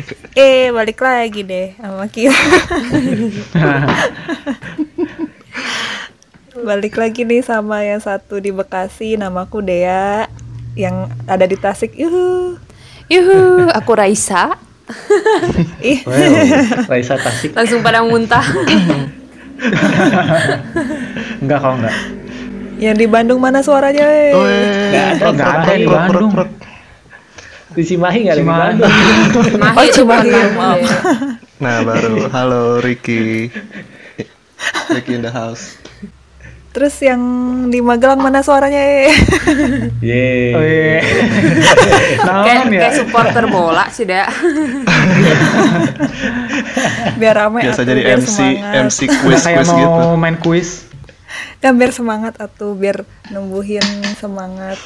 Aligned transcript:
Eh, 0.38 0.68
balik 0.68 0.98
lagi 0.98 1.40
deh 1.40 1.72
sama 1.76 2.04
kita. 2.06 2.36
balik 6.56 6.96
lagi 6.96 7.22
nih 7.22 7.40
sama 7.40 7.82
yang 7.82 8.00
satu 8.00 8.36
di 8.36 8.50
Bekasi, 8.50 9.16
namaku 9.16 9.60
Dea. 9.60 10.26
Yang 10.74 10.96
ada 11.24 11.44
di 11.44 11.56
Tasik. 11.56 11.96
Yuhu. 11.96 12.56
Yuhu, 13.06 13.40
aku 13.70 13.92
Raisa. 13.94 14.60
Ih, 15.82 16.04
Well, 16.04 16.86
Raisa 16.86 17.16
Tasik. 17.16 17.56
Langsung 17.56 17.80
pada 17.80 18.04
muntah. 18.04 18.44
Enggak 21.40 21.58
kalau 21.58 21.76
enggak. 21.76 21.96
yang 22.76 22.92
di 22.92 23.08
Bandung 23.08 23.40
mana 23.40 23.64
suaranya? 23.64 24.04
eh? 24.04 24.36
Nggak 24.36 25.06
ada, 25.16 25.26
Nggak 25.32 25.48
ada 25.48 25.64
Cimahi. 25.64 25.80
di 25.80 25.86
Bandung. 25.88 26.30
Di 27.76 27.84
Cimahi 27.84 28.18
nggak 28.24 28.34
ada 28.34 28.40
di. 28.40 28.48
Bandung. 28.48 28.94
Cimahi 29.44 29.76
Oh, 29.76 29.84
Cimahi, 29.92 30.30
maaf. 30.56 30.80
Nah 31.56 31.80
baru, 31.82 32.28
halo 32.28 32.80
Ricky 32.80 33.48
Ricky 34.88 35.12
in 35.12 35.20
the 35.20 35.28
house 35.28 35.76
Terus 36.68 36.92
yang 37.00 37.16
di 37.72 37.80
Magelang 37.80 38.20
mana 38.20 38.44
suaranya? 38.44 38.76
eh? 38.76 39.08
Yeay. 40.04 40.52
Oh, 40.52 40.60
iya. 40.60 41.00
Kayak 42.20 42.28
Naon 42.28 42.68
ya? 42.68 42.80
kayak 42.84 42.94
supporter 43.00 43.44
bola 43.48 43.88
sih, 43.88 44.04
Dak. 44.04 44.28
Biar 47.16 47.32
rame 47.32 47.64
Biasa 47.64 47.80
atuh, 47.80 47.88
jadi 47.88 48.00
biar 48.04 48.20
MC 48.20 48.28
semangat. 48.28 48.72
MC 48.84 48.98
quiz 49.08 49.40
kayak 49.40 49.56
quiz 49.56 49.68
mau 49.72 49.80
gitu 49.80 50.04
main 50.20 50.36
kuis. 50.36 50.68
Kan 51.64 51.80
biar 51.80 51.96
semangat 51.96 52.36
atuh, 52.36 52.76
biar 52.76 53.08
numbuhin 53.32 53.80
semangat 54.20 54.76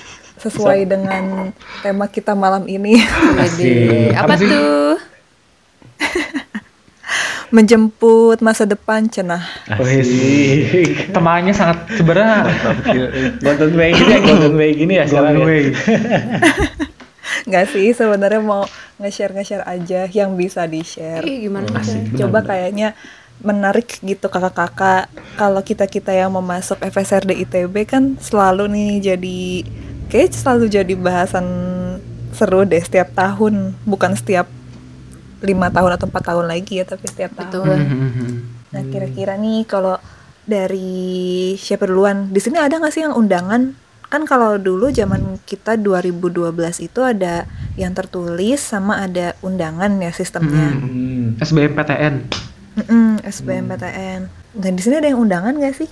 sesuai 0.41 0.89
dengan 0.89 1.53
tema 1.85 2.09
kita 2.09 2.33
malam 2.33 2.65
ini. 2.65 2.97
Wede. 3.37 4.11
Apa 4.17 4.25
Apa 4.25 4.35
sih? 4.41 4.49
tuh? 4.49 4.97
Menjemput 7.55 8.39
masa 8.41 8.63
depan 8.63 9.11
cenah. 9.11 9.43
Asik. 9.67 11.11
Temannya 11.11 11.51
sangat 11.51 11.83
sebenarnya 11.99 12.47
Golden 13.45 13.75
Way 13.75 13.91
gini 13.99 14.13
ya, 14.15 14.21
Golden 14.23 14.55
Way 14.55 14.71
gini 14.79 14.95
ya 14.95 15.05
sekarang 15.11 15.35
Golden 15.35 15.43
ya. 15.43 15.51
Way. 15.51 15.63
Nggak 17.51 17.67
sih, 17.75 17.91
sebenarnya 17.91 18.41
mau 18.43 18.63
nge-share 19.03 19.35
nge-share 19.35 19.65
aja 19.67 20.07
yang 20.07 20.39
bisa 20.39 20.63
di-share. 20.71 21.27
Ih, 21.27 21.51
gimana 21.51 21.83
sih? 21.83 22.15
Coba 22.15 22.47
kayaknya 22.47 22.95
menarik 23.41 23.99
gitu 23.99 24.29
kakak-kakak. 24.29 25.09
Kalau 25.35 25.65
kita-kita 25.65 26.13
yang 26.13 26.31
mau 26.31 26.45
masuk 26.45 26.79
FSRD 26.79 27.35
ITB 27.49 27.75
kan 27.89 28.15
selalu 28.21 28.69
nih 28.71 28.93
jadi 29.15 29.41
kayak 30.11 30.35
selalu 30.35 30.67
jadi 30.67 30.95
bahasan 30.99 31.47
seru 32.35 32.67
deh 32.67 32.83
setiap 32.83 33.15
tahun, 33.15 33.79
bukan 33.87 34.19
setiap 34.19 34.51
lima 35.41 35.73
tahun 35.73 35.97
atau 35.97 36.07
empat 36.11 36.25
tahun 36.35 36.47
lagi 36.51 36.83
ya, 36.83 36.85
tapi 36.85 37.07
setiap 37.09 37.33
tahun. 37.39 37.49
Betul. 37.49 37.79
Nah 38.71 38.83
kira-kira 38.91 39.39
nih 39.39 39.65
kalau 39.65 39.97
dari 40.45 41.55
siapa 41.57 41.87
duluan? 41.87 42.35
Di 42.35 42.43
sini 42.43 42.59
ada 42.59 42.75
nggak 42.77 42.93
sih 42.93 43.07
yang 43.07 43.15
undangan? 43.15 43.73
Kan 44.11 44.27
kalau 44.27 44.59
dulu 44.59 44.91
zaman 44.91 45.39
kita 45.47 45.79
2012 45.79 46.51
itu 46.83 47.01
ada 47.07 47.47
yang 47.79 47.95
tertulis 47.95 48.59
sama 48.59 49.07
ada 49.07 49.39
undangan 49.47 50.03
ya 50.03 50.11
sistemnya. 50.11 50.75
Hmm. 50.75 51.39
SBMPTN. 51.39 52.15
Mm-mm, 52.71 53.23
SBMPTN. 53.23 54.21
Dan 54.59 54.73
di 54.75 54.83
sini 54.83 54.99
ada 54.99 55.07
yang 55.07 55.23
undangan 55.23 55.55
nggak 55.55 55.75
sih? 55.79 55.91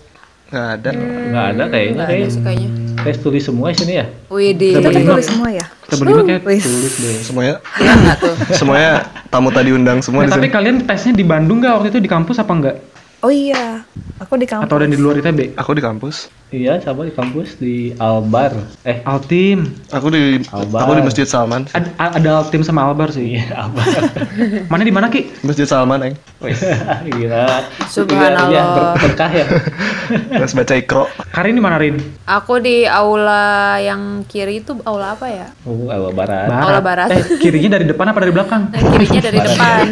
Nggak 0.48 0.68
ada 0.74 0.90
Nggak 0.92 1.44
ada 1.46 1.64
kayaknya 1.68 1.94
Nggak 1.94 2.08
ada 2.08 2.40
kayaknya. 2.42 2.68
Kayak 2.98 3.16
tulis 3.22 3.42
semua 3.46 3.66
sini 3.70 3.94
ya. 3.94 4.06
Wede. 4.26 4.68
Kita 4.74 4.88
tulis 4.90 5.26
semua 5.28 5.48
ya. 5.54 5.66
Kita 5.86 5.94
berdua 5.96 6.22
kayak 6.26 6.42
Wih. 6.42 6.60
tulis 6.60 6.94
deh. 6.98 7.16
Semuanya 7.22 7.54
Iya 7.78 7.94
tuh? 8.18 8.34
semuanya 8.52 8.92
tamu 9.28 9.48
tadi 9.48 9.70
undang 9.70 10.02
semua 10.02 10.24
Nah, 10.24 10.28
di 10.28 10.34
tapi 10.34 10.48
kalian 10.50 10.82
tesnya 10.82 11.12
di 11.14 11.22
Bandung 11.22 11.62
nggak 11.62 11.72
waktu 11.78 11.88
itu 11.88 12.00
di 12.00 12.10
kampus 12.10 12.36
apa 12.38 12.52
enggak? 12.52 12.76
Oh 13.18 13.34
iya, 13.34 13.82
aku 14.16 14.38
di 14.38 14.46
kampus. 14.46 14.70
Atau 14.70 14.78
ada 14.78 14.86
di 14.86 14.94
luar 14.94 15.18
ITB? 15.18 15.58
Aku 15.58 15.74
di 15.74 15.82
kampus 15.82 16.30
Iya, 16.48 16.78
sama 16.78 17.02
di 17.02 17.10
kampus 17.10 17.58
di 17.58 17.90
Albar. 17.98 18.54
Eh, 18.80 19.02
Altim. 19.02 19.74
Aku 19.90 20.08
di 20.08 20.38
Albar. 20.48 20.86
aku 20.86 20.92
di 20.96 21.02
Masjid 21.02 21.26
Salman 21.26 21.66
Ada, 21.68 21.90
ada 21.98 22.30
Altim 22.40 22.62
sama 22.62 22.86
Albar 22.86 23.10
sih. 23.10 23.34
iya, 23.34 23.58
Albar. 23.58 23.84
Mana 24.70 24.80
di 24.80 24.94
mana 24.94 25.10
Ki? 25.10 25.34
Masjid 25.42 25.66
Salman 25.66 25.98
eng 26.00 26.14
Wih, 26.38 26.54
Gila. 27.10 27.66
Subhanallah. 27.84 28.48
Iya, 28.48 28.62
ber- 28.70 28.94
berkah 29.02 29.30
ya. 29.34 29.46
Terus 30.38 30.54
baca 30.54 30.72
ikro 30.72 31.04
Karin 31.28 31.52
di 31.52 31.60
mana 31.60 31.76
Rin? 31.76 31.98
Aku 32.22 32.62
di 32.62 32.86
aula 32.86 33.76
yang 33.76 34.22
kiri 34.24 34.62
itu 34.62 34.78
aula 34.86 35.18
apa 35.18 35.26
ya? 35.26 35.50
Oh, 35.66 35.90
Albar 35.90 36.14
Barat. 36.14 36.46
Aula 36.54 36.80
Barat. 36.80 37.08
Eh, 37.12 37.42
kirinya 37.42 37.76
dari 37.76 37.84
depan 37.84 38.08
apa 38.08 38.22
dari 38.22 38.30
belakang? 38.30 38.70
Nah, 38.70 38.82
kirinya 38.88 39.20
dari 39.20 39.38
depan. 39.42 39.84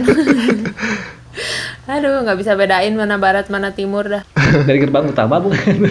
Aduh, 1.86 2.18
nggak 2.20 2.34
bisa 2.36 2.52
bedain 2.52 2.90
mana 2.92 3.14
barat 3.16 3.46
mana 3.46 3.70
timur 3.70 4.02
dah. 4.04 4.22
Dari 4.66 4.78
gerbang 4.78 5.06
utama 5.06 5.38
bukan? 5.38 5.86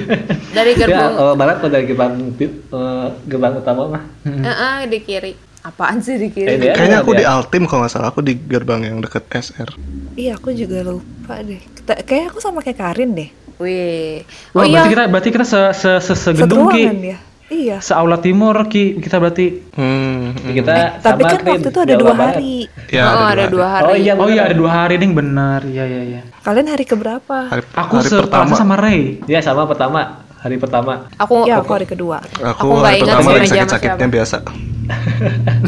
Dari 0.52 0.72
Ya, 0.76 0.80
gerbang, 0.82 1.12
Albar 1.14 1.36
Barat 1.36 1.56
atau 1.58 1.70
dari 1.70 1.86
gerbang 1.86 2.14
eh, 2.36 3.08
gerbang 3.26 3.54
utama 3.56 3.82
mah? 3.90 4.04
Eh, 4.24 4.44
eh, 4.44 4.78
di 4.86 5.00
kiri. 5.00 5.32
Apaan 5.62 5.98
sih 5.98 6.16
di 6.16 6.28
Eh, 6.28 6.32
kiri? 6.32 6.52
dia- 6.60 6.76
Kayaknya 6.76 7.00
aku 7.00 7.12
dia- 7.12 7.20
di 7.20 7.26
Altim 7.26 7.64
kalau 7.66 7.82
nggak 7.82 7.92
salah 7.92 8.10
Aku 8.10 8.22
di 8.22 8.36
gerbang 8.36 8.84
yang 8.84 8.98
deket 9.00 9.26
SR 9.32 9.72
Iya, 10.14 10.36
aku 10.36 10.52
juga 10.52 10.84
lupa 10.84 11.40
deh. 11.40 11.58
Kayaknya 11.86 12.28
aku 12.30 12.40
sama 12.40 12.60
kayak 12.60 12.78
Karin 12.78 13.12
deh. 13.14 13.30
Wih. 13.56 14.28
Wah, 14.52 14.62
Oh 14.62 14.64
iya. 14.64 14.72
berarti 14.78 14.90
kita 14.92 15.04
berarti 15.08 15.30
kita 15.32 15.46
se 15.46 15.60
se 15.74 15.92
se 15.98 16.14
Seteruangan 16.14 16.76
Ki. 16.76 16.84
ya. 17.08 17.18
Iya. 17.46 17.78
Seaula 17.78 18.18
Timur 18.18 18.58
Ki 18.66 18.98
kita 18.98 19.22
berarti. 19.22 19.62
hmm, 19.78 20.18
hmm. 20.34 20.54
Kita 20.58 20.98
Tapi 20.98 21.22
sama 21.22 21.30
kan 21.30 21.40
Rin, 21.46 21.50
waktu 21.54 21.70
itu 21.70 21.80
ada 21.86 21.94
dua 21.94 22.14
hari. 22.18 22.56
Ya 22.90 23.04
oh, 23.06 23.28
ada 23.30 23.46
dua 23.46 23.68
hari. 23.70 23.86
Oh 23.86 23.96
iya, 23.96 24.14
Oh 24.18 24.30
iya 24.30 24.42
ada 24.50 24.56
dua 24.58 24.72
hari 24.74 24.98
ding 24.98 25.14
benar. 25.14 25.62
Iya 25.62 25.86
iya 25.86 26.02
iya. 26.02 26.22
Kalian 26.42 26.74
hari 26.74 26.86
keberapa? 26.90 27.38
Hari, 27.54 27.62
Aku 27.78 27.94
hari 28.02 28.10
pertama 28.10 28.54
sama 28.58 28.76
Ray. 28.82 29.22
Iya, 29.30 29.46
sama 29.46 29.70
pertama. 29.70 30.26
Hari 30.42 30.58
pertama. 30.62 31.10
Aku 31.18 31.46
Ya, 31.46 31.58
aku 31.62 31.74
hari 31.74 31.86
kedua. 31.90 32.22
Aku, 32.42 32.70
Aku 32.70 32.82
nggak 32.82 32.86
hari 32.86 32.98
ingat 33.02 33.16
pertama 33.18 33.30
sih 33.30 33.38
lagi 33.38 33.50
sakit-sakitnya 33.50 33.98
siapa. 33.98 34.14
biasa 34.14 34.38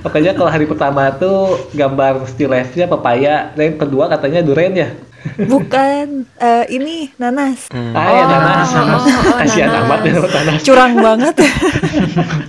Pokoknya 0.00 0.32
kalau 0.32 0.48
hari 0.48 0.64
pertama 0.64 1.12
tuh 1.20 1.60
gambar 1.76 2.24
still 2.30 2.48
life-nya 2.48 2.88
papaya, 2.88 3.52
dan 3.52 3.74
yang 3.74 3.78
kedua 3.80 4.08
katanya 4.08 4.40
duren 4.40 4.72
ya. 4.72 4.88
Bukan, 5.36 6.24
eh, 6.40 6.64
ini 6.72 7.12
nanas. 7.20 7.68
Ah 7.72 8.08
ya 8.08 8.24
nanas, 8.24 8.68
oh, 8.72 8.84
nanas. 8.84 9.02
oh, 9.04 9.36
Kasihan 9.36 9.68
nanas. 9.68 9.84
amat 9.84 10.00
ya 10.00 10.12
nanas. 10.16 10.62
Curang 10.64 10.92
banget. 10.96 11.34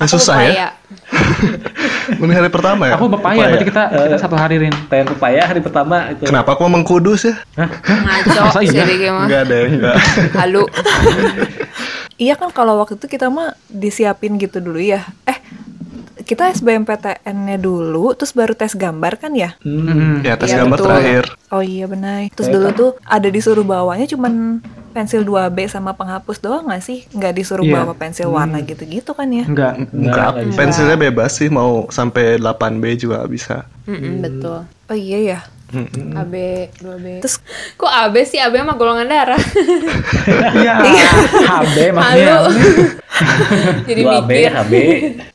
Ah, 0.01 0.09
Susah 0.09 0.41
ya. 0.41 0.73
Ini 2.11 2.33
hari 2.41 2.49
pertama 2.49 2.87
ya 2.89 2.95
Aku 2.97 3.11
Pepaya, 3.11 3.53
berarti 3.53 3.67
kita 3.67 3.83
kita 3.91 4.17
satu 4.17 4.35
hari 4.39 4.57
Rin. 4.57 4.73
Tayang 4.89 5.07
papaya 5.13 5.41
hari 5.45 5.61
pertama 5.61 6.09
itu. 6.11 6.25
Kenapa 6.27 6.55
aku 6.55 6.65
emang 6.65 6.83
kudus 6.87 7.27
ya? 7.27 7.35
Ngaco 7.59 8.29
Masa 8.49 8.59
sih 8.63 8.73
iya? 8.73 9.11
Mah. 9.13 9.25
Enggak 9.27 9.41
ada 9.45 9.57
enggak. 9.67 9.95
Halu. 10.39 10.63
iya 12.23 12.33
kan 12.37 12.49
kalau 12.53 12.79
waktu 12.81 12.97
itu 12.97 13.07
kita 13.07 13.27
mah 13.29 13.53
disiapin 13.67 14.39
gitu 14.39 14.57
dulu 14.63 14.79
ya. 14.81 15.05
Eh, 15.27 15.37
kita 16.31 16.47
SBMPTN-nya 16.55 17.59
dulu, 17.59 18.15
terus 18.15 18.31
baru 18.31 18.55
tes 18.55 18.71
gambar 18.71 19.19
kan 19.19 19.35
ya? 19.35 19.59
Hmm. 19.59 20.23
Ya, 20.23 20.39
tes 20.39 20.47
Iya, 20.47 20.63
gambar 20.63 20.77
betul. 20.79 20.87
terakhir. 20.87 21.23
Oh 21.51 21.59
iya 21.59 21.85
benar. 21.91 22.31
Terus 22.31 22.47
dulu 22.47 22.67
tuh 22.71 22.91
ada 23.03 23.27
disuruh 23.27 23.67
bawanya 23.67 24.07
cuman 24.07 24.63
pensil 24.91 25.23
2B 25.23 25.67
sama 25.67 25.91
penghapus 25.91 26.39
doang 26.39 26.71
gak 26.71 26.83
sih? 26.83 27.03
Nggak 27.11 27.35
disuruh 27.35 27.67
Iya. 27.67 27.83
bawa 27.83 27.93
pensil 27.99 28.31
warna 28.31 28.63
gitu-gitu 28.63 29.11
kan 29.11 29.27
ya? 29.27 29.43
Enggak. 29.43 29.75
Enggak, 29.91 30.29
nggak 30.31 30.47
bisa. 30.47 30.55
pensilnya 30.55 30.97
bebas 30.97 31.31
sih 31.35 31.51
mau 31.51 31.91
sampai 31.91 32.39
8B 32.39 32.95
juga 32.95 33.27
bisa. 33.27 33.67
Mm-mm, 33.83 34.23
betul. 34.23 34.63
Oh 34.87 34.95
iya 34.95 35.19
ya. 35.19 35.39
AB 36.13 36.33
2B. 36.75 37.05
Terus 37.19 37.35
Kok 37.73 37.87
AB 37.87 38.15
sih? 38.21 38.37
AB 38.37 38.59
mah 38.59 38.75
golongan 38.75 39.07
darah. 39.07 39.39
Iya. 40.53 40.73
HB 41.41 41.77
maksudnya. 41.91 42.35
Jadi 43.83 44.01
2B, 44.01 44.29
mikir. 44.29 44.51
HB. 44.51 44.73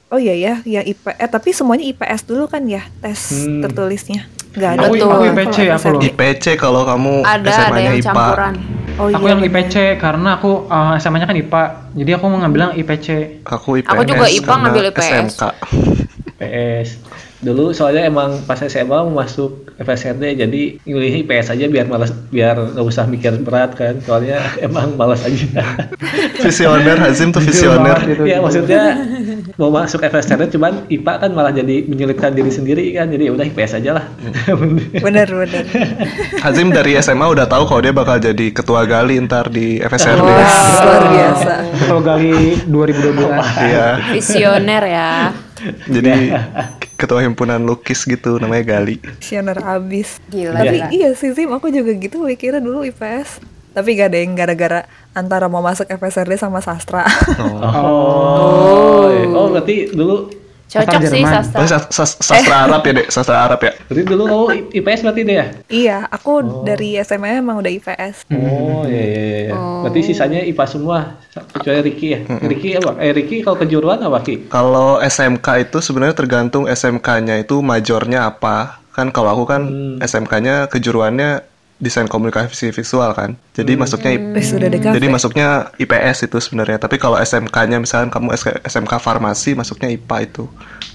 Oh 0.07 0.19
iya 0.19 0.35
ya, 0.35 0.55
yang 0.63 0.85
IP 0.85 1.03
eh 1.09 1.27
tapi 1.27 1.51
semuanya 1.51 1.83
IPS 1.85 2.23
dulu 2.25 2.47
kan 2.47 2.63
ya 2.65 2.85
tes 3.01 3.35
Hmm. 3.35 3.59
tertulisnya. 3.61 4.29
Nggak 4.53 4.71
ada 4.73 4.87
Aku- 4.87 4.95
tuh 4.95 5.05
aku 5.05 5.13
kalau 5.13 5.27
IPC, 5.29 5.57
aku 5.59 5.75
FSRD. 5.75 5.93
loh. 5.93 6.03
IPC 6.07 6.45
kalau 6.57 6.83
kamu 6.85 7.15
Ada 7.21 7.37
ada 7.37 7.51
SMA-nya 7.53 7.83
yang 7.83 7.97
IPA. 7.97 8.07
campuran. 8.07 8.55
Oh 8.97 9.07
Aku 9.07 9.19
iya. 9.21 9.29
yang. 9.29 9.41
IPC 9.43 9.75
karena 9.97 10.29
aku 10.33 10.51
uh, 10.65 10.95
SMA-nya 10.97 11.27
kan 11.27 11.37
IPA. 11.37 11.63
Jadi 11.93 12.11
aku 12.13 12.25
mau 12.25 12.39
ngambil 12.39 12.61
yang 12.63 12.75
IPC. 12.77 13.07
Aku 13.43 13.69
IPS. 13.77 13.91
Aku 13.91 14.03
juga 14.05 14.27
IPA 14.27 14.55
ngambil 14.57 14.83
IPS. 14.87 15.05
SMK. 15.07 15.43
PS. 16.37 16.89
Dulu 17.37 17.77
soalnya 17.77 18.09
emang 18.09 18.41
pas 18.49 18.57
SMA 18.57 18.89
mau 18.89 19.13
masuk 19.13 19.69
FSRD 19.77 20.41
jadi 20.41 20.63
milih 20.89 21.13
IPS 21.25 21.53
aja 21.53 21.69
biar 21.69 21.85
malas 21.85 22.09
biar 22.33 22.57
nggak 22.57 22.87
usah 22.87 23.05
mikir 23.05 23.37
berat 23.45 23.77
kan. 23.77 24.01
Soalnya 24.01 24.41
emang 24.67 24.97
malas 24.97 25.21
aja. 25.29 25.45
Visioner 26.45 26.97
Hazim 26.97 27.35
tuh 27.35 27.45
visioner. 27.45 27.99
gitu. 28.09 28.25
ya 28.25 28.41
maksudnya 28.41 29.05
mau 29.61 29.69
masuk 29.69 30.01
FSRD 30.01 30.57
cuman 30.57 30.89
IPA 30.89 31.13
kan 31.29 31.31
malah 31.37 31.53
jadi 31.53 31.85
menyulitkan 31.85 32.33
diri 32.33 32.49
sendiri 32.49 32.85
kan. 32.97 33.13
Jadi 33.13 33.29
ya 33.29 33.33
udah 33.37 33.45
IPS 33.45 33.73
aja 33.85 33.91
lah. 34.01 34.05
Bener 35.05 35.29
bener. 35.29 35.65
Hazim 36.41 36.73
dari 36.73 36.97
SMA 37.05 37.27
udah 37.29 37.45
tahu 37.45 37.69
kalau 37.69 37.81
dia 37.85 37.93
bakal 37.93 38.17
jadi 38.17 38.49
ketua 38.49 38.89
gali 38.89 39.21
ntar 39.29 39.53
di 39.53 39.77
FSRD. 39.85 40.25
Wah, 40.25 40.81
luar 40.89 41.05
biasa. 41.13 41.53
Kalau 41.85 42.01
gali 42.01 42.57
2012. 42.65 43.69
Iya. 43.69 43.87
Visioner 44.17 44.83
ya. 44.89 45.13
Jadi 45.89 46.33
ketua 47.01 47.25
himpunan 47.25 47.61
lukis 47.65 48.05
gitu 48.05 48.37
namanya 48.41 48.77
Gali. 48.77 49.01
Visioner 49.21 49.59
abis. 49.61 50.21
Gila, 50.29 50.61
Tapi 50.61 50.77
gila. 50.81 50.89
iya 50.93 51.09
sih 51.17 51.33
Zim, 51.33 51.53
aku 51.53 51.73
juga 51.73 51.93
gitu 51.97 52.25
mikirnya 52.25 52.61
dulu 52.61 52.85
IPS. 52.85 53.41
Tapi 53.77 53.93
gak 53.93 54.09
ada 54.09 54.19
yang 54.25 54.33
gara-gara 54.33 54.89
antara 55.13 55.53
mau 55.53 55.61
masuk 55.61 55.85
FSRD 55.85 56.41
sama 56.41 56.65
sastra. 56.65 57.05
Oh, 57.37 59.05
oh 59.37 59.47
berarti 59.53 59.93
dulu 59.93 60.33
Cocok 60.67 61.01
sih 61.07 61.23
sastra. 61.23 61.59
Oh, 61.59 61.67
sas- 61.67 61.89
sas- 61.89 62.19
sastra 62.19 62.67
Arab 62.67 62.83
ya, 62.83 62.93
Dek? 62.93 63.07
Sastra 63.09 63.37
Arab 63.41 63.61
ya? 63.61 63.73
berarti 63.87 64.03
dulu 64.03 64.23
kamu 64.27 64.45
IPS 64.75 65.01
berarti 65.01 65.21
deh 65.23 65.37
ya? 65.37 65.47
iya, 65.69 65.99
aku 66.07 66.33
dari 66.63 66.99
SMA 66.99 67.39
emang 67.39 67.63
udah 67.63 67.71
IPS. 67.71 68.27
Oh 68.29 68.83
iya 68.85 69.05
iya 69.05 69.23
iya. 69.47 69.55
Berarti 69.55 70.01
sisanya 70.03 70.43
IPA 70.43 70.65
semua 70.67 70.99
kecuali 71.53 71.81
Ricky 71.83 72.09
ya. 72.11 72.21
Ricky 72.43 72.69
apa? 72.75 72.99
Eh 72.99 73.15
Ricky 73.15 73.41
kalau 73.41 73.57
kejuruan 73.57 74.03
apa 74.03 74.19
Ki? 74.21 74.47
Kalau 74.49 74.99
SMK 74.99 75.47
itu 75.63 75.79
sebenarnya 75.79 76.15
tergantung 76.15 76.67
SMK-nya 76.67 77.39
itu 77.39 77.63
majornya 77.63 78.27
apa. 78.27 78.83
Kan 78.91 79.13
kalau 79.13 79.29
aku 79.31 79.45
kan 79.45 79.63
SMK-nya 80.01 80.67
kejuruannya 80.67 81.45
desain 81.77 82.09
komunikasi 82.09 82.73
visual 82.73 83.13
kan. 83.13 83.37
Jadi 83.53 83.77
masuknya 83.77 84.17
Wih, 84.17 84.41
sudah 84.41 84.69
DKV. 84.73 84.97
jadi 84.97 85.07
masuknya 85.13 85.49
IPS 85.77 86.25
itu 86.25 86.39
sebenarnya. 86.41 86.81
Tapi 86.81 86.97
kalau 86.97 87.21
SMK-nya 87.21 87.77
misalkan 87.77 88.09
kamu 88.09 88.33
SMK 88.65 88.93
farmasi 88.97 89.53
masuknya 89.53 89.93
IPA 89.93 90.17
itu 90.25 90.45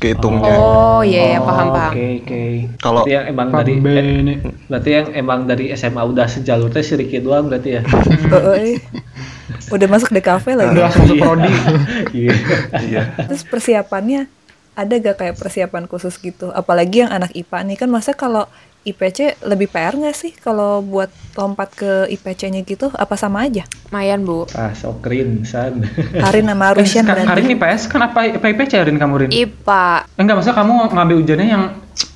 kehitungnya. 0.02 0.58
Oh 0.58 1.06
iya, 1.06 1.38
iya, 1.38 1.40
paham 1.40 1.68
paham. 1.70 1.94
Oke 1.94 2.06
oke. 2.26 2.42
Kalau 2.82 3.02
Berarti 3.06 3.14
yang 3.14 3.26
emang 3.30 3.48
dari 3.54 3.74
eh, 3.78 4.38
berarti 4.66 4.90
yang 4.90 5.08
emang 5.14 5.40
dari 5.46 5.66
SMA 5.78 6.02
udah 6.02 6.26
sejalur 6.26 6.74
teh 6.74 6.82
si 6.82 6.98
Ricky 6.98 7.22
doang 7.22 7.46
berarti 7.46 7.78
ya. 7.78 7.82
Oh, 8.32 8.58
eh. 8.58 8.82
Udah 9.70 9.86
masuk 9.86 10.10
DKV 10.10 10.46
lagi. 10.58 10.74
Udah 10.74 10.90
masuk 10.90 11.16
prodi. 11.22 11.52
Iya. 12.18 12.34
iya. 12.82 13.02
Terus 13.30 13.46
persiapannya 13.46 14.26
ada 14.74 14.94
gak 14.98 15.18
kayak 15.22 15.36
persiapan 15.38 15.86
khusus 15.86 16.18
gitu? 16.18 16.50
Apalagi 16.50 17.06
yang 17.06 17.12
anak 17.14 17.30
IPA 17.38 17.60
nih 17.70 17.78
kan 17.78 17.90
masa 17.92 18.18
kalau 18.18 18.50
IPC 18.82 19.20
lebih 19.44 19.70
PR 19.70 19.94
nggak 19.94 20.12
sih 20.12 20.34
kalau 20.34 20.82
buat 20.82 21.08
lompat 21.32 21.70
ke 21.72 21.92
IPC-nya 22.10 22.62
gitu? 22.62 22.90
Apa 22.90 23.14
sama 23.14 23.46
aja? 23.46 23.62
Lumayan, 23.88 24.26
Bu. 24.26 24.50
Ah, 24.52 24.74
sokrin 24.74 25.46
san. 25.46 25.86
Karin 26.12 26.46
sama 26.46 26.66
Eh, 26.68 26.76
Rusyan 26.76 27.06
Ka- 27.06 27.14
Karin 27.14 27.26
berarti. 27.28 27.54
IPS 27.54 27.82
kan 27.88 28.02
apa 28.04 28.20
apa 28.32 28.46
IPC 28.48 28.74
Rin 28.82 28.98
kamu 28.98 29.14
Rin? 29.20 29.30
IPA. 29.30 29.86
Enggak, 30.16 30.34
maksudnya 30.36 30.58
kamu 30.58 30.74
ngambil 30.92 31.16
ujiannya 31.20 31.48
yang 31.48 31.64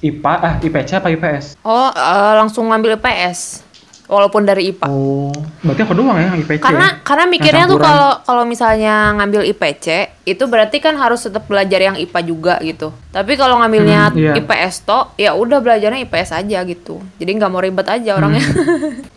IPA 0.02 0.34
ah 0.36 0.54
IPC 0.60 0.90
apa 0.96 1.08
IPS? 1.12 1.46
Oh, 1.62 1.90
eh, 1.90 2.34
langsung 2.36 2.66
ngambil 2.66 2.98
IPS. 2.98 3.62
Walaupun 4.06 4.42
dari 4.44 4.70
IPA. 4.70 4.86
Oh, 4.86 5.34
berarti 5.60 5.82
aku 5.82 5.94
doang 5.94 6.14
ya 6.14 6.30
yang 6.30 6.38
IPC. 6.38 6.62
Karena 6.62 7.02
karena 7.02 7.26
mikirnya 7.26 7.66
tuh 7.66 7.80
kalau 7.80 8.22
kalau 8.22 8.44
misalnya 8.44 8.94
ngambil 9.14 9.42
IPC 9.48 9.88
itu 10.24 10.44
berarti 10.44 10.78
kan 10.78 10.94
harus 10.96 11.22
tetap 11.22 11.46
belajar 11.46 11.80
yang 11.80 11.96
IPA 11.96 12.20
juga 12.22 12.56
gitu. 12.60 12.94
Tapi 13.10 13.34
kalau 13.34 13.58
ngambilnya 13.58 14.02
Hmm, 14.08 14.18
iya. 14.20 14.34
IPS 14.36 14.84
toh 14.84 15.14
ya 15.16 15.34
udah 15.34 15.58
belajarnya 15.58 16.02
IPS 16.02 16.30
aja 16.36 16.60
gitu. 16.64 17.02
Jadi 17.16 17.32
nggak 17.32 17.48
mau 17.48 17.58
ribet 17.60 17.86
aja 17.86 18.14
orangnya. 18.14 18.46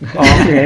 Oh, 0.09 0.23
Oke. 0.23 0.61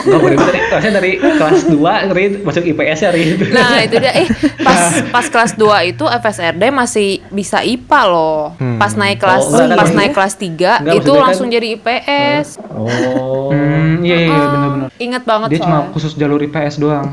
Enggak 0.00 0.20
boleh 0.20 0.36
dari 0.38 0.60
kelasnya 0.62 0.92
dari 0.94 1.10
kelas 1.18 1.60
2 1.68 1.76
Rin 2.12 2.32
masuk 2.40 2.64
IPS 2.64 2.98
ya 3.02 3.10
Rin. 3.10 3.28
nah, 3.50 3.82
itu 3.82 3.96
dia 3.98 4.12
eh 4.14 4.26
pas 4.58 4.80
pas 5.10 5.26
kelas 5.26 5.52
2 5.54 5.90
itu 5.90 6.04
FSRD 6.06 6.62
masih 6.70 7.08
bisa 7.28 7.60
IPA 7.60 8.00
loh. 8.06 8.56
Pas 8.78 8.94
naik 8.94 9.18
kelas 9.18 9.42
Oh, 9.44 9.58
enggak, 9.58 9.76
pas 9.76 9.84
kan? 9.86 9.96
naik 9.96 10.12
kelas 10.12 10.34
3 10.34 10.48
Enggak, 10.48 10.80
itu 10.94 11.02
maksudnya 11.04 11.20
langsung 11.20 11.46
kan- 11.46 11.54
jadi 11.54 11.66
IPS. 11.70 12.46
Oh. 12.70 13.49
Hmm, 13.50 14.00
iya 14.00 14.16
iya 14.16 14.28
iya, 14.30 14.46
benar-benar. 14.46 14.88
Ingat 14.96 15.22
banget 15.26 15.48
Dia 15.50 15.58
cuma 15.60 15.76
soalnya. 15.76 15.92
khusus 15.92 16.12
jalur 16.14 16.38
IPS 16.38 16.74
doang. 16.78 17.06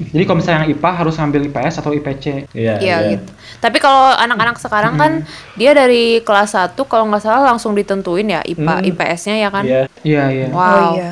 Jadi 0.00 0.22
kalau 0.24 0.38
misalnya 0.38 0.58
yang 0.60 0.70
IPA 0.72 0.90
harus 0.90 1.14
ngambil 1.14 1.40
IPS 1.46 1.74
atau 1.78 1.90
IPC. 1.92 2.24
Iya, 2.50 2.74
Iya 2.80 2.96
gitu. 3.14 3.30
Tapi 3.60 3.78
kalau 3.78 4.16
anak-anak 4.16 4.56
sekarang 4.58 4.94
kan 4.96 5.12
dia 5.54 5.70
dari 5.70 6.18
kelas 6.20 6.52
1 6.52 6.74
kalau 6.84 7.06
nggak 7.06 7.22
salah 7.22 7.46
langsung 7.46 7.72
ditentuin 7.72 8.26
ya 8.26 8.40
IPA 8.42 8.74
Hmm. 8.76 8.88
IPS-nya 8.90 9.36
ya 9.38 9.48
kan. 9.48 9.64
Iya. 9.64 9.82
Iya 10.02 10.24
iya. 10.28 10.46
Wow. 10.50 10.64
Oh 10.64 10.82
iya. 10.96 11.10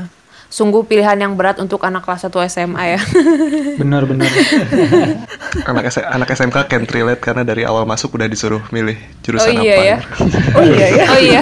Sungguh 0.49 0.81
pilihan 0.81 1.21
yang 1.21 1.37
berat 1.37 1.61
untuk 1.61 1.85
anak 1.85 2.09
kelas 2.09 2.25
1 2.25 2.33
SMA 2.49 2.97
ya. 2.97 3.01
Benar-benar. 3.81 4.33
anak 5.69 5.85
S- 5.93 6.01
anak 6.09 6.29
SMK 6.33 6.57
can't 6.73 6.89
relate 6.89 7.21
karena 7.21 7.45
dari 7.45 7.69
awal 7.69 7.85
masuk 7.85 8.17
udah 8.17 8.25
disuruh 8.25 8.65
milih 8.73 8.97
oh 8.97 9.21
jurusan 9.21 9.61
iya 9.61 9.77
apa. 9.77 9.85
ya. 9.85 9.97
Oh 10.57 10.65
iya 10.65 10.87
ya. 10.89 11.05
Oh 11.13 11.21
iya. 11.21 11.41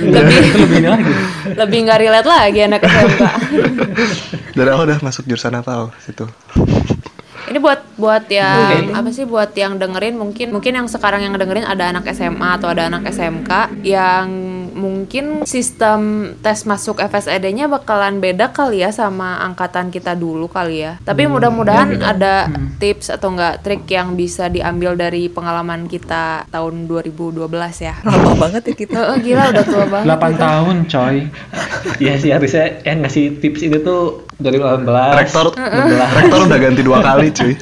lebih 0.00 0.38
Lebih 0.64 0.76
ini 0.80 0.88
lagi. 0.88 1.12
lebih 1.60 1.78
nggak 1.84 1.98
relate 2.00 2.28
lagi 2.28 2.60
anak 2.64 2.80
SMK. 2.88 3.22
Dari 4.56 4.68
awal 4.72 4.84
udah 4.88 4.98
masuk 5.04 5.28
jurusan 5.28 5.52
apa 5.52 5.88
oh, 5.88 5.90
situ. 6.00 6.24
Ini 7.52 7.60
buat 7.60 7.84
buat 8.00 8.32
yang 8.32 8.96
apa 8.96 9.12
sih 9.12 9.28
buat 9.28 9.52
yang 9.52 9.76
dengerin 9.76 10.16
mungkin 10.16 10.56
mungkin 10.56 10.72
yang 10.72 10.88
sekarang 10.88 11.20
yang 11.20 11.36
dengerin 11.36 11.68
ada 11.68 11.92
anak 11.92 12.08
SMA 12.16 12.48
atau 12.56 12.72
ada 12.72 12.88
anak 12.88 13.04
SMK 13.12 13.76
yang 13.84 14.24
mungkin 14.70 15.42
sistem 15.42 16.32
tes 16.38 16.62
masuk 16.62 17.02
FSED-nya 17.02 17.66
bakalan 17.66 18.22
beda 18.22 18.54
kali 18.54 18.86
ya 18.86 18.94
sama 18.94 19.42
angkatan 19.42 19.90
kita 19.90 20.14
dulu 20.14 20.46
kali 20.46 20.86
ya. 20.86 21.02
Tapi 21.02 21.26
mudah-mudahan 21.26 21.98
ada 22.02 22.46
tips 22.78 23.10
atau 23.10 23.34
enggak 23.34 23.66
trik 23.66 23.82
yang 23.90 24.14
bisa 24.14 24.46
diambil 24.46 24.94
dari 24.94 25.26
pengalaman 25.26 25.90
kita 25.90 26.46
tahun 26.48 26.86
2012 26.86 27.48
ya. 27.82 27.94
Lama 28.06 28.32
banget 28.38 28.62
ya 28.70 28.74
kita. 28.78 28.98
Oh, 29.12 29.18
gila 29.18 29.50
udah 29.50 29.64
tua 29.66 29.84
banget. 29.90 30.06
8 30.14 30.44
tahun 30.46 30.76
coy. 30.86 31.16
Iya 31.98 32.14
sih 32.22 32.30
harusnya 32.30 32.82
yang 32.86 33.02
ngasih 33.02 33.42
tips 33.42 33.60
ini 33.66 33.78
tuh 33.82 34.30
2018. 34.42 35.22
Rektor 35.22 35.46
rektor 36.18 36.40
udah 36.50 36.58
ganti 36.58 36.82
dua 36.82 36.98
kali 37.00 37.30
cuy. 37.30 37.54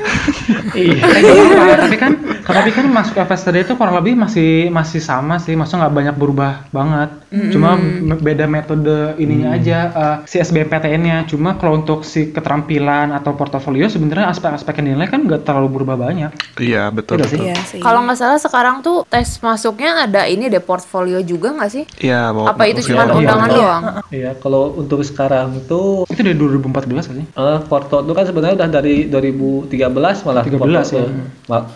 Iya. 0.74 0.96
Eh, 1.02 1.76
tapi 1.84 1.96
kan 2.00 2.12
tapi 2.50 2.70
kan 2.74 2.86
masuk 2.90 3.14
FSTD 3.20 3.68
itu 3.68 3.72
kurang 3.78 3.94
lebih 4.00 4.18
masih 4.18 4.72
masih 4.72 4.98
sama 4.98 5.38
sih 5.38 5.54
maksudnya 5.54 5.86
nggak 5.86 5.94
banyak 5.94 6.16
berubah 6.18 6.52
banget 6.74 6.89
cuma 7.30 7.70
me- 7.74 8.18
beda 8.18 8.44
metode 8.44 8.90
ininya 9.16 9.54
aja 9.54 9.78
eh, 9.88 10.16
si 10.24 10.36
SBMPTN-nya 10.36 11.24
cuma 11.24 11.54
kalau 11.54 11.78
untuk 11.78 12.02
si 12.02 12.30
keterampilan 12.30 13.10
atau 13.10 13.32
portofolio 13.32 13.86
sebenarnya 13.86 14.28
aspek-aspek 14.28 14.78
yang 14.78 14.86
dinilai 14.90 15.08
kan 15.08 15.22
nggak 15.22 15.42
terlalu 15.42 15.68
berubah 15.72 15.96
banyak 16.00 16.30
Iya 16.56 16.90
betul 16.90 17.16
Iya 17.16 17.24
sih? 17.24 17.36
betul. 17.36 17.46
Iya 17.46 17.56
sih. 17.64 17.80
Kalau 17.80 18.00
nggak 18.02 18.18
salah 18.18 18.36
sekarang 18.36 18.76
tuh 18.80 19.06
tes 19.06 19.38
masuknya 19.38 20.04
ada 20.04 20.26
ini 20.26 20.46
deh 20.46 20.60
portfolio 20.60 21.22
juga 21.22 21.50
nggak 21.50 21.70
sih? 21.70 21.84
Iya 21.98 22.30
mau 22.30 22.44
Apa 22.44 22.66
itu 22.66 22.82
cuma 22.84 23.04
iya, 23.04 23.14
undangan 23.14 23.48
iya. 23.48 23.56
doang? 23.56 23.82
Iya, 24.10 24.30
kalau 24.36 24.74
untuk 24.74 25.00
sekarang 25.00 25.62
tuh 25.64 26.04
itu 26.06 26.20
dari 26.20 26.34
2014 26.34 26.66
gak 27.00 27.16
sih 27.16 27.26
eh 27.26 27.58
Porto 27.64 28.00
itu 28.00 28.12
kan 28.12 28.24
sebenarnya 28.24 28.54
udah 28.56 28.68
dari 28.70 29.06
2013 29.06 30.26
malah 30.26 30.42
13 30.42 30.58
Porto 30.58 30.78
ya. 30.90 31.06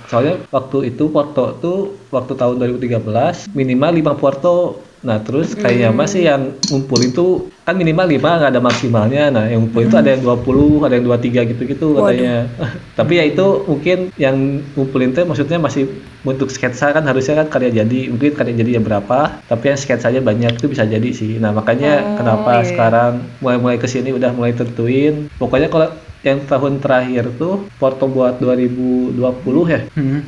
Soalnya 0.06 0.34
waktu 0.48 0.78
itu 0.86 1.04
Porto 1.08 1.44
tuh 1.56 1.78
waktu 2.10 2.32
tahun 2.34 2.54
2013 2.58 3.50
minimal 3.52 3.90
5 3.94 4.20
Porto. 4.20 4.56
Nah, 5.04 5.20
terus 5.20 5.52
kayaknya 5.52 5.92
Hmm. 5.92 6.00
masih 6.00 6.22
yang 6.24 6.42
ngumpul 6.64 6.96
itu 7.04 7.24
kan 7.60 7.76
minimal 7.76 8.08
5 8.08 8.40
nggak 8.40 8.52
ada 8.56 8.62
maksimalnya. 8.64 9.28
Nah, 9.28 9.44
yang 9.52 9.68
ngumpul 9.68 9.84
itu 9.84 9.96
ada 10.00 10.16
yang 10.16 10.24
20, 10.24 10.80
ada 10.80 10.96
yang 10.96 11.04
23 11.04 11.44
gitu-gitu 11.44 11.92
katanya. 11.94 12.48
Tapi 12.98 13.12
ya 13.20 13.24
itu 13.28 13.46
mungkin 13.68 13.98
yang 14.16 14.36
ngumpulin 14.72 15.12
tuh 15.12 15.28
maksudnya 15.28 15.60
masih 15.60 15.84
untuk 16.24 16.48
sketsa 16.48 16.88
kan 16.90 17.04
harusnya 17.04 17.44
kan 17.44 17.52
karya 17.52 17.84
jadi. 17.84 18.08
Mungkin 18.08 18.32
karya 18.32 18.56
jadinya 18.56 18.80
berapa, 18.80 19.44
tapi 19.44 19.64
yang 19.68 19.76
sketsanya 19.76 20.24
banyak 20.24 20.56
itu 20.56 20.72
bisa 20.72 20.88
jadi 20.88 21.10
sih. 21.12 21.36
Nah, 21.36 21.52
makanya 21.52 21.92
Oh, 22.00 22.16
kenapa 22.16 22.64
iya. 22.64 22.68
sekarang 22.72 23.12
mulai-mulai 23.44 23.76
ke 23.76 23.84
sini 23.84 24.08
udah 24.08 24.32
mulai 24.32 24.56
tentuin. 24.56 25.28
Pokoknya 25.36 25.68
kalau 25.68 25.92
yang 26.24 26.40
tahun 26.48 26.80
terakhir 26.80 27.36
tuh 27.36 27.68
Porto 27.76 28.08
buat 28.08 28.40
2020 28.40 29.64
ya. 29.68 29.80
hmm, 29.92 30.20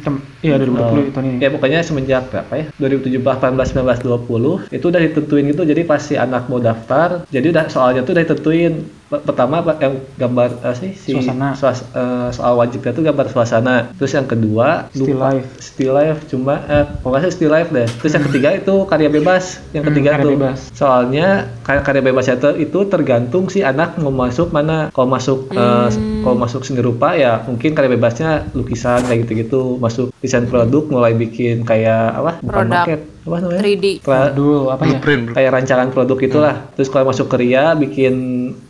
iya 0.44 0.54
2020 0.60 0.84
Oh, 0.84 1.04
itu 1.08 1.20
nih 1.24 1.32
Ya 1.40 1.48
pokoknya 1.48 1.80
semenjak 1.80 2.28
berapa 2.28 2.52
ya? 2.52 2.66
2017, 2.76 3.24
18, 3.24 3.72
19, 3.72 4.04
20 4.04 4.52
itu 4.70 4.84
udah 4.84 5.00
ditentuin 5.00 5.44
gitu. 5.50 5.62
Jadi 5.64 5.82
pas 5.88 6.00
si 6.04 6.14
anak 6.14 6.52
mau 6.52 6.60
daftar, 6.60 7.24
jadi 7.32 7.46
udah 7.50 7.64
soalnya 7.72 8.04
tuh 8.04 8.12
udah 8.12 8.24
ditentuin. 8.28 8.72
Pertama 9.06 9.62
yang 9.76 9.94
gambar 10.16 10.50
eh, 10.60 10.74
sih 10.74 10.90
si 10.92 11.10
Suasana. 11.14 11.54
suas- 11.54 11.86
eh, 11.88 12.28
soal 12.30 12.56
wajibnya 12.56 12.90
tuh 12.90 13.02
gambar 13.02 13.26
suasana. 13.28 13.94
Terus 13.94 14.12
yang 14.12 14.26
kedua 14.26 14.90
Still 14.90 15.14
lupa- 15.14 15.30
life. 15.30 15.46
Still 15.60 15.92
life 15.92 16.20
cuma 16.26 16.54
eh 16.66 16.82
pokoknya 17.00 17.30
still 17.30 17.48
life 17.48 17.70
deh. 17.70 17.86
Terus 17.86 18.12
yang 18.12 18.24
ketiga 18.24 18.48
itu 18.52 18.74
karya 18.84 19.06
bebas. 19.08 19.62
Yang 19.70 19.82
Hmm, 19.82 19.90
ketiga 19.92 20.08
karya 20.12 20.24
tuh. 20.24 20.32
bebas. 20.34 20.58
Soalnya 20.72 21.26
kar- 21.62 21.82
karya 21.82 22.02
bebas 22.02 22.26
itu, 22.26 22.50
itu 22.60 22.78
tergantung 22.84 23.46
si 23.46 23.62
anak 23.62 23.94
mau 23.96 24.10
masuk 24.10 24.50
mana. 24.50 24.90
Kalau 24.90 25.06
masuk 25.06 25.38
eh, 25.50 25.88
kalau 26.20 26.36
masuk 26.36 26.60
seni 26.62 26.80
rupa 26.80 27.14
ya 27.14 27.40
mungkin 27.40 27.72
karya 27.72 27.90
bebasnya 27.92 28.30
lukisan 28.52 29.00
kayak 29.02 29.22
gitu-gitu. 29.22 29.78
Masuk 29.78 30.10
desain 30.18 30.44
produk 30.44 30.82
mulai 30.88 31.12
bikin 31.12 31.62
kayak 31.62 32.10
apa? 32.12 32.32
Bukan 32.40 32.50
Produk. 32.66 32.82
maket. 32.84 33.00
Apa 33.26 33.42
namanya? 33.42 33.58
3D. 33.60 33.86
Pra- 34.00 34.30
dulu 34.30 34.70
apa 34.70 34.86
ya 34.86 34.96
Blueprint. 34.96 35.34
kayak 35.34 35.50
rancangan 35.52 35.88
produk 35.90 36.18
itulah. 36.22 36.54
Terus 36.72 36.86
kalau 36.86 37.10
masuk 37.10 37.26
ke 37.26 37.36
Ria 37.36 37.74
bikin 37.74 38.14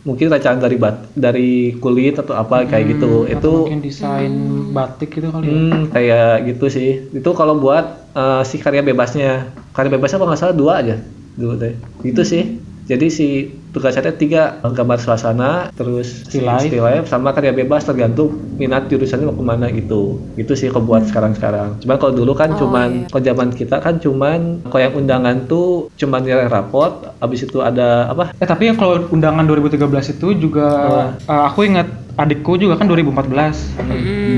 mungkin 0.01 0.27
rancangan 0.27 0.57
dari 0.59 0.75
bat 0.75 1.05
dari 1.13 1.51
kulit 1.77 2.17
atau 2.17 2.33
apa 2.33 2.65
kayak 2.65 2.97
gitu. 2.97 3.23
Atau 3.23 3.37
Itu 3.37 3.51
mungkin 3.63 3.81
desain 3.81 4.33
batik 4.73 5.09
gitu 5.13 5.29
kali 5.29 5.45
ya 5.45 5.53
Hmm, 5.53 5.81
kayak 5.87 6.29
gitu 6.47 6.65
sih. 6.67 6.89
Itu 7.11 7.29
kalau 7.31 7.55
buat 7.55 7.85
eh, 8.11 8.41
si 8.43 8.57
karya 8.57 8.81
bebasnya. 8.81 9.53
Karya 9.71 9.93
bebasnya 9.93 10.17
kalau 10.17 10.33
nggak 10.33 10.41
salah 10.41 10.57
dua 10.57 10.73
aja. 10.81 10.97
Dua 11.37 11.53
deh. 11.53 11.77
Gitu 12.01 12.25
sih. 12.25 12.43
Jadi 12.87 13.07
si 13.07 13.27
tugasnya 13.69 14.09
tiga 14.09 14.41
gambar 14.61 14.97
suasana, 14.97 15.51
terus 15.71 16.23
si 16.23 16.37
Still 16.37 16.47
life. 16.47 16.65
still 16.65 16.81
life, 16.81 17.05
sama 17.05 17.29
karya 17.29 17.51
bebas 17.51 17.83
tergantung 17.83 18.29
minat 18.55 18.87
jurusannya 18.87 19.25
mau 19.25 19.33
ke 19.33 19.43
mana 19.43 19.65
gitu. 19.69 20.17
Itu 20.33 20.53
sih 20.53 20.67
kalau 20.67 20.87
buat 20.87 21.05
sekarang-sekarang. 21.05 21.79
Cuman 21.79 21.97
kalau 21.97 22.13
dulu 22.13 22.33
kan 22.33 22.49
Oh, 22.49 22.59
cuman 22.59 22.89
iya. 22.97 23.07
kalau 23.07 23.23
zaman 23.23 23.47
kita 23.51 23.77
kan 23.77 23.97
cuman 23.97 24.39
kalau 24.65 24.81
yang 24.81 24.95
undangan 24.95 25.45
tuh 25.45 25.67
cuman 25.93 26.21
nilai 26.21 26.47
raport, 26.47 27.13
habis 27.17 27.43
itu 27.43 27.59
ada 27.59 28.07
apa? 28.07 28.33
Eh 28.33 28.45
tapi 28.45 28.65
yang 28.65 28.75
kalau 28.75 29.03
undangan 29.07 29.43
2013 29.43 29.77
itu 30.11 30.27
juga 30.39 30.67
eh, 31.19 31.43
aku 31.43 31.63
ingat 31.63 31.85
adikku 32.15 32.57
juga 32.57 32.75
kan 32.75 32.89
2014. 32.89 33.77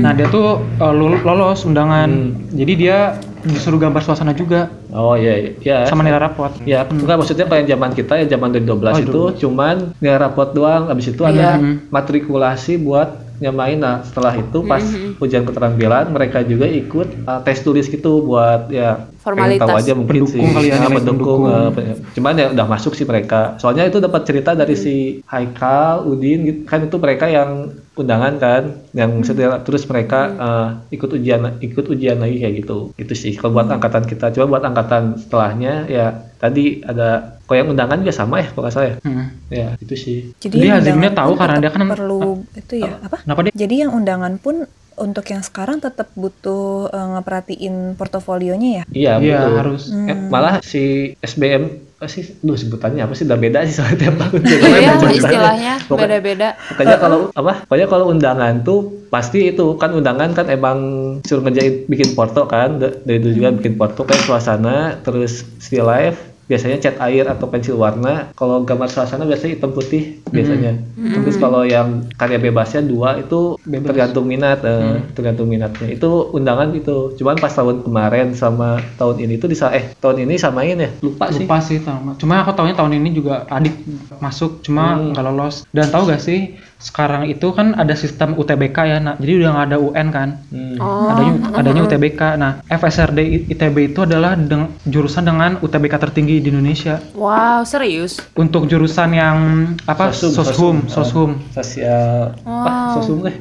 Nah 0.00 0.12
dia 0.12 0.28
tuh 0.28 0.60
lul- 0.90 1.22
lolos 1.22 1.64
undangan. 1.64 2.10
Jadi 2.50 2.72
dia 2.76 3.16
disuruh 3.40 3.80
gambar 3.80 4.04
suasana 4.04 4.36
juga 4.36 4.68
Oh 4.92 5.16
iya, 5.16 5.32
iya. 5.32 5.50
ya. 5.64 5.78
sama 5.86 6.02
nilai 6.02 6.20
raport. 6.20 6.52
Ya, 6.62 6.84
enggak 6.84 7.16
maksudnya 7.16 7.46
kalau 7.46 7.56
yang 7.58 7.70
zaman 7.70 7.90
kita 7.94 8.12
ya 8.18 8.26
zaman 8.28 8.52
dari 8.52 8.68
12 8.68 8.84
Oh, 8.84 9.00
itu 9.00 9.19
cuman 9.30 9.92
nilai 9.96 10.18
raport 10.18 10.50
doang. 10.50 10.88
Habis 10.88 11.12
itu 11.12 11.22
ada 11.22 11.56
Iya. 11.56 11.88
matrikulasi 11.90 12.78
buat 12.78 13.08
nyamain. 13.36 13.76
Nah, 13.76 14.04
setelah 14.04 14.36
itu 14.36 14.58
pas 14.62 14.84
ujian 15.16 15.42
keterampilan 15.42 16.08
mereka 16.08 16.40
juga 16.42 16.68
ikut 16.68 17.24
uh, 17.24 17.40
tes 17.40 17.56
tulis 17.58 17.88
gitu 17.88 18.20
buat 18.22 18.68
ya 18.68 19.08
pengen 19.18 19.56
tahu 19.56 19.64
Formalitas. 19.64 19.80
aja 19.80 19.92
mungkin 19.94 20.12
Pendukung 20.22 20.44
sih. 20.44 20.44
kali 20.50 20.66
ya, 20.66 20.76
Nah, 20.76 20.90
pendukung. 20.90 21.40
pendukung. 21.40 21.80
uh, 21.80 22.12
cuman 22.12 22.34
ya 22.34 22.46
udah 22.50 22.66
masuk 22.66 22.92
sih 22.92 23.04
mereka. 23.04 23.56
Soalnya 23.56 23.84
itu 23.84 23.96
dapat 23.98 24.22
cerita 24.22 24.52
dari 24.52 24.72
si 24.74 24.94
Haikal, 25.24 26.04
Udin 26.04 26.38
gitu. 26.42 26.58
Kan 26.64 26.84
itu 26.84 26.96
mereka 26.96 27.26
yang 27.26 27.72
undangan 27.94 28.34
kan 28.36 28.62
yang 28.92 29.20
setelah 29.20 29.60
terus 29.60 29.84
mereka 29.84 30.20
uh, 30.30 30.68
ikut 30.90 31.10
ujian 31.10 31.60
ikut 31.60 31.84
ujian 31.86 32.16
lagi 32.16 32.40
kayak 32.40 32.54
gitu 32.58 32.96
itu 32.96 33.12
sih 33.12 33.32
kalau 33.34 33.52
buat 33.52 33.68
angkatan 33.68 34.04
kita 34.04 34.32
coba 34.32 34.56
buat 34.56 34.64
angkatan 34.64 35.20
setelahnya 35.20 35.84
ya 35.84 36.06
tadi 36.36 36.80
ada 36.80 37.39
kalau 37.50 37.58
yang 37.58 37.68
undangan 37.68 37.98
juga 37.98 38.14
sama 38.14 38.38
ya 38.38 38.48
kalau 38.48 38.62
nggak 38.62 38.72
salah 38.72 38.86
ya 38.86 38.96
Hmm. 39.02 39.26
ya 39.50 39.66
itu 39.76 39.94
sih 39.96 40.18
Jadi 40.38 40.56
Dia 40.60 40.78
hazimnya 40.78 41.10
tahu 41.10 41.34
karena 41.34 41.58
dia 41.58 41.68
kan- 41.68 41.82
perlu 41.84 42.22
itu 42.54 42.74
ya 42.78 42.94
apa? 43.00 43.18
Kenapa 43.20 43.40
dia? 43.42 43.52
Jadi 43.52 43.74
yang 43.76 43.90
undangan 43.90 44.38
pun 44.38 44.70
untuk 44.96 45.24
yang 45.24 45.40
sekarang 45.40 45.80
tetap 45.80 46.12
butuh 46.14 46.86
eh, 46.88 47.06
ngeperhatiin 47.10 47.74
portofolionya 47.96 48.70
ya. 48.70 48.84
iya 48.90 49.12
Iya, 49.16 49.38
betul. 49.40 49.56
harus. 49.56 49.82
Eh, 49.88 50.16
malah 50.28 50.60
si 50.60 50.82
SBM 51.18 51.64
apa 51.96 52.06
sih 52.06 52.24
duh 52.38 52.54
sebutannya 52.54 53.02
apa 53.02 53.12
sih 53.12 53.24
udah 53.24 53.36
beda 53.36 53.60
sih 53.62 53.74
soalnya 53.74 53.96
tiap 53.98 54.16
tahun 54.16 54.40
Iya, 54.40 54.92
istilahnya 55.18 55.72
Pokoknya- 55.82 56.00
beda-beda. 56.16 56.48
Pokoknya 56.70 56.96
kalau 56.96 57.18
apa? 57.30 57.52
Pokoknya 57.62 57.88
kalau 57.88 58.04
undangan 58.08 58.54
tuh 58.60 58.80
pasti 59.08 59.48
itu 59.48 59.74
kan 59.74 59.90
undangan 59.90 60.30
kan 60.30 60.46
emang 60.48 60.78
suruh 61.20 61.42
ngerjain 61.42 61.84
bikin 61.86 62.14
porto 62.14 62.46
kan 62.46 62.78
Da- 62.78 62.94
dari 62.98 63.18
dulu 63.18 63.32
juga 63.34 63.50
bikin 63.52 63.74
porto 63.74 64.00
kayak 64.02 64.22
suasana 64.22 64.76
terus 64.98 65.44
still 65.58 65.84
life 65.84 66.29
biasanya 66.50 66.82
cat 66.82 66.98
air 66.98 67.30
atau 67.30 67.46
pensil 67.46 67.78
warna. 67.78 68.34
Kalau 68.34 68.66
gambar 68.66 68.90
suasana 68.90 69.22
biasanya 69.22 69.54
hitam 69.54 69.70
putih 69.70 70.18
biasanya. 70.28 70.82
Terus 70.98 71.38
kalau 71.38 71.62
yang 71.62 72.10
karya 72.18 72.42
bebasnya 72.42 72.82
dua 72.82 73.14
itu 73.16 73.54
tergantung 73.62 74.26
minat 74.26 74.58
eh, 74.66 74.98
tergantung 75.14 75.46
minatnya. 75.46 75.86
Itu 75.86 76.34
undangan 76.34 76.74
itu 76.74 77.14
cuman 77.14 77.38
pas 77.38 77.54
tahun 77.54 77.86
kemarin 77.86 78.34
sama 78.34 78.82
tahun 78.98 79.22
ini 79.22 79.38
tuh 79.38 79.46
bisa 79.46 79.70
eh 79.70 79.94
tahun 79.96 80.26
ini 80.26 80.34
samain 80.34 80.74
ya? 80.74 80.90
Lupa 81.00 81.30
sih. 81.30 81.46
Lupa 81.46 81.62
sih 81.62 81.78
sama. 81.78 82.18
Cuma 82.18 82.42
aku 82.42 82.50
tahunya 82.50 82.74
tahun 82.74 82.98
ini 82.98 83.14
juga 83.14 83.46
adik 83.46 83.86
masuk 84.18 84.60
cuma 84.60 84.98
Hmm. 84.98 85.14
nggak 85.14 85.24
lolos. 85.24 85.62
Dan 85.70 85.86
tahu 85.86 86.10
gak 86.10 86.18
sih 86.18 86.58
sekarang 86.80 87.28
itu 87.28 87.52
kan 87.52 87.72
ada 87.74 87.92
sistem 87.92 88.34
UTBK 88.34 88.76
ya, 88.82 88.98
nah, 88.98 89.14
jadi 89.14 89.32
udah 89.38 89.50
nggak 89.50 89.66
ada 89.66 89.78
UN 89.78 90.08
kan. 90.08 90.28
Hmm. 90.48 90.76
Oh, 90.76 91.06
adanya 91.06 91.32
adanya 91.52 91.80
UTBK. 91.84 92.20
Nah, 92.34 92.52
FSRD 92.66 93.18
ITB 93.46 93.76
itu 93.86 94.00
adalah 94.00 94.32
deng- 94.32 94.72
jurusan 94.82 95.22
dengan 95.22 95.56
UTBK 95.58 95.94
tertinggi 96.00 96.40
di 96.40 96.48
Indonesia. 96.48 96.96
wow, 97.12 97.60
serius. 97.62 98.16
Untuk 98.34 98.64
jurusan 98.64 99.12
yang 99.12 99.36
apa? 99.84 100.10
Sosum, 100.10 100.32
Soshum, 100.34 100.76
sosum. 100.86 100.90
Soshum, 100.90 101.30
sosial 101.52 102.32
apa 102.40 102.70
Wow. 102.70 102.92
sosum 102.96 103.18
eh 103.24 103.36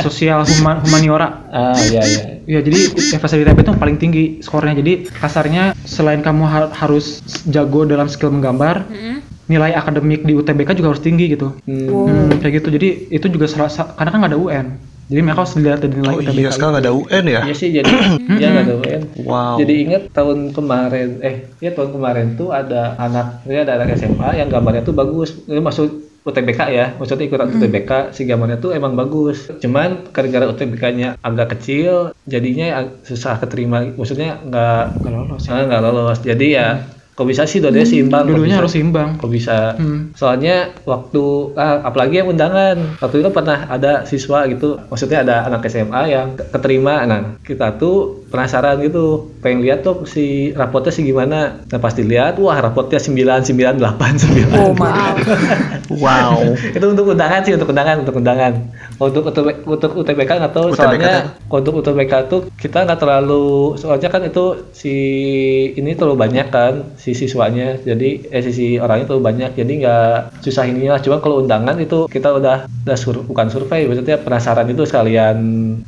Sosial 0.00 0.42
Human- 0.44 0.82
Humaniora. 0.82 1.28
ah 1.48 1.78
iya 1.80 2.02
iya 2.02 2.22
Ya 2.42 2.60
jadi 2.60 2.90
FSRD 3.12 3.46
ITB 3.46 3.58
itu 3.60 3.72
paling 3.72 3.96
tinggi 3.96 4.24
skornya. 4.40 4.74
Jadi 4.74 5.06
kasarnya 5.08 5.78
selain 5.80 6.18
kamu 6.18 6.42
ha- 6.44 6.72
harus 6.72 7.22
jago 7.44 7.84
dalam 7.84 8.10
skill 8.10 8.30
menggambar, 8.30 8.82
Mm-mm. 8.84 9.22
Nilai 9.50 9.74
akademik 9.74 10.22
di 10.22 10.32
UTBK 10.32 10.70
juga 10.72 10.94
harus 10.94 11.02
tinggi 11.02 11.26
gitu. 11.28 11.58
Hmm. 11.66 11.90
Hmm, 12.06 12.38
kayak 12.38 12.62
gitu. 12.62 12.68
Jadi 12.70 12.88
itu 13.10 13.26
juga 13.26 13.44
salah 13.44 13.66
sa- 13.66 13.90
karena 13.90 14.10
kan 14.10 14.18
nggak 14.20 14.32
ada 14.32 14.40
UN. 14.40 14.66
Jadi 15.10 15.20
mereka 15.20 15.42
harus 15.42 15.54
dilihat 15.54 15.78
dari 15.80 15.94
nilai 15.96 16.14
Oh 16.14 16.22
UTBK. 16.22 16.38
iya, 16.38 16.50
sekarang 16.54 16.74
itu. 16.76 16.80
ada 16.80 16.90
UN 16.94 17.24
ya? 17.26 17.40
Iya 17.42 17.54
sih 17.56 17.68
jadi 17.72 17.90
dia 18.30 18.46
nggak 18.48 18.64
ada 18.64 18.74
UN. 18.78 19.02
Wow. 19.20 19.54
Jadi 19.58 19.74
ingat 19.82 20.02
tahun 20.14 20.38
kemarin 20.50 21.08
eh 21.20 21.34
ya 21.58 21.70
tahun 21.70 21.90
kemarin 21.90 22.26
tuh 22.34 22.48
ada 22.50 22.94
anak 22.96 23.42
ini 23.42 23.58
ada 23.58 23.74
anak 23.74 23.90
SMA 23.92 24.38
yang 24.38 24.46
gambarnya 24.46 24.80
tuh 24.80 24.94
bagus. 24.94 25.34
Ini 25.44 25.58
masuk 25.58 25.90
UTBK 26.20 26.60
ya, 26.68 26.86
maksudnya 26.94 27.26
ikutan 27.26 27.48
UTBK 27.48 28.12
si 28.12 28.22
gambarnya 28.22 28.60
tuh 28.60 28.70
emang 28.70 28.92
bagus. 28.92 29.50
Cuman 29.56 30.06
gara-gara 30.06 30.46
UTBK-nya 30.46 31.16
agak 31.18 31.56
kecil, 31.56 32.12
jadinya 32.22 32.70
susah 33.02 33.34
keterima. 33.36 33.88
Maksudnya 33.90 34.36
nggak 34.38 35.00
Nggak 35.00 35.12
lolos. 35.16 35.42
ah, 35.48 35.64
nggak 35.64 35.80
lolos. 35.82 36.18
Jadi 36.20 36.46
ya 36.52 36.86
kok 37.20 37.28
bisa 37.28 37.44
sih 37.44 37.60
dua-duanya 37.60 37.84
seimbang. 37.86 38.22
kok 38.22 38.28
Dua-duanya 38.30 38.56
harus 38.56 38.72
seimbang. 38.72 39.08
kok 39.14 39.28
bisa 39.28 39.76
Hmm. 39.76 40.08
soalnya 40.14 40.56
waktu 40.82 41.24
ah, 41.54 41.84
apalagi 41.84 42.16
yang 42.16 42.28
undangan 42.28 42.96
waktu 42.96 43.20
itu 43.20 43.28
pernah 43.28 43.68
ada 43.68 43.92
siswa 44.02 44.48
gitu 44.48 44.80
maksudnya 44.82 45.20
ada 45.20 45.36
anak 45.44 45.60
SMA 45.66 46.02
yang 46.08 46.32
ke- 46.32 46.48
keterima 46.48 47.04
nah 47.04 47.36
kita 47.38 47.76
tuh 47.76 48.19
penasaran 48.30 48.78
gitu 48.80 49.34
pengen 49.42 49.66
lihat 49.66 49.82
tuh 49.82 50.06
si 50.06 50.54
rapotnya 50.54 50.94
sih 50.94 51.02
gimana. 51.02 51.66
Nah 51.66 51.78
pas 51.82 51.92
dilihat 51.92 52.38
wah 52.38 52.56
rapotnya 52.56 53.02
9989 53.02 54.54
Oh 54.56 54.72
mantap. 54.72 55.18
Wow. 55.90 56.54
itu 56.76 56.86
untuk 56.86 57.10
undangan 57.10 57.42
sih 57.42 57.52
untuk 57.58 57.74
undangan 57.74 58.06
untuk 58.06 58.14
undangan. 58.22 58.52
Untuk 59.02 59.32
UTB, 59.34 59.66
untuk 59.66 59.90
UTBK 59.98 60.30
nggak 60.40 60.54
tahu 60.54 60.66
UTBK 60.70 60.78
soalnya 60.78 61.14
untuk 61.50 61.72
UTBK 61.82 62.12
tuh 62.30 62.40
kita 62.54 62.86
nggak 62.86 63.00
terlalu 63.02 63.74
soalnya 63.74 64.08
kan 64.12 64.22
itu 64.22 64.70
si 64.70 64.94
ini 65.74 65.98
terlalu 65.98 66.16
banyak 66.22 66.46
kan 66.54 66.94
si 66.96 67.12
siswanya. 67.18 67.82
Jadi 67.82 68.30
eh 68.30 68.42
si 68.46 68.78
orangnya 68.78 69.10
terlalu 69.10 69.24
banyak 69.26 69.50
jadi 69.58 69.72
nggak 69.82 70.44
susah 70.46 70.70
inilah. 70.70 71.02
Cuma 71.02 71.18
kalau 71.18 71.42
undangan 71.42 71.74
itu 71.82 72.06
kita 72.06 72.30
udah 72.30 72.70
udah 72.70 72.96
sur, 72.96 73.16
bukan 73.26 73.50
survei 73.50 73.90
maksudnya 73.90 74.16
penasaran 74.20 74.68
itu 74.70 74.86
sekalian 74.86 75.36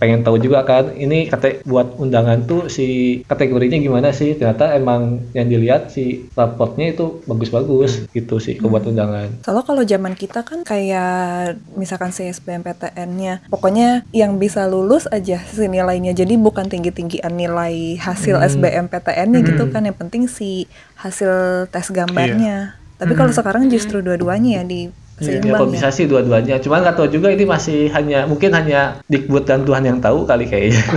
pengen 0.00 0.26
tahu 0.26 0.42
juga 0.42 0.66
kan. 0.66 0.90
Ini 0.96 1.30
kata 1.30 1.62
buat 1.68 2.00
undangan 2.00 2.31
tuh 2.48 2.72
si 2.72 3.20
kategorinya 3.28 3.76
gimana 3.76 4.08
sih? 4.16 4.32
Ternyata 4.32 4.72
emang 4.72 5.20
yang 5.36 5.48
dilihat 5.52 5.92
si 5.92 6.28
raportnya 6.32 6.96
itu 6.96 7.20
bagus-bagus 7.28 8.08
gitu 8.16 8.40
sih 8.40 8.56
kalau 8.56 8.76
buat 8.76 8.88
undangan. 8.88 9.44
Soalnya 9.44 9.64
kalau 9.68 9.82
zaman 9.84 10.14
kita 10.16 10.40
kan 10.40 10.64
kayak 10.64 11.60
misalkan 11.76 12.14
CSBMPTN-nya, 12.14 13.46
pokoknya 13.52 14.08
yang 14.16 14.40
bisa 14.40 14.64
lulus 14.64 15.04
aja 15.12 15.42
si 15.44 15.68
nilainya. 15.68 16.16
Jadi 16.16 16.40
bukan 16.40 16.72
tinggi-tinggian 16.72 17.36
nilai 17.36 18.00
hasil 18.00 18.40
SBMPTN-nya 18.40 19.40
gitu 19.44 19.68
kan. 19.68 19.84
Yang 19.84 19.98
penting 20.00 20.22
si 20.30 20.64
hasil 20.96 21.66
tes 21.68 21.92
gambarnya. 21.92 22.80
Tapi 22.96 23.18
kalau 23.18 23.34
sekarang 23.34 23.66
justru 23.66 23.98
dua-duanya 23.98 24.62
ya 24.62 24.64
di 24.64 24.86
Iya, 25.14 25.38
seimbang 25.38 25.60
ya. 25.62 25.70
bisa 25.70 25.88
sih 25.88 26.04
dua-duanya. 26.04 26.56
Cuman 26.56 26.80
nggak 26.80 26.96
tahu 26.96 27.08
juga 27.08 27.28
ini 27.28 27.44
masih 27.44 27.90
hanya 27.90 28.24
mungkin 28.24 28.50
hanya 28.50 29.02
Dikbud 29.06 29.44
dan 29.44 29.62
Tuhan 29.62 29.82
yang 29.82 29.98
tahu 29.98 30.24
kali 30.24 30.46
kayaknya. 30.46 30.82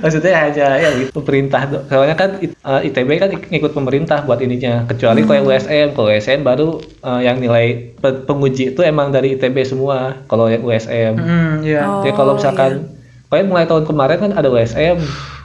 Maksudnya 0.00 0.32
hanya 0.32 0.66
ya 0.76 0.90
gitu, 0.96 1.10
pemerintah. 1.12 1.62
do- 1.66 1.84
Soalnya 1.84 2.16
kan 2.16 2.40
it- 2.40 2.56
eh, 2.56 2.80
ITB 2.86 3.10
kan 3.16 3.28
ik- 3.28 3.48
ngikut 3.48 3.72
pemerintah 3.72 4.22
buat 4.22 4.40
ininya. 4.40 4.86
Kecuali 4.86 5.20
kalau 5.20 5.36
yang 5.36 5.46
USM, 5.46 5.86
kalau 5.92 6.08
USM 6.08 6.40
baru 6.40 6.68
eh, 6.80 7.20
yang 7.22 7.36
nilai 7.36 7.66
pe- 7.94 8.24
penguji 8.24 8.72
itu 8.72 8.80
emang 8.80 9.10
dari 9.10 9.36
ITB 9.36 9.56
semua. 9.62 10.16
Kalau 10.24 10.48
yang 10.48 10.62
USM. 10.62 11.14
Hmm, 11.14 11.52
iya. 11.60 11.84
Oh, 11.84 12.00
Jadi 12.00 12.16
kalau 12.16 12.32
misalkan, 12.34 12.96
pokoknya 13.26 13.44
mulai 13.46 13.66
tahun 13.66 13.84
kemarin 13.84 14.16
kan 14.18 14.30
ada 14.32 14.48
USM. 14.48 14.96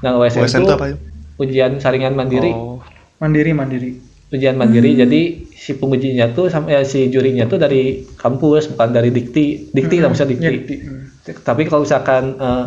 Nah 0.02 0.12
USM, 0.16 0.42
USM 0.42 0.62
itu 0.62 0.64
itu 0.64 0.74
apa 0.74 0.86
ya? 0.88 0.96
ujian 1.36 1.72
saringan 1.78 2.16
mandiri 2.16 2.48
Oh. 2.50 2.80
Mandiri, 3.18 3.52
mandiri. 3.52 3.92
Ujian 4.36 4.60
mandiri. 4.60 4.94
Jadi 5.00 5.22
si 5.56 5.80
pengujinya 5.80 6.36
tuh 6.36 6.52
sama 6.52 6.76
ya, 6.76 6.84
si 6.84 7.08
jurinya 7.10 7.48
tuh 7.48 7.58
dari 7.58 8.04
kampus 8.20 8.76
bukan 8.76 8.92
dari 8.92 9.10
dikti. 9.10 9.72
Dikti 9.72 9.96
lah 10.04 10.12
maksudnya 10.12 10.36
Iya, 10.36 10.52
dikti 10.52 10.54
dikti. 10.54 10.76
Hmm. 10.86 11.04
tapi 11.42 11.66
kalau 11.66 11.82
misalkan 11.82 12.38
eh, 12.38 12.66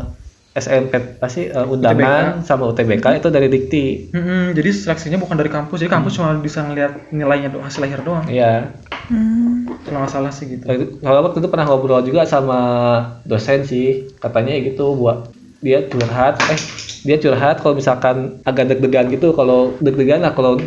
SMP 0.59 0.99
pasti 1.23 1.47
eh, 1.47 1.67
undangan 1.67 2.43
sama 2.43 2.67
UTBK 2.75 3.23
itu 3.23 3.29
dari 3.31 3.49
dikti. 3.49 3.85
Hmm, 4.11 4.53
jadi 4.53 4.71
seleksinya 4.75 5.19
bukan 5.23 5.39
dari 5.39 5.51
kampus, 5.51 5.79
jadi 5.79 5.91
kampus 5.95 6.19
cuma 6.19 6.35
bisa 6.43 6.67
ngeliat 6.67 7.15
nilainya 7.15 7.55
doang, 7.55 7.65
hasil 7.65 7.87
akhir 7.87 8.03
doang. 8.03 8.27
Iya. 8.27 8.75
Hmm. 9.09 9.71
Itu 9.71 9.89
nggak 9.89 10.05
masalah 10.05 10.31
sih 10.35 10.59
gitu. 10.59 10.65
kalau 11.01 11.21
waktu 11.25 11.39
itu 11.41 11.49
pernah 11.49 11.67
ngobrol 11.71 12.03
juga 12.05 12.27
sama 12.27 12.61
dosen 13.25 13.65
sih. 13.65 14.11
Katanya 14.19 14.59
gitu 14.61 14.99
buat 14.99 15.31
dia 15.63 15.87
curhat. 15.87 16.43
Eh 16.51 16.61
dia 17.07 17.17
curhat 17.17 17.63
kalau 17.63 17.79
misalkan 17.79 18.43
agak 18.43 18.75
deg-degan 18.75 19.09
gitu. 19.15 19.33
Kalau 19.33 19.79
deg-degan 19.79 20.27
lah 20.27 20.35
kalau 20.35 20.59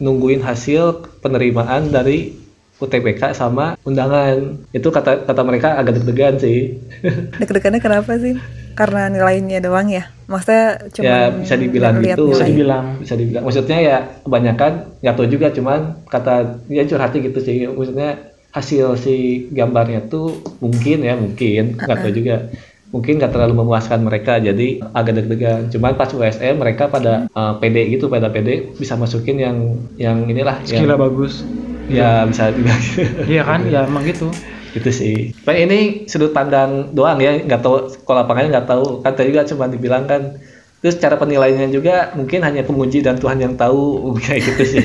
nungguin 0.00 0.40
hasil 0.40 0.82
penerimaan 1.20 1.88
dari 1.88 2.32
UTBK 2.76 3.32
sama 3.32 3.76
undangan 3.84 4.56
itu 4.72 4.88
kata 4.88 5.28
kata 5.28 5.42
mereka 5.44 5.76
agak 5.76 6.00
deg-degan 6.00 6.40
sih 6.40 6.80
Deg-degannya 7.40 7.76
kenapa 7.78 8.16
sih? 8.16 8.40
Karena 8.72 9.06
nilainya 9.06 9.60
doang 9.60 9.84
ya? 9.86 10.08
Maksudnya 10.24 10.88
cuma 10.88 11.04
Ya, 11.04 11.18
bisa 11.28 11.54
dibilang 11.54 12.00
gitu. 12.00 12.24
nilai. 12.24 12.32
Bisa 12.32 12.46
dibilang. 12.48 12.84
bisa 12.96 13.14
dibilang 13.14 13.42
maksudnya 13.44 13.78
ya 13.78 13.96
kebanyakan 14.24 14.72
nggak 14.98 15.14
tahu 15.14 15.26
juga 15.28 15.46
cuman 15.52 15.80
kata 16.08 16.34
ya 16.66 16.82
curhatnya 16.82 17.20
gitu 17.22 17.38
sih 17.38 17.68
maksudnya 17.68 18.10
hasil 18.50 18.96
si 18.96 19.16
gambarnya 19.52 20.08
tuh 20.08 20.32
mungkin 20.58 21.04
ya 21.04 21.14
mungkin 21.14 21.76
nggak 21.76 21.98
tahu 22.00 22.12
juga 22.16 22.48
mungkin 22.90 23.22
nggak 23.22 23.30
terlalu 23.30 23.62
memuaskan 23.62 24.02
mereka 24.02 24.42
jadi 24.42 24.82
agak 24.90 25.22
deg-degan 25.22 25.70
cuman 25.70 25.94
pas 25.94 26.10
USM 26.10 26.58
mereka 26.58 26.90
pada 26.90 27.30
eh, 27.30 27.52
pede 27.62 27.86
gitu 27.86 28.10
pada 28.10 28.26
pede 28.34 28.74
bisa 28.74 28.98
masukin 28.98 29.38
yang 29.38 29.56
yang 29.94 30.26
inilah 30.26 30.58
Skillnya 30.66 30.98
bagus. 30.98 31.46
ya 31.86 32.26
bisa 32.26 32.50
dibilang 32.54 32.82
Iya 33.32 33.42
kan? 33.46 33.60
Ya 33.66 33.86
emang 33.86 34.06
gitu. 34.06 34.30
gitu 34.70 34.90
sih. 34.94 35.34
Pak 35.42 35.54
ini 35.58 36.06
sudut 36.06 36.30
pandang 36.30 36.94
doang 36.94 37.18
ya, 37.18 37.42
nggak 37.42 37.58
tahu 37.58 37.90
kalau 38.06 38.22
lapangannya 38.22 38.54
nggak 38.54 38.68
tahu. 38.70 39.02
Kan 39.02 39.18
tadi 39.18 39.34
juga 39.34 39.42
cuma 39.42 39.66
dibilang 39.66 40.06
kan. 40.06 40.38
Terus 40.78 40.96
cara 40.96 41.18
penilaiannya 41.18 41.74
juga 41.74 42.14
mungkin 42.14 42.46
hanya 42.46 42.62
penguji 42.62 43.02
dan 43.02 43.18
Tuhan 43.18 43.42
yang 43.42 43.58
tahu 43.58 43.98
kayak 44.22 44.40
gitu 44.46 44.62
sih. 44.62 44.84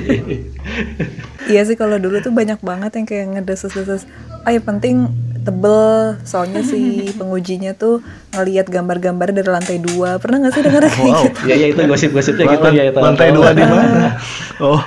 Iya 1.45 1.61
sih 1.69 1.77
kalau 1.77 2.01
dulu 2.01 2.17
tuh 2.25 2.33
banyak 2.33 2.57
banget 2.65 2.97
yang 2.97 3.05
kayak 3.05 3.25
ngedesas-desas. 3.37 4.09
Ah 4.41 4.49
yang 4.49 4.65
penting 4.65 5.13
tebel 5.45 5.85
soalnya 6.23 6.59
si 6.59 6.81
pengujinya 7.19 7.71
tuh 7.71 8.01
ngelihat 8.31 8.65
gambar-gambar 8.67 9.29
dari 9.31 9.45
lantai 9.45 9.77
dua 9.77 10.17
pernah 10.17 10.41
nggak 10.41 10.51
sih 10.51 10.61
dengar 10.61 10.83
kayak 10.87 10.97
Wow. 11.05 11.23
gitu 11.23 11.39
ya 11.45 11.55
ya 11.55 11.67
itu 11.69 11.81
gosip-gosipnya 11.81 12.45
gitu 12.49 12.65
ya 12.71 12.83
itu. 12.85 12.97
Lantai 12.97 13.29
dua 13.29 13.49
di 13.51 13.61
mana? 13.61 14.17
Oh, 14.57 14.81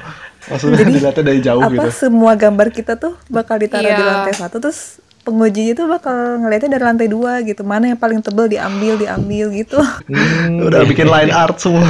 maksudnya 0.44 0.82
dilihatnya 0.82 1.22
dari 1.24 1.40
jauh 1.40 1.60
apa 1.60 1.72
gitu. 1.78 1.88
semua 2.00 2.34
gambar 2.34 2.68
kita 2.68 2.94
tuh 2.94 3.14
bakal 3.28 3.56
ditaruh 3.56 3.86
di 3.86 3.94
Iya. 3.94 4.10
lantai 4.18 4.34
satu 4.34 4.58
terus 4.58 4.98
pengujinya 5.20 5.74
tuh 5.74 5.86
bakal 5.86 6.16
ngeliatnya 6.38 6.70
dari 6.72 6.84
lantai 6.84 7.06
dua 7.06 7.38
gitu 7.40 7.60
mana 7.60 7.84
yang 7.86 7.96
paling 7.96 8.18
tebel 8.18 8.48
diambil 8.48 8.96
diambil 8.96 9.46
gitu 9.52 9.76
Hmm, 10.08 10.58
Udah 10.66 10.82
bikin 10.82 11.04
line 11.04 11.30
art 11.30 11.56
semua. 11.56 11.84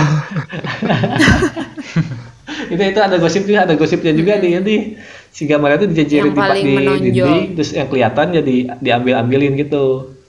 itu 2.69 2.81
itu 2.83 2.99
ada 2.99 3.17
gosip 3.17 3.45
juga, 3.45 3.61
ada 3.63 3.75
gosipnya 3.75 4.13
juga 4.13 4.37
di 4.37 4.49
ini 4.51 4.77
si 5.39 5.47
gambarnya 5.47 5.79
itu 5.79 5.89
dijajarin 5.95 6.35
di, 6.35 6.41
paling 6.41 6.65
di 6.67 6.75
menonjol. 6.75 7.07
dinding, 7.07 7.47
terus 7.55 7.71
yang 7.71 7.87
kelihatan 7.87 8.27
jadi 8.35 8.57
diambil-ambilin 8.83 9.55
gitu. 9.55 9.85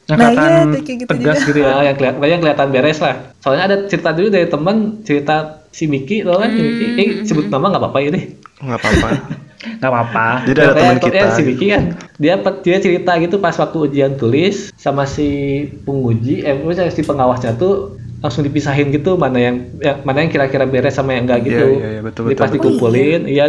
Yang 0.05 0.17
Nah, 0.17 0.27
kelihatan 0.27 0.49
iya, 0.49 0.79
kayak 0.79 0.97
gitu 1.01 1.09
tegas 1.09 1.35
juga. 1.35 1.47
gitu 1.47 1.59
ya. 1.59 1.69
Nah, 1.71 1.83
yang 1.83 1.97
kelihatan 1.97 2.21
yang 2.23 2.41
kelihatan 2.41 2.67
beres 2.69 2.99
lah. 2.99 3.15
Soalnya 3.39 3.63
ada 3.65 3.75
cerita 3.85 4.09
dulu 4.09 4.27
dari 4.29 4.45
teman 4.45 4.75
cerita 5.01 5.35
si 5.69 5.85
Miki 5.85 6.21
loh 6.21 6.37
kan, 6.37 6.49
si 6.49 6.61
Miki. 6.61 6.85
Eh, 6.95 7.07
sebut 7.23 7.45
nama 7.47 7.65
nggak 7.67 7.81
apa-apa 7.83 7.99
ya 7.99 8.09
deh. 8.11 8.25
Nggak 8.59 8.79
apa-apa. 8.79 9.09
Nggak 9.59 9.91
apa-apa. 9.91 10.27
Jadi 10.47 10.59
ada 10.61 10.71
teman 10.73 10.97
kita. 10.97 11.25
si 11.29 11.41
Miki 11.43 11.65
kan, 11.67 11.83
dia 12.15 12.33
dia 12.63 12.77
cerita 12.79 13.11
gitu 13.17 13.35
pas 13.37 13.51
waktu 13.51 13.77
ujian 13.81 14.15
tulis 14.15 14.71
sama 14.73 15.03
si 15.03 15.27
penguji, 15.83 16.41
eh 16.41 16.55
maksudnya 16.55 16.87
si 16.87 17.03
pengawasnya 17.03 17.53
tuh 17.53 17.73
langsung 18.19 18.43
dipisahin 18.43 18.87
gitu 18.89 19.15
mana 19.15 19.35
yang, 19.37 19.55
yang- 19.79 19.99
mana 20.01 20.23
yang 20.23 20.31
kira-kira 20.31 20.63
beres 20.63 20.95
sama 20.95 21.11
yang 21.11 21.27
enggak 21.27 21.43
gitu. 21.43 21.65
Iya, 21.65 21.75
iya, 21.75 21.89
iya, 21.91 22.01
betul, 22.01 22.23
Jadi 22.23 22.29
betul, 22.29 22.39
pas 22.39 22.47
betul. 22.47 22.55
dikumpulin, 22.55 23.21
iya 23.25 23.45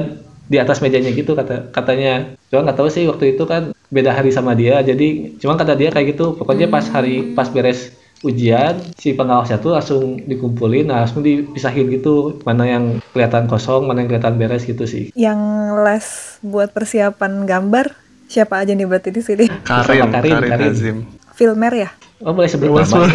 di 0.50 0.58
atas 0.58 0.82
mejanya 0.82 1.14
gitu 1.14 1.38
kata 1.38 1.70
katanya. 1.70 2.34
Cuma 2.50 2.66
nggak 2.66 2.78
tahu 2.82 2.90
sih 2.90 3.06
waktu 3.06 3.38
itu 3.38 3.46
kan 3.46 3.70
beda 3.94 4.10
hari 4.10 4.34
sama 4.34 4.58
dia, 4.58 4.82
jadi 4.82 5.38
cuma 5.38 5.54
kata 5.54 5.78
dia 5.78 5.94
kayak 5.94 6.18
gitu. 6.18 6.34
Pokoknya 6.34 6.66
pas 6.66 6.82
hari 6.90 7.30
pas 7.38 7.46
beres 7.46 7.94
ujian 8.20 8.76
si 9.00 9.16
pengawasnya 9.16 9.62
tuh 9.62 9.72
langsung 9.72 10.20
dikumpulin, 10.28 10.92
nah, 10.92 11.06
langsung 11.06 11.24
dipisahin 11.24 11.88
gitu 11.88 12.42
mana 12.44 12.68
yang 12.68 12.84
kelihatan 13.16 13.48
kosong, 13.48 13.88
mana 13.88 14.04
yang 14.04 14.12
kelihatan 14.12 14.36
beres 14.36 14.68
gitu 14.68 14.84
sih. 14.84 15.08
yang 15.16 15.40
les 15.80 16.36
buat 16.44 16.68
persiapan 16.74 17.48
gambar 17.48 17.96
siapa 18.28 18.60
aja 18.60 18.76
nih 18.76 18.84
berarti 18.84 19.10
di 19.10 19.22
sini 19.24 19.44
Karin, 19.64 20.12
Karin, 20.12 20.36
Karin, 20.36 20.74
Karin. 20.76 20.96
Filmer 21.32 21.72
ya 21.72 21.90
Oh 22.20 22.36
boleh 22.36 22.52
sebut 22.52 22.68
nama? 22.68 23.08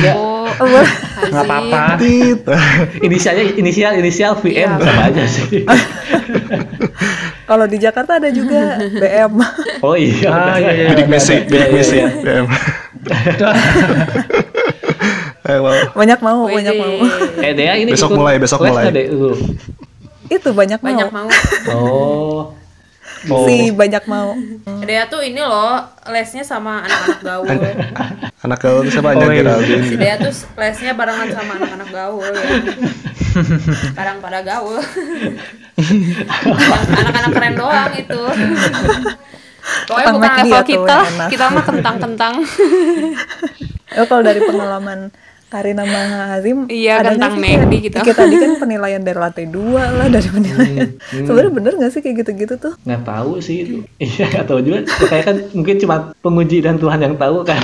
Aku 0.00 0.24
oh, 0.46 0.66
boleh. 0.66 0.92
Nggak 1.26 1.44
apa-apa. 1.44 1.82
Inisialnya 3.06 3.44
inisial 3.54 3.92
inisial 3.96 4.32
VM 4.38 4.54
Iya. 4.54 4.68
sama 4.78 5.02
aja 5.06 5.24
sih. 5.26 5.46
kalau 7.50 7.66
di 7.66 7.78
Jakarta 7.78 8.18
ada 8.18 8.28
juga 8.30 8.78
BM 8.80 9.32
Oh 9.86 9.94
iya. 9.94 10.28
Ah, 10.28 10.56
iya, 10.58 10.70
iya. 10.72 10.88
Bidik 10.94 11.06
misi, 11.06 11.36
bidik 11.44 11.68
Iya, 11.68 11.76
misi. 11.76 11.96
iya. 11.96 12.08
BM. 12.12 12.46
Eh, 15.46 15.58
wow. 15.62 15.94
banyak 15.94 16.18
mau 16.18 16.50
banyak 16.50 16.74
Wede. 16.74 16.82
mau 16.82 16.94
Eh 17.38 17.52
Dea 17.54 17.78
ini 17.78 17.94
Besok 17.94 18.10
ikut 18.10 18.18
mulai, 18.18 18.34
besok 18.42 18.66
mulai. 18.66 18.90
itu 20.26 20.50
banyak, 20.50 20.82
banyak 20.82 21.06
mau, 21.14 21.22
mau. 21.22 21.30
Oh. 21.70 22.65
Oh. 23.26 23.48
si 23.48 23.72
banyak 23.72 24.04
mau 24.06 24.36
Dea 24.84 25.08
tuh 25.08 25.24
ini 25.24 25.40
loh 25.40 25.82
lesnya 26.06 26.46
sama 26.46 26.86
anak-anak 26.86 27.20
gaul. 27.24 27.46
Anak 28.46 28.58
gaul 28.62 28.86
siapa 28.86 29.16
aja 29.16 29.26
Oh, 29.26 29.32
iya. 29.32 29.42
Geraldine. 29.42 29.82
Si 29.82 29.94
Dea 29.98 30.14
tuh 30.20 30.32
lesnya 30.54 30.92
barengan 30.94 31.28
sama 31.34 31.58
anak-anak 31.58 31.88
gaul 31.90 32.22
ya. 32.22 32.50
Sekarang 33.90 34.16
pada 34.22 34.40
gaul. 34.46 34.78
Anak-anak 36.94 37.30
keren 37.34 37.54
doang 37.58 37.92
itu. 37.98 38.20
Pokoknya 39.90 40.12
bukan 40.14 40.30
level 40.30 40.54
ya 40.54 40.62
kita, 40.62 40.98
kita 41.26 41.44
mah 41.50 41.64
kentang-kentang. 41.66 42.34
oh, 43.98 44.06
kalau 44.06 44.22
dari 44.22 44.38
pengalaman 44.38 45.10
Karin 45.46 45.76
sama 45.76 46.00
Hazim 46.28 46.66
Iya, 46.66 47.06
McD 47.06 47.22
kayak- 47.38 47.70
gitu. 47.80 47.96
kayak 47.96 48.18
tadi 48.18 48.34
kan 48.34 48.50
penilaian 48.58 48.98
dari 48.98 49.14
lantai 49.14 49.46
dua 49.46 49.88
lah 49.88 50.06
dari 50.08 50.26
penilaian 50.26 50.90
sebenarnya 51.16 51.52
bener 51.52 51.72
nggak 51.76 51.90
sih 51.90 52.00
kayak 52.00 52.16
gitu-gitu 52.20 52.54
tuh 52.56 52.74
Nggak 52.82 53.02
tahu 53.04 53.38
sih. 53.38 53.86
Iya 53.96 54.26
nggak 54.28 54.44
tahu 54.44 54.58
juga. 54.60 54.78
Kayak 55.06 55.24
kan 55.24 55.36
mungkin 55.52 55.76
cuma 55.78 55.96
penguji 56.18 56.58
dan 56.60 56.76
Tuhan 56.76 56.98
yang 56.98 57.14
tahu 57.14 57.40
kan. 57.42 57.62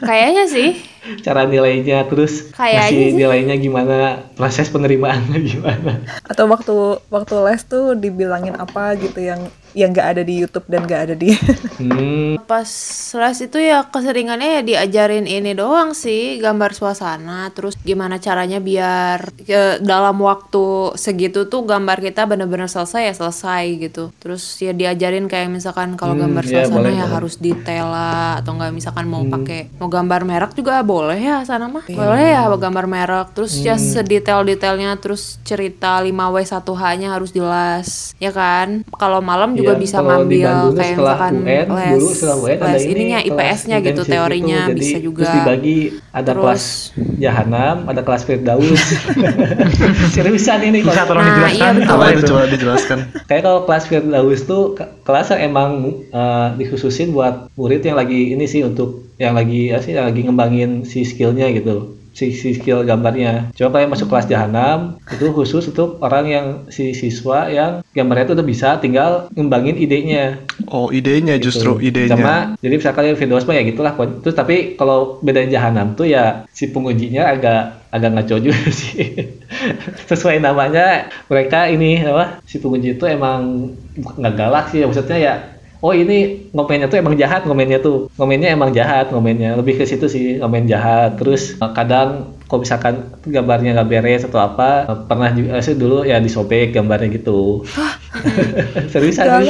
Kayaknya 0.00 0.44
sih. 0.46 0.70
Cara 1.18 1.44
nilainya 1.44 2.04
terus 2.04 2.50
Kayaknya 2.50 2.80
ngasih 2.82 2.98
sih. 3.02 3.14
nilainya 3.14 3.54
gimana, 3.56 3.96
proses 4.32 4.68
penerimaannya 4.68 5.38
gimana. 5.50 5.92
atau 6.22 6.44
waktu 6.46 6.74
waktu 7.08 7.34
les 7.42 7.62
tuh 7.62 7.92
dibilangin 7.92 8.54
apa 8.54 8.94
gitu 8.94 9.18
yang 9.18 9.44
yang 9.70 9.90
nggak 9.90 10.08
ada 10.10 10.22
di 10.22 10.34
YouTube 10.38 10.64
dan 10.66 10.82
nggak 10.82 11.02
ada 11.02 11.14
di 11.14 11.28
Hmm. 11.78 12.40
Pas 12.42 12.66
les 13.14 13.38
itu 13.40 13.58
ya 13.60 13.84
keseringannya 13.84 14.50
ya 14.50 14.62
diajarin 14.64 15.24
ini 15.24 15.52
doang 15.52 15.92
sih, 15.92 16.36
gambar 16.38 16.72
suasana, 16.72 17.48
terus 17.48 17.78
gimana 17.78 18.18
caranya 18.18 18.58
biar 18.58 19.30
ke 19.38 19.62
dalam 19.80 20.18
waktu 20.18 20.66
segitu 20.94 21.46
tuh 21.46 21.62
gambar 21.62 22.00
kita 22.00 22.24
bener-bener 22.24 22.66
selesai 22.66 23.02
ya 23.04 23.14
selesai 23.14 23.62
gitu. 23.78 24.10
Terus 24.16 24.42
ya 24.58 24.72
diajarin 24.72 25.26
kayak 25.26 25.48
misalkan 25.48 25.94
kalau 25.94 26.12
Hmm, 26.12 26.26
gambar 26.26 26.44
ya, 26.44 26.50
suasana 26.60 26.76
boleh, 26.78 26.92
ya 26.92 26.98
boleh. 26.98 27.14
harus 27.14 27.34
detail 27.38 27.86
lah 27.86 28.40
atau 28.40 28.50
enggak 28.52 28.72
misalkan 28.72 29.06
mau 29.06 29.20
Hmm. 29.20 29.32
pakai 29.32 29.60
mau 29.76 29.86
gambar 29.88 30.20
merek 30.24 30.52
juga 30.52 30.80
boleh 30.80 30.97
ya 31.14 31.36
sana 31.42 31.66
mah. 31.66 31.84
Iya. 31.84 31.94
Boleh 31.94 32.26
ya 32.28 32.42
gambar 32.50 32.84
merek. 32.84 33.26
Terus 33.32 33.52
ya 33.58 33.74
Hmm. 33.74 33.84
sedetail-detailnya 33.84 34.96
terus 34.96 35.38
cerita 35.42 36.00
5W1H-nya 36.00 37.08
harus 37.10 37.30
jelas. 37.30 38.12
Ya 38.16 38.30
kan? 38.30 38.82
Kalau 38.92 39.20
malam 39.20 39.54
juga 39.54 39.74
Iya, 39.74 39.80
bisa 39.80 39.96
ngambil 39.98 40.50
kayak 40.72 40.96
misalkan 40.96 41.32
UN, 41.38 41.66
les, 41.68 41.90
dulu 41.94 42.08
setelah 42.10 42.36
UN 42.38 42.58
ada 42.58 42.68
les 42.72 42.82
ini 42.82 42.92
ininya 42.92 43.18
IPS-nya 43.20 43.76
gitu 43.78 43.90
intensif 44.00 44.10
teorinya 44.10 44.60
Jadi, 44.66 44.78
bisa 44.78 44.98
juga. 44.98 45.22
Terus 45.22 45.34
dibagi 45.36 45.78
ada 46.10 46.24
Terus- 46.24 46.38
kelas 46.40 46.64
Jahanam, 47.18 47.76
ada 47.86 48.00
kelas 48.02 48.22
Firdaus. 48.22 48.80
Seriusan 50.14 50.60
ini 50.64 50.80
Bisa 50.80 51.04
tolong 51.04 51.20
Nah, 51.20 51.30
dijelaskan 51.48 51.72
iya, 51.74 51.80
betul. 51.80 51.94
Apa 51.94 52.04
itu 52.08 52.22
coba 52.24 52.42
dijelaskan? 52.46 52.98
kayak 53.26 53.42
kalau 53.42 53.60
kelas 53.64 53.84
Firdaus 53.86 54.40
tuh 54.44 54.62
ke- 54.72 54.88
kelas 55.02 55.26
yang 55.30 55.42
emang 55.46 55.70
eh, 56.08 56.48
dikhususin 56.56 57.10
buat 57.10 57.50
murid 57.54 57.82
yang 57.82 57.96
lagi 57.96 58.32
ini 58.32 58.44
sih 58.44 58.62
untuk 58.62 59.07
yang 59.18 59.34
lagi 59.34 59.70
ya 59.70 59.82
sih 59.82 59.92
yang 59.92 60.06
lagi 60.06 60.22
ngembangin 60.24 60.86
si 60.86 61.02
skillnya 61.02 61.50
gitu 61.50 61.98
si, 62.08 62.34
si 62.34 62.50
skill 62.50 62.82
gambarnya. 62.82 63.54
Coba 63.54 63.78
kalau 63.78 63.82
yang 63.86 63.92
masuk 63.94 64.10
kelas 64.10 64.26
Jahanam 64.26 64.98
itu 65.06 65.30
khusus 65.30 65.70
untuk 65.70 66.02
orang 66.02 66.26
yang 66.26 66.46
si 66.66 66.90
siswa 66.90 67.46
yang 67.46 67.86
gambarnya 67.94 68.26
itu 68.26 68.34
udah 68.34 68.46
bisa 68.46 68.68
tinggal 68.82 69.30
ngembangin 69.38 69.78
idenya. 69.78 70.42
Oh, 70.66 70.90
idenya 70.90 71.38
justru 71.38 71.78
Gitu. 71.78 71.94
idenya. 71.94 72.18
Sama 72.18 72.34
jadi 72.58 72.74
misalkan 72.74 73.04
yang 73.06 73.18
Firdaus 73.18 73.46
mah 73.46 73.54
ya 73.54 73.62
gitulah. 73.62 73.94
Terus 73.94 74.34
tapi 74.34 74.74
kalau 74.74 75.22
bedain 75.22 75.46
Jahanam 75.46 75.94
tuh 75.94 76.10
ya 76.10 76.42
si 76.50 76.74
pengujinya 76.74 77.30
agak 77.30 77.86
agak 77.94 78.10
ngaco 78.10 78.36
juga 78.42 78.66
sih. 78.82 79.14
Sesuai 80.10 80.42
namanya 80.42 81.06
mereka 81.30 81.70
ini 81.70 82.02
apa 82.02 82.42
si 82.42 82.58
penguji 82.58 82.98
itu 82.98 83.04
emang 83.06 83.70
nggak 83.94 84.34
galak 84.34 84.74
sih 84.74 84.82
maksudnya 84.82 85.18
ya 85.22 85.34
Oh 85.78 85.94
ini 85.94 86.50
ngomennya 86.50 86.90
tuh 86.90 86.98
emang 86.98 87.14
jahat 87.14 87.46
ngomennya 87.46 87.78
tuh. 87.78 88.10
Ngomennya 88.18 88.50
emang 88.54 88.70
jahat 88.74 89.14
ngomennya. 89.14 89.54
Lebih 89.54 89.78
ke 89.78 89.84
situ 89.86 90.10
sih 90.10 90.42
ngomen 90.42 90.66
jahat. 90.66 91.14
Terus 91.18 91.54
eh, 91.54 91.70
kadang 91.70 92.34
kalau 92.50 92.64
misalkan 92.64 93.14
gambarnya 93.22 93.78
nggak 93.78 93.88
beres 93.88 94.22
atau 94.26 94.42
apa 94.42 94.90
eh, 94.90 94.98
pernah 95.06 95.30
juga 95.30 95.62
saya 95.62 95.78
dulu 95.78 96.02
ya 96.02 96.18
disobek 96.18 96.74
gambarnya 96.74 97.14
gitu. 97.14 97.62
Seriusan? 98.92 99.46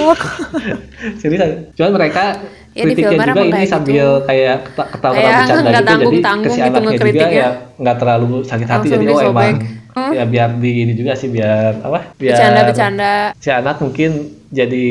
Seriusan? 1.16 1.72
Cuman 1.72 1.92
mereka 1.96 2.44
Ya, 2.78 2.84
di 2.84 2.86
kritiknya 2.88 3.10
filmer 3.10 3.26
juga 3.28 3.40
ini 3.40 3.50
kayak 3.50 3.68
sambil 3.68 3.94
gitu. 4.08 4.24
kayak 4.24 4.56
keta- 4.64 4.88
ketawa 4.88 5.12
Kayak 5.12 5.28
bercanda 5.28 5.48
gitu 5.50 5.58
jadi 5.58 5.98
si 5.98 6.14
gitu 6.14 6.28
anaknya 6.28 6.70
juga 6.70 6.80
ngekritiknya. 6.86 7.28
ya 7.34 7.48
nggak 7.76 7.96
terlalu 7.98 8.26
sakit 8.40 8.66
hati 8.66 8.74
Langsung 8.84 8.92
jadi 8.94 9.04
oh 9.10 9.22
emang 9.26 9.56
Hmm. 9.88 10.12
ya 10.12 10.24
biar 10.24 10.50
di 10.54 10.70
ini 10.78 10.92
juga 10.94 11.12
sih 11.12 11.26
biar 11.26 11.72
apa 11.80 12.14
biar 12.14 12.30
Bercanda-bercanda. 12.30 13.12
si 13.34 13.48
anak 13.50 13.76
mungkin 13.78 14.10
jadi 14.48 14.84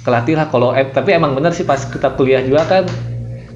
kelatih 0.00 0.34
lah 0.34 0.46
kalau 0.48 0.72
eh, 0.72 0.86
tapi 0.86 1.12
emang 1.12 1.32
bener 1.32 1.52
sih 1.52 1.62
pas 1.62 1.76
kita 1.78 2.08
kuliah 2.12 2.40
juga 2.40 2.64
kan 2.64 2.84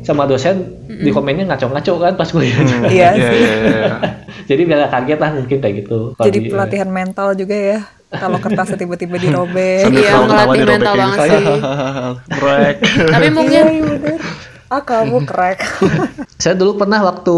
sama 0.01 0.25
dosen 0.25 0.69
di 0.87 1.09
komennya 1.09 1.45
ngaco-ngaco 1.47 1.93
kan 1.99 2.13
pas 2.13 2.29
kuliah 2.29 2.61
juga. 2.61 2.87
Iya 2.89 3.09
sih. 3.15 3.41
iya. 3.41 3.89
jadi 4.49 4.63
biar 4.63 4.81
kaget 4.87 5.19
lah 5.19 5.31
mungkin 5.33 5.57
kayak 5.59 5.75
gitu 5.79 5.99
Kalau 6.13 6.27
Jadi 6.27 6.39
di- 6.39 6.51
pelatihan 6.51 6.89
mental 6.89 7.29
juga 7.33 7.57
ya. 7.57 7.79
Kalau 8.09 8.41
kertasnya 8.41 8.77
tiba-tiba 8.77 9.21
dirobek. 9.21 9.89
Iya, 9.95 10.13
ngelatih 10.25 10.63
mental 10.65 10.95
banget 10.97 11.19
Saya- 11.19 11.33
sih. 11.37 11.59
Brek. 12.41 12.77
Tapi 13.09 13.29
mungkin 13.29 13.53
Iya, 13.53 13.65
iya, 13.69 13.83
bener. 13.85 14.21
Ah 14.69 14.85
kamu 14.85 15.25
crack. 15.25 15.65
saya 16.43 16.55
dulu 16.55 16.77
pernah 16.79 17.01
waktu 17.03 17.35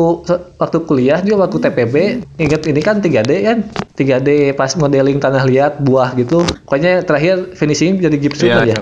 waktu 0.58 0.78
kuliah 0.82 1.22
juga 1.22 1.46
waktu 1.46 1.56
TPB 1.62 1.94
inget 2.36 2.62
ini 2.68 2.80
kan 2.82 3.00
3D 3.00 3.30
kan 3.40 3.58
3D 3.96 4.28
pas 4.52 4.68
modeling 4.76 5.16
tanah 5.16 5.48
liat 5.48 5.80
buah 5.80 6.12
gitu 6.18 6.44
pokoknya 6.68 7.00
terakhir 7.00 7.56
finishing 7.56 7.96
jadi 7.96 8.12
gipsum 8.20 8.52
Iya, 8.52 8.56
aja 8.60 8.76
iya. 8.76 8.78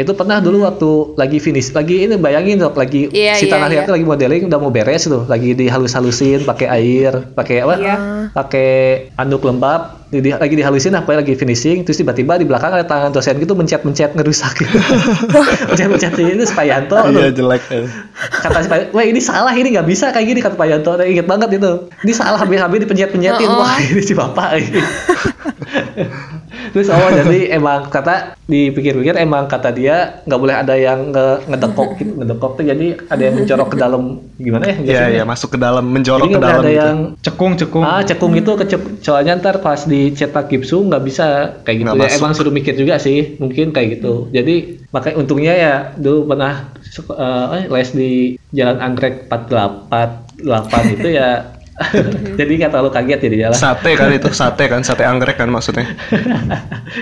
Itu 0.00 0.12
pernah 0.12 0.38
dulu 0.38 0.62
waktu 0.62 0.90
lagi 1.14 1.38
finish 1.38 1.70
lagi 1.70 2.04
ini 2.04 2.16
bayangin 2.16 2.58
dok 2.58 2.74
lagi 2.74 3.06
Iya, 3.06 3.34
si 3.34 3.44
iya, 3.44 3.52
tanah 3.52 3.68
liat 3.68 3.84
iya. 3.84 3.92
lagi 3.92 4.04
modeling 4.04 4.42
udah 4.46 4.58
mau 4.58 4.68
beres 4.68 5.04
tuh 5.04 5.24
lagi 5.24 5.52
dihalus-halusin 5.52 6.42
pakai 6.42 6.66
air 6.66 7.12
pakai 7.30 7.56
apa 7.60 7.74
Iya. 7.76 7.96
pakai 8.30 8.70
anduk 9.14 9.42
lembab 9.42 10.00
di, 10.06 10.18
di- 10.20 10.32
lagi 10.32 10.52
dihalusin 10.52 10.90
apa 10.92 11.14
lagi 11.14 11.32
finishing 11.32 11.80
terus 11.80 11.96
tiba-tiba 11.96 12.34
di 12.34 12.42
belakang 12.42 12.72
ada 12.72 12.82
tangan 12.82 13.10
dosen 13.10 13.36
gitu 13.36 13.52
mencet-mencet 13.52 14.10
ngerusak 14.12 14.58
gitu 14.58 14.74
mencet-mencet 15.70 16.12
ini 16.16 16.42
Spayanto 16.42 16.96
tuh 16.96 17.14
Iya 17.16 17.30
jelek. 17.30 17.62
eh. 17.70 17.86
kata 18.40 18.58
si 18.58 18.68
Pak, 18.68 18.78
wah 18.90 19.02
ini 19.02 19.18
salah 19.18 19.52
ini 19.52 19.70
nggak 19.70 19.86
bisa 19.86 20.10
kayak 20.10 20.26
gini 20.26 20.40
kata 20.40 20.54
Pak 20.54 20.66
Yanto 20.66 20.92
Nah, 20.92 21.04
inget 21.04 21.24
banget 21.24 21.54
itu 21.54 21.70
ini 22.00 22.12
salah 22.12 22.36
habis-habis 22.36 22.78
dipencet-pencetin 22.80 23.46
Oh, 23.46 23.54
oh. 23.54 23.62
wah 23.62 23.78
ini 23.78 24.00
si 24.00 24.12
bapak 24.12 24.48
ini 24.56 24.80
terus 26.70 26.88
oh 26.90 27.10
jadi 27.20 27.54
emang 27.56 27.90
kata 27.90 28.34
dipikir-pikir 28.46 29.14
emang 29.18 29.46
kata 29.46 29.70
dia 29.70 30.20
nggak 30.26 30.40
boleh 30.40 30.56
ada 30.56 30.74
yang 30.74 31.14
nge 31.14 31.26
ngedekok 31.50 31.90
gitu 32.00 32.12
ngedekok 32.18 32.52
tuh 32.58 32.64
jadi 32.66 32.86
ada 33.06 33.22
yang 33.22 33.34
mencorok 33.38 33.68
ke 33.70 33.76
dalam 33.78 34.02
gimana 34.40 34.64
ya 34.66 34.76
Iya 34.80 35.02
iya 35.20 35.24
masuk 35.28 35.54
ke 35.54 35.58
dalam 35.60 35.84
jadi 35.84 35.94
menjorok 35.94 36.26
ke 36.26 36.40
dalam 36.40 36.62
ada 36.62 36.70
gitu. 36.70 36.80
yang 36.80 36.96
Cekung, 37.20 37.52
cekung. 37.60 37.84
ah 37.84 38.02
cekung 38.02 38.32
itu 38.34 38.52
kecep 38.56 38.82
soalnya 39.04 39.38
ntar 39.38 39.60
pas 39.60 39.80
dicetak 39.84 40.50
gipsum 40.50 40.88
nggak 40.90 41.04
bisa 41.04 41.26
kayak 41.62 41.84
gitu 41.84 41.88
Nggak 41.90 41.98
ya 42.00 42.08
masuk. 42.08 42.18
emang 42.22 42.32
suruh 42.34 42.52
mikir 42.54 42.74
juga 42.74 42.98
sih 42.98 43.36
mungkin 43.38 43.70
kayak 43.70 44.00
gitu 44.00 44.28
jadi 44.32 44.80
makanya 44.90 45.16
untungnya 45.22 45.54
ya 45.54 45.74
dulu 45.94 46.34
pernah 46.34 46.74
eh, 46.98 47.60
les 47.70 47.90
di 47.94 48.10
Jalan 48.50 48.78
Anggrek 48.82 49.30
488 49.30 50.96
itu 50.98 51.08
ya 51.14 51.30
jadi 52.40 52.52
nggak 52.56 52.70
terlalu 52.70 52.90
kaget 52.90 53.18
jadi 53.20 53.36
jalan 53.46 53.56
Sate 53.56 53.90
kan 53.94 54.08
itu 54.10 54.28
sate 54.30 54.64
kan 54.66 54.80
sate 54.80 55.02
anggrek 55.02 55.36
kan 55.36 55.48
maksudnya. 55.48 55.88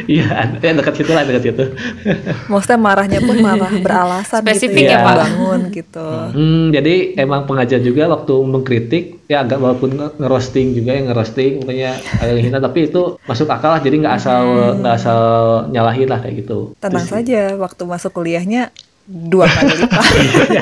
iya 0.06 0.54
ya 0.54 0.70
dekat 0.72 0.94
situ 0.94 1.10
lah 1.10 1.24
dekat 1.24 1.50
situ 1.50 1.64
Maksudnya 2.52 2.78
marahnya 2.78 3.18
pun 3.18 3.36
marah 3.38 3.72
beralasan 3.78 4.40
Spesifik 4.42 4.86
gitu 4.86 4.94
ya, 4.94 5.02
Pak. 5.02 5.14
Bangun 5.18 5.60
gitu. 5.70 6.06
Hmm, 6.32 6.64
jadi 6.70 6.94
emang 7.16 7.44
pengajar 7.44 7.80
juga 7.80 8.06
waktu 8.08 8.34
mengkritik 8.38 9.04
ya 9.26 9.44
agak 9.44 9.58
walaupun 9.58 9.90
nge- 9.92 10.14
ngerosting 10.16 10.72
juga 10.72 10.96
yang 10.96 11.12
ngerosting 11.12 11.60
pokoknya 11.60 11.90
agak 12.16 12.40
hina 12.40 12.58
tapi 12.58 12.88
itu 12.88 13.20
masuk 13.24 13.44
akal 13.46 13.76
lah 13.76 13.80
jadi 13.80 14.00
nggak 14.00 14.14
asal 14.16 14.42
nggak 14.78 14.94
asal 14.94 15.20
nyalahin 15.68 16.08
lah 16.08 16.18
kayak 16.18 16.46
gitu. 16.46 16.72
Tenang 16.78 17.04
Terus- 17.04 17.12
saja 17.12 17.40
waktu 17.56 17.82
masuk 17.84 18.12
kuliahnya 18.14 18.70
dua 19.08 19.48
kali 19.48 19.72
lipat. 19.74 20.04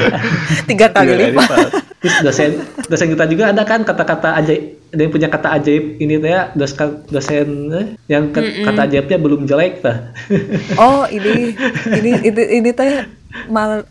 Tiga 0.70 0.86
kali 0.88 1.10
Iya, 1.10 1.18
lipat. 1.28 1.50
lipat. 1.50 1.68
Terus 1.96 2.16
dosen 2.22 2.50
dosen 2.86 3.08
kita 3.10 3.26
juga 3.26 3.50
ada 3.50 3.62
kan 3.62 3.82
kata-kata 3.82 4.38
ajaib 4.38 4.62
ada 4.86 5.02
yang 5.02 5.10
punya 5.10 5.26
kata 5.26 5.48
ajaib 5.52 5.98
ini 5.98 6.14
ya 6.16 6.54
dosen 6.54 7.02
dosen 7.06 7.48
eh, 7.68 7.86
yang 8.06 8.30
ke- 8.30 8.62
kata 8.62 8.86
ajaibnya 8.86 9.18
belum 9.18 9.44
jelek 9.44 9.82
tah. 9.82 10.14
Oh 10.76 11.02
ini 11.04 11.58
ini 11.90 12.10
ini, 12.22 12.42
ini 12.54 12.70
teh 12.70 12.86
mal- 12.86 13.10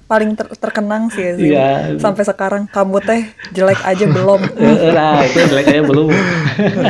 paling 0.05 0.35
ter- 0.35 0.55
terkenang 0.57 1.09
sih 1.13 1.23
ya 1.23 1.33
Zim. 1.37 1.45
Iya. 1.51 1.69
Sampai 2.01 2.23
sekarang 2.25 2.63
kamu 2.69 2.97
teh 3.03 3.21
jelek 3.53 3.79
aja 3.85 4.05
belum. 4.09 4.41
Eh, 4.75 4.91
lah 4.91 5.23
itu 5.23 5.39
jelek 5.45 5.67
aja 5.71 5.83
belum. 5.85 6.09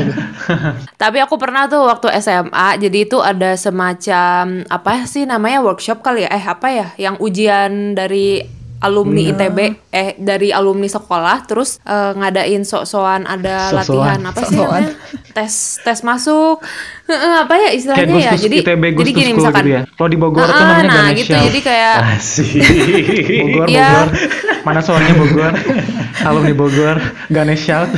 Tapi 1.02 1.18
aku 1.22 1.36
pernah 1.38 1.68
tuh 1.68 1.86
waktu 1.86 2.08
SMA, 2.24 2.68
jadi 2.82 2.98
itu 3.06 3.20
ada 3.22 3.54
semacam 3.60 4.66
apa 4.68 5.06
sih 5.06 5.28
namanya 5.28 5.62
workshop 5.62 6.02
kali 6.02 6.26
ya? 6.26 6.30
Eh 6.32 6.46
apa 6.46 6.68
ya? 6.72 6.88
Yang 6.98 7.16
ujian 7.22 7.94
dari 7.94 8.42
alumni 8.78 9.22
ITB, 9.28 9.58
eh 9.90 10.14
dari 10.16 10.50
alumni 10.50 10.86
sekolah, 10.86 11.38
terus 11.44 11.78
eh, 11.82 12.12
ngadain 12.14 12.62
sok-sokan 12.62 13.24
ada 13.24 13.72
Sok-sokan. 13.72 13.78
latihan 13.78 14.20
apa 14.26 14.40
sih 14.42 14.46
Sok-sokan. 14.52 14.82
namanya? 14.82 14.94
Tes 15.32 15.54
tes 15.80 16.00
masuk, 16.02 16.64
Heeh, 17.06 17.34
apa 17.38 17.54
ya 17.54 17.60
Kayak 17.62 17.74
istilahnya 17.74 18.06
ya? 18.06 18.14
Gustus 18.32 18.42
Jadi 18.42 18.58
ITB, 18.62 18.84
jadi 18.94 19.12
gini 19.12 19.24
School 19.26 19.38
misalkan, 19.38 19.62
gitu 19.62 19.72
ya. 19.72 19.82
Kalau 19.92 20.10
di 20.10 20.18
Bogor 20.18 20.44
tuh 20.44 20.56
Ah, 20.56 20.62
namanya 20.66 20.84
nah 20.86 20.96
Ganesha. 21.06 21.20
gitu, 21.20 21.34
jadi 21.46 21.60
kayak 21.62 21.96
Asik. 22.16 22.50
Bogor, 23.46 23.68
Iya. 23.68 23.86
Bogor. 23.86 24.08
Mana 24.64 24.80
soalnya 24.82 25.14
Bogor? 25.14 25.54
Alumni 26.28 26.54
Bogor. 26.54 26.98
Ganesh 27.28 27.64
shout. 27.64 27.90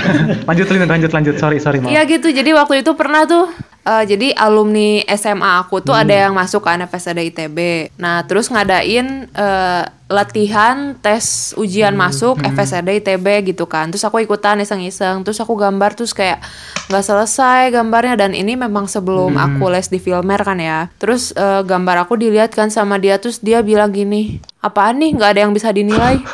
lanjut, 0.44 0.68
lanjut, 0.68 0.90
lanjut, 0.90 1.12
lanjut. 1.12 1.36
Sorry, 1.38 1.58
sorry, 1.58 1.78
maaf. 1.80 1.90
Iya 1.90 2.02
gitu. 2.06 2.28
Jadi 2.28 2.50
waktu 2.52 2.82
itu 2.82 2.92
pernah 2.94 3.24
tuh 3.24 3.48
eh, 3.88 4.04
jadi 4.04 4.28
alumni 4.36 5.00
SMA 5.16 5.64
aku 5.64 5.80
tuh 5.80 5.96
ada 5.96 6.12
yang 6.12 6.36
masuk 6.36 6.68
ke 6.68 6.70
FSD 6.76 7.32
ITB. 7.32 7.58
Nah, 7.96 8.28
terus 8.28 8.52
ngadain 8.52 9.32
eh, 9.32 9.84
latihan 10.08 10.96
tes 11.04 11.52
ujian 11.60 11.92
masuk 11.96 12.40
FSD 12.40 13.04
ITB 13.04 13.56
gitu 13.56 13.68
kan. 13.68 13.92
Terus 13.92 14.04
aku 14.04 14.20
ikutan 14.20 14.60
iseng-iseng. 14.60 15.24
Terus 15.24 15.40
aku 15.40 15.56
gambar 15.56 15.96
terus 15.96 16.12
kayak 16.12 16.44
nggak 16.88 17.04
selesai 17.04 17.72
gambarnya 17.76 18.16
dan 18.16 18.32
ini 18.32 18.56
memang 18.56 18.88
sebelum 18.88 19.36
aku 19.36 19.68
les 19.72 19.88
di 19.88 20.00
Filmer 20.00 20.40
kan 20.44 20.60
ya. 20.60 20.92
Terus 21.00 21.32
eh, 21.36 21.64
gambar 21.64 22.08
aku 22.08 22.20
dilihat 22.20 22.52
kan 22.52 22.68
sama 22.68 23.00
dia 23.00 23.16
terus 23.20 23.40
dia 23.40 23.64
bilang 23.64 23.92
gini, 23.96 24.44
apaan 24.60 25.00
nih 25.00 25.16
nggak 25.16 25.30
ada 25.32 25.40
yang 25.48 25.56
bisa 25.56 25.72
dinilai. 25.72 26.20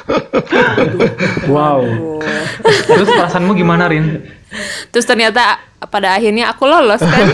Wow. 1.44 1.84
Terus 2.64 3.10
perasaanmu 3.10 3.54
gimana, 3.54 3.86
Rin? 3.92 4.24
Terus 4.90 5.06
ternyata 5.06 5.58
pada 5.84 6.16
akhirnya 6.16 6.48
aku 6.50 6.64
lolos 6.64 7.04
kan. 7.04 7.28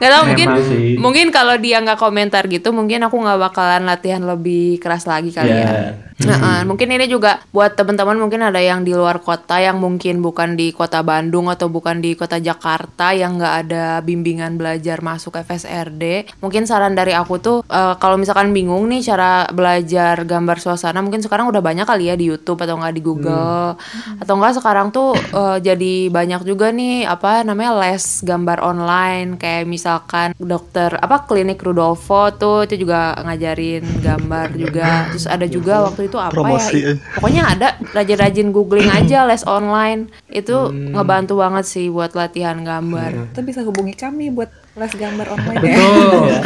Gak 0.00 0.10
tau 0.10 0.22
mungkin 0.24 0.48
sih. 0.64 0.96
mungkin 0.96 1.26
kalau 1.28 1.54
dia 1.60 1.78
nggak 1.84 2.00
komentar 2.00 2.48
gitu 2.48 2.72
mungkin 2.72 3.04
aku 3.04 3.16
nggak 3.20 3.38
bakalan 3.40 3.84
latihan 3.84 4.22
lebih 4.24 4.80
keras 4.80 5.04
lagi 5.04 5.30
kali 5.30 5.48
Ya. 5.48 5.64
ya. 5.64 5.84
Nah, 6.18 6.66
mungkin 6.66 6.90
ini 6.90 7.06
juga 7.06 7.38
buat 7.54 7.78
teman-teman 7.78 8.18
mungkin 8.18 8.42
ada 8.42 8.58
yang 8.58 8.82
di 8.82 8.90
luar 8.90 9.22
kota 9.22 9.62
yang 9.62 9.78
mungkin 9.78 10.18
bukan 10.18 10.58
di 10.58 10.74
kota 10.74 10.98
Bandung 11.06 11.46
atau 11.46 11.70
bukan 11.70 12.02
di 12.02 12.18
kota 12.18 12.42
Jakarta 12.42 13.14
yang 13.14 13.38
nggak 13.38 13.54
ada 13.62 14.02
bimbingan 14.02 14.58
belajar 14.58 14.98
masuk 14.98 15.38
FSRD. 15.38 16.26
Mungkin 16.42 16.66
saran 16.66 16.98
dari 16.98 17.14
aku 17.14 17.38
tuh 17.38 17.62
eh, 17.70 17.94
kalau 18.02 18.18
misalkan 18.18 18.50
bingung 18.50 18.90
nih 18.90 19.06
cara 19.06 19.46
belajar 19.54 20.26
gambar 20.26 20.58
suasana 20.58 20.98
mungkin 20.98 21.22
sekarang 21.22 21.46
udah 21.54 21.62
banyak 21.62 21.86
kali 21.86 22.10
ya 22.10 22.18
di 22.18 22.26
YouTube 22.34 22.58
atau 22.66 22.74
nggak 22.82 22.94
di 22.98 23.02
Google 23.02 23.78
atau 24.20 24.34
enggak 24.38 24.60
sekarang 24.60 24.88
tuh 24.90 25.14
eh, 25.16 25.58
jadi 25.62 26.08
banyak 26.12 26.42
juga 26.44 26.70
nih 26.72 27.08
apa 27.08 27.42
namanya 27.42 27.76
les 27.78 28.22
gambar 28.22 28.58
online. 28.62 29.40
Kayak 29.40 29.64
misalkan 29.68 30.28
dokter 30.38 30.94
apa 30.98 31.24
klinik 31.24 31.60
Rudolfo 31.62 32.32
tuh 32.34 32.64
itu 32.68 32.86
juga 32.86 33.16
ngajarin 33.24 33.84
gambar 34.00 34.54
juga. 34.54 35.10
Terus 35.12 35.26
ada 35.26 35.46
juga 35.48 35.88
waktu 35.88 36.10
itu 36.10 36.16
apa 36.16 36.32
Promosi. 36.34 36.78
ya 36.78 36.92
pokoknya 37.18 37.42
ada 37.56 37.68
rajin-rajin 37.94 38.48
googling 38.52 38.90
aja 38.90 39.24
les 39.24 39.44
online. 39.44 40.12
Itu 40.28 40.70
ngebantu 40.72 41.40
banget 41.40 41.64
sih 41.64 41.88
buat 41.88 42.12
latihan 42.12 42.60
gambar. 42.60 43.32
Kita 43.32 43.40
bisa 43.44 43.60
hubungi 43.64 43.94
kami 43.96 44.30
buat 44.32 44.50
les 44.78 44.92
gambar 44.94 45.26
online 45.28 45.58
ya. 45.58 45.74
Betul. 45.74 46.22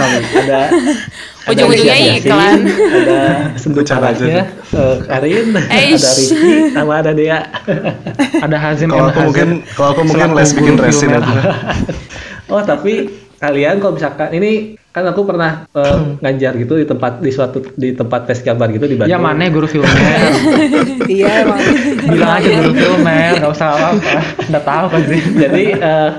Ya, 0.43 0.63
ada 1.43 1.53
Ujung-ujungnya 1.53 1.95
ada 1.95 2.13
iklan. 2.17 2.59
ada 2.65 3.21
Bercanda 3.73 4.09
aja 4.09 4.23
sebentarnya 4.23 4.43
eh, 4.73 4.97
Karin 5.05 5.47
Eish. 5.75 6.01
ada 6.01 6.11
Ricky 6.15 6.53
sama 6.71 6.93
ada 6.99 7.13
Dea 7.13 7.39
Ada 8.45 8.57
Hazim 8.59 8.89
Kalau 8.89 9.05
aku 9.05 9.13
Hazim. 9.13 9.27
mungkin 9.27 9.49
kalau 9.75 9.89
aku 9.91 10.03
mungkin 10.07 10.29
les 10.33 10.51
bikin 10.51 10.77
resin 10.77 11.11
aja. 11.13 11.41
oh 12.47 12.63
tapi 12.63 13.11
kalian 13.37 13.77
kalau 13.77 13.93
misalkan 13.93 14.29
ini 14.33 14.51
kan 14.89 15.03
aku 15.05 15.25
pernah 15.25 15.67
eh, 15.69 15.99
ngajar 16.21 16.53
gitu 16.55 16.75
di 16.77 16.87
tempat 16.87 17.19
di 17.19 17.31
suatu 17.31 17.59
di 17.75 17.91
tempat 17.91 18.25
tes 18.25 18.39
gambar 18.41 18.71
gitu 18.71 18.87
di 18.87 18.95
Bandung 18.95 19.11
Ya 19.11 19.19
mana 19.19 19.49
guru 19.49 19.67
filmer? 19.67 19.91
Iya 21.05 21.43
emang. 21.43 21.61
Bilang 22.07 22.33
aja 22.39 22.49
guru 22.61 22.73
filmer, 22.77 23.31
nggak 23.41 23.51
usah 23.51 23.69
apa-apa. 23.73 24.21
Udah 24.47 24.63
tahu 24.63 24.87
kan 24.89 25.03
sih. 25.05 25.21
jadi 25.35 25.65
eh, 25.75 26.11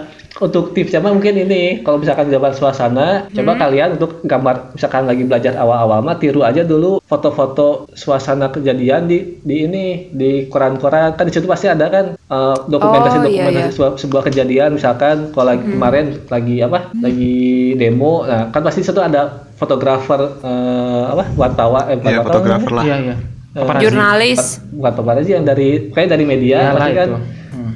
untuk 0.42 0.74
tipsnya 0.74 0.98
mah 0.98 1.14
mungkin 1.14 1.38
ini 1.38 1.86
kalau 1.86 2.02
misalkan 2.02 2.34
gambar 2.34 2.58
suasana 2.58 3.30
coba 3.30 3.54
kalian 3.54 4.02
untuk 4.02 4.26
gambar 4.26 4.74
misalkan 4.74 5.06
lagi 5.06 5.24
belajar 5.30 5.54
awal-awal 5.62 6.02
mah 6.02 6.18
tiru 6.18 6.42
aja 6.42 6.66
dulu 6.66 6.98
foto-foto 7.06 7.86
suasana 7.94 8.50
kejadian 8.50 9.06
di 9.06 9.38
di 9.46 9.70
ini 9.70 10.10
di 10.10 10.50
koran-koran 10.50 11.14
kan 11.14 11.30
di 11.30 11.34
situ 11.38 11.46
pasti 11.46 11.70
ada 11.70 11.86
kan 11.86 12.06
eh, 12.18 12.56
dokumentasi 12.66 13.18
Oh, 13.22 13.30
iya, 13.30 13.46
dokumentasi 13.46 13.62
iya. 13.62 13.74
sebuah, 13.78 13.92
sebuah 14.02 14.24
kejadian 14.32 14.70
misalkan 14.74 15.30
kalau 15.38 15.54
lagi 15.54 15.66
kemarin 15.70 16.06
lagi 16.34 16.56
apa 16.66 16.80
lagi 16.98 17.38
demo 17.78 18.26
nah 18.26 18.50
kan 18.50 18.66
pasti 18.66 18.82
di 18.82 18.88
situ 18.90 19.02
ada 19.06 19.46
fotografer 19.54 20.42
eh, 20.42 21.04
apa 21.14 21.24
wartawan 21.38 21.94
eh, 21.94 21.98
Iya, 22.02 22.20
wartawan 22.20 22.26
fotografer 22.26 22.72
lah. 22.74 22.86
Iya 22.90 22.98
iya. 22.98 23.16
Paparazzi. 23.54 23.84
Jurnalis. 23.86 24.42
bukan 24.74 24.94
paparazzi 24.98 25.32
yang 25.38 25.46
dari 25.46 25.94
kayak 25.94 26.10
dari 26.10 26.26
media 26.26 26.58
Iyalah 26.58 26.74
pasti 26.74 26.94
kan 26.98 27.08
itu. 27.14 27.18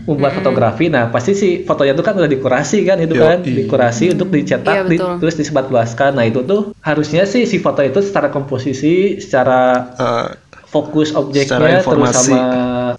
Hmm. 0.07 0.15
membuat 0.15 0.39
fotografi 0.39 0.87
nah 0.87 1.11
pasti 1.11 1.35
si 1.35 1.49
fotonya 1.67 1.91
itu 1.91 1.99
kan 1.99 2.15
udah 2.15 2.31
dikurasi 2.31 2.87
kan 2.87 2.95
itu 3.03 3.19
kan? 3.19 3.43
Dikurasi 3.43 4.15
untuk 4.15 4.31
dicetak 4.31 4.71
Iya, 4.71 4.81
di- 4.87 4.99
terus 5.19 5.35
disebarluaskan 5.35 6.15
nah 6.15 6.23
itu 6.23 6.47
tuh 6.47 6.71
harusnya 6.79 7.27
sih 7.27 7.43
si 7.43 7.59
foto 7.59 7.83
itu 7.83 7.99
secara 7.99 8.31
komposisi 8.31 9.19
secara 9.19 9.91
Eh, 9.99 10.27
fokus 10.67 11.11
objeknya 11.11 11.83
terus 11.83 12.11
sama 12.11 12.39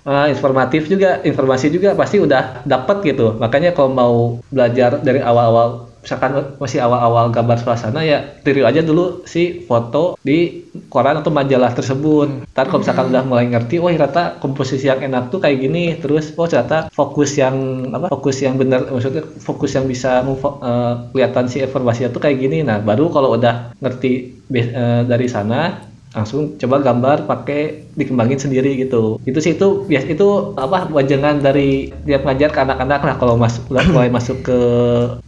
ah, 0.05 0.27
informatif 0.29 0.89
juga 0.89 1.21
informasi 1.21 1.69
juga 1.69 1.93
pasti 1.93 2.17
udah 2.21 2.65
dapat 2.65 3.05
gitu. 3.05 3.37
Makanya 3.37 3.73
kalau 3.73 3.91
mau 3.93 4.15
belajar 4.49 5.01
dari 5.01 5.21
awal-awal 5.21 5.88
misalkan 6.09 6.57
masih 6.57 6.81
awal-awal 6.81 7.29
gambar 7.29 7.61
suasana 7.61 8.01
ya 8.01 8.25
tiru 8.41 8.65
aja 8.65 8.81
dulu 8.81 9.29
si 9.29 9.61
foto 9.69 10.17
di 10.25 10.65
koran 10.89 11.21
atau 11.21 11.29
majalah 11.29 11.77
tersebut. 11.77 12.49
Ntar 12.49 12.73
kalau 12.73 12.81
misalkan 12.81 13.13
udah 13.13 13.23
mulai 13.29 13.45
ngerti 13.53 13.77
wah 13.77 13.93
ternyata 13.93 14.41
komposisi 14.41 14.89
yang 14.89 15.05
enak 15.05 15.29
tuh 15.29 15.45
kayak 15.45 15.61
gini. 15.61 16.01
Terus 16.01 16.33
oh 16.33 16.49
ternyata 16.49 16.89
fokus 16.89 17.37
yang 17.37 17.85
apa 17.93 18.09
fokus 18.09 18.41
yang 18.41 18.57
benar 18.57 18.89
maksudnya 18.89 19.21
fokus 19.21 19.77
yang 19.77 19.85
bisa 19.85 20.25
eh, 20.25 20.95
kelihatan 21.13 21.45
si 21.53 21.61
informasinya 21.61 22.09
tuh 22.09 22.25
kayak 22.25 22.41
gini. 22.41 22.65
Nah 22.65 22.81
baru 22.81 23.13
kalau 23.13 23.37
udah 23.37 23.77
ngerti 23.77 24.13
eh, 24.57 25.03
dari 25.05 25.29
sana 25.29 25.88
langsung 26.17 26.57
coba 26.57 26.81
gambar 26.81 27.29
pakai 27.29 27.85
dikembangin 27.93 28.41
sendiri 28.41 28.81
gitu 28.81 29.21
itu 29.29 29.39
sih 29.45 29.53
itu 29.59 29.85
bias 29.85 30.09
itu 30.09 30.57
apa 30.57 30.89
wajangan 30.89 31.45
dari 31.45 31.93
tiap 32.09 32.25
ngajar 32.25 32.49
ke 32.49 32.61
anak-anak 32.65 33.01
lah 33.05 33.15
kalau 33.21 33.35
masuk 33.37 33.69
udah 33.69 33.85
mulai 33.93 34.09
masuk 34.09 34.41
ke 34.41 34.61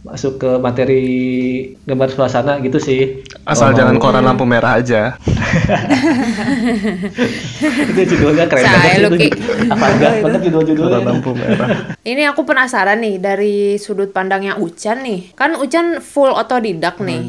masuk 0.01 0.41
ke 0.41 0.51
materi 0.57 1.05
gambar 1.85 2.09
suasana 2.09 2.57
gitu 2.65 2.81
sih 2.81 3.21
asal 3.45 3.71
Kalau 3.71 3.77
jangan 3.77 3.95
koran 4.01 4.23
lampu 4.25 4.43
merah 4.43 4.77
aja. 4.81 5.15
itu 7.91 8.01
judulnya 8.15 8.45
keren 8.51 8.65
Saya 8.65 9.07
banget 9.07 9.31
itu 9.31 9.37
apa 9.73 9.85
enggak 9.95 10.11
banget 10.23 10.41
judul-judulnya 10.49 10.99
Koran 10.99 11.07
lampu 11.07 11.31
merah. 11.37 11.69
Ini 12.03 12.23
aku 12.33 12.41
penasaran 12.43 12.99
nih 12.99 13.15
dari 13.17 13.55
sudut 13.79 14.11
pandangnya 14.11 14.59
Ucan 14.59 15.01
nih. 15.05 15.31
Kan 15.33 15.55
Ucan 15.55 16.03
full 16.03 16.35
otodidak 16.35 16.99
nih. 16.99 17.21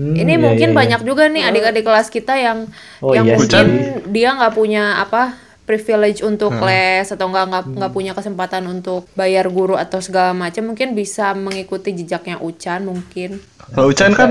Hmm, 0.00 0.16
Ini 0.16 0.32
iya, 0.32 0.40
mungkin 0.40 0.64
iya, 0.64 0.72
iya. 0.72 0.78
banyak 0.80 1.00
juga 1.04 1.28
nih 1.28 1.44
adik-adik 1.44 1.84
kelas 1.84 2.08
kita 2.08 2.32
yang 2.34 2.64
Oh, 2.98 3.12
yang 3.12 3.28
iya 3.28 3.36
mungkin 3.36 3.66
sih. 3.68 4.08
dia 4.08 4.32
nggak 4.32 4.54
punya 4.54 4.96
apa 4.96 5.36
privilege 5.62 6.18
untuk 6.20 6.56
les 6.58 7.04
atau 7.04 7.28
nggak 7.28 7.44
nggak 7.46 7.64
Hmm. 7.68 7.92
punya 7.92 8.10
kesempatan 8.10 8.64
untuk 8.64 9.04
bayar 9.12 9.46
guru 9.46 9.76
atau 9.76 10.00
segala 10.00 10.32
macam 10.32 10.66
mungkin 10.66 10.94
bisa 10.94 11.30
mengikuti 11.32 11.92
jejaknya 11.92 12.40
Ucan 12.40 12.82
mungkin. 12.82 13.38
Kalau 13.70 13.86
Ucan 13.86 14.10
kan 14.10 14.30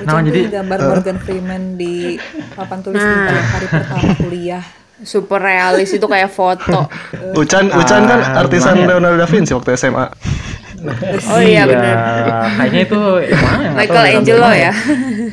Nah, 0.00 0.16
Ucap 0.16 0.24
jadi- 0.24 0.48
gambar 0.50 0.78
Morgan 0.80 1.18
Freeman 1.20 1.62
di 1.76 2.16
papan 2.50 2.80
tulis 2.80 2.96
di 2.96 3.04
Nah. 3.04 3.44
hari 3.44 3.66
pertama 3.68 4.08
kuliah. 4.16 4.64
Super 4.98 5.36
realis 5.38 5.92
itu 5.92 6.02
kayak 6.02 6.32
foto. 6.32 6.88
Ucan 7.36 7.68
Ucan 7.68 8.02
kan 8.02 8.20
Ah, 8.24 8.40
artisan? 8.40 8.80
Leonardo 8.80 9.20
da 9.20 9.28
Vinci 9.28 9.52
waktu 9.52 9.76
SMA. 9.76 10.08
Oh 11.32 11.40
iya 11.42 11.62
benar. 11.66 11.96
Kayaknya 12.56 12.80
itu 12.86 13.00
gimana 13.32 13.58
ya? 13.66 13.70
Michael 13.74 14.04
Angelo 14.22 14.48
ya, 14.52 14.72
gimana 14.80 14.96
ya. 15.26 15.32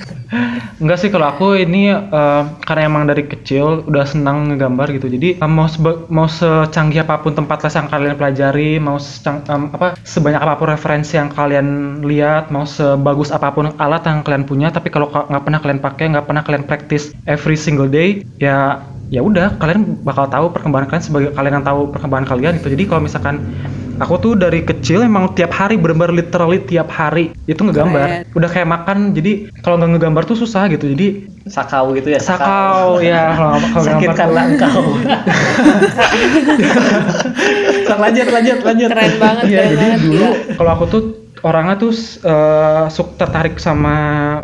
Enggak 0.82 0.98
sih 1.00 1.10
kalau 1.14 1.30
aku 1.30 1.54
ini 1.56 1.94
eh, 1.94 2.42
karena 2.66 2.82
emang 2.90 3.04
dari 3.06 3.24
kecil 3.30 3.86
udah 3.86 4.06
senang 4.06 4.50
ngegambar 4.50 4.90
gitu. 4.92 5.08
Jadi 5.08 5.38
eh, 5.38 5.50
mau 5.52 5.70
sebe- 5.70 6.10
mau 6.10 6.26
secanggih 6.26 7.06
apa 7.06 7.22
pun 7.22 7.38
tempat 7.38 7.62
les 7.64 7.76
yang 7.78 7.88
kalian 7.90 8.16
pelajari, 8.18 8.72
mau 8.82 8.98
secang- 8.98 9.46
em, 9.46 9.70
apa 9.72 9.94
sebanyak 10.04 10.42
apa 10.42 10.54
pun 10.58 10.68
referensi 10.74 11.14
yang 11.16 11.30
kalian 11.30 11.68
lihat, 12.02 12.50
mau 12.50 12.66
sebagus 12.66 13.30
apa 13.30 13.54
pun 13.54 13.72
alat 13.78 14.04
yang 14.10 14.26
kalian 14.26 14.46
punya, 14.50 14.68
tapi 14.74 14.90
kalau 14.90 15.08
ka- 15.14 15.30
nggak 15.30 15.44
pernah 15.46 15.60
kalian 15.62 15.82
pakai, 15.82 16.06
nggak 16.18 16.26
pernah 16.26 16.44
kalian 16.44 16.66
practice 16.66 17.14
every 17.30 17.56
single 17.56 17.88
day, 17.88 18.26
ya 18.42 18.82
ya 19.14 19.22
udah 19.22 19.62
kalian 19.62 20.02
bakal 20.02 20.26
tahu 20.26 20.50
perkembangan 20.50 20.90
kalian 20.90 21.06
sebagai 21.06 21.30
kalian 21.38 21.62
yang 21.62 21.66
tahu 21.68 21.94
perkembangan 21.94 22.26
kalian 22.26 22.54
gitu. 22.58 22.74
Jadi 22.74 22.84
kalau 22.90 23.02
misalkan 23.06 23.46
aku 23.98 24.14
tuh 24.18 24.34
dari 24.34 24.62
kecil 24.62 25.02
emang 25.02 25.34
tiap 25.34 25.52
hari 25.52 25.76
bener-bener 25.76 26.16
literally 26.16 26.62
tiap 26.62 26.90
hari. 26.90 27.34
Itu 27.46 27.62
ngegambar. 27.62 28.26
Keren. 28.26 28.34
udah 28.34 28.50
kayak 28.50 28.68
makan 28.68 28.98
jadi 29.12 29.32
kalau 29.62 29.76
nggak 29.78 29.90
ngegambar 29.98 30.24
tuh 30.24 30.36
susah 30.36 30.66
gitu. 30.70 30.90
Jadi 30.90 31.28
sakau 31.46 31.94
gitu 31.94 32.10
ya? 32.10 32.18
Sakau 32.18 32.98
ya 33.00 33.36
kalau 33.36 33.60
gambar 33.60 33.84
sakitkanlah 33.84 34.44
engkau 34.48 34.82
lanjut 38.00 38.28
lanjut 38.30 38.58
lanjut. 38.64 38.90
Keren 38.90 39.14
banget, 39.20 39.44
Iya, 39.46 39.60
keren 39.60 39.70
jadi 39.70 39.86
banget. 39.86 40.00
dulu 40.02 40.18
gila. 40.18 40.30
kalau 40.58 40.72
aku 40.72 40.86
tuh 40.88 41.02
orangnya 41.44 41.76
tuh 41.76 41.92
suka 42.90 43.12
tertarik 43.20 43.60
sama 43.60 43.96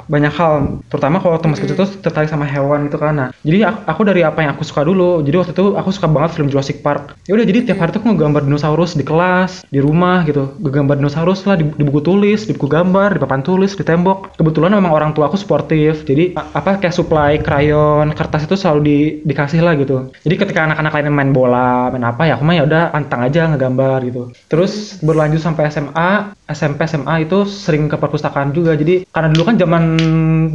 banyak 0.05 0.33
hal, 0.35 0.83
terutama 0.91 1.23
kalau 1.23 1.39
waktu 1.39 1.47
masih 1.49 1.63
kecil 1.65 1.77
tuh 1.79 1.89
tertarik 2.03 2.29
sama 2.29 2.45
hewan 2.45 2.91
gitu 2.91 2.99
kan. 2.99 3.15
Nah, 3.15 3.29
jadi 3.41 3.71
aku, 3.71 3.79
aku 3.87 4.01
dari 4.05 4.21
apa 4.21 4.43
yang 4.43 4.51
aku 4.53 4.67
suka 4.67 4.83
dulu. 4.83 5.23
Jadi 5.23 5.35
waktu 5.39 5.51
itu 5.55 5.65
aku 5.79 5.89
suka 5.95 6.07
banget 6.11 6.35
film 6.35 6.51
Jurassic 6.51 6.83
Park. 6.83 7.15
Ya 7.25 7.39
udah 7.39 7.45
jadi 7.47 7.65
tiap 7.65 7.79
hari 7.79 7.95
tuh 7.95 8.03
aku 8.03 8.13
ngegambar 8.13 8.43
dinosaurus 8.45 8.99
di 8.99 9.07
kelas, 9.07 9.63
di 9.71 9.79
rumah 9.79 10.27
gitu. 10.27 10.53
Ngegambar 10.59 10.99
dinosaurus 10.99 11.47
lah 11.47 11.55
di, 11.55 11.65
di 11.71 11.83
buku 11.87 12.03
tulis, 12.03 12.43
di 12.45 12.53
buku 12.53 12.67
gambar, 12.67 13.15
di 13.15 13.19
papan 13.23 13.41
tulis, 13.41 13.73
di 13.73 13.83
tembok. 13.87 14.35
Kebetulan 14.35 14.75
memang 14.75 14.91
orang 14.91 15.11
tua 15.15 15.31
aku 15.31 15.39
sportif. 15.39 16.03
Jadi 16.03 16.35
apa 16.35 16.77
kayak 16.77 16.95
supply 16.95 17.39
krayon, 17.39 18.11
kertas 18.11 18.43
itu 18.43 18.59
selalu 18.59 18.79
di, 18.83 18.97
dikasih 19.23 19.63
lah 19.63 19.77
gitu. 19.79 20.11
Jadi 20.25 20.35
ketika 20.35 20.67
anak-anak 20.67 20.91
lain 20.99 21.07
main 21.15 21.31
bola, 21.31 21.93
main 21.93 22.03
apa 22.03 22.27
ya 22.27 22.35
aku 22.35 22.43
mah 22.43 22.55
ya 22.59 22.63
udah 22.67 22.83
pantang 22.91 23.21
aja 23.23 23.47
ngegambar 23.47 23.99
gitu. 24.03 24.33
Terus 24.51 24.99
berlanjut 24.99 25.39
sampai 25.39 25.71
SMA, 25.71 26.33
SMP 26.49 26.88
SMA 26.89 27.15
itu 27.25 27.37
sering 27.45 27.85
ke 27.91 27.95
perpustakaan 28.01 28.49
juga. 28.57 28.71
Jadi 28.81 29.05
karena 29.13 29.29
dulu 29.33 29.43
kan 29.49 29.55
zaman 29.61 29.83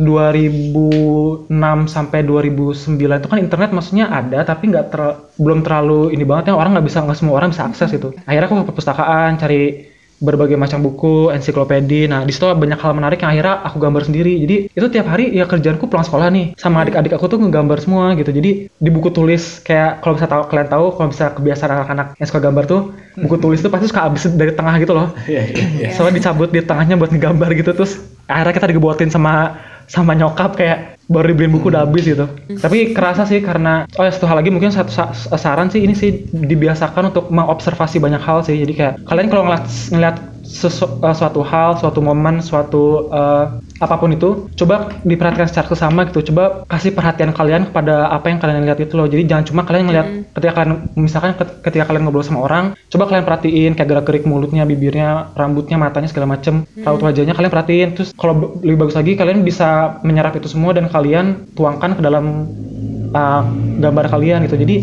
2006 0.07 1.87
sampai 1.87 2.21
2009 2.27 3.23
itu 3.23 3.29
kan 3.33 3.39
internet 3.41 3.71
maksudnya 3.77 4.07
ada 4.11 4.43
tapi 4.43 4.71
nggak 4.73 4.87
ter- 4.93 5.17
belum 5.39 5.61
terlalu 5.67 6.15
ini 6.15 6.25
banget 6.27 6.51
ya 6.51 6.55
orang 6.61 6.75
nggak 6.79 6.87
bisa 6.91 6.99
nggak 7.05 7.19
semua 7.19 7.35
orang 7.39 7.51
bisa 7.55 7.65
akses 7.69 7.91
itu. 7.95 8.09
Akhirnya 8.27 8.47
aku 8.51 8.57
ke 8.63 8.67
perpustakaan 8.71 9.33
cari 9.41 9.94
berbagai 10.21 10.55
macam 10.55 10.83
buku, 10.83 11.31
ensiklopedi. 11.35 12.07
Nah, 12.07 12.23
di 12.23 12.33
situ 12.35 12.47
banyak 12.47 12.79
hal 12.79 12.93
menarik 12.95 13.23
yang 13.23 13.35
akhirnya 13.35 13.65
aku 13.67 13.77
gambar 13.83 14.03
sendiri. 14.07 14.33
Jadi, 14.43 14.57
itu 14.71 14.87
tiap 14.91 15.07
hari 15.11 15.35
ya 15.35 15.45
kerjaanku 15.49 15.91
pulang 15.91 16.07
sekolah 16.07 16.31
nih. 16.31 16.55
Sama 16.59 16.87
adik-adik 16.87 17.15
aku 17.17 17.27
tuh 17.27 17.39
ngegambar 17.43 17.79
semua 17.83 18.15
gitu. 18.15 18.31
Jadi, 18.31 18.69
di 18.71 18.91
buku 18.91 19.11
tulis 19.11 19.61
kayak 19.65 20.01
kalau 20.05 20.15
bisa 20.15 20.27
tahu 20.31 20.43
kalian 20.51 20.69
tahu 20.71 20.87
kalau 20.95 21.09
bisa 21.11 21.25
kebiasaan 21.35 21.71
anak-anak 21.75 22.07
yang 22.21 22.29
suka 22.29 22.41
gambar 22.41 22.65
tuh, 22.67 22.81
buku 23.19 23.37
tulis 23.39 23.59
tuh 23.63 23.71
pasti 23.71 23.87
suka 23.91 24.07
habis 24.07 24.27
dari 24.31 24.53
tengah 24.55 24.75
gitu 24.83 24.93
loh. 24.95 25.15
Iya, 25.27 25.43
iya, 25.51 25.65
iya. 25.79 25.89
Soalnya 25.95 26.21
dicabut 26.23 26.51
di 26.51 26.61
tengahnya 26.63 26.95
buat 26.99 27.11
ngegambar 27.11 27.51
gitu 27.55 27.71
terus 27.75 28.01
akhirnya 28.29 28.55
kita 28.57 28.67
digebuatin 28.73 29.11
sama 29.13 29.59
sama 29.87 30.17
nyokap 30.17 30.57
kayak 30.57 30.97
baru 31.05 31.37
dibeliin 31.37 31.53
buku 31.53 31.69
udah 31.69 31.85
habis 31.85 32.09
gitu. 32.09 32.25
Tapi 32.49 32.97
kerasa 32.97 33.29
sih 33.29 33.45
karena 33.45 33.85
oh 34.01 34.05
ya 34.05 34.13
satu 34.13 34.25
hal 34.25 34.41
lagi 34.41 34.49
mungkin 34.49 34.73
satu 34.73 34.89
sa- 34.89 35.13
saran 35.37 35.69
sih 35.69 35.85
ini 35.85 35.93
sih 35.93 36.25
dibiasakan 36.33 37.13
untuk 37.13 37.29
mengobservasi 37.29 38.01
banyak 38.01 38.23
hal 38.25 38.41
sih. 38.41 38.57
Jadi 38.57 38.73
kayak 38.73 38.95
kalian 39.05 39.29
kalau 39.29 39.45
ngeliat 39.45 39.65
ngeliat 39.93 40.17
sesu- 40.45 41.01
eh, 41.05 41.15
suatu 41.17 41.45
hal, 41.45 41.77
suatu 41.77 42.01
momen, 42.01 42.41
suatu 42.41 43.13
eh, 43.13 43.45
apa 43.85 44.01
pun 44.01 44.11
itu, 44.17 44.49
coba 44.57 44.91
diperhatikan 45.05 45.47
secara 45.47 45.69
sesama 45.69 46.09
gitu. 46.09 46.33
Coba 46.33 46.65
kasih 46.67 46.97
perhatian 46.97 47.37
kalian 47.37 47.69
kepada 47.69 48.09
apa 48.09 48.33
yang 48.33 48.41
kalian 48.41 48.65
lihat 48.65 48.81
itu 48.81 48.97
loh. 48.97 49.05
Jadi 49.05 49.29
jangan 49.29 49.45
cuma 49.45 49.63
kalian 49.69 49.85
ngeliat 49.87 50.07
ketika 50.33 50.53
kalian 50.57 50.73
misalkan 50.97 51.37
ket- 51.37 51.61
ketika 51.61 51.85
kalian 51.93 52.09
ngobrol 52.09 52.25
sama 52.25 52.41
orang, 52.43 52.65
coba 52.89 53.05
kalian 53.13 53.25
perhatiin 53.29 53.73
kayak 53.77 53.89
gerak-gerik 53.93 54.25
mulutnya, 54.25 54.65
bibirnya, 54.65 55.31
rambutnya, 55.37 55.77
matanya 55.77 56.09
segala 56.09 56.35
macem, 56.35 56.65
raut 56.83 57.05
wajahnya 57.05 57.37
kalian 57.37 57.53
perhatiin. 57.53 57.89
Terus 57.95 58.11
kalau 58.17 58.59
lebih 58.65 58.89
bagus 58.89 58.97
lagi 58.97 59.13
kalian 59.15 59.45
bisa 59.45 60.01
menyerap 60.01 60.35
itu 60.35 60.49
semua 60.49 60.73
dan 60.73 60.89
kalian 60.89 61.53
tuangkan 61.53 61.99
ke 61.99 62.03
dalam 62.03 62.49
uh, 63.13 63.43
gambar 63.79 64.07
kalian 64.09 64.49
gitu. 64.49 64.57
Jadi 64.57 64.77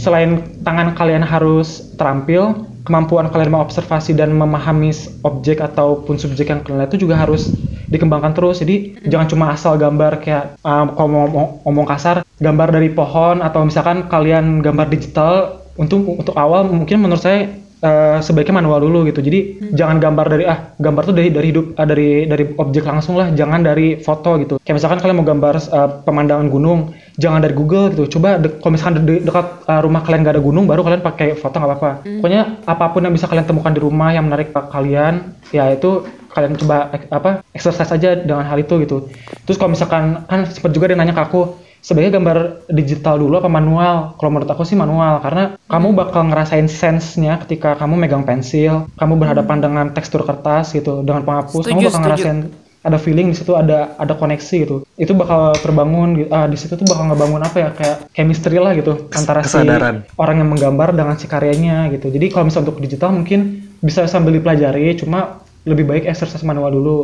selain 0.00 0.40
tangan 0.64 0.96
kalian 0.96 1.20
harus 1.20 1.92
terampil, 2.00 2.69
kemampuan 2.84 3.28
kalian 3.28 3.52
mengobservasi 3.52 4.16
dan 4.16 4.32
memahami 4.32 4.90
objek 5.24 5.60
ataupun 5.60 6.16
subjek 6.16 6.48
yang 6.48 6.60
kalian 6.64 6.84
lihat 6.84 6.90
itu 6.94 7.04
juga 7.08 7.20
harus 7.20 7.56
dikembangkan 7.90 8.32
terus. 8.32 8.62
Jadi 8.62 9.02
jangan 9.04 9.26
cuma 9.26 9.44
asal 9.52 9.76
gambar 9.76 10.22
kayak 10.22 10.56
um, 10.62 10.86
kalau 10.94 11.08
mau 11.10 11.20
ngomong, 11.26 11.46
ngomong 11.66 11.86
kasar, 11.90 12.16
gambar 12.38 12.68
dari 12.70 12.88
pohon 12.94 13.42
atau 13.42 13.66
misalkan 13.66 14.06
kalian 14.06 14.62
gambar 14.62 14.86
digital 14.88 15.32
untuk 15.74 16.06
untuk 16.06 16.34
awal 16.38 16.66
mungkin 16.70 17.02
menurut 17.02 17.22
saya 17.22 17.50
eh, 17.80 18.18
sebaiknya 18.22 18.62
manual 18.62 18.80
dulu 18.84 19.08
gitu. 19.10 19.20
Jadi 19.20 19.72
jangan 19.74 19.98
gambar 19.98 20.26
dari 20.30 20.44
ah 20.46 20.58
gambar 20.78 21.02
tuh 21.10 21.14
dari 21.16 21.28
dari 21.34 21.46
hidup 21.50 21.66
ah, 21.76 21.86
dari 21.88 22.28
dari 22.30 22.44
objek 22.56 22.84
langsung 22.86 23.18
lah, 23.18 23.32
jangan 23.34 23.60
dari 23.64 23.98
foto 23.98 24.38
gitu. 24.38 24.54
Kayak 24.62 24.76
misalkan 24.80 24.98
kalian 25.02 25.16
mau 25.18 25.26
gambar 25.26 25.54
eh, 25.58 25.90
pemandangan 26.06 26.48
gunung, 26.48 26.94
jangan 27.20 27.44
dari 27.44 27.52
Google 27.52 27.92
gitu. 27.92 28.16
Coba 28.16 28.40
de- 28.40 28.56
kalau 28.56 28.72
misalkan 28.72 29.04
de- 29.04 29.20
dekat 29.20 29.46
eh, 29.68 29.80
rumah 29.84 30.00
kalian 30.00 30.24
gak 30.24 30.34
ada 30.40 30.42
gunung, 30.42 30.64
baru 30.64 30.80
kalian 30.80 31.04
pakai 31.04 31.36
foto 31.36 31.60
nggak 31.60 31.70
apa-apa. 31.70 31.90
Pokoknya 32.18 32.42
apa 32.64 32.84
pun 32.90 33.04
yang 33.04 33.12
bisa 33.12 33.28
kalian 33.28 33.44
temukan 33.44 33.70
di 33.70 33.80
rumah 33.80 34.10
yang 34.10 34.24
menarik 34.24 34.50
ke 34.50 34.60
kalian, 34.72 35.36
ya 35.52 35.68
itu 35.68 36.08
kalian 36.30 36.54
coba 36.56 36.88
apa 37.10 37.30
exercise 37.52 37.90
aja 37.90 38.16
dengan 38.16 38.42
hal 38.42 38.56
itu 38.56 38.74
gitu. 38.80 38.96
Terus 39.44 39.60
kalau 39.60 39.70
misalkan 39.70 40.24
kan 40.24 40.46
sempat 40.46 40.70
juga 40.70 40.88
dia 40.88 40.96
nanya 40.96 41.10
ke 41.10 41.22
aku, 41.26 41.58
sebaiknya 41.82 42.16
gambar 42.16 42.38
digital 42.70 43.18
dulu 43.18 43.42
apa 43.42 43.50
manual? 43.50 44.14
Kalau 44.14 44.30
menurut 44.30 44.46
aku 44.46 44.62
sih 44.62 44.78
manual 44.78 45.18
karena 45.20 45.58
kamu 45.66 45.88
bakal 45.92 46.30
ngerasain 46.30 46.70
sense-nya 46.70 47.42
ketika 47.42 47.74
kamu 47.74 47.98
megang 47.98 48.22
pensil, 48.22 48.86
kamu 48.94 49.18
berhadapan 49.18 49.58
dengan 49.58 49.86
tekstur 49.90 50.22
kertas 50.22 50.70
gitu, 50.70 51.02
dengan 51.02 51.26
penghapus, 51.26 51.66
kamu 51.66 51.82
Setuju, 51.82 51.86
bakal 51.90 51.90
setuju. 51.90 52.06
ngerasain 52.06 52.38
ada 52.80 52.96
feeling 52.96 53.28
di 53.28 53.36
situ 53.36 53.52
ada 53.52 53.92
ada 54.00 54.16
koneksi 54.16 54.56
gitu 54.64 54.76
itu 54.96 55.12
bakal 55.12 55.52
terbangun 55.60 56.16
gitu. 56.16 56.28
ah 56.32 56.48
di 56.48 56.56
situ 56.56 56.80
tuh 56.80 56.86
bakal 56.88 57.12
ngebangun 57.12 57.42
apa 57.44 57.56
ya 57.60 57.68
kayak 57.76 57.96
chemistry 58.16 58.56
lah 58.56 58.72
gitu 58.72 59.08
antara 59.12 59.44
si 59.44 59.60
kesadaran. 59.60 60.08
orang 60.16 60.36
yang 60.40 60.48
menggambar 60.48 60.96
dengan 60.96 61.20
si 61.20 61.28
karyanya 61.28 61.92
gitu 61.92 62.08
jadi 62.08 62.32
kalau 62.32 62.48
misalnya 62.48 62.72
untuk 62.72 62.80
digital 62.80 63.12
mungkin 63.12 63.68
bisa 63.84 64.08
sambil 64.08 64.32
dipelajari 64.32 64.96
cuma 64.96 65.44
lebih 65.68 65.84
baik 65.84 66.04
exercise 66.08 66.40
manual 66.40 66.72
dulu 66.72 66.98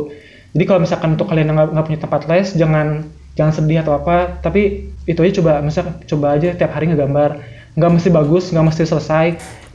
jadi 0.57 0.63
kalau 0.65 0.79
misalkan 0.81 1.13
untuk 1.13 1.29
kalian 1.29 1.53
yang 1.53 1.57
nggak 1.61 1.69
nggak 1.77 1.85
punya 1.85 1.99
tempat 2.01 2.21
les 2.25 2.47
jangan 2.57 2.87
jangan 3.37 3.53
sedih 3.53 3.85
atau 3.85 3.93
apa 4.01 4.41
tapi 4.41 4.89
itu 5.05 5.19
aja 5.21 5.33
coba 5.41 5.61
misalnya 5.61 5.93
coba 6.09 6.27
aja 6.33 6.57
tiap 6.57 6.73
hari 6.73 6.89
ngegambar 6.89 7.37
nggak 7.77 7.91
mesti 7.93 8.09
bagus 8.09 8.49
nggak 8.49 8.65
mesti 8.65 8.83
selesai 8.89 9.25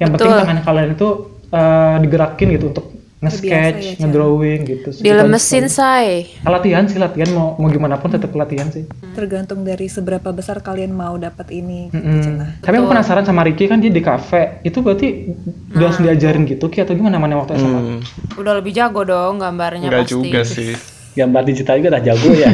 yang 0.03 0.11
penting 0.11 0.35
Betul. 0.35 0.41
tangan 0.43 0.59
kalian 0.67 0.91
itu 0.99 1.09
eh, 1.55 1.97
digerakin 2.03 2.49
gitu 2.59 2.67
untuk 2.75 2.87
Ya, 3.23 3.31
nge-sketch, 3.31 3.79
Chan. 3.95 3.99
ngedrawing 4.03 4.61
gitu. 4.65 4.89
Dilemesin, 4.99 5.67
say. 5.69 6.27
Latihan 6.43 6.83
sih 6.85 6.99
latihan 6.99 7.31
mau 7.31 7.55
mau 7.55 7.69
gimana 7.69 7.95
pun 7.95 8.11
tetap 8.11 8.35
latihan 8.35 8.67
sih. 8.67 8.83
Tergantung 9.13 9.63
dari 9.63 9.87
seberapa 9.87 10.29
besar 10.29 10.59
kalian 10.59 10.91
mau 10.91 11.15
dapat 11.17 11.47
ini. 11.49 11.87
gitu, 11.87 11.97
Mm-mm. 11.97 12.19
Cenah. 12.21 12.49
Tapi 12.59 12.75
aku 12.75 12.87
penasaran 12.89 13.23
sama 13.23 13.43
Ricky 13.43 13.65
kan 13.65 13.79
dia 13.79 13.89
di 13.89 14.03
kafe. 14.03 14.59
Itu 14.61 14.83
berarti 14.83 15.31
udah 15.71 15.85
langsung 15.85 16.03
diajarin 16.03 16.43
gitu 16.45 16.67
Ki 16.67 16.83
atau 16.83 16.93
gimana 16.93 17.17
mana 17.17 17.39
waktu 17.39 17.55
SMA? 17.55 17.71
Hmm, 17.73 18.01
Udah 18.35 18.53
lebih 18.53 18.73
jago 18.73 19.03
dong 19.03 19.39
gambarnya 19.39 19.87
nggak 19.87 20.03
pasti. 20.03 20.13
juga 20.13 20.41
sih. 20.43 20.75
Gambar 21.13 21.43
digital 21.45 21.77
juga 21.81 21.99
udah 21.99 22.05
jago 22.05 22.31
ya. 22.33 22.51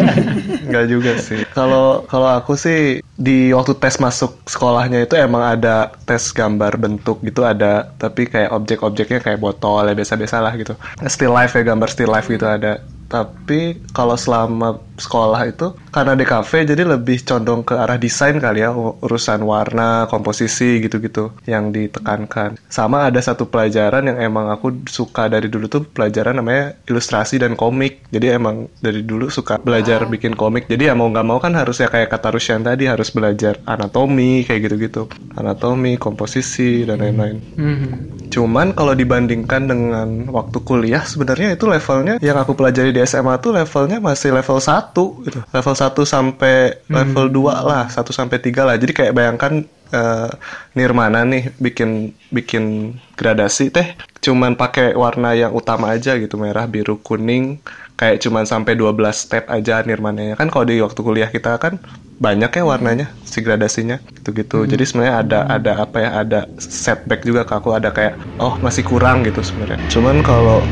Nggak 0.68 0.84
juga 0.88 1.12
sih. 1.20 1.44
Kalau 1.52 2.08
kalau 2.08 2.28
aku 2.32 2.56
sih 2.56 3.04
di 3.12 3.52
waktu 3.52 3.76
tes 3.76 4.00
masuk 4.00 4.40
sekolahnya 4.48 5.04
itu 5.04 5.14
emang 5.14 5.44
ada 5.44 5.92
tes 6.08 6.32
gambar 6.32 6.80
bentuk 6.80 7.20
gitu 7.20 7.44
ada, 7.44 7.92
tapi 8.00 8.24
kayak 8.24 8.50
objek-objeknya 8.56 9.20
kayak 9.20 9.40
botol 9.40 9.84
ya 9.84 9.92
biasa-biasa 9.92 10.40
lah 10.40 10.52
gitu. 10.56 10.72
Still 11.04 11.36
life 11.36 11.52
ya 11.52 11.62
gambar 11.62 11.88
still 11.92 12.08
life 12.08 12.28
gitu 12.32 12.48
ada. 12.48 12.80
Tapi 13.12 13.84
kalau 13.92 14.16
selama 14.16 14.80
sekolah 14.96 15.40
itu 15.44 15.76
karena 15.92 16.16
di 16.16 16.24
kafe 16.24 16.64
jadi 16.64 16.88
lebih 16.88 17.20
condong 17.26 17.66
ke 17.66 17.76
arah 17.76 18.00
desain 18.00 18.38
kali 18.40 18.64
ya 18.64 18.72
urusan 18.72 19.44
warna, 19.44 20.08
komposisi 20.08 20.80
gitu-gitu 20.80 21.36
yang 21.44 21.68
ditekankan. 21.68 22.56
Sama 22.72 23.12
ada 23.12 23.20
satu 23.20 23.52
pelajaran 23.52 24.08
yang 24.08 24.18
emang 24.32 24.48
aku 24.48 24.88
suka 24.88 25.28
dari 25.28 25.52
dulu 25.52 25.68
tuh 25.68 25.84
pelajaran 25.84 26.40
namanya 26.40 26.80
ilustrasi 26.88 27.36
dan 27.36 27.52
komik. 27.52 28.08
Jadi 28.08 28.32
emang 28.32 28.72
dari 28.80 29.04
dulu 29.04 29.28
suka 29.28 29.60
belajar 29.60 30.08
bikin 30.08 30.32
komik. 30.32 30.64
Jadi 30.72 30.88
ya 30.88 30.96
mau 30.96 31.12
nggak 31.12 31.26
mau 31.28 31.36
kan 31.36 31.52
harus 31.52 31.84
ya 31.84 31.92
kayak 31.92 32.08
kata 32.08 32.32
Rusyan 32.32 32.64
tadi 32.64 32.88
harus 32.88 33.12
belajar 33.12 33.60
anatomi 33.68 34.48
kayak 34.48 34.72
gitu-gitu. 34.72 35.12
Anatomi, 35.36 36.00
komposisi 36.00 36.88
dan 36.88 37.04
lain-lain. 37.04 37.44
Mhm. 37.60 38.21
Cuman 38.32 38.72
kalau 38.72 38.96
dibandingkan 38.96 39.68
dengan 39.68 40.08
waktu 40.32 40.58
kuliah 40.64 41.04
sebenarnya 41.04 41.52
itu 41.52 41.68
levelnya 41.68 42.16
yang 42.24 42.40
aku 42.40 42.56
pelajari 42.56 42.88
di 42.88 43.04
SMA 43.04 43.36
tuh 43.44 43.52
levelnya 43.52 44.00
masih 44.00 44.32
level 44.32 44.56
1 44.56 44.96
gitu. 45.28 45.40
Level 45.52 45.74
1 45.76 45.92
sampai 46.08 46.80
level 46.88 47.28
2 47.28 47.68
lah, 47.68 47.84
1 47.92 48.08
sampai 48.08 48.40
3 48.40 48.64
lah. 48.64 48.74
Jadi 48.80 48.92
kayak 48.96 49.12
bayangkan 49.12 49.68
eh, 49.92 50.30
Nirmana 50.72 51.28
nih 51.28 51.52
bikin 51.60 52.16
bikin 52.32 52.96
gradasi 53.20 53.68
teh 53.68 53.92
cuman 54.24 54.56
pakai 54.56 54.96
warna 54.96 55.36
yang 55.36 55.52
utama 55.52 55.92
aja 55.92 56.16
gitu, 56.16 56.40
merah, 56.40 56.64
biru, 56.64 56.96
kuning. 57.04 57.60
Kayak 58.02 58.18
cuman 58.18 58.44
sampai 58.50 58.74
12 58.74 59.14
step 59.14 59.46
aja 59.46 59.78
Nirmananya. 59.86 60.34
Kan 60.34 60.50
kalau 60.50 60.66
di 60.66 60.82
waktu 60.82 60.98
kuliah 61.06 61.30
kita 61.30 61.54
kan 61.62 61.78
banyak 62.18 62.50
ya 62.50 62.62
warnanya 62.66 63.06
si 63.22 63.38
gradasinya 63.46 64.02
gitu-gitu. 64.18 64.66
Jadi 64.66 64.82
sebenarnya 64.82 65.14
ada 65.22 65.38
ada 65.46 65.72
apa 65.86 65.96
ya 66.02 66.10
ada 66.22 66.40
setback 66.58 67.22
juga 67.22 67.46
ke 67.46 67.54
aku 67.54 67.70
ada 67.78 67.94
kayak 67.94 68.18
oh 68.42 68.58
masih 68.58 68.82
kurang 68.82 69.22
gitu 69.22 69.38
sebenarnya. 69.46 69.78
Cuman 69.86 70.18
kalau 70.26 70.66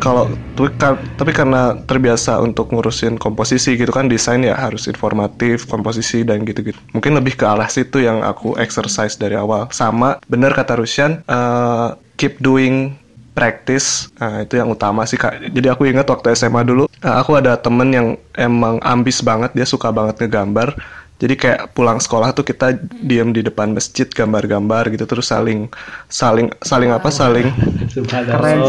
kalau 0.00 0.32
tapi, 0.56 0.70
ka- 0.76 1.02
tapi 1.16 1.30
karena 1.36 1.76
terbiasa 1.84 2.40
untuk 2.40 2.72
ngurusin 2.72 3.20
komposisi 3.20 3.76
gitu 3.76 3.92
kan 3.92 4.08
desain 4.08 4.40
ya 4.44 4.56
harus 4.56 4.88
informatif 4.88 5.68
komposisi 5.68 6.24
dan 6.24 6.44
gitu-gitu 6.48 6.76
mungkin 6.96 7.16
lebih 7.16 7.36
ke 7.36 7.44
arah 7.44 7.68
situ 7.68 8.00
yang 8.00 8.24
aku 8.24 8.56
exercise 8.60 9.16
dari 9.20 9.36
awal 9.36 9.68
sama 9.72 10.16
bener 10.28 10.52
kata 10.56 10.80
Rusyan 10.80 11.20
eh, 11.28 11.88
keep 12.16 12.40
doing 12.40 12.96
practice 13.36 14.08
nah, 14.16 14.40
itu 14.48 14.56
yang 14.56 14.72
utama 14.72 15.04
sih 15.04 15.20
kak 15.20 15.52
jadi 15.52 15.76
aku 15.76 15.84
ingat 15.84 16.08
waktu 16.08 16.32
SMA 16.32 16.64
dulu 16.64 16.88
eh, 16.88 17.14
aku 17.20 17.36
ada 17.36 17.60
temen 17.60 17.88
yang 17.92 18.08
emang 18.32 18.80
ambis 18.80 19.20
banget 19.20 19.52
dia 19.52 19.68
suka 19.68 19.92
banget 19.92 20.24
ngegambar 20.24 20.72
jadi 21.16 21.32
kayak 21.32 21.60
pulang 21.72 21.96
sekolah 21.96 22.36
tuh 22.36 22.44
kita 22.44 22.76
diem 22.80 23.32
di 23.32 23.40
depan 23.40 23.72
masjid 23.72 24.04
gambar-gambar 24.04 24.92
gitu 24.92 25.08
terus 25.08 25.32
saling 25.32 25.68
saling 26.12 26.52
saling 26.60 26.92
apa 26.92 27.08
saling 27.08 27.48
Keren 27.52 27.88
Subhanallah. 27.88 28.36
keren 28.36 28.60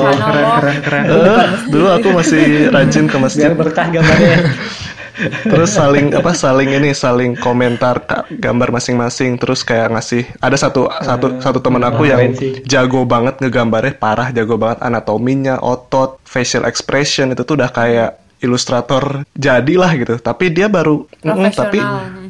keren 0.55 0.77
keren. 0.79 1.03
Eh, 1.11 1.47
dulu 1.67 1.87
aku 1.91 2.07
masih 2.15 2.71
rajin 2.71 3.11
ke 3.11 3.17
masjid 3.19 3.51
Biar 3.51 3.59
berkah 3.59 3.87
gambarnya. 3.91 4.39
terus 5.43 5.73
saling 5.73 6.13
apa 6.13 6.31
saling 6.33 6.69
ini 6.77 6.93
saling 6.93 7.33
komentar 7.37 8.01
gambar 8.29 8.69
masing-masing 8.69 9.35
terus 9.41 9.65
kayak 9.65 9.93
ngasih 9.93 10.23
ada 10.37 10.57
satu 10.57 10.87
satu 11.01 11.41
satu 11.41 11.59
teman 11.59 11.83
aku 11.83 12.05
yang 12.05 12.33
jago 12.65 13.03
banget 13.03 13.41
ngegambarnya 13.41 13.97
parah 13.97 14.29
jago 14.29 14.55
banget 14.55 14.79
anatominya 14.85 15.57
otot 15.61 16.21
facial 16.23 16.65
expression 16.69 17.33
itu 17.33 17.41
tuh 17.41 17.57
udah 17.57 17.71
kayak 17.73 18.11
ilustrator 18.37 19.25
jadilah 19.33 19.89
gitu. 19.97 20.21
Tapi 20.21 20.53
dia 20.53 20.69
baru 20.69 21.09
Mm, 21.25 21.51
tapi 21.51 21.81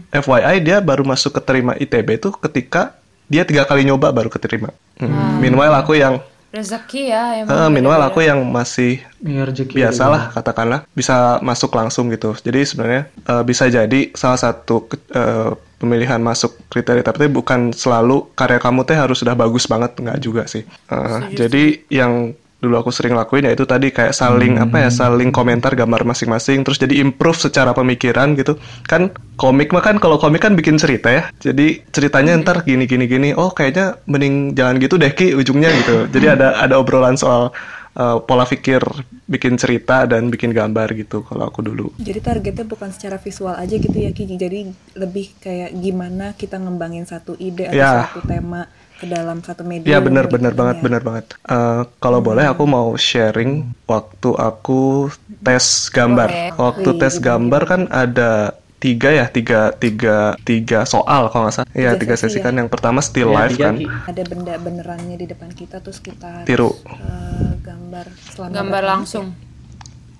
FYI 0.09 0.63
dia 0.63 0.77
baru 0.79 1.03
masuk 1.03 1.35
keterima 1.37 1.75
ITB 1.75 2.17
itu 2.17 2.29
ketika 2.33 2.95
dia 3.27 3.43
tiga 3.43 3.67
kali 3.67 3.83
nyoba 3.83 4.09
baru 4.15 4.31
keterima. 4.31 4.71
Hmm. 4.97 5.37
meanwhile 5.37 5.77
aku 5.77 5.93
yang 5.93 6.17
Rezeki 6.57 7.03
ya 7.07 7.23
emang. 7.37 7.53
eh, 7.55 7.69
meanwhile 7.69 8.03
aku 8.03 8.19
yang 8.21 8.41
masih 8.43 8.97
Iya 9.19 9.45
rezeki. 9.45 9.73
biasalah 9.73 10.31
katakanlah 10.31 10.89
bisa 10.91 11.15
masuk 11.39 11.69
langsung 11.71 12.09
gitu 12.09 12.33
jadi 12.35 12.61
sebenarnya 12.61 13.01
eh, 13.23 13.43
bisa 13.43 13.65
jadi 13.67 14.09
salah 14.11 14.35
satu 14.35 14.85
eh, 15.11 15.49
pemilihan 15.77 16.17
masuk 16.19 16.57
kriteria 16.67 17.05
tapi 17.05 17.29
bukan 17.29 17.69
selalu 17.71 18.33
karya 18.33 18.57
kamu 18.57 18.81
teh 18.83 18.97
harus 18.97 19.17
sudah 19.17 19.33
bagus 19.33 19.65
banget 19.65 19.93
nggak 19.95 20.17
juga 20.17 20.43
sih 20.45 20.65
Eh, 20.87 21.19
jadi 21.31 21.63
yang 21.87 22.33
dulu 22.57 22.73
aku 22.81 22.89
sering 22.89 23.13
lakuin 23.13 23.45
ya 23.45 23.53
itu 23.53 23.69
tadi 23.69 23.93
kayak 23.93 24.17
saling 24.17 24.57
apa 24.57 24.81
ya 24.81 24.89
saling 24.89 25.29
komentar 25.29 25.77
gambar 25.77 26.01
masing-masing 26.09 26.65
terus 26.65 26.81
jadi 26.81 26.97
improve 26.97 27.37
secara 27.37 27.69
pemikiran 27.71 28.33
gitu. 28.33 28.57
Kan 28.89 29.13
komik 29.37 29.69
mah 29.69 29.85
kan 29.85 30.01
kalau 30.01 30.17
komik 30.17 30.41
kan 30.41 30.57
bikin 30.57 30.81
cerita 30.81 31.13
ya. 31.13 31.23
Jadi 31.37 31.85
ceritanya 31.93 32.33
ntar 32.41 32.65
gini 32.65 32.89
gini 32.89 33.05
gini 33.05 33.29
oh 33.37 33.53
kayaknya 33.53 34.01
mending 34.09 34.57
jangan 34.57 34.81
gitu 34.81 34.97
deh 34.97 35.13
ki 35.13 35.37
ujungnya 35.37 35.69
gitu. 35.85 35.95
Jadi 36.09 36.25
ada 36.33 36.57
ada 36.57 36.81
obrolan 36.81 37.13
soal 37.13 37.53
uh, 37.93 38.17
pola 38.25 38.45
pikir 38.49 38.81
bikin 39.27 39.59
cerita 39.59 40.09
dan 40.09 40.33
bikin 40.33 40.49
gambar 40.49 40.97
gitu 40.97 41.21
kalau 41.29 41.45
aku 41.49 41.61
dulu. 41.61 41.93
Jadi 42.01 42.19
targetnya 42.25 42.65
bukan 42.65 42.89
secara 42.89 43.21
visual 43.21 43.53
aja 43.53 43.75
gitu 43.77 43.93
ya 43.93 44.09
Ki. 44.09 44.25
Jadi 44.25 44.65
lebih 44.97 45.37
kayak 45.37 45.77
gimana 45.77 46.33
kita 46.33 46.57
ngembangin 46.57 47.05
satu 47.05 47.37
ide 47.37 47.69
atau 47.69 47.77
Ya. 47.77 48.09
satu 48.09 48.25
tema 48.25 48.65
ke 48.97 49.05
dalam 49.05 49.37
satu 49.41 49.61
media. 49.63 49.85
Iya 49.87 49.99
benar 50.01 50.25
gitu 50.25 50.35
benar 50.35 50.53
kan 50.53 50.59
banget 50.59 50.77
ya. 50.77 50.83
benar 50.85 51.01
banget. 51.05 51.25
Eh, 51.45 51.81
kalau 51.97 52.19
boleh 52.19 52.45
aku 52.49 52.63
mau 52.65 52.89
sharing 52.97 53.51
waktu 53.85 54.29
aku 54.33 55.07
tes 55.41 55.65
gambar. 55.89 56.29
Boleh. 56.29 56.49
Waktu 56.57 56.89
Wih, 56.91 56.99
tes 57.01 57.15
gambar 57.17 57.61
kan 57.65 57.81
ada 57.89 58.31
tiga 58.77 59.09
ya 59.09 59.25
tiga 59.25 59.73
tiga 59.73 60.37
tiga 60.45 60.85
soal 60.85 61.29
kalau 61.29 61.49
nggak 61.49 61.55
salah. 61.55 61.69
Iya 61.73 61.97
Tiga 61.97 62.13
sesi 62.13 62.37
sesi 62.37 62.37
ya? 62.41 62.45
kan. 62.45 62.53
Yang 62.57 62.69
pertama 62.73 62.99
still 63.01 63.33
Iya, 63.33 63.37
life 63.37 63.57
kan. 63.57 63.75
Ada 64.05 64.23
benda 64.25 64.53
benerannya 64.57 65.17
di 65.17 65.25
depan 65.25 65.49
kita 65.51 65.81
terus 65.81 65.97
kita 65.97 66.45
harus, 66.45 66.47
Tiru. 66.47 66.69
eh, 66.85 67.53
gambar 67.61 68.05
selama 68.33 68.51
Gambar 68.53 68.81
berapa 68.83 68.91
langsung. 68.97 69.25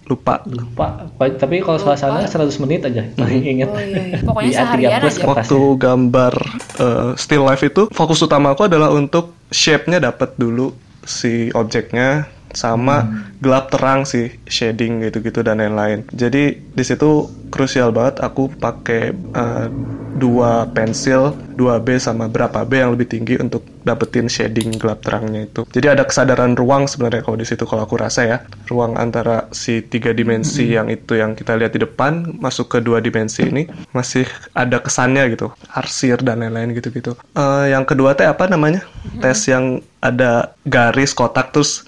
Lupa. 0.08 0.40
Lupa. 0.48 1.12
Pa- 1.14 1.36
Tapi 1.36 1.60
kalau 1.60 1.76
suasana 1.76 2.24
100 2.24 2.64
menit 2.64 2.88
aja. 2.88 3.04
Paling 3.20 3.44
inget. 3.44 3.68
Oh 3.68 3.78
iya, 3.78 4.02
iya. 4.08 4.18
Pokoknya 4.24 4.50
Di 4.52 4.56
A3 4.56 4.60
seharian 4.64 4.92
aja. 5.04 5.24
Waktu 5.28 5.60
gambar 5.78 6.34
eh, 6.80 7.10
still 7.20 7.44
life 7.44 7.64
itu 7.64 7.92
fokus 7.92 8.24
utama 8.24 8.56
aku 8.56 8.66
adalah 8.66 8.90
untuk 8.90 9.36
shape-nya 9.52 10.00
dapat 10.00 10.36
dulu 10.36 10.72
si 11.04 11.52
objeknya 11.52 12.28
sama 12.58 13.06
gelap 13.38 13.70
terang 13.70 14.02
sih 14.10 14.34
shading 14.50 15.06
gitu-gitu 15.06 15.46
dan 15.46 15.62
lain-lain. 15.62 16.02
Jadi 16.10 16.58
di 16.58 16.84
situ 16.84 17.30
krusial 17.54 17.94
banget 17.94 18.26
aku 18.26 18.50
pakai 18.58 19.14
uh, 19.38 19.70
dua 20.18 20.66
pensil 20.74 21.38
2B 21.54 22.02
sama 22.02 22.26
berapa 22.26 22.66
B 22.66 22.82
yang 22.82 22.98
lebih 22.98 23.08
tinggi 23.10 23.38
untuk 23.38 23.62
dapetin 23.86 24.26
shading 24.26 24.76
gelap 24.82 25.06
terangnya 25.06 25.46
itu. 25.46 25.62
Jadi 25.70 25.88
ada 25.94 26.04
kesadaran 26.04 26.58
ruang 26.58 26.90
sebenarnya 26.90 27.22
kalau 27.22 27.38
di 27.38 27.46
situ 27.46 27.64
kalau 27.70 27.86
aku 27.86 27.96
rasa 28.02 28.26
ya 28.26 28.38
ruang 28.68 28.98
antara 28.98 29.48
si 29.54 29.86
tiga 29.86 30.12
dimensi 30.12 30.74
yang 30.74 30.90
itu 30.90 31.18
yang 31.18 31.38
kita 31.38 31.54
lihat 31.56 31.78
di 31.78 31.86
depan 31.86 32.38
masuk 32.42 32.78
ke 32.78 32.78
dua 32.82 33.00
dimensi 33.00 33.46
ini 33.46 33.70
masih 33.94 34.26
ada 34.58 34.82
kesannya 34.82 35.34
gitu 35.34 35.54
arsir 35.72 36.18
dan 36.26 36.42
lain-lain 36.42 36.74
gitu-gitu. 36.74 37.14
Eh, 37.38 37.74
yang 37.74 37.86
kedua 37.86 38.18
teh 38.18 38.26
apa 38.26 38.50
namanya 38.50 38.82
tes 39.22 39.46
yang 39.50 39.82
ada 40.02 40.54
garis 40.70 41.14
kotak 41.18 41.50
terus 41.54 41.82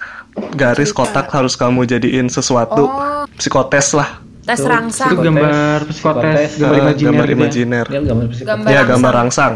garis 0.52 0.90
kotak 0.90 1.28
harus 1.28 1.54
kamu 1.54 1.84
jadiin 1.84 2.26
sesuatu 2.26 2.88
psikotes 3.34 3.92
lah 3.92 4.20
tes 4.40 4.56
Tuh, 4.56 4.66
rangsang 4.66 5.12
Itu 5.12 5.22
gambar 5.22 5.78
psikotes, 5.86 6.50
gambar 6.58 6.74
Eh, 6.74 6.80
imajiner. 6.80 7.06
gambar 7.06 7.22
gitu 7.22 7.30
ya. 7.30 7.36
imajiner. 7.38 7.86
Ya, 7.86 8.00
gambar 8.02 8.26
psikotes. 8.26 8.48
Gambar 8.50 8.66
ya 8.66 8.72
rangsang. 8.74 8.90
gambar 8.90 9.12
rangsang. 9.14 9.52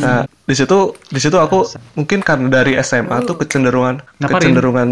Nah, 0.00 0.20
di 0.24 0.54
situ 0.54 0.78
di 1.06 1.20
situ 1.20 1.36
aku 1.36 1.58
mungkin 1.92 2.18
karena 2.22 2.46
dari 2.48 2.72
SMA 2.80 3.16
tuh 3.26 3.36
kecenderungan 3.36 4.00
Ngapain? 4.16 4.32
kecenderungan 4.40 4.88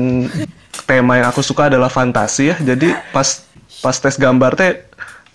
tema 0.84 1.12
yang 1.16 1.28
aku 1.30 1.40
suka 1.40 1.72
adalah 1.72 1.88
fantasi 1.88 2.52
ya. 2.52 2.56
Jadi 2.60 2.92
pas 3.08 3.46
pas 3.80 3.96
tes 3.96 4.18
gambar 4.18 4.52
teh 4.52 4.84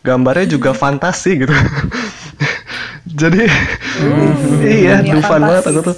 gambarnya 0.03 0.45
juga 0.51 0.75
fantasi 0.75 1.47
gitu. 1.47 1.53
Jadi 3.21 3.43
iya, 4.67 4.99
dunia 5.01 5.15
dufan 5.15 5.41
banget 5.41 5.63
aku 5.67 5.79
tuh. 5.83 5.95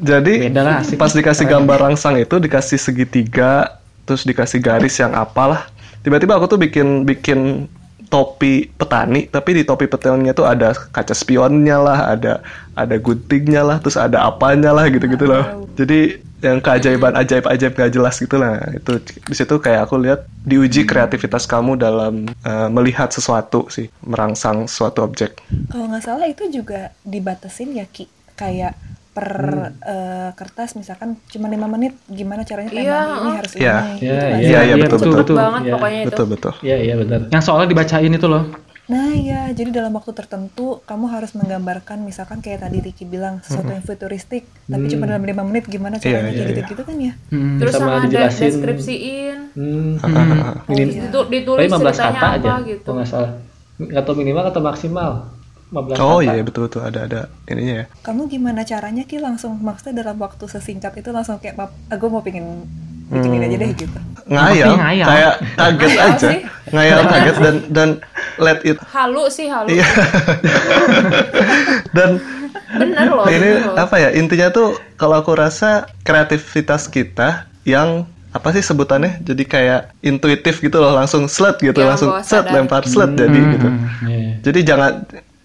Jadi 0.00 0.48
Beda 0.48 0.62
lah, 0.64 0.76
asik. 0.80 0.96
pas 0.96 1.12
dikasih 1.12 1.46
gambar 1.46 1.78
rangsang 1.78 2.16
itu 2.16 2.40
dikasih 2.40 2.80
segitiga, 2.80 3.78
terus 4.08 4.24
dikasih 4.24 4.58
garis 4.58 4.96
yang 4.96 5.12
apalah. 5.12 5.68
Tiba-tiba 6.00 6.40
aku 6.40 6.48
tuh 6.48 6.60
bikin 6.60 7.04
bikin 7.04 7.68
topi 8.10 8.66
petani, 8.74 9.30
tapi 9.30 9.60
di 9.60 9.62
topi 9.62 9.86
petaninya 9.86 10.34
tuh 10.34 10.48
ada 10.48 10.74
kaca 10.74 11.14
spionnya 11.14 11.78
lah, 11.78 12.16
ada 12.16 12.42
ada 12.74 12.96
guntingnya 12.98 13.62
lah, 13.62 13.78
terus 13.78 13.94
ada 13.94 14.26
apanya 14.26 14.74
lah 14.74 14.90
gitu-gitu 14.90 15.30
loh. 15.30 15.68
Jadi 15.78 16.18
yang 16.40 16.58
keajaiban 16.58 17.14
ajaib 17.14 17.44
ajaib 17.46 17.76
gak 17.76 17.92
jelas 17.94 18.16
gitu 18.18 18.40
lah. 18.40 18.58
Itu 18.74 18.98
di 19.04 19.34
situ 19.36 19.54
kayak 19.60 19.86
aku 19.86 20.00
lihat 20.00 20.26
diuji 20.42 20.88
kreativitas 20.88 21.46
kamu 21.46 21.78
dalam 21.78 22.26
eh, 22.26 22.68
melihat 22.72 23.14
sesuatu 23.14 23.70
sih, 23.70 23.86
merangsang 24.02 24.66
suatu 24.66 25.06
objek. 25.06 25.38
Kalau 25.70 25.86
nggak 25.86 26.02
salah 26.02 26.26
itu 26.26 26.50
juga 26.50 26.90
dibatasin 27.06 27.78
ya 27.78 27.86
Ki, 27.86 28.10
kayak 28.34 28.74
per 29.10 29.30
eh, 29.82 30.30
kertas 30.32 30.78
misalkan 30.78 31.18
cuma 31.26 31.50
lima 31.50 31.66
menit, 31.66 31.98
gimana 32.06 32.46
caranya 32.46 32.70
tema 32.70 32.82
Iya, 32.86 32.98
ini 33.02 33.26
oh. 33.26 33.34
harus 33.34 33.52
Iya. 33.54 33.58
ini. 33.58 33.66
Iya, 33.66 33.96
gitu 33.98 34.06
iya. 34.06 34.22
Iya, 34.22 34.38
iya, 34.38 34.60
Iya, 34.62 34.74
betul, 34.76 34.86
betul, 34.86 35.10
betul. 35.10 35.18
betul. 35.18 35.36
banget 35.36 35.60
Iya, 35.60 35.72
pokoknya 35.74 36.00
itu 36.00 36.08
Betul 36.10 36.26
betul. 36.30 36.52
Iya, 36.62 36.76
iya 36.78 36.94
benar. 36.94 37.20
Yang 37.28 37.42
soalnya 37.42 37.68
dibacain 37.68 38.12
itu 38.12 38.28
loh. 38.30 38.44
Nah 38.90 39.14
ya, 39.14 39.40
jadi 39.50 39.70
dalam 39.70 39.94
waktu 39.94 40.10
tertentu 40.10 40.82
kamu 40.82 41.06
harus 41.06 41.30
menggambarkan 41.38 42.02
misalkan 42.02 42.42
kayak 42.42 42.66
tadi 42.66 42.82
Ricky 42.82 43.06
bilang 43.06 43.38
sesuatu 43.38 43.70
yang 43.70 43.86
futuristik, 43.86 44.50
tapi 44.66 44.90
cuma 44.90 45.06
dalam 45.06 45.22
lima 45.22 45.46
menit 45.46 45.70
gimana 45.70 45.94
caranya 45.96 46.26
Iya, 46.26 46.26
kayak 46.26 46.34
iya, 46.34 46.50
gitu-gitu 46.50 46.82
kan 46.82 46.96
ya? 46.98 47.12
Hmm. 47.30 47.54
terus 47.62 47.72
Sama 47.72 47.86
sama, 47.86 48.02
dijelasin. 48.02 48.50
deskripsiin 48.50 49.36
Hmm. 49.54 49.94
Itu 51.06 51.18
ditulis 51.26 51.66
Paling 51.66 51.86
15 51.86 51.86
ceritanya 51.86 52.10
kata 52.10 52.18
apa 52.18 52.34
aja, 52.34 52.52
gitu 52.66 52.82
kalau 52.82 52.96
nggak 52.98 53.08
salah. 53.08 53.32
Atau 53.94 54.12
minimal 54.12 54.44
atau 54.50 54.58
maksimal 54.60 55.10
15 55.70 55.96
Oh 55.98 56.18
iya 56.18 56.42
betul 56.42 56.66
betul. 56.66 56.82
Ada 56.82 57.06
ada 57.06 57.20
ininya 57.46 57.74
ya. 57.74 57.86
Kamu 58.02 58.26
gimana 58.26 58.62
caranya 58.62 59.02
Ki? 59.02 59.16
Langsung 59.16 59.54
maksudnya 59.56 60.02
dalam 60.02 60.18
waktu 60.18 60.44
sesingkat 60.44 60.94
itu 60.94 61.10
langsung 61.10 61.38
kayak 61.38 61.54
"Pap, 61.54 61.70
aku 61.86 62.06
mau 62.06 62.20
pengen 62.20 62.66
bikin 63.06 63.30
ini 63.32 63.44
aja 63.44 63.56
deh 63.58 63.70
gitu. 63.74 63.98
ngayal, 64.24 64.70
ngayal? 64.72 65.06
kayak 65.06 65.34
kaget 65.52 65.90
Ngayal 65.90 66.06
aja. 66.06 66.28
sih. 66.30 66.38
ngayal 66.70 67.00
kaget 67.02 67.36
dan 67.36 67.56
dan 67.68 67.88
let 68.38 68.62
it 68.62 68.78
halu 68.86 69.26
sih 69.26 69.46
halu. 69.46 69.66
Iya. 69.68 69.86
Dan 71.90 72.22
bener 72.70 73.08
loh 73.10 73.26
ini 73.26 73.38
bener 73.58 73.66
loh. 73.66 73.76
apa 73.76 73.96
ya? 73.98 74.10
Intinya 74.14 74.48
tuh 74.50 74.68
kalau 74.94 75.18
aku 75.18 75.34
rasa 75.34 75.90
kreativitas 76.00 76.86
kita 76.86 77.50
yang 77.62 78.06
apa 78.30 78.54
sih 78.54 78.62
sebutannya? 78.62 79.18
Jadi 79.20 79.42
kayak 79.42 79.90
intuitif 80.00 80.62
gitu 80.62 80.78
loh 80.78 80.94
langsung 80.94 81.26
slet 81.26 81.58
gitu 81.58 81.74
Yang 81.74 81.90
langsung 81.90 82.10
set 82.22 82.46
lempar 82.46 82.86
slet 82.86 83.10
jadi 83.12 83.38
gitu. 83.54 83.68
Iya. 84.06 84.30
jadi 84.40 84.58
jangan 84.64 84.92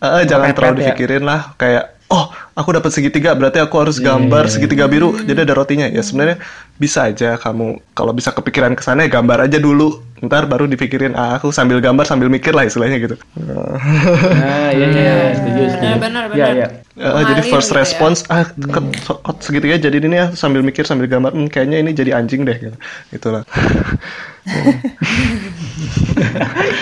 eh, 0.02 0.24
jangan 0.28 0.52
pepet 0.52 0.58
terlalu 0.58 0.76
ya. 0.76 0.82
dipikirin 0.91 1.24
lah. 1.24 1.54
Kayak 1.56 1.96
oh 2.12 2.30
aku 2.54 2.70
dapat 2.76 2.91
segitiga 2.93 3.34
berarti 3.34 3.60
aku 3.60 3.76
harus 3.80 3.98
gambar 4.00 4.48
segitiga 4.52 4.86
biru. 4.89 5.16
Jadi 5.22 5.39
ada 5.46 5.54
rotinya. 5.56 5.88
Ya 5.88 6.02
sebenarnya 6.02 6.41
bisa 6.76 7.08
aja 7.08 7.39
kamu 7.39 7.80
kalau 7.96 8.12
bisa 8.12 8.36
kepikiran 8.36 8.76
ke 8.76 8.84
sana 8.84 9.08
ya 9.08 9.10
gambar 9.16 9.48
aja 9.48 9.58
dulu 9.60 10.04
ntar 10.26 10.45
baru 10.45 10.65
dipikirin 10.65 11.13
ah 11.13 11.38
aku 11.38 11.49
sambil 11.49 11.78
gambar 11.80 12.03
sambil 12.03 12.28
mikir 12.28 12.51
lah 12.51 12.63
istilahnya 12.63 12.97
gitu 12.99 13.15
Nah, 13.36 14.69
iya 14.71 14.88
iya, 14.88 15.15
setuju, 15.34 15.61
setuju. 15.69 15.86
Iya, 15.86 15.97
benar, 15.97 16.23
Iya, 16.28 16.45
benar. 16.47 16.55
iya. 16.55 16.67
Eh, 16.95 17.11
jadi 17.28 17.43
Mengalir 17.43 17.51
first 17.51 17.67
gitu 17.67 17.76
ya. 17.76 17.82
response 17.82 18.19
ah 18.28 18.47
ke, 18.47 18.80
kok 19.03 19.38
segitiga 19.39 19.76
jadi 19.78 19.99
ini 19.99 20.15
ya 20.15 20.28
sambil 20.32 20.63
mikir 20.63 20.84
sambil 20.84 21.05
gambar 21.05 21.32
hmm, 21.32 21.51
kayaknya 21.51 21.84
ini 21.84 21.91
jadi 21.91 22.15
anjing 22.15 22.43
deh 22.43 22.55
gitu 22.55 22.78
itulah 23.11 23.43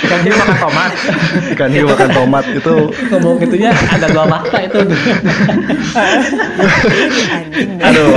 Ikan 0.04 0.20
hiu 0.22 0.36
makan 0.36 0.58
tomat. 0.60 0.92
ikan 1.56 1.70
hiu 1.72 1.86
makan 1.88 2.10
tomat 2.12 2.46
itu 2.46 2.74
Ngomong 3.10 3.40
gitunya 3.40 3.72
ada 3.72 4.06
dua 4.06 4.26
fakta 4.28 4.58
itu. 4.62 4.80
Aduh 7.82 8.14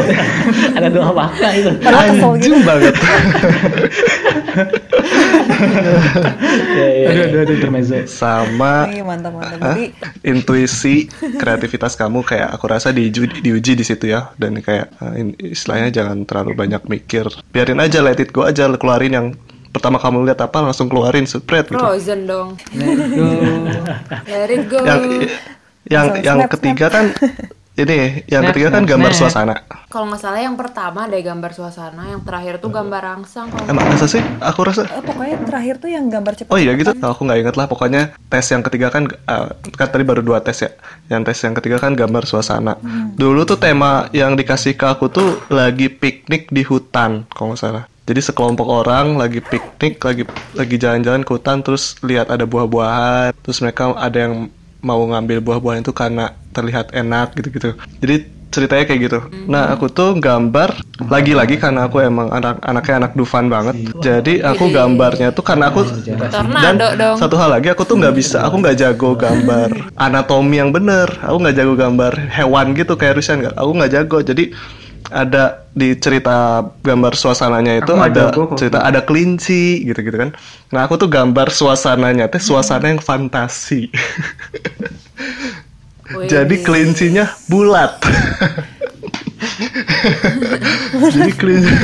ada 0.74 0.88
dua 0.90 1.08
fakta 1.14 1.48
itu. 1.54 1.70
Gitu. 1.72 1.88
anjing 2.26 2.58
banget 2.60 2.94
Iya, 6.76 6.88
iya. 6.92 7.06
Aduh, 7.10 7.22
aduh, 7.26 7.40
aduh, 7.48 7.54
intermezzo. 7.56 7.96
sama 8.04 8.90
Iya 8.92 9.02
mantap 9.02 9.32
mantap. 9.34 9.58
Jadi 9.58 9.84
intuisi 10.22 11.08
kreativitas 11.38 11.96
kamu 11.96 12.22
kayak 12.22 12.48
aku 12.52 12.64
rasa 12.68 12.92
diuji, 12.92 13.40
diuji 13.40 13.72
di 13.72 13.84
situ 13.86 14.12
ya 14.12 14.30
dan 14.36 14.60
kayak 14.60 14.92
eh, 15.00 15.52
istilahnya 15.52 15.88
jangan 15.92 16.28
terlalu 16.28 16.52
banyak 16.56 16.82
mikir 16.86 17.24
biarin 17.50 17.80
aja 17.80 18.04
let 18.04 18.20
it 18.20 18.30
go 18.30 18.44
aja 18.44 18.68
keluarin 18.76 19.12
yang 19.14 19.26
pertama 19.72 20.00
kamu 20.00 20.24
lihat 20.24 20.40
apa 20.40 20.64
langsung 20.64 20.88
keluarin 20.88 21.28
spread 21.28 21.68
gitu 21.68 21.76
Frozen 21.76 22.24
dong 22.24 22.56
Let 22.72 22.96
go. 23.12 23.26
let 24.24 24.50
it 24.50 24.64
go 24.68 24.78
yang 24.84 25.02
yang 25.86 26.06
Langsung 26.10 26.24
yang 26.24 26.38
snap, 26.42 26.50
ketiga 26.56 26.86
kan 26.88 27.06
ini 27.76 28.24
yang 28.26 28.42
Snap, 28.42 28.52
ketiga 28.56 28.68
kan 28.72 28.82
snap, 28.82 28.90
gambar 28.96 29.12
snap. 29.12 29.20
suasana 29.20 29.54
kalau 29.86 30.06
nggak 30.08 30.20
salah 30.20 30.40
yang 30.40 30.56
pertama 30.56 31.04
ada 31.04 31.16
gambar 31.16 31.50
suasana 31.52 32.02
yang 32.08 32.20
terakhir 32.24 32.60
tuh 32.60 32.68
gambar 32.72 33.00
rangsang 33.00 33.48
kalau 33.52 33.64
emang 33.68 33.86
masa 33.88 34.08
sih 34.08 34.24
aku 34.40 34.60
rasa 34.64 34.88
eh, 34.88 35.02
pokoknya 35.04 35.36
terakhir 35.46 35.74
tuh 35.80 35.90
yang 35.92 36.06
gambar 36.08 36.32
cepat. 36.36 36.52
Oh 36.52 36.58
iya 36.60 36.72
gitu, 36.76 36.92
aku 36.92 37.20
nggak 37.24 37.38
inget 37.42 37.56
lah. 37.56 37.66
Pokoknya 37.68 38.02
tes 38.28 38.46
yang 38.52 38.62
ketiga 38.64 38.88
kan, 38.92 39.08
eh, 39.08 39.46
kan 39.76 39.88
tadi 39.88 40.04
baru 40.04 40.20
dua 40.20 40.40
tes 40.40 40.58
ya. 40.62 40.70
Yang 41.08 41.22
tes 41.32 41.38
yang 41.44 41.54
ketiga 41.56 41.76
kan 41.80 41.92
gambar 41.92 42.24
suasana. 42.24 42.76
Dulu 43.16 43.44
tuh 43.48 43.58
tema 43.60 44.08
yang 44.12 44.34
dikasih 44.36 44.76
ke 44.76 44.86
aku 44.86 45.08
tuh 45.08 45.28
lagi 45.48 45.88
piknik 45.88 46.50
di 46.52 46.62
hutan, 46.66 47.24
kalau 47.32 47.52
nggak 47.54 47.60
salah. 47.60 47.84
Jadi 48.06 48.22
sekelompok 48.22 48.70
orang 48.70 49.18
lagi 49.18 49.42
piknik, 49.42 49.98
lagi 49.98 50.22
lagi 50.54 50.76
jalan-jalan 50.78 51.26
ke 51.26 51.30
hutan, 51.34 51.58
terus 51.66 51.98
lihat 52.06 52.30
ada 52.30 52.46
buah-buahan, 52.46 53.34
terus 53.42 53.58
mereka 53.58 53.98
ada 53.98 54.14
yang 54.14 54.46
mau 54.80 55.00
ngambil 55.06 55.40
buah-buahan 55.40 55.82
itu 55.84 55.92
karena 55.96 56.32
terlihat 56.52 56.92
enak 56.92 57.36
gitu-gitu. 57.36 57.76
Jadi 58.00 58.36
ceritanya 58.56 58.84
kayak 58.88 59.00
gitu. 59.04 59.18
Nah 59.50 59.74
aku 59.74 59.90
tuh 59.90 60.16
gambar 60.16 60.72
lagi-lagi 61.12 61.60
karena 61.60 61.90
aku 61.90 62.00
emang 62.00 62.32
anak 62.32 62.62
anaknya 62.64 62.94
anak 63.04 63.12
Dufan 63.12 63.52
banget. 63.52 63.74
Jadi 64.00 64.40
aku 64.40 64.72
gambarnya 64.72 65.34
tuh 65.34 65.44
karena 65.44 65.68
aku 65.68 65.84
dan 65.84 66.32
tornado 66.32 66.88
dong 66.96 67.16
satu 67.20 67.36
hal 67.36 67.52
lagi 67.52 67.68
aku 67.68 67.84
tuh 67.84 68.00
nggak 68.00 68.16
bisa, 68.16 68.46
aku 68.46 68.56
nggak 68.62 68.78
jago 68.80 69.12
gambar 69.12 69.70
anatomi 70.06 70.56
yang 70.56 70.70
bener. 70.72 71.10
Aku 71.20 71.36
nggak 71.42 71.56
jago 71.58 71.74
gambar 71.76 72.12
hewan 72.32 72.72
gitu 72.72 72.96
kayak 72.96 73.20
Rusian 73.20 73.44
nggak. 73.44 73.54
Aku 73.60 73.70
nggak 73.76 73.92
jago. 73.92 74.18
Jadi 74.24 74.54
ada 75.11 75.66
di 75.76 75.94
cerita 75.98 76.64
gambar 76.82 77.12
suasananya 77.14 77.84
itu 77.84 77.92
Aku 77.94 78.02
ada 78.02 78.24
kok. 78.32 78.57
cerita 78.59 78.82
ada 78.82 79.04
kelinci 79.04 79.84
gitu-gitu 79.86 80.16
kan. 80.16 80.30
Nah 80.74 80.88
aku 80.88 80.98
tuh 80.98 81.09
gambar 81.11 81.52
suasananya 81.52 82.32
teh 82.32 82.42
suasana 82.42 82.90
yang 82.90 83.02
fantasi. 83.02 83.90
Jadi 86.30 86.62
kelincinya 86.62 87.26
bulat. 87.50 87.98
jadi 91.14 91.32
kelinci 91.34 91.74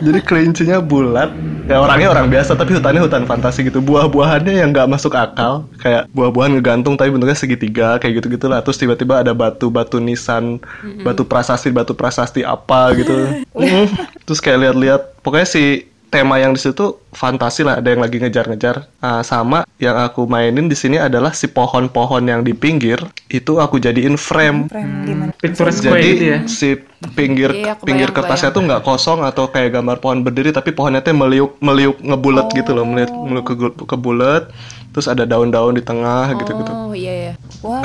jadi 0.00 0.18
kelincinya 0.24 0.78
bulat. 0.80 1.30
Ya 1.70 1.78
orangnya 1.78 2.10
orang 2.10 2.26
biasa 2.26 2.58
tapi 2.58 2.74
hutannya 2.74 3.04
hutan 3.04 3.28
fantasi 3.30 3.62
gitu. 3.68 3.78
Buah-buahannya 3.78 4.58
yang 4.58 4.74
nggak 4.74 4.90
masuk 4.90 5.14
akal. 5.14 5.68
Kayak 5.78 6.10
buah-buahan 6.10 6.58
ngegantung 6.58 6.98
tapi 6.98 7.14
bentuknya 7.14 7.38
segitiga 7.38 8.00
kayak 8.02 8.18
gitu 8.20 8.34
gitulah 8.34 8.58
terus 8.64 8.80
tiba-tiba 8.80 9.22
ada 9.22 9.30
batu-batu 9.30 10.02
nisan 10.02 10.58
batu 11.06 11.22
prasasti 11.22 11.70
batu 11.70 11.94
prasasti 11.94 12.42
apa 12.42 12.90
gitu. 12.98 13.14
Mm. 13.60 13.86
terus 14.24 14.40
kayak 14.40 14.58
lihat-lihat. 14.66 15.20
Pokoknya 15.20 15.44
si 15.44 15.89
tema 16.10 16.42
yang 16.42 16.52
di 16.52 16.60
situ 16.60 16.98
fantasi 17.14 17.62
lah, 17.62 17.78
ada 17.78 17.88
yang 17.90 18.02
lagi 18.02 18.18
ngejar-ngejar. 18.18 18.90
Nah, 18.98 19.22
sama 19.22 19.62
yang 19.78 19.96
aku 19.96 20.26
mainin 20.26 20.66
di 20.66 20.74
sini 20.74 20.98
adalah 20.98 21.30
si 21.32 21.46
pohon-pohon 21.46 22.26
yang 22.26 22.42
di 22.42 22.52
pinggir 22.52 22.98
itu 23.30 23.62
aku 23.62 23.78
jadiin 23.78 24.18
frame. 24.18 24.66
Frame 24.66 24.92
gimana? 25.06 25.30
Picturesque 25.38 25.86
Jadi 25.86 26.10
gitu 26.10 26.24
ya. 26.26 26.38
si 26.50 26.68
pinggir 27.14 27.50
Iya, 27.54 27.78
kebayang, 27.78 27.86
pinggir 27.86 28.08
kertasnya 28.12 28.50
tuh 28.52 28.62
nggak 28.66 28.82
kosong 28.84 29.24
atau 29.24 29.48
kayak 29.48 29.80
gambar 29.80 29.96
pohon 30.04 30.20
berdiri 30.20 30.52
tapi 30.52 30.74
pohonnya 30.76 31.00
tuh 31.00 31.16
meliuk 31.16 31.56
meliuk 31.64 31.96
ngebulet 32.02 32.46
gitu 32.52 32.70
loh, 32.76 32.84
meliuk 32.84 33.10
meliuk 33.14 33.46
ke, 33.46 33.54
ke 33.86 33.96
bulet. 33.96 34.44
Terus 34.90 35.06
ada 35.06 35.22
daun-daun 35.22 35.78
di 35.78 35.84
tengah 35.84 36.34
gitu-gitu. 36.34 36.72
Oh 36.72 36.92
iya 36.94 37.12
ya. 37.30 37.34
Wah. 37.62 37.82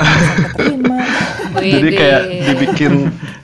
Jadi 1.62 1.88
kayak 1.94 2.22
dibikin 2.52 2.92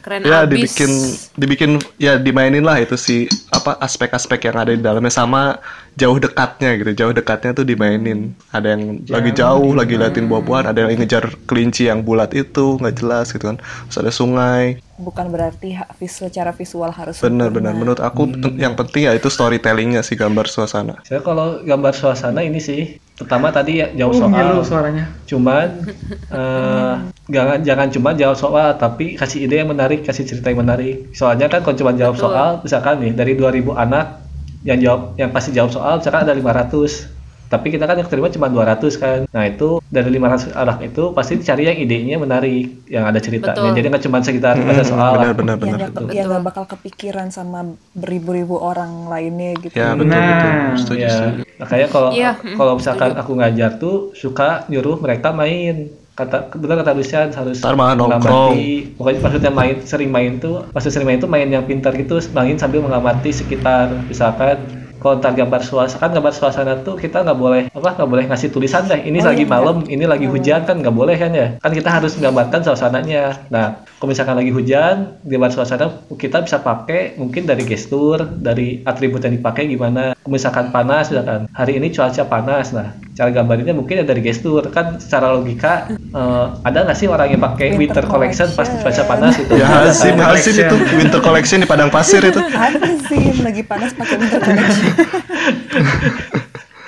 Keren 0.02 0.20
ya 0.26 0.42
abis. 0.42 0.50
dibikin 0.50 0.90
dibikin 1.38 1.70
ya 1.96 2.18
dimainin 2.18 2.66
lah 2.66 2.82
itu 2.82 2.98
si 2.98 3.30
apa 3.54 3.78
aspek-aspek 3.78 4.50
yang 4.50 4.56
ada 4.58 4.72
di 4.74 4.82
dalamnya 4.82 5.14
sama 5.14 5.62
jauh 5.94 6.16
dekatnya 6.16 6.76
gitu. 6.80 6.90
Jauh 6.96 7.12
dekatnya 7.12 7.52
tuh 7.52 7.64
dimainin. 7.64 8.32
Ada 8.50 8.74
yang 8.76 9.04
lagi 9.06 9.30
jauh 9.32 9.72
lagi 9.72 9.94
liatin 9.96 10.26
buah-buahan, 10.26 10.66
ada 10.68 10.88
yang 10.88 10.98
ngejar 10.98 11.28
kelinci 11.44 11.86
yang 11.86 12.00
bulat 12.00 12.32
itu 12.32 12.80
nggak 12.80 12.94
jelas 12.96 13.30
gitu 13.30 13.44
kan. 13.44 13.56
Terus 13.60 13.98
ada 14.00 14.12
sungai. 14.12 14.80
Bukan 14.96 15.34
berarti 15.34 15.74
secara 16.06 16.54
visual 16.54 16.92
harus 16.94 17.18
Benar-benar 17.18 17.74
menurut 17.74 17.98
aku 17.98 18.28
pen- 18.28 18.54
yang 18.54 18.78
penting 18.78 19.10
ya 19.10 19.12
itu 19.12 19.26
storytellingnya 19.26 20.00
si 20.00 20.14
gambar 20.14 20.46
suasana. 20.46 21.02
Saya 21.02 21.18
kalau 21.20 21.58
gambar 21.64 21.90
suasana 21.90 22.38
ini 22.44 22.62
sih, 22.62 23.00
pertama 23.18 23.50
tadi 23.50 23.82
ya 23.82 23.90
jauh 23.98 24.14
Oh, 24.14 24.20
soal. 24.22 24.30
ngilu 24.30 24.62
suaranya. 24.62 25.04
Cuman 25.26 25.82
eh, 26.38 26.94
jangan 27.26 27.58
jangan 27.66 27.88
cuma 27.90 28.14
jawab 28.14 28.36
soal, 28.38 28.78
tapi 28.78 29.18
kasih 29.18 29.42
ide 29.42 29.58
yang 29.64 29.74
menarik, 29.74 30.06
kasih 30.06 30.22
cerita 30.22 30.54
yang 30.54 30.62
menarik. 30.62 31.10
Soalnya 31.12 31.50
kan 31.50 31.66
kalau 31.66 31.74
cuma 31.74 31.92
jawab 31.92 32.14
Betul. 32.14 32.24
soal, 32.30 32.48
misalkan 32.62 32.94
nih 33.02 33.12
dari 33.16 33.32
2000 33.34 33.74
anak 33.74 34.21
yang 34.62 34.78
jawab 34.78 35.00
yang 35.14 35.30
pasti 35.30 35.50
jawab 35.50 35.70
soal, 35.70 35.98
misalkan 35.98 36.22
ada 36.22 36.32
500. 36.32 37.10
Tapi 37.44 37.68
kita 37.68 37.84
kan 37.84 37.92
yang 37.94 38.08
terima 38.08 38.26
cuma 38.26 38.48
200 38.48 38.96
kan. 38.96 39.28
Nah, 39.28 39.44
itu 39.44 39.76
dari 39.86 40.08
500 40.08 40.56
anak 40.56 40.80
itu 40.82 41.12
pasti 41.12 41.36
dicari 41.36 41.68
yang 41.68 41.76
idenya 41.76 42.16
menarik, 42.16 42.88
yang 42.88 43.04
ada 43.04 43.20
ceritanya. 43.20 43.60
Betul. 43.60 43.76
Jadi 43.76 43.86
nggak 43.92 44.04
cuma 44.08 44.16
sekitar 44.18 44.54
ada 44.56 44.80
soal. 44.82 45.12
lah. 45.12 45.36
Benar-benar 45.36 45.56
yang 45.58 45.60
benar. 45.60 45.78
gak, 45.84 45.92
ke- 45.92 46.14
yang 46.16 46.26
gak 46.30 46.42
bakal 46.42 46.64
kepikiran 46.64 47.28
sama 47.28 47.60
beribu-ribu 47.92 48.56
orang 48.56 49.04
lainnya 49.04 49.52
gitu. 49.60 49.74
Ya 49.74 49.92
betul 49.92 50.08
Nah. 50.08 50.24
betul. 50.32 50.52
Setuju. 50.80 51.04
Ya, 51.04 51.16
makanya 51.58 51.86
kalau 51.86 52.08
Iya, 52.10 52.30
kalau 52.40 52.72
misalkan 52.74 53.10
aku 53.12 53.32
ngajar 53.36 53.70
tuh 53.76 53.96
suka 54.14 54.64
nyuruh 54.66 54.96
mereka 54.96 55.28
main. 55.30 55.92
Kata 56.12 56.52
betul 56.52 56.76
kata 56.76 56.92
Lucian 56.92 57.32
harus 57.32 57.64
Ntar 57.64 57.72
malah 57.72 57.96
mengamati. 57.96 58.92
Pokoknya 59.00 59.20
maksudnya 59.24 59.52
main 59.52 59.76
sering 59.80 60.10
main 60.12 60.36
tuh, 60.36 60.68
maksud 60.76 60.92
sering 60.92 61.08
main 61.08 61.16
tuh 61.16 61.30
main 61.30 61.48
yang 61.48 61.64
pintar 61.64 61.96
gitu, 61.96 62.20
main 62.36 62.56
sambil 62.60 62.84
mengamati 62.84 63.32
sekitar. 63.32 63.88
Misalkan 64.12 64.60
kalau 65.02 65.18
ntar 65.18 65.34
gambar 65.34 65.66
suasana. 65.66 65.98
Kan 65.98 66.10
gambar 66.14 66.30
suasana 66.30 66.72
tuh 66.86 66.94
kita 66.94 67.26
nggak 67.26 67.34
boleh 67.34 67.62
apa 67.74 67.98
nggak 67.98 68.06
boleh 68.06 68.24
ngasih 68.30 68.54
tulisan 68.54 68.86
deh. 68.86 69.02
Ini 69.02 69.18
Oh, 69.18 69.34
lagi 69.34 69.42
iya, 69.42 69.50
malam 69.50 69.76
ini 69.90 70.04
lagi 70.06 70.30
hujan 70.30 70.62
kan 70.62 70.78
nggak 70.78 70.94
boleh 70.94 71.18
kan 71.18 71.34
ya? 71.34 71.58
Kan 71.58 71.74
kita 71.74 71.90
harus 71.90 72.14
menggambarkan 72.14 72.62
suasananya. 72.62 73.50
Nah 73.50 73.82
kalau 73.98 74.14
misalkan 74.14 74.38
lagi 74.38 74.54
hujan 74.54 75.18
gambar 75.26 75.50
suasana 75.50 75.90
kita 76.14 76.46
bisa 76.46 76.62
pakai 76.62 77.18
mungkin 77.18 77.50
dari 77.50 77.66
gestur 77.66 78.22
dari 78.22 78.86
atribut 78.86 79.26
yang 79.26 79.34
dipakai 79.34 79.66
gimana. 79.66 80.14
Kalau 80.14 80.30
misalkan 80.30 80.70
panas 80.70 81.10
misalkan. 81.10 81.50
Hari 81.50 81.82
ini 81.82 81.90
cuaca 81.90 82.22
panas 82.30 82.70
nah 82.70 82.94
cara 83.12 83.28
gambarinnya 83.28 83.76
mungkin 83.76 84.00
ya 84.00 84.04
dari 84.04 84.24
gestur 84.24 84.64
kan 84.72 84.96
secara 84.96 85.36
logika 85.36 85.84
eh, 85.92 86.46
ada 86.64 86.78
nggak 86.82 86.96
sih 86.96 87.06
orang 87.06 87.28
yang 87.28 87.44
pakai 87.44 87.76
Winter 87.76 88.00
winter, 88.00 88.04
collection 88.08 88.48
pas 88.50 88.64
collection. 88.64 88.80
cuaca 88.80 89.02
panas 89.04 89.34
itu 89.36 89.52
Ya 89.52 89.66
Hazim, 89.68 90.16
Hazim 90.16 90.54
itu 90.56 90.76
winter 90.96 91.20
collection 91.20 91.58
di 91.60 91.68
padang 91.68 91.92
pasir 91.92 92.24
itu. 92.24 92.40
Ada 92.66 92.80
sih 93.06 93.22
lagi 93.40 93.62
panas 93.62 93.92
pakai 93.92 94.16
winter 94.16 94.40
collection. 94.40 94.92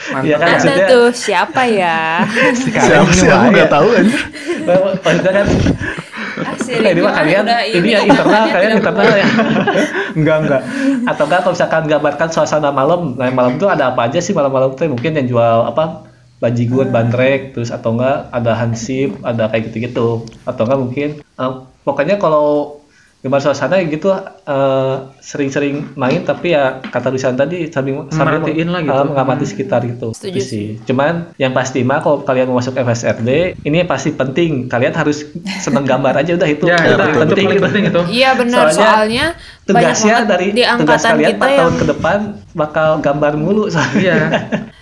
Iya 0.05 0.37
kan 0.37 0.47
Ada 0.47 0.53
maksudnya 0.61 0.85
tuh 0.87 1.07
siapa 1.17 1.63
ya? 1.65 2.29
Siapa 2.53 3.09
sih 3.11 3.25
aku 3.25 3.47
nggak 3.51 3.71
tahu 3.73 3.89
aja. 3.89 4.17
maksudnya 5.01 5.33
kan 5.33 5.47
Ah, 6.35 6.51
Nah, 6.59 6.91
ini 6.91 6.99
mah 6.99 7.15
kalian 7.15 7.45
ini 7.71 7.89
ya 7.95 8.01
internal 8.03 8.45
kalian 8.51 8.71
internal 8.83 9.07
ya 9.15 9.29
Enggak, 10.19 10.37
enggak. 10.43 10.63
atau 11.07 11.25
enggak 11.25 11.41
kalau 11.47 11.55
misalkan 11.55 11.83
gambarkan 11.87 12.29
suasana 12.29 12.75
malam 12.75 13.15
nah 13.15 13.31
malam 13.31 13.55
tuh 13.55 13.71
ada 13.71 13.95
apa 13.95 14.11
aja 14.11 14.19
sih 14.19 14.35
malam-malam 14.35 14.75
tuh 14.75 14.91
mungkin 14.91 15.15
yang 15.15 15.31
jual 15.31 15.59
apa 15.63 16.11
bajigur 16.45 16.85
bandrek 16.87 17.57
terus 17.57 17.73
atau 17.73 17.97
enggak 17.97 18.29
ada 18.29 18.53
hansip 18.53 19.17
ada 19.25 19.49
kayak 19.49 19.73
gitu-gitu 19.73 20.09
atau 20.45 20.63
enggak 20.63 20.79
mungkin 20.79 21.09
eh, 21.17 21.53
pokoknya 21.83 22.21
kalau 22.21 22.77
gambar 23.25 23.41
suasana 23.41 23.81
ya 23.81 23.89
gitu 23.89 24.13
eh, 24.45 24.95
sering-sering 25.17 25.97
main 25.97 26.21
tapi 26.23 26.53
ya 26.53 26.85
kata 26.85 27.09
tulisan 27.09 27.33
tadi 27.33 27.73
sambil 27.73 28.05
sambil 28.13 28.45
Merhatiin 28.45 28.69
lah 28.69 28.85
gitu. 28.85 28.93
eh, 28.93 29.05
mengamati 29.09 29.45
sekitar 29.49 29.81
gitu 29.81 30.13
Setuju 30.13 30.37
Itu 30.37 30.45
sih 30.45 30.67
cuman 30.85 31.33
yang 31.41 31.57
pasti 31.57 31.81
mah 31.81 32.05
kalau 32.05 32.21
kalian 32.21 32.53
mau 32.53 32.61
masuk 32.61 32.77
FSRD 32.77 33.57
ini 33.65 33.81
yang 33.81 33.89
pasti 33.89 34.13
penting 34.13 34.69
kalian 34.69 34.93
harus 34.93 35.25
seneng 35.57 35.89
gambar 35.89 36.21
aja 36.21 36.37
udah 36.37 36.49
itu 36.53 36.69
Ya, 36.69 36.77
betul, 37.01 37.25
penting 37.25 37.47
itu 37.49 37.55
gitu. 37.57 37.65
penting 37.65 37.85
itu. 37.89 38.01
Iya 38.13 38.31
benar 38.37 38.61
Soalnya 38.69 38.77
soalnya 38.93 39.27
tugasnya 39.65 40.15
dari 40.29 40.47
di 40.53 40.63
tugas 40.69 41.01
kalian 41.01 41.29
kita 41.33 41.41
4 41.41 41.49
yang 41.49 41.57
tahun 41.57 41.75
ke 41.75 41.85
depan 41.97 42.19
bakal 42.53 42.89
gambar 43.01 43.33
mulu 43.41 43.73
soalnya. 43.73 43.97
Iya. 43.97 44.17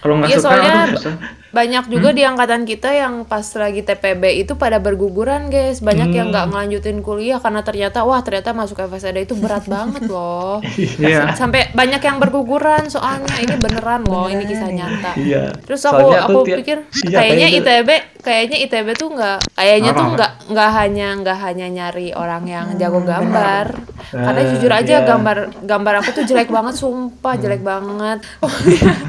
Kalau 0.03 0.15
nggak 0.19 0.29
Iya 0.29 0.37
suka, 0.37 0.47
soalnya 0.51 0.73
aduh. 0.91 1.15
Banyak 1.53 1.85
juga 1.87 2.11
di 2.11 2.25
angkatan 2.25 2.65
kita 2.65 2.89
yang 2.91 3.23
pas 3.23 3.45
lagi 3.53 3.81
TPB 3.81 4.41
itu 4.41 4.57
pada 4.57 4.77
berguguran 4.77 5.47
guys. 5.47 5.79
Banyak 5.79 6.09
yang 6.11 6.33
nggak 6.33 6.49
ngelanjutin 6.49 6.99
kuliah 6.99 7.39
karena 7.39 7.61
ternyata 7.61 8.03
wah 8.03 8.19
ternyata 8.19 8.51
masuk 8.51 8.81
FSD 8.81 9.23
itu 9.23 9.37
berat 9.37 9.65
banget 9.67 10.09
loh. 10.09 10.59
Iya. 11.03 11.35
sampai 11.35 11.69
banyak 11.71 12.01
yang 12.01 12.17
berguguran 12.17 12.89
soalnya. 12.89 13.37
Ini 13.37 13.57
beneran 13.57 14.03
loh. 14.03 14.27
Ini 14.27 14.43
kisah 14.43 14.71
nyata. 14.71 15.13
Iya. 15.15 15.53
terus 15.63 15.85
aku 15.85 16.01
Soalnya 16.03 16.21
aku 16.25 16.39
tiap- 16.43 16.59
pikir 16.59 16.79
iya, 17.05 17.17
kayaknya 17.21 17.47
kayak 17.47 17.55
gitu. 17.55 17.69
ITB 17.69 17.91
kayaknya 18.23 18.57
ITB 18.63 18.89
tuh 18.95 19.11
nggak 19.11 19.39
kayaknya 19.53 19.91
tuh 19.93 20.07
nggak 20.15 20.33
nggak 20.49 20.71
hanya 20.73 21.09
nggak 21.19 21.39
hanya 21.41 21.67
nyari 21.69 22.09
orang 22.13 22.45
yang 22.47 22.67
jago 22.77 23.03
gambar. 23.03 23.67
Karena 24.09 24.41
Ah, 24.41 24.49
jujur 24.49 24.71
aja 24.71 24.95
iya. 24.95 25.05
gambar 25.05 25.37
gambar 25.63 25.95
aku 25.99 26.11
tuh 26.13 26.25
jelek 26.25 26.49
banget 26.49 26.75
sumpah 26.75 27.35
jelek 27.35 27.61
banget. 27.61 28.23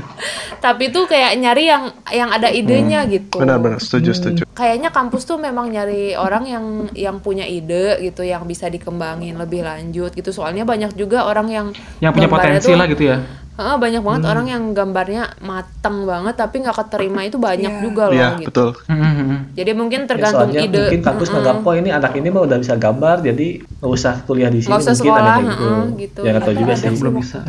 Tapi 0.60 0.90
tuh 0.90 1.04
kayak 1.06 1.36
nyari 1.36 1.68
yang 1.68 1.92
yang 2.10 2.30
ada 2.30 2.48
idenya 2.48 3.04
gitu. 3.06 3.38
Benar-benar 3.38 3.78
setuju 3.78 4.12
setuju. 4.12 4.42
kayaknya 4.54 4.90
kampus 4.90 5.26
tuh 5.26 5.36
memang 5.36 5.68
nyari 5.68 6.14
orang 6.14 6.44
yang 6.46 6.66
yang 6.94 7.18
punya 7.20 7.44
ide 7.44 8.00
gitu 8.00 8.22
yang 8.22 8.46
bisa 8.46 8.66
dikembangin 8.68 9.36
lebih 9.36 9.62
lanjut 9.62 10.10
gitu. 10.12 10.32
Soalnya 10.32 10.64
banyak 10.64 10.96
juga 10.96 11.26
orang 11.26 11.48
yang 11.48 11.68
Yang 12.00 12.14
punya 12.16 12.30
potensi 12.30 12.70
tuh- 12.70 12.80
lah 12.80 12.88
gitu 12.88 13.04
ya. 13.06 13.18
Heeh, 13.54 13.76
banyak 13.78 14.02
banget 14.02 14.24
orang 14.26 14.48
yang 14.48 14.64
gambarnya 14.72 15.24
matang 15.40 16.04
banget 16.04 16.34
tapi 16.34 16.56
nggak 16.60 16.74
keterima 16.76 17.22
itu 17.22 17.38
banyak 17.38 17.70
Iya. 17.70 17.82
juga 17.82 18.04
loh 18.06 18.16
Iya 18.16 18.30
gitu 18.36 18.48
betul. 18.50 18.70
Hmm, 18.88 18.98
hmm, 18.98 19.14
hmm. 19.24 19.40
jadi 19.54 19.72
mungkin 19.72 20.00
Ya, 20.00 20.08
tergantung 20.08 20.50
soalnya 20.50 20.62
ide 20.64 20.80
mungkin 20.80 21.02
kampus 21.04 21.28
nganggap 21.30 21.58
oh 21.62 21.74
ini 21.76 21.90
anak 21.90 22.14
ini 22.14 22.28
mah 22.28 22.42
udah 22.44 22.58
bisa 22.58 22.74
gambar 22.76 23.16
jadi 23.22 23.48
nggak 23.62 23.92
usah 23.92 24.14
kuliah 24.24 24.50
di 24.50 24.60
sini 24.60 24.70
Nggak 24.70 24.82
usah 24.82 24.92
mungkin 24.92 25.06
sekolah, 25.06 25.22
ada 25.30 25.46
gitu. 25.46 25.70
gitu. 26.00 26.20
Ya 26.20 26.30
nggak 26.32 26.42
tahu 26.42 26.50
Atau 26.50 26.60
juga 26.60 26.74
sih. 26.74 26.90
belum 26.92 27.14
bisa. 27.16 27.40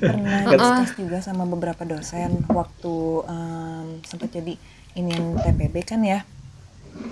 pernah 0.00 0.40
discuss 0.52 0.90
juga 0.96 1.18
sama 1.20 1.44
beberapa 1.44 1.82
dosen 1.84 2.30
waktu 2.48 2.94
em, 3.26 3.86
sempat 4.02 4.28
jadi 4.30 4.54
ini 4.94 5.12
TPB 5.38 5.74
kan 5.82 6.00
ya 6.00 6.24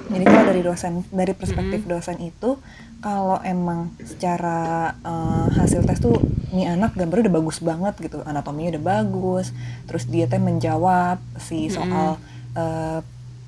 jadi 0.07 0.22
kalau 0.22 0.45
dari 0.47 0.61
dosen 0.61 0.93
dari 1.09 1.32
perspektif 1.32 1.84
dosen 1.84 2.16
itu 2.18 2.57
kalau 3.01 3.41
emang 3.43 3.89
secara 4.05 4.93
eh, 5.03 5.47
hasil 5.57 5.85
tes 5.89 5.99
tuh 5.99 6.17
ini 6.53 6.67
anak 6.67 6.95
gambarnya 6.99 7.31
udah 7.31 7.37
bagus 7.41 7.59
banget 7.63 7.95
gitu 8.01 8.21
anatominya 8.27 8.77
udah 8.77 8.85
bagus 8.85 9.47
terus 9.87 10.05
dia 10.07 10.27
teh 10.27 10.41
menjawab 10.41 11.17
si 11.41 11.69
soal 11.73 12.17
eh, 12.57 13.01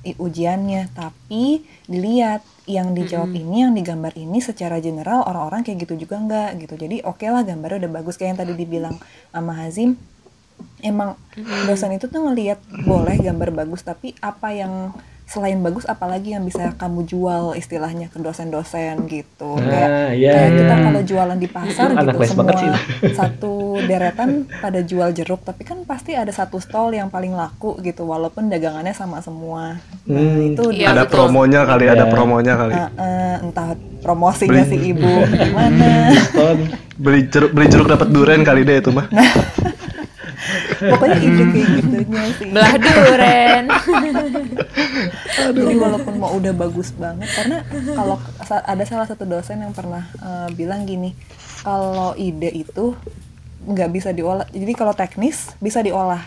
i- 0.03 0.17
ujiannya. 0.19 0.91
Tapi 0.91 1.63
dilihat 1.87 2.43
yang 2.63 2.95
dijawab 2.95 3.35
ini 3.35 3.67
yang 3.67 3.73
digambar 3.75 4.15
ini 4.15 4.39
secara 4.39 4.79
general 4.79 5.27
orang-orang 5.27 5.67
kayak 5.67 5.83
gitu 5.87 6.07
juga 6.07 6.15
enggak 6.19 6.49
gitu. 6.63 6.75
Jadi 6.79 7.03
oke 7.03 7.23
lah 7.27 7.43
gambarnya 7.43 7.87
udah 7.87 7.91
bagus. 7.99 8.15
Kayak 8.15 8.29
yang 8.35 8.39
tadi 8.47 8.53
dibilang 8.55 8.95
sama 9.31 9.51
Hazim 9.55 9.95
emang 10.83 11.15
dosen 11.67 11.95
itu 11.95 12.07
tuh 12.07 12.23
ngelihat 12.23 12.59
boleh 12.83 13.15
gambar 13.19 13.49
bagus 13.63 13.81
tapi 13.83 14.15
apa 14.19 14.51
yang 14.51 14.91
selain 15.25 15.55
bagus 15.57 15.83
apalagi 15.83 16.31
yang 16.31 16.43
bisa 16.43 16.75
kamu 16.75 17.03
jual 17.03 17.43
istilahnya 17.53 18.07
ke 18.07 18.17
dosen-dosen 18.17 19.07
gitu 19.07 19.55
Nah, 19.55 19.65
kayak, 19.65 19.89
iya, 20.13 20.31
kayak 20.31 20.45
iya. 20.45 20.57
kita 20.57 20.75
kalau 20.79 21.01
jualan 21.01 21.37
di 21.37 21.47
pasar 21.47 21.87
Anak 21.91 22.03
gitu 22.13 22.19
semua 22.29 22.53
sih. 22.53 22.69
satu 23.11 23.53
deretan 23.81 24.29
pada 24.53 24.79
jual 24.79 25.09
jeruk 25.11 25.41
tapi 25.41 25.63
kan 25.63 25.81
pasti 25.83 26.13
ada 26.13 26.29
satu 26.29 26.57
stall 26.57 26.91
yang 26.91 27.07
paling 27.07 27.31
laku 27.31 27.79
gitu 27.79 28.03
walaupun 28.03 28.47
dagangannya 28.47 28.91
sama 28.91 29.19
semua 29.19 29.79
nah 30.03 30.19
Hmm. 30.19 30.49
itu 30.49 30.63
Iya, 30.69 30.91
ada 30.91 31.03
betul. 31.03 31.15
promonya 31.17 31.61
kali, 31.63 31.85
ada 31.85 32.03
Iya. 32.03 32.11
promonya 32.11 32.53
kali. 32.53 32.73
eh, 32.73 32.89
eh, 32.97 33.35
entah 33.41 33.67
promosinya 33.99 34.63
si 34.63 34.77
ibu 34.85 35.11
gimana 35.29 36.11
Beli 36.93 37.25
jeruk 37.25 37.51
beli 37.51 37.65
jeruk 37.67 37.87
dapat 37.87 38.07
durian 38.07 38.43
kali 38.43 38.61
deh 38.61 38.77
itu 38.77 38.91
mah. 38.91 39.07
Pokoknya 40.85 41.17
ide 41.17 41.43
kayak 41.45 41.67
gitunya 41.77 42.21
sih 42.33 42.47
belah 42.49 42.75
duren 42.75 43.65
Jadi 45.53 45.75
walaupun 45.75 46.13
mau 46.15 46.31
udah 46.33 46.53
bagus 46.53 46.91
banget 46.91 47.29
karena 47.31 47.57
kalau 47.89 48.17
ada 48.43 48.83
salah 48.83 49.05
satu 49.05 49.23
dosen 49.23 49.59
yang 49.59 49.71
pernah 49.71 50.03
eh, 50.15 50.49
bilang 50.51 50.83
gini, 50.83 51.13
kalau 51.61 52.13
ide 52.15 52.49
itu 52.49 52.95
nggak 53.63 53.89
bisa 53.89 54.09
diolah. 54.09 54.47
Jadi 54.47 54.73
kalau 54.73 54.93
teknis 54.93 55.55
bisa 55.57 55.79
diolah. 55.79 56.21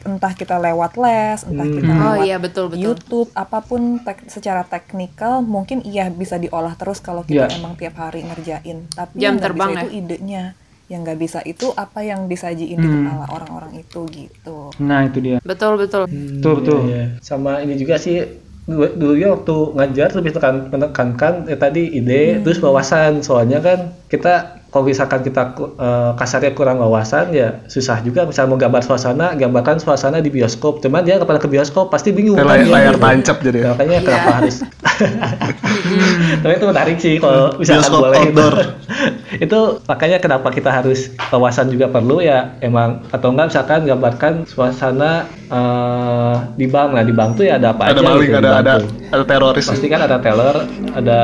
Entah 0.00 0.32
kita 0.32 0.56
lewat 0.56 0.96
les, 0.96 1.44
entah 1.44 1.60
Hmm. 1.62 1.76
kita 1.76 1.92
Oh 1.92 2.14
lewat 2.14 2.24
iya 2.24 2.36
betul 2.38 2.64
betul. 2.68 2.80
YouTube, 2.80 3.28
apa 3.34 3.60
pun 3.60 3.80
tek- 3.98 4.24
secara 4.26 4.64
teknikal 4.64 5.40
mungkin 5.40 5.84
iya 5.84 6.08
bisa 6.08 6.36
diolah 6.36 6.72
terus 6.72 6.98
kalau 6.98 7.20
kita 7.20 7.46
Iya. 7.46 7.60
emang 7.60 7.76
tiap 7.76 7.96
hari 7.98 8.24
ngerjain. 8.24 8.88
Tapi 8.88 9.14
Jam 9.14 9.36
terbang 9.36 9.70
bisa 9.70 9.76
ya? 9.76 9.82
itu 9.82 9.90
idenya. 9.94 10.44
Yang 10.90 11.00
nggak 11.06 11.18
bisa 11.22 11.38
itu 11.46 11.70
apa 11.72 12.02
yang 12.02 12.26
disajiin 12.26 12.76
di 12.76 12.84
Hmm. 12.84 13.06
kepala 13.06 13.26
orang-orang 13.30 13.72
itu 13.78 14.00
gitu. 14.10 14.74
Nah 14.82 15.06
itu 15.06 15.18
dia. 15.22 15.38
Betul 15.40 15.78
betul. 15.78 16.10
Betul 16.10 16.52
betul. 16.60 16.80
Iya, 16.90 16.90
iya. 16.90 17.04
Sama 17.22 17.62
ini 17.62 17.78
juga 17.78 17.94
sih 17.96 18.26
dulu 18.66 18.86
dulu 18.94 19.14
ya 19.16 19.28
waktu 19.34 19.56
ngajar 19.74 20.08
lebih 20.14 20.30
tekan 20.36 20.68
menekankan 20.70 21.48
ya 21.48 21.56
tadi 21.56 21.90
ide 21.90 22.38
terus 22.44 22.60
wawasan 22.60 23.18
soalnya 23.18 23.58
kan 23.58 23.78
kita 24.06 24.59
kalau 24.70 24.84
misalkan 24.84 25.20
kita 25.20 25.50
eh, 25.58 26.10
kasarnya 26.14 26.52
kurang 26.52 26.78
wawasan 26.78 27.30
ya 27.30 27.58
susah 27.66 28.00
juga 28.00 28.22
misal 28.22 28.46
mau 28.46 28.54
gambar 28.54 28.80
suasana 28.80 29.34
gambarkan 29.34 29.76
suasana 29.76 30.18
di 30.18 30.30
bioskop 30.30 30.78
cuman 30.78 31.02
dia 31.02 31.18
kepada 31.18 31.36
ke 31.36 31.46
bioskop 31.46 31.88
pasti 31.88 32.10
bingung 32.10 32.34
kan 32.34 32.46
layar, 32.46 32.66
layar 32.66 32.94
gitu. 32.94 33.02
tancap 33.02 33.36
jadi 33.40 33.58
ya. 33.58 33.62
Ya, 33.62 33.70
makanya 33.72 33.98
kenapa 34.00 34.18
Iya. 34.20 34.34
harus 34.36 34.56
tapi 36.42 36.52
itu 36.54 36.66
menarik 36.66 36.96
sih 36.96 37.14
kalau 37.16 37.54
misalkan 37.54 37.82
Bioskop 37.82 38.00
boleh 38.00 38.18
itu. 38.20 38.28
outdoor. 38.30 38.54
itu 39.44 39.58
makanya 39.84 40.18
kenapa 40.18 40.48
kita 40.50 40.70
harus 40.70 41.00
wawasan 41.28 41.66
juga 41.68 41.86
perlu 41.86 42.18
ya 42.18 42.54
emang 42.60 43.06
atau 43.08 43.30
enggak 43.30 43.50
misalkan 43.50 43.80
gambarkan 43.84 44.32
suasana 44.44 45.24
eh, 45.46 46.34
di 46.54 46.66
bank 46.66 46.88
nah 46.92 47.02
di 47.02 47.10
bank 47.10 47.30
tuh 47.34 47.44
ya 47.44 47.56
ada 47.56 47.72
apa 47.72 47.88
Ada 47.88 47.92
aja 47.92 48.02
maling, 48.04 48.28
gitu 48.28 48.38
ada 48.38 48.50
ada 48.56 48.72
ada 49.08 49.24
teroris. 49.24 49.66
pasti 49.66 49.86
kan 49.86 50.00
ada 50.00 50.18
teller 50.18 50.56
ada 50.92 51.18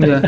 Iya. 0.00 0.18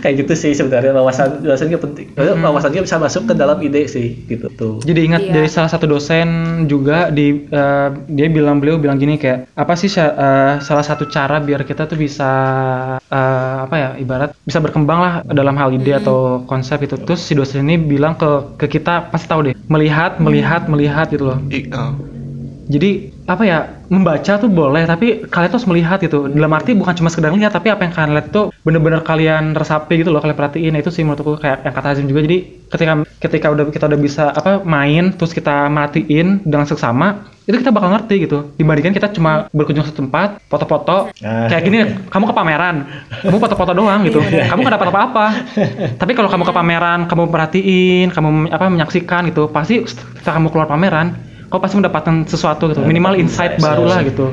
kayak 0.00 0.14
gitu 0.24 0.32
sih 0.34 0.52
sebenarnya 0.54 0.94
wawasan 0.94 1.42
wawasan 1.42 1.66
juga 1.70 1.80
penting 1.90 2.06
wawasan 2.16 2.70
juga 2.72 2.84
bisa 2.86 2.96
masuk 2.98 3.22
ke 3.28 3.34
dalam 3.34 3.58
ide 3.58 3.86
sih 3.86 4.24
gitu 4.26 4.46
tuh 4.52 4.74
Jadi 4.82 5.00
ingat 5.04 5.22
Iya. 5.24 5.32
dari 5.34 5.48
salah 5.48 5.70
satu 5.70 5.86
dosen 5.86 6.28
juga 6.66 7.10
di 7.10 7.46
eh, 7.48 7.88
dia 8.08 8.26
bilang 8.30 8.58
beliau 8.62 8.78
bilang 8.78 8.96
gini 8.96 9.18
kayak 9.18 9.50
apa 9.54 9.72
sih 9.74 9.90
eh, 9.90 10.52
salah 10.60 10.84
satu 10.84 11.06
cara 11.06 11.38
biar 11.38 11.62
kita 11.62 11.86
tuh 11.86 11.98
bisa 11.98 12.30
eh, 13.02 13.56
apa 13.64 13.74
ya 13.76 13.88
ibarat 13.98 14.34
bisa 14.42 14.58
berkembang 14.58 14.98
lah 14.98 15.12
dalam 15.26 15.54
hal 15.56 15.70
ide 15.70 15.92
atau 15.94 16.42
konsep 16.44 16.78
itu 16.82 16.96
terus 16.98 17.22
si 17.22 17.34
dosen 17.34 17.66
ini 17.66 17.76
bilang 17.78 18.14
ke 18.14 18.56
ke 18.56 18.78
kita 18.78 19.10
pasti 19.10 19.26
tahu 19.26 19.50
deh 19.50 19.54
melihat 19.66 20.18
melihat 20.18 20.66
melihat 20.66 21.06
gitu 21.10 21.34
loh. 21.34 21.38
I- 21.50 21.68
oh. 21.72 22.17
Jadi 22.68 23.16
apa 23.24 23.42
ya 23.48 23.58
membaca 23.88 24.36
tuh 24.36 24.52
boleh 24.52 24.84
tapi 24.84 25.24
kalian 25.24 25.48
tuh 25.48 25.56
harus 25.56 25.68
melihat 25.72 25.98
gitu. 26.04 26.28
Dalam 26.28 26.52
arti 26.52 26.76
bukan 26.76 26.92
cuma 26.92 27.08
sekedar 27.08 27.32
lihat 27.32 27.56
tapi 27.56 27.72
apa 27.72 27.88
yang 27.88 27.92
kalian 27.96 28.12
lihat 28.12 28.28
tuh 28.28 28.52
bener-bener 28.60 29.00
kalian 29.00 29.56
resapi 29.56 30.04
gitu 30.04 30.12
loh 30.12 30.20
kalian 30.20 30.36
perhatiin. 30.36 30.76
Nah, 30.76 30.80
itu 30.84 30.92
sih 30.92 31.00
menurutku 31.00 31.40
kayak 31.40 31.64
yang 31.64 31.74
kata 31.74 31.88
Hazim 31.96 32.04
juga. 32.04 32.28
Jadi 32.28 32.38
ketika 32.68 32.92
ketika 33.24 33.46
udah 33.48 33.64
kita 33.72 33.84
udah 33.88 34.00
bisa 34.00 34.24
apa 34.36 34.60
main 34.60 35.16
terus 35.16 35.32
kita 35.32 35.72
matiin 35.72 36.44
dengan 36.44 36.68
seksama 36.68 37.32
itu 37.48 37.56
kita 37.56 37.72
bakal 37.72 37.88
ngerti 37.96 38.28
gitu. 38.28 38.52
Dibandingkan 38.60 38.92
kita 38.92 39.08
cuma 39.16 39.48
berkunjung 39.56 39.88
satu 39.88 40.04
tempat 40.04 40.36
foto-foto 40.52 41.08
Nah. 41.24 41.48
kayak 41.48 41.62
gini 41.64 41.78
kamu 42.12 42.24
ke 42.28 42.34
pameran 42.36 42.76
kamu 43.24 43.38
foto-foto 43.40 43.72
doang 43.72 44.04
gitu. 44.04 44.20
Kamu 44.20 44.60
gak 44.60 44.76
dapat 44.76 44.88
apa-apa. 44.92 45.26
Tapi 45.96 46.12
kalau 46.12 46.28
kamu 46.28 46.44
ke 46.44 46.52
pameran 46.52 47.00
kamu 47.08 47.32
perhatiin 47.32 48.12
kamu 48.12 48.52
apa 48.52 48.68
menyaksikan 48.68 49.32
gitu 49.32 49.48
pasti 49.48 49.80
setelah 49.88 50.36
kamu 50.36 50.52
keluar 50.52 50.68
pameran 50.68 51.27
kau 51.48 51.60
pasti 51.60 51.76
mendapatkan 51.80 52.28
sesuatu 52.28 52.70
gitu. 52.70 52.80
Minimal 52.84 53.18
insight 53.18 53.58
baru 53.58 53.88
lah 53.88 54.00
insight. 54.04 54.12
gitu. 54.14 54.26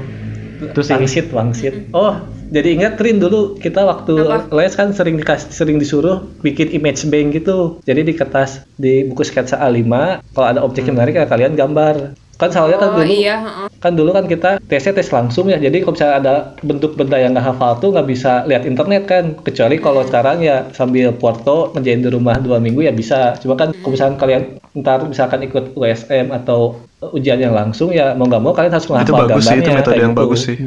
Itu 0.55 0.80
sih 0.84 0.95
wangsit 0.95 1.28
wangsit. 1.36 1.74
Oh 1.91 2.16
jadi 2.45 2.78
ingat 2.78 3.01
Rin 3.01 3.18
dulu 3.18 3.57
kita 3.57 3.82
waktu 3.84 4.22
Apa? 4.22 4.53
les 4.53 4.74
kan 4.78 4.93
sering 4.93 5.18
dikas 5.18 5.49
sering 5.49 5.82
disuruh 5.82 6.30
bikin 6.45 6.70
image 6.78 7.03
bank 7.09 7.34
gitu. 7.34 7.82
Jadi 7.84 8.01
di 8.05 8.13
kertas 8.13 8.63
di 8.78 9.03
buku 9.09 9.26
sketsa 9.26 9.57
A5 9.57 9.89
kalau 10.38 10.47
ada 10.47 10.61
objek 10.61 10.86
yang 10.86 10.95
menarik 11.01 11.18
ya 11.18 11.26
kalian 11.26 11.57
gambar 11.57 12.13
kan 12.36 12.52
soalnya 12.52 12.78
kan 12.78 12.90
Oh 12.92 13.00
dulu 13.00 13.08
iya. 13.08 13.36
heeh. 13.40 13.68
kan 13.80 13.94
dulu 13.96 14.12
kan 14.12 14.26
kita 14.26 14.60
tesnya 14.68 14.92
tes 14.92 15.08
langsung 15.08 15.48
ya 15.48 15.56
jadi 15.56 15.80
kalau 15.80 15.94
misalnya 15.96 16.16
ada 16.20 16.36
bentuk 16.60 16.92
benda 16.94 17.16
yang 17.16 17.32
nggak 17.32 17.48
hafal 17.48 17.80
tuh 17.80 17.96
nggak 17.96 18.08
bisa 18.08 18.44
lihat 18.44 18.68
internet 18.68 19.08
kan 19.08 19.24
kecuali 19.40 19.80
kalau 19.80 20.04
sekarang 20.04 20.44
ya 20.44 20.68
sambil 20.72 21.16
foto 21.16 21.72
ngerjain 21.72 22.04
di 22.04 22.10
rumah 22.10 22.36
dua 22.38 22.60
minggu 22.60 22.84
ya 22.84 22.92
bisa 22.92 23.40
cuma 23.40 23.56
kan 23.56 23.72
kalau 23.72 23.92
misalkan 23.92 24.18
kalian 24.18 24.44
ntar 24.76 25.00
misalkan 25.08 25.40
ikut 25.42 25.72
USM 25.74 26.30
atau 26.30 26.76
ujian 27.06 27.38
yang 27.38 27.54
langsung 27.54 27.94
ya 27.94 28.12
mau 28.12 28.26
nggak 28.26 28.42
mau 28.42 28.52
kalian 28.52 28.74
harus 28.74 28.84
Itu 28.84 28.92
menghafal 28.92 29.16
bagus 29.28 29.44
sih, 29.46 29.56
itu 29.56 29.62
gambarnya, 29.64 29.78
metode 29.80 29.96
yang 29.96 30.12
gitu. 30.12 30.22
bagus 30.22 30.40
sih. 30.44 30.58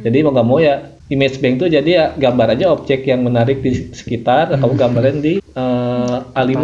jadi 0.00 0.16
mau 0.22 0.32
nggak 0.32 0.46
mau 0.46 0.58
ya 0.58 0.74
image 1.08 1.40
bank 1.40 1.54
tuh 1.64 1.68
jadi 1.72 1.88
ya 1.88 2.04
gambar 2.16 2.56
aja 2.56 2.72
objek 2.72 3.08
yang 3.08 3.24
menarik 3.24 3.64
di 3.64 3.92
sekitar 3.96 4.52
kamu 4.60 4.74
gambarin 4.76 5.18
di 5.24 5.40
eh, 5.40 6.16
A5 6.36 6.56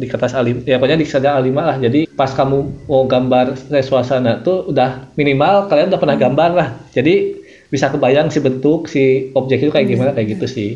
di 0.00 0.06
kertas 0.08 0.32
A5 0.32 0.64
ya 0.64 0.80
pokoknya 0.80 0.98
di 1.00 1.06
kertas 1.06 1.24
A5 1.24 1.50
lah. 1.52 1.76
Jadi 1.76 2.00
pas 2.08 2.32
kamu 2.32 2.88
mau 2.88 3.04
gambar 3.04 3.56
suasana 3.84 4.40
tuh 4.40 4.72
udah 4.72 5.12
minimal 5.14 5.68
kalian 5.68 5.92
udah 5.92 6.00
pernah 6.00 6.16
gambar 6.16 6.50
lah. 6.56 6.68
Jadi 6.96 7.44
bisa 7.68 7.92
kebayang 7.92 8.32
si 8.32 8.38
bentuk 8.40 8.88
si 8.88 9.34
objek 9.34 9.66
itu 9.66 9.70
kayak 9.74 9.88
gimana 9.90 10.10
kayak 10.16 10.38
gitu 10.38 10.46
sih 10.48 10.70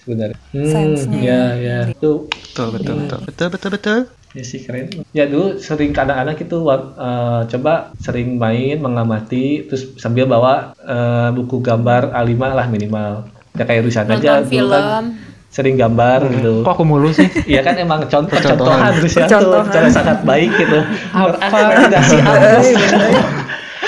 sebenarnya. 0.00 0.38
Hmm, 0.54 0.96
ya 1.20 1.42
ya. 1.58 1.78
Itu 1.92 2.30
Betul 2.56 2.72
betul 2.72 2.94
betul. 3.04 3.18
Betul 3.28 3.48
betul 3.52 3.70
betul. 3.76 3.98
Ya 4.36 4.44
sih 4.44 4.60
keren. 4.60 4.92
Ya 5.16 5.24
dulu 5.24 5.56
sering 5.56 5.96
ke 5.96 6.00
anak-anak 6.04 6.36
itu 6.44 6.58
eh, 6.68 7.40
coba 7.48 7.96
sering 7.96 8.36
main 8.36 8.76
mengamati 8.84 9.64
terus 9.64 9.96
sambil 9.96 10.28
bawa 10.28 10.76
eh, 10.76 11.28
buku 11.32 11.64
gambar 11.64 12.12
A5 12.12 12.36
lah 12.36 12.68
minimal. 12.68 13.24
Ya 13.56 13.64
kayak 13.64 13.88
Rusan 13.88 14.12
aja 14.12 14.44
kan 14.44 14.44
film. 14.44 15.16
sering 15.48 15.80
gambar 15.80 16.28
gitu. 16.28 16.60
kok 16.68 16.76
aku 16.76 16.84
mulu 16.84 17.08
sih 17.08 17.24
Iya 17.56 17.64
kan 17.64 17.80
emang 17.80 18.04
contoh 18.04 18.36
contohan 18.36 18.92
Rusia 19.00 19.24
tuh 19.24 19.64
cara 19.72 19.88
sangat 19.88 20.20
baik 20.20 20.52
gitu. 20.52 20.84
Apa? 21.16 21.88
Tidak 21.88 22.02
sih 22.04 22.20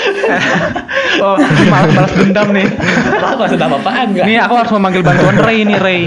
oh 1.17 1.35
malas 1.67 1.91
balas 1.93 2.11
dendam 2.13 2.47
nih. 2.53 2.67
Apa 3.19 3.43
sudah 3.49 3.67
apaan 3.67 4.07
enggak? 4.13 4.25
nih 4.25 4.37
aku 4.39 4.53
harus 4.53 4.71
memanggil 4.71 5.01
bantuan 5.01 5.35
Ray 5.37 5.65
nih 5.65 5.77
Ray 5.77 6.01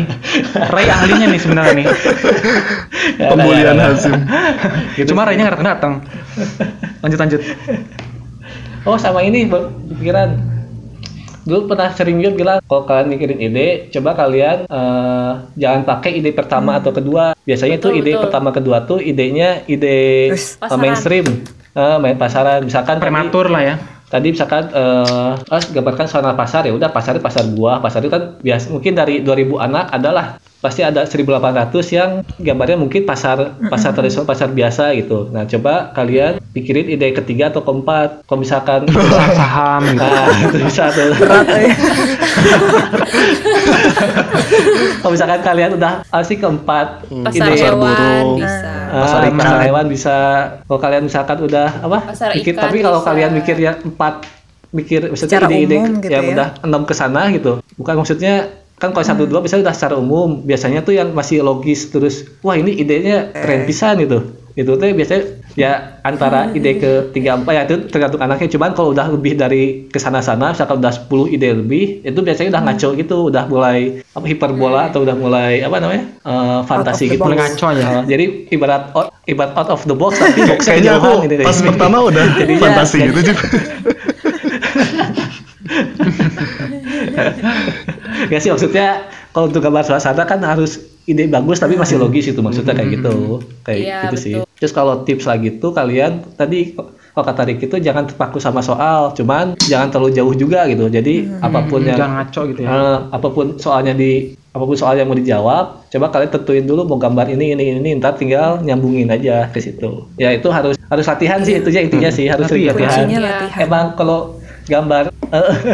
Ray 0.71 0.87
ahlinya 0.87 1.27
nih 1.29 1.41
sebenarnya 1.41 1.75
nih. 1.75 1.87
Pembulian 3.19 3.79
Hazim. 3.79 4.15
Gitu 4.95 5.11
cuma. 5.13 5.27
Ray-nya 5.27 5.49
nggak 5.49 5.59
datang. 5.59 5.67
Datang 5.67 5.95
lanjut 7.03 7.19
lanjut. 7.19 7.41
Oh 8.83 8.99
sama 8.99 9.23
ini 9.23 9.47
pikiran. 9.99 10.55
Dulu 11.43 11.75
pernah 11.75 11.91
sering 11.91 12.23
juga 12.23 12.33
bilang 12.39 12.59
kalau 12.63 12.87
kalian 12.87 13.11
mikirin 13.11 13.41
ide 13.43 13.91
coba 13.91 14.15
kalian 14.15 14.63
eh, 14.63 15.33
jangan 15.59 15.83
pakai 15.83 16.23
ide 16.23 16.31
pertama 16.31 16.79
atau 16.79 16.95
kedua. 16.95 17.35
Biasanya 17.43 17.83
Betul, 17.83 17.91
tuh 17.91 17.93
ide 17.99 18.13
betul. 18.15 18.23
pertama 18.23 18.49
kedua 18.55 18.77
tuh 18.87 18.99
idenya 19.03 19.67
ide 19.67 20.31
Terus 20.31 20.55
pasaran. 20.63 20.79
mainstream. 20.79 21.27
Eh, 21.75 21.97
main 21.99 22.15
pasaran. 22.15 22.63
Misalkan 22.63 22.99
tadi- 22.99 23.03
prematur 23.03 23.51
lah 23.51 23.63
ya 23.65 23.75
tadi 24.13 24.29
misalkan 24.37 24.69
eh 24.77 25.33
ah, 25.41 25.63
gambarkan 25.73 26.05
suasana 26.05 26.37
pasar 26.37 26.69
ya 26.69 26.73
udah 26.77 26.93
pasar 26.93 27.17
pasar 27.17 27.49
buah 27.49 27.81
pasar 27.81 28.05
itu 28.05 28.13
kan 28.13 28.37
biasa 28.45 28.69
mungkin 28.69 28.93
dari 28.93 29.25
2000 29.25 29.57
anak 29.67 29.87
adalah 29.89 30.37
pasti 30.63 30.87
ada 30.87 31.03
1800 31.03 31.75
yang 31.91 32.11
gambarnya 32.39 32.79
mungkin 32.79 33.03
pasar 33.03 33.59
pasar 33.67 33.91
tradisional 33.99 34.31
pasar 34.31 34.47
biasa 34.55 34.95
gitu 34.95 35.27
nah 35.35 35.43
coba 35.43 35.91
kalian 35.91 36.39
pikirin 36.55 36.87
ide 36.87 37.11
ketiga 37.11 37.51
atau 37.51 37.67
keempat 37.67 38.23
kalau 38.31 38.47
misalkan 38.47 38.87
saham 39.43 39.83
gitu 39.91 40.07
nah 40.07 40.31
itu 40.39 40.57
bisa 40.63 40.85
tuh 40.95 41.11
kalau 45.03 45.13
misalkan 45.13 45.41
kalian 45.43 45.71
udah 45.75 46.07
asik 46.15 46.39
keempat 46.39 47.03
Pasar 47.11 47.51
ide 47.51 47.59
hewan 47.59 47.83
burung. 47.83 48.39
bisa. 48.39 48.71
Ah, 48.93 49.03
Pasar 49.03 49.21
ikan. 49.27 49.39
pasar 49.43 49.61
hewan 49.67 49.87
bisa 49.91 50.17
kalau 50.69 50.79
kalian 50.81 51.03
misalkan 51.11 51.39
udah 51.43 51.69
apa 51.83 51.99
Pasar 52.07 52.31
ikan 52.39 52.55
tapi 52.55 52.79
kalau 52.81 53.01
bisa. 53.03 53.09
kalian 53.11 53.31
mikir 53.35 53.57
ya 53.59 53.73
empat 53.83 54.15
mikir 54.73 55.11
maksudnya 55.11 55.39
ide-ide 55.51 55.77
gitu 56.01 56.09
yang 56.09 56.25
ya. 56.25 56.33
udah 56.33 56.49
enam 56.65 56.83
ke 56.89 56.95
sana 56.97 57.29
gitu 57.35 57.61
bukan 57.77 57.95
maksudnya 57.99 58.62
kan 58.83 58.91
kalau 58.91 59.07
satu 59.07 59.23
dua 59.25 59.39
bisa 59.39 59.55
udah 59.57 59.71
secara 59.71 59.95
umum 59.95 60.43
biasanya 60.43 60.83
tuh 60.83 60.91
yang 60.93 61.15
masih 61.15 61.39
logis 61.41 61.87
terus 61.87 62.27
wah 62.43 62.59
ini 62.59 62.75
idenya 62.75 63.31
keren 63.31 63.63
pisan 63.63 64.03
gitu. 64.03 64.19
Itu 64.53 64.77
tuh 64.77 64.85
biasanya 64.85 65.23
ya 65.55 65.73
antara 66.03 66.51
ide 66.51 66.77
ke 66.77 66.91
tiga 67.15 67.39
empat 67.39 67.53
ya 67.55 67.63
itu 67.65 67.89
tergantung 67.89 68.21
anaknya. 68.21 68.51
Cuman 68.51 68.75
kalau 68.75 68.93
udah 68.93 69.09
lebih 69.09 69.33
dari 69.33 69.87
ke 69.87 69.97
sana 69.97 70.21
sana 70.21 70.53
misalkan 70.53 70.77
udah 70.77 70.93
10 70.93 71.09
ide 71.31 71.49
lebih 71.57 72.03
itu 72.03 72.21
biasanya 72.21 72.53
udah 72.53 72.63
ngaco 72.67 72.89
gitu 72.93 73.17
udah 73.31 73.45
mulai 73.49 73.79
apa 74.13 74.27
hiperbola 74.27 74.91
atau 74.91 75.07
udah 75.07 75.17
mulai 75.17 75.63
apa 75.63 75.79
namanya 75.79 76.05
eh, 76.21 76.61
fantasi 76.67 77.09
gitu. 77.09 77.23
ngaco 77.23 77.69
ya. 77.73 77.81
Eh, 77.81 78.03
jadi 78.11 78.25
ibarat 78.51 78.93
out, 78.93 79.09
ibarat 79.25 79.55
out 79.57 79.71
of 79.71 79.81
the 79.87 79.95
box 79.95 80.19
tapi 80.19 80.45
boxnya 80.51 80.73
Kayaknya 80.75 80.93
aku 80.99 81.13
gitu. 81.25 81.35
pas 81.47 81.59
pertama 81.63 81.97
udah 82.03 82.25
Jadinya- 82.37 82.61
fantasi 82.61 82.97
gitu. 83.09 83.21
juga. 83.25 83.43
Gak 88.29 88.41
sih 88.41 88.51
maksudnya 88.51 89.07
kalau 89.33 89.49
untuk 89.49 89.63
gambar 89.63 89.83
suasana 89.83 90.23
kan 90.23 90.43
harus 90.43 90.79
ide 91.03 91.27
bagus 91.27 91.59
tapi 91.59 91.75
masih 91.75 91.99
logis 91.99 92.31
itu 92.31 92.39
maksudnya 92.39 92.79
kayak 92.79 93.03
gitu 93.03 93.43
kayak 93.67 93.79
Iya, 93.83 93.99
gitu 94.07 94.17
sih 94.17 94.35
betul. 94.39 94.55
terus 94.55 94.73
kalau 94.73 94.95
tips 95.03 95.27
lagi 95.27 95.59
tuh 95.59 95.75
kalian 95.75 96.23
tadi 96.39 96.79
kalau 97.13 97.25
kata 97.27 97.43
Ricky 97.43 97.67
itu 97.67 97.77
jangan 97.83 98.07
terpaku 98.07 98.39
sama 98.39 98.63
soal 98.63 99.11
cuman 99.11 99.59
jangan 99.59 99.91
terlalu 99.91 100.15
jauh 100.15 100.31
juga 100.31 100.63
gitu 100.71 100.87
jadi 100.87 101.43
apa 101.43 101.67
pun 101.67 101.83
yang 101.83 101.99
jangan 101.99 102.23
ngaco 102.23 102.41
gitu 102.55 102.61
ya 102.63 102.71
eh, 102.71 102.99
apa 103.11 103.29
pun 103.29 103.59
soalnya 103.59 103.93
di 103.93 104.31
apa 104.53 104.63
pun 104.63 104.77
soal 104.77 105.01
yang 105.01 105.09
mau 105.09 105.17
dijawab, 105.17 105.89
coba 105.89 106.13
kalian 106.13 106.29
tentuin 106.29 106.65
dulu 106.69 106.85
mau 106.85 107.01
gambar 107.01 107.25
ini 107.33 107.57
ini 107.57 107.73
ini, 107.73 107.97
ntar 107.97 108.21
tinggal 108.21 108.61
nyambungin 108.61 109.09
aja 109.09 109.49
ke 109.49 109.65
situ. 109.65 110.13
Ya 110.21 110.29
itu 110.29 110.45
harus 110.53 110.77
harus 110.93 111.09
latihan 111.09 111.41
sih 111.41 111.57
itu 111.57 111.73
intinya 111.73 112.13
sih 112.13 112.29
harus 112.29 112.53
Tapi 112.53 112.69
latihan. 112.69 113.09
Iya. 113.09 113.21
latihan. 113.25 113.59
Emang 113.65 113.97
kalau 113.97 114.37
gambar. 114.73 115.13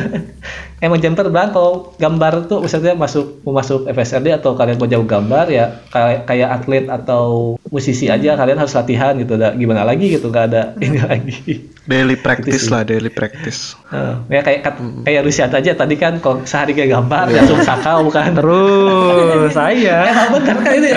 Emang 0.85 0.99
jam 1.03 1.15
terbang 1.15 1.51
kalau 1.51 1.95
gambar 1.99 2.47
tuh 2.47 2.63
misalnya 2.63 2.95
masuk 2.95 3.43
mau 3.43 3.55
masuk 3.59 3.87
FSRD 3.91 4.39
atau 4.39 4.55
kalian 4.55 4.79
mau 4.79 4.87
jauh 4.91 5.07
gambar 5.07 5.47
ya 5.51 5.83
kayak 5.91 6.27
kayak 6.27 6.49
atlet 6.55 6.85
atau 6.87 7.55
musisi 7.71 8.07
aja 8.11 8.35
kalian 8.35 8.59
harus 8.59 8.75
latihan 8.75 9.15
gitu. 9.19 9.39
Gimana 9.39 9.87
lagi 9.87 10.11
gitu 10.11 10.31
nggak 10.31 10.47
ada 10.51 10.63
ini 10.85 10.99
lagi 10.99 11.78
Daily 11.89 12.15
practice 12.15 12.69
lah, 12.69 12.85
daily 12.85 13.09
practice. 13.09 13.73
Eh, 13.89 14.15
ya 14.29 14.45
kayak 14.45 14.61
kat- 14.61 14.77
kayak 15.03 15.25
Rusia 15.25 15.49
aja 15.49 15.73
tadi 15.73 15.97
kan 15.97 16.21
kalau 16.21 16.45
sehari 16.45 16.77
kayak 16.77 16.93
gambar 16.93 17.33
ya 17.33 17.41
langsung 17.41 17.65
sakau 17.65 18.13
kan. 18.13 18.37
Terus 18.37 19.49
saya. 19.51 20.05
Emang 20.13 20.37
benar 20.37 20.57
kan 20.61 20.73
ini 20.75 20.91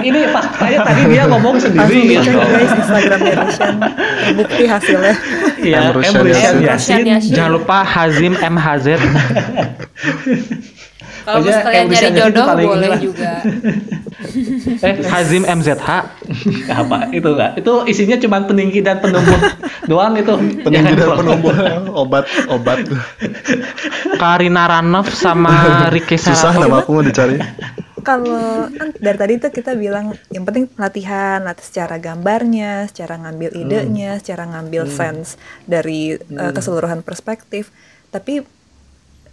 ini 0.00 0.20
faktanya 0.26 0.78
tadi 0.82 1.02
dia 1.06 1.28
ngomong 1.28 1.60
sendiri 1.60 2.16
gitu. 2.16 2.32
guys 2.32 2.72
Instagramnya 2.72 3.34
Rushan 3.36 3.74
terbukti 4.24 4.64
hasilnya. 4.64 5.14
Iya, 5.60 5.78
Em 5.78 5.92
Rusyan 5.92 6.24
Em 6.24 6.24
Rusyan 6.64 7.04
Yasin. 7.04 7.32
Jangan 7.36 7.52
lupa 7.52 7.84
Hazim 7.84 8.32
MHZ. 8.32 8.86
Kalau 11.24 11.40
sekalian 11.44 11.84
nyari 11.88 12.10
jodoh 12.16 12.46
boleh 12.56 12.90
juga. 13.00 13.32
Eh, 14.80 15.00
Hazim 15.08 15.48
MZH. 15.48 15.88
apa 16.80 17.08
itu 17.08 17.24
enggak? 17.24 17.56
Itu 17.56 17.88
isinya 17.88 18.20
cuma 18.20 18.44
peninggi 18.44 18.84
dan 18.84 19.00
penumbuh 19.00 19.40
doang 19.90 20.12
itu. 20.20 20.36
Peninggi 20.60 20.92
dan 20.92 21.08
penumbuh 21.16 21.54
obat 21.96 22.28
obat. 22.52 22.84
Karina 24.20 24.68
Ranov 24.68 25.08
sama 25.08 25.88
Ricky 25.88 26.20
Susah 26.20 26.52
nama 26.52 26.84
aku 26.84 27.00
mau 27.00 27.04
dicari. 27.04 27.40
kalau 28.00 28.64
kan 28.72 28.96
dari 28.96 29.18
tadi 29.20 29.32
tuh 29.36 29.52
kita 29.52 29.76
bilang 29.76 30.16
yang 30.32 30.48
penting 30.48 30.72
latihan 30.80 31.44
latih 31.44 31.60
secara 31.60 32.00
gambarnya 32.00 32.88
secara 32.88 33.20
ngambil 33.20 33.52
idenya 33.52 34.16
secara 34.16 34.48
ngambil 34.48 34.88
sense 34.88 35.36
dari 35.68 36.16
uh, 36.16 36.48
keseluruhan 36.48 37.04
perspektif 37.04 37.68
tapi 38.08 38.40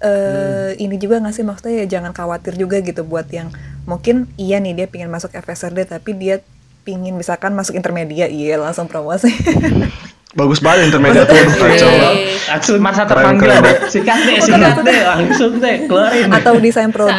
eh 0.01 0.77
ini 0.77 0.95
juga 1.01 1.21
nggak 1.21 1.33
sih? 1.33 1.45
Maksudnya 1.45 1.73
ya 1.83 1.85
jangan 1.99 2.11
khawatir 2.13 2.53
juga 2.57 2.81
gitu 2.81 3.01
buat 3.05 3.29
yang 3.33 3.49
mungkin 3.87 4.27
iya 4.35 4.59
nih 4.59 4.75
dia 4.75 4.87
pingin 4.91 5.07
masuk 5.07 5.31
FSRD 5.31 5.87
tapi 5.87 6.11
dia 6.11 6.43
pingin 6.83 7.15
misalkan 7.15 7.55
masuk 7.55 7.75
intermedia 7.75 8.27
iya 8.27 8.59
langsung 8.59 8.87
promosi 8.87 9.31
Bagus 10.29 10.59
banget 10.59 10.91
intermediate. 10.91 11.23
Tuh 11.23 11.39
aduh, 11.39 11.55
kacau. 11.57 11.91
Langsung 12.47 12.77
Masa 12.77 13.03
terpanggil. 13.03 13.47
keren. 13.47 13.63
sikat 13.87 14.19
deh, 14.21 14.37
sikat 14.39 14.75
deh, 14.81 14.99
langsung 15.01 15.53
deh, 15.57 15.75
keluarin. 15.83 16.27
atau 16.29 16.53
desain 16.57 16.91
produk 16.91 17.15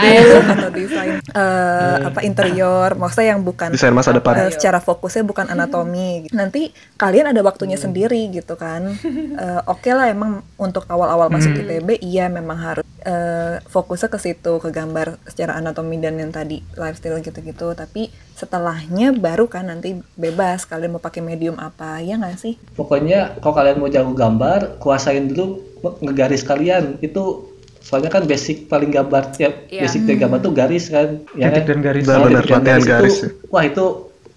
atau 0.46 0.68
desain 0.70 1.16
eh, 1.18 1.96
apa 2.04 2.20
interior. 2.20 2.92
Maksudnya 2.94 3.32
yang 3.32 3.42
bukan 3.42 3.72
Desain 3.72 3.90
masa 3.90 4.10
apa, 4.10 4.20
depan. 4.20 4.34
eh, 4.38 4.50
secara 4.50 4.78
fokusnya 4.78 5.24
bukan 5.24 5.48
anatomi. 5.48 6.08
Gitu. 6.20 6.32
nanti 6.32 6.68
kalian 6.94 7.28
ada 7.28 7.40
waktunya 7.40 7.76
sendiri 7.76 8.28
gitu 8.28 8.54
kan. 8.54 8.92
Eh, 9.38 9.60
oke 9.66 9.88
lah 9.88 10.08
emang 10.08 10.44
untuk 10.56 10.84
awal-awal 10.86 11.28
masuk 11.28 11.54
ITB 11.54 11.98
iya 12.00 12.28
memang 12.28 12.56
harus 12.56 12.84
eh, 13.00 13.56
fokusnya 13.64 14.08
ke 14.08 14.18
situ 14.18 14.58
ke 14.58 14.68
gambar 14.68 15.16
secara 15.24 15.54
anatomi 15.54 15.96
dan 15.96 16.16
yang 16.16 16.28
tadi 16.28 16.60
lifestyle 16.74 17.18
gitu-gitu. 17.18 17.72
Tapi 17.72 18.12
setelahnya 18.38 19.10
baru 19.12 19.44
kan 19.44 19.66
nanti 19.66 19.98
bebas 20.14 20.62
kalian 20.62 20.94
mau 20.94 21.02
pakai 21.02 21.18
medium 21.20 21.58
apa 21.58 21.98
ya 21.98 22.14
nggak 22.14 22.38
sih 22.38 22.54
Pokoknya 22.72 23.36
kalau 23.42 23.54
kalian 23.54 23.76
mau 23.76 23.90
jago 23.90 24.14
gambar, 24.14 24.78
kuasain 24.78 25.26
dulu 25.26 25.58
ngegaris 26.00 26.42
kalian. 26.42 26.96
Itu 26.98 27.50
soalnya 27.78 28.10
kan 28.10 28.24
basic 28.24 28.68
paling 28.68 28.90
gambar 28.90 29.34
ya 29.36 29.50
Iya. 29.66 29.82
basic 29.82 30.04
dari 30.04 30.18
gambar 30.18 30.38
tuh 30.40 30.52
garis 30.52 30.86
kan. 30.88 31.22
Ya 31.34 31.50
Titik 31.50 31.66
kan? 31.66 31.68
dan 31.68 31.78
garis. 31.82 32.04
Benar, 32.04 32.20
titik 32.20 32.30
dan 32.30 32.62
latihan 32.62 32.62
garis 32.86 33.16
itu, 33.16 33.26
ya. 33.26 33.30
Wah 33.48 33.64
itu 33.66 33.84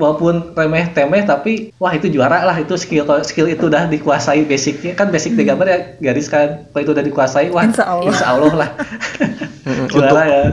walaupun 0.01 0.57
remeh 0.57 0.89
temeh 0.97 1.21
tapi 1.21 1.69
wah 1.77 1.93
itu 1.93 2.09
juara 2.09 2.41
lah. 2.41 2.57
Itu 2.57 2.73
skill 2.73 3.05
skill 3.21 3.45
itu 3.53 3.69
udah 3.69 3.85
dikuasai 3.85 4.49
basicnya. 4.49 4.97
Kan 4.97 5.13
basic 5.13 5.37
dari 5.37 5.45
gambar 5.53 5.67
ya 5.69 5.79
garis 6.01 6.25
kan. 6.25 6.65
Kalau 6.73 6.81
itu 6.81 6.91
udah 6.97 7.05
dikuasai 7.05 7.53
wah 7.53 7.61
Insya 7.61 7.85
Allah. 7.85 8.09
insya 8.09 8.25
Allah 8.33 8.53
lah. 8.57 8.69
Juara 9.93 10.23
ya. 10.25 10.43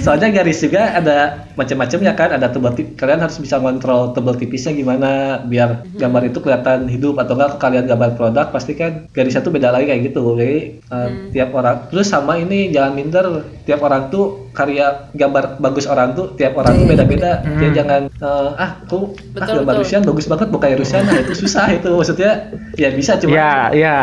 Soalnya 0.00 0.32
garis 0.32 0.64
juga 0.64 0.96
ada 0.96 1.46
macam-macamnya 1.54 2.16
kan. 2.16 2.32
Ada 2.32 2.48
tebal 2.48 2.72
tipis 2.72 2.96
kalian 2.96 3.20
harus 3.20 3.36
bisa 3.36 3.60
kontrol 3.60 4.16
tebal 4.16 4.40
tipisnya 4.40 4.72
gimana 4.72 5.44
biar 5.44 5.84
gambar 6.00 6.32
itu 6.32 6.40
kelihatan 6.40 6.88
hidup 6.88 7.20
atau 7.20 7.36
enggak. 7.36 7.60
Kalian 7.60 7.84
gambar 7.84 8.16
produk 8.16 8.46
pasti 8.48 8.72
kan 8.72 9.04
garisnya 9.12 9.44
tuh 9.44 9.52
beda 9.52 9.68
lagi 9.68 9.92
kayak 9.92 10.02
gitu. 10.10 10.32
Jadi 10.32 10.80
uh, 10.88 11.08
tiap 11.30 11.52
orang 11.52 11.92
terus 11.92 12.08
sama 12.08 12.40
ini 12.40 12.72
jangan 12.72 12.96
minder. 12.96 13.26
Tiap 13.68 13.84
orang 13.84 14.08
tuh 14.08 14.45
karya 14.56 14.86
gambar 15.12 15.60
bagus 15.60 15.84
orang 15.84 16.10
tuh 16.12 16.32
tiap 16.32 16.56
orang 16.56 16.72
tuh 16.74 16.86
beda-beda 16.86 17.44
jadi 17.54 17.72
jangan 17.76 18.00
uh, 18.18 18.56
ah 18.56 18.80
aku 18.80 19.12
ah 19.36 19.44
gambar 19.44 19.68
betul. 19.68 19.82
Rusian 19.84 20.02
bagus 20.02 20.24
banget 20.24 20.48
bukan 20.48 20.68
Rusian 20.74 21.02
nah 21.04 21.14
itu 21.14 21.32
susah 21.36 21.68
itu 21.70 21.88
maksudnya 21.92 22.30
ya 22.74 22.88
bisa 22.90 23.20
cuma 23.20 23.36
Ya, 23.36 23.68
ya. 23.70 23.96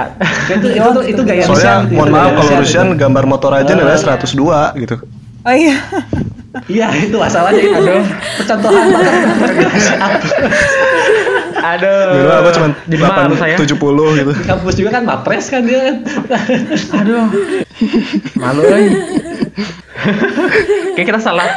itu 0.48 0.70
itu 0.70 0.88
tuh- 0.88 1.06
itu 1.06 1.22
gaya 1.24 1.42
Soalnya 1.44 1.58
Rusian 1.58 1.80
gitu, 1.84 1.96
mohon 1.96 2.08
itu 2.08 2.14
maaf 2.14 2.30
kalau 2.30 2.38
Rusian 2.40 2.60
Rusian 2.62 2.86
gitu. 2.88 3.02
gambar 3.02 3.24
motor 3.26 3.52
aja 3.52 3.72
nilainya 3.74 4.00
102 4.00 4.78
gitu. 4.80 4.96
oh 5.42 5.52
iya 5.52 5.76
Iya 6.70 6.86
itu 7.02 7.18
masalahnya 7.18 7.66
itu. 7.66 7.82
Percontohan 8.38 8.94
banget. 8.94 9.14
Aduh. 11.64 12.04
Dulu 12.14 12.30
apa 12.30 12.50
cuma 12.52 12.68
Jadi 12.84 12.96
malu 13.00 13.36
saya. 13.36 13.56
870 13.56 14.20
gitu. 14.20 14.32
Di 14.34 14.46
kampus 14.46 14.74
juga 14.76 14.90
kan 14.92 15.04
mapres 15.04 15.46
kan 15.48 15.64
dia. 15.64 15.96
Aduh. 16.94 17.26
Malu 18.36 18.62
lagi. 18.62 18.90
Kayak 20.94 21.08
kita 21.08 21.20
salah. 21.22 21.48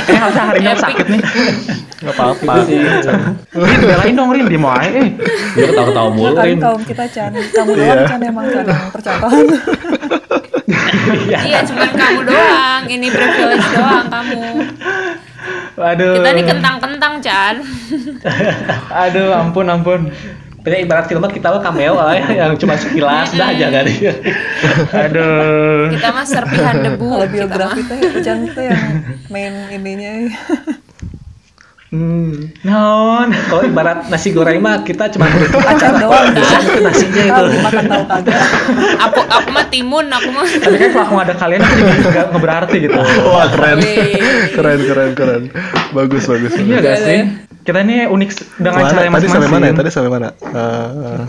Eh, 0.00 0.16
harusnya 0.16 0.44
hari 0.46 0.58
ini 0.62 0.72
sakit 0.72 1.06
nih. 1.06 1.20
Enggak 2.00 2.14
apa-apa 2.16 2.52
sih. 2.64 2.78
Rin, 3.52 3.78
belain 3.82 4.14
dong 4.14 4.30
Rin, 4.30 4.46
dia 4.46 4.56
mau 4.56 4.72
aja. 4.72 4.88
Eh. 4.88 5.12
Dia 5.52 5.64
ketawa-ketawa 5.68 6.08
mulu. 6.10 6.32
kan 6.32 6.46
Rin. 6.46 6.58
kaum 6.58 6.80
kita 6.80 7.04
Chan 7.06 7.28
kamu 7.28 7.70
Iya. 7.70 7.84
doang 7.92 8.08
Chan 8.08 8.20
emang 8.22 8.44
Chan 8.48 8.64
yang 8.64 8.88
percontohan 8.94 9.44
Iya, 11.42 11.58
cuman 11.66 11.90
kamu 11.92 12.20
doang. 12.24 12.82
Ini 12.86 13.06
privilege 13.10 13.66
doang 13.70 14.06
kamu. 14.08 14.40
Aduh. 15.80 16.20
Kita 16.20 16.30
nih 16.36 16.44
kentang-kentang, 16.44 17.12
Chan. 17.24 17.54
Aduh, 19.08 19.32
ampun, 19.32 19.66
ampun. 19.66 20.12
Punya 20.60 20.76
ibarat 20.76 21.08
film 21.08 21.24
kita 21.24 21.56
mah 21.56 21.64
cameo 21.64 21.96
lah 21.96 22.12
ya, 22.12 22.44
yang 22.44 22.52
cuma 22.60 22.76
sekilas 22.76 23.32
dah 23.32 23.48
aja 23.48 23.72
kan. 23.72 23.84
Aduh. 25.08 25.88
Kita 25.88 26.08
mah 26.12 26.24
serpihan 26.28 26.84
debu. 26.84 27.08
kalau 27.08 27.26
biografi 27.32 27.80
teh 27.88 28.20
Chan 28.20 28.44
tuh 28.52 28.68
yang 28.68 28.84
main 29.32 29.72
ininya 29.72 30.12
Hmm. 31.90 32.54
Non. 32.62 33.34
Kalau 33.50 33.66
ibarat 33.66 34.06
nasi 34.06 34.30
goreng 34.30 34.62
mah 34.62 34.86
kita 34.86 35.10
cuma 35.10 35.26
butuh 35.34 35.58
acar 35.58 35.98
doang 35.98 36.30
Bisa 36.30 36.62
itu 36.62 36.78
nasinya 36.86 37.22
itu. 37.26 37.42
makan 37.66 37.84
tahu 37.90 38.04
kagak 38.06 38.38
Aku 39.10 39.20
aku 39.26 39.48
mah 39.50 39.66
timun, 39.66 40.06
aku 40.06 40.30
mah. 40.30 40.46
Tapi 40.46 40.76
kan 40.78 40.88
kalau 40.94 41.06
aku 41.10 41.14
ada 41.18 41.34
kalian 41.34 41.60
aku 41.66 41.74
jadi 41.74 41.90
nggak 42.06 42.26
nggak 42.30 42.42
berarti 42.46 42.76
gitu. 42.86 42.94
Wah 43.26 43.46
keren. 43.50 43.78
Keren 44.54 44.80
keren 44.86 45.10
keren. 45.18 45.42
Bagus 45.90 46.30
bagus. 46.30 46.54
Iya 46.54 46.78
gak 46.78 46.98
sih? 47.02 47.49
Kita 47.60 47.78
ini 47.78 48.02
unik 48.04 48.30
dengan 48.56 48.82
cara 48.82 49.00
yang 49.02 49.12
Mana? 49.12 49.20
Tadi 49.20 49.28
sampai 49.28 49.40
masing-masing. 49.42 49.52
mana? 49.52 49.66
ya? 49.66 49.74
Tadi 49.76 49.90
sampai 49.90 50.10
mana? 50.10 50.28
Eh, 50.32 51.22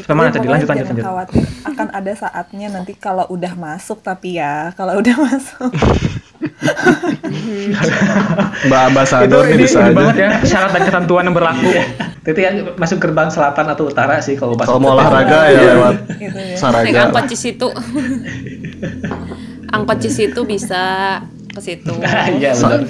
Ke 0.00 0.12
mana 0.12 0.28
Jadi 0.28 0.36
tadi? 0.36 0.46
Lanjut, 0.46 0.68
lanjut, 0.68 0.86
lanjut. 0.86 1.04
khawatir 1.04 1.40
akan 1.64 1.86
ada 1.90 2.12
saatnya 2.14 2.68
nanti 2.68 2.92
kalau 2.94 3.24
udah 3.26 3.52
masuk 3.54 3.98
tapi 4.00 4.36
ya 4.36 4.70
kalau 4.74 4.96
udah 4.96 5.16
masuk 5.18 5.70
Mbak 8.62 8.82
Ambasador 8.86 9.42
nih 9.44 9.54
ini, 9.54 9.62
bisa 9.62 9.78
ini 9.78 9.86
aja. 9.86 9.94
banget 9.94 10.16
ya 10.16 10.28
syarat 10.42 10.70
dan 10.70 10.82
ketentuan 10.84 11.22
yang 11.24 11.32
berlaku. 11.32 11.68
Itu 12.22 12.36
yang 12.38 12.54
masuk 12.76 12.98
gerbang 12.98 13.28
selatan 13.28 13.66
atau 13.66 13.84
utara 13.86 14.20
sih 14.20 14.36
kalau. 14.36 14.56
Kalau 14.56 14.78
mau 14.78 14.92
olahraga 14.92 15.48
ya 15.48 15.60
lewat 15.74 15.94
gitu 16.14 16.36
ya 16.36 16.52
Naik 16.52 16.58
Saraga. 16.58 17.00
angkot 17.06 17.24
Cisitu. 17.26 17.68
angkot 19.74 19.98
Cisitu 19.98 20.40
bisa 20.44 20.82
ke 21.50 21.60
situ. 21.60 21.92
Iya 22.40 22.54
benar. 22.54 22.80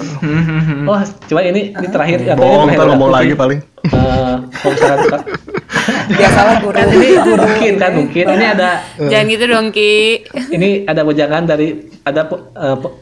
Oh, 0.87 0.99
coba 1.01 1.41
ini 1.43 1.73
ini 1.73 1.87
terakhir 1.89 2.17
ini 2.21 2.33
Bohong, 2.37 2.69
terakhir 2.69 2.77
ntar 2.77 2.87
ngomong 2.93 3.11
lagi 3.11 3.33
paling. 3.33 3.59
Eh, 3.81 4.35
kalau 4.61 4.75
biasalah 6.21 6.61
guru 6.61 6.77
kan 6.77 6.87
ini 6.93 7.09
mungkin 7.17 7.73
kan 7.81 7.91
mungkin 7.97 8.25
ini 8.29 8.45
ada 8.45 8.85
Jangan 9.01 9.25
gitu 9.33 9.45
dong, 9.49 9.67
Ki. 9.73 10.21
ini 10.55 10.85
ada 10.85 11.01
wejangan 11.01 11.49
dari 11.49 11.89
ada 12.05 12.27
pe- 12.29 12.43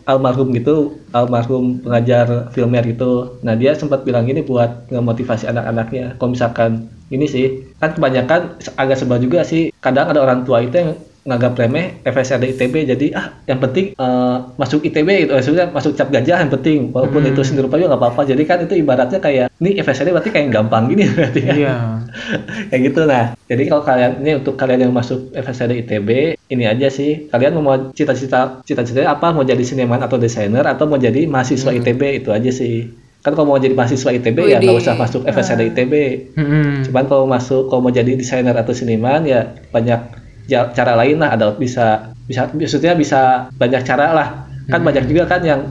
almarhum 0.07 0.55
gitu 0.55 0.95
almarhum 1.12 1.84
pengajar 1.84 2.51
filmer 2.55 2.84
gitu 2.88 3.39
nah 3.43 3.55
dia 3.55 3.76
sempat 3.76 4.03
bilang 4.07 4.24
gini 4.28 4.43
buat 4.45 4.88
ngemotivasi 4.91 5.51
anak-anaknya 5.51 6.16
kalau 6.16 6.32
misalkan 6.32 6.72
ini 7.10 7.26
sih 7.26 7.45
kan 7.82 7.95
kebanyakan 7.95 8.60
agak 8.78 8.97
sebel 8.99 9.20
juga 9.20 9.41
sih 9.43 9.74
kadang 9.82 10.12
ada 10.14 10.22
orang 10.24 10.45
tua 10.45 10.62
itu 10.64 10.76
yang 10.78 10.91
nganggap 11.28 11.53
remeh 11.59 11.99
FSRD 12.07 12.55
ITB 12.55 12.76
jadi 12.95 13.05
ah 13.15 13.26
yang 13.45 13.59
penting 13.59 13.93
eh, 13.93 14.38
masuk 14.55 14.82
ITB 14.84 15.09
itu 15.28 15.32
eh, 15.32 15.38
maksudnya 15.39 15.65
masuk 15.70 15.91
cap 15.95 16.09
gajah 16.09 16.38
yang 16.41 16.51
penting 16.51 16.89
walaupun 16.95 17.22
itu 17.28 17.41
seni 17.43 17.59
rupa 17.59 17.76
juga 17.76 17.95
nggak 17.95 18.01
apa-apa. 18.01 18.22
Jadi 18.28 18.43
kan 18.47 18.57
itu 18.63 18.74
ibaratnya 18.80 19.20
kayak 19.20 19.47
ini 19.59 19.80
FSRD 19.84 20.09
berarti 20.15 20.32
kayak 20.32 20.47
gampang 20.53 20.88
gini 20.88 21.03
berarti 21.15 21.39
kan. 21.43 21.55
Iya. 21.55 21.76
kayak 22.72 22.82
gitu 22.91 23.01
nah. 23.05 23.26
Jadi 23.49 23.63
kalau 23.67 23.84
kalian 23.84 24.11
ini 24.24 24.32
untuk 24.39 24.55
kalian 24.55 24.80
yang 24.89 24.93
masuk 24.93 25.34
FSRD 25.36 25.88
ITB 25.88 26.09
ini 26.49 26.63
aja 26.65 26.88
sih. 26.88 27.28
Kalian 27.28 27.59
mau 27.59 27.76
cita-cita 27.91 28.63
cita-citanya 28.63 29.15
apa? 29.15 29.36
Mau 29.36 29.43
jadi 29.43 29.61
seniman 29.61 29.99
atau 29.99 30.15
desainer 30.15 30.63
atau 30.63 30.88
mau 30.88 30.97
jadi 30.97 31.28
mahasiswa 31.28 31.72
ITB 31.76 32.24
itu 32.24 32.30
aja 32.32 32.49
sih. 32.49 32.89
Kan 33.20 33.36
kalau 33.36 33.51
mau 33.51 33.59
jadi 33.59 33.76
mahasiswa 33.76 34.15
ITB 34.15 34.47
ya 34.47 34.63
nggak 34.63 34.80
usah 34.80 34.95
masuk 34.95 35.28
FSRD 35.28 35.76
ITB 35.76 35.93
Mm-mm. 36.39 36.88
cuman 36.88 37.03
kalau 37.03 37.28
masuk 37.28 37.67
kalau 37.67 37.84
mau 37.84 37.91
jadi 37.91 38.15
desainer 38.15 38.55
atau 38.55 38.72
seniman 38.72 39.28
ya 39.28 39.59
banyak 39.76 40.28
cara 40.50 40.97
lain 40.97 41.22
lah 41.22 41.38
ada 41.38 41.54
bisa 41.54 42.10
bisa 42.26 42.50
maksudnya 42.50 42.93
bisa 42.93 43.50
banyak 43.54 43.82
cara 43.82 44.08
lah 44.12 44.28
kan 44.66 44.82
banyak 44.82 45.06
juga 45.06 45.26
kan 45.26 45.41
yang 45.41 45.62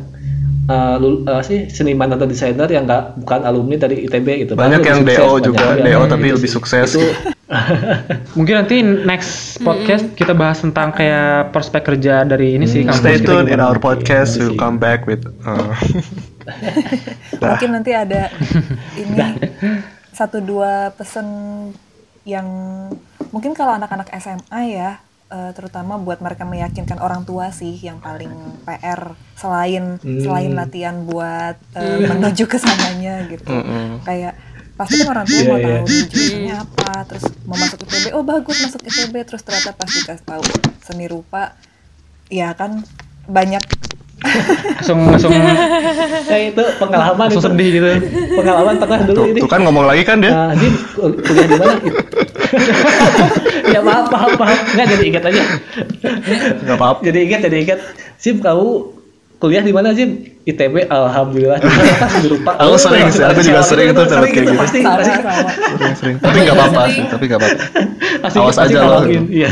eh, 0.66 0.96
lul- 0.98 1.22
eh, 1.24 1.42
sih 1.42 1.66
seniman 1.66 2.12
atau 2.12 2.26
desainer 2.26 2.66
yang 2.66 2.84
nggak 2.84 3.22
bukan 3.22 3.40
alumni 3.42 3.76
dari 3.78 4.04
ITB 4.04 4.26
gitu 4.44 4.52
Banyak 4.54 4.78
Bahkan 4.78 4.86
yang 4.86 4.98
lebih 5.00 5.16
DO 5.16 5.22
sukses, 5.24 5.46
juga, 5.46 5.64
banyak 5.64 5.80
DO 5.80 5.90
yang 5.90 6.02
tapi 6.06 6.22
gitu 6.24 6.36
lebih 6.36 6.50
sukses. 6.50 6.88
itu 6.92 7.04
Mungkin 8.36 8.54
nanti 8.60 8.76
next 8.84 9.32
podcast 9.64 10.12
kita 10.12 10.36
bahas 10.36 10.60
tentang 10.60 10.92
kayak 10.92 11.48
prospek 11.48 11.80
kerja 11.80 12.20
dari 12.22 12.60
ini 12.60 12.68
sih 12.68 12.84
kampus 12.84 13.00
Stay 13.00 13.16
tuned 13.18 13.48
in 13.48 13.56
our 13.56 13.80
podcast. 13.80 14.36
Iya 14.36 14.40
We'll 14.44 14.52
sih. 14.52 14.60
come 14.60 14.76
back 14.76 15.08
with. 15.08 15.24
uh, 15.24 15.72
Mungkin 17.40 17.70
nanti 17.72 17.92
ada 17.92 18.28
ini 19.00 19.16
satu 20.12 20.44
dua 20.44 20.92
pesan 20.92 21.24
yang 22.28 22.48
mungkin 23.32 23.56
kalau 23.56 23.72
anak-anak 23.80 24.12
SMA 24.20 24.60
ya, 24.68 25.00
eh, 25.32 25.50
terutama 25.56 25.96
buat 25.96 26.20
mereka 26.20 26.44
meyakinkan 26.44 27.00
orang 27.00 27.24
tua 27.24 27.48
sih 27.48 27.72
yang 27.80 28.04
paling 28.04 28.28
PR 28.68 29.16
selain 29.32 29.96
selain 30.04 30.52
latihan 30.52 31.08
buat 31.08 31.56
eh, 31.72 31.98
menuju 32.04 32.44
ke 32.44 32.60
sananya 32.60 33.24
gitu. 33.32 33.48
Kayak 34.04 34.36
pasti 34.76 34.94
kan 35.02 35.08
orang 35.10 35.26
tua 35.26 35.40
Iya, 35.40 35.48
mau 35.50 35.58
iya. 35.58 35.66
tahu 35.66 35.76
nih 35.90 36.02
jurusannya 36.06 36.54
apa, 36.54 36.92
terus 37.10 37.24
mau 37.42 37.56
masuk 37.58 37.78
ITB, 37.82 38.06
oh 38.14 38.22
bagus 38.22 38.56
masuk 38.62 38.82
ITB, 38.86 39.14
terus 39.26 39.42
ternyata 39.42 39.74
pas 39.74 39.90
dikasih 39.90 40.22
tahu 40.22 40.44
seni 40.86 41.06
rupa, 41.10 41.58
ya 42.30 42.54
kan 42.54 42.86
banyak 43.26 43.64
Langsung 44.18 44.98
langsung 45.14 45.30
ya 46.32 46.38
itu 46.50 46.64
pengalaman 46.82 47.30
langsung 47.30 47.38
itu 47.38 47.48
sedih 47.54 47.68
gitu. 47.70 47.90
pengalaman 48.34 48.74
pernah 48.82 48.98
dulu 49.06 49.14
tuh, 49.14 49.26
ini 49.30 49.38
tuh 49.38 49.50
kan 49.50 49.60
ngomong 49.62 49.84
lagi 49.86 50.02
kan 50.02 50.18
dia. 50.18 50.32
Ah, 50.34 50.50
Jim, 50.58 50.74
kul- 50.98 51.18
kuliah 51.22 51.46
di 51.46 51.54
mana? 51.54 51.74
ya 53.74 53.80
maaf, 53.84 54.06
maaf, 54.10 54.32
maaf. 54.34 54.58
Nggak, 54.74 54.86
jadi 54.90 55.04
ingat 55.06 55.22
aja. 55.30 55.42
Nggak 56.66 56.76
apa-apa. 56.76 57.00
Jadi 57.06 57.18
ingat, 57.30 57.40
jadi 57.46 57.56
ingat. 57.62 57.78
Sim, 58.18 58.42
kamu 58.42 58.97
kuliah 59.38 59.62
di 59.62 59.70
mana, 59.70 59.94
Sim? 59.94 60.38
ITB, 60.42 60.90
Alhamdulillah. 60.90 61.62
Lupa. 62.30 62.58
Aku 62.58 62.74
sering 62.74 63.06
sih, 63.12 63.22
aku 63.22 63.40
juga 63.44 63.62
sering 63.62 63.94
itu 63.94 64.02
dapat 64.02 64.28
kayak 64.34 64.44
gitu. 64.50 64.58
Pasti, 64.58 64.80
pasti. 64.82 65.12
Sering-sering. 65.78 66.16
Tapi 66.18 66.36
nggak 66.42 66.56
apa-apa 66.56 66.82
sih. 66.90 67.02
Tapi 67.06 67.24
nggak 67.28 67.38
apa-apa. 67.38 67.60
Awas 68.42 68.58
aja 68.58 68.78
loh. 68.82 69.02
Iya. 69.06 69.50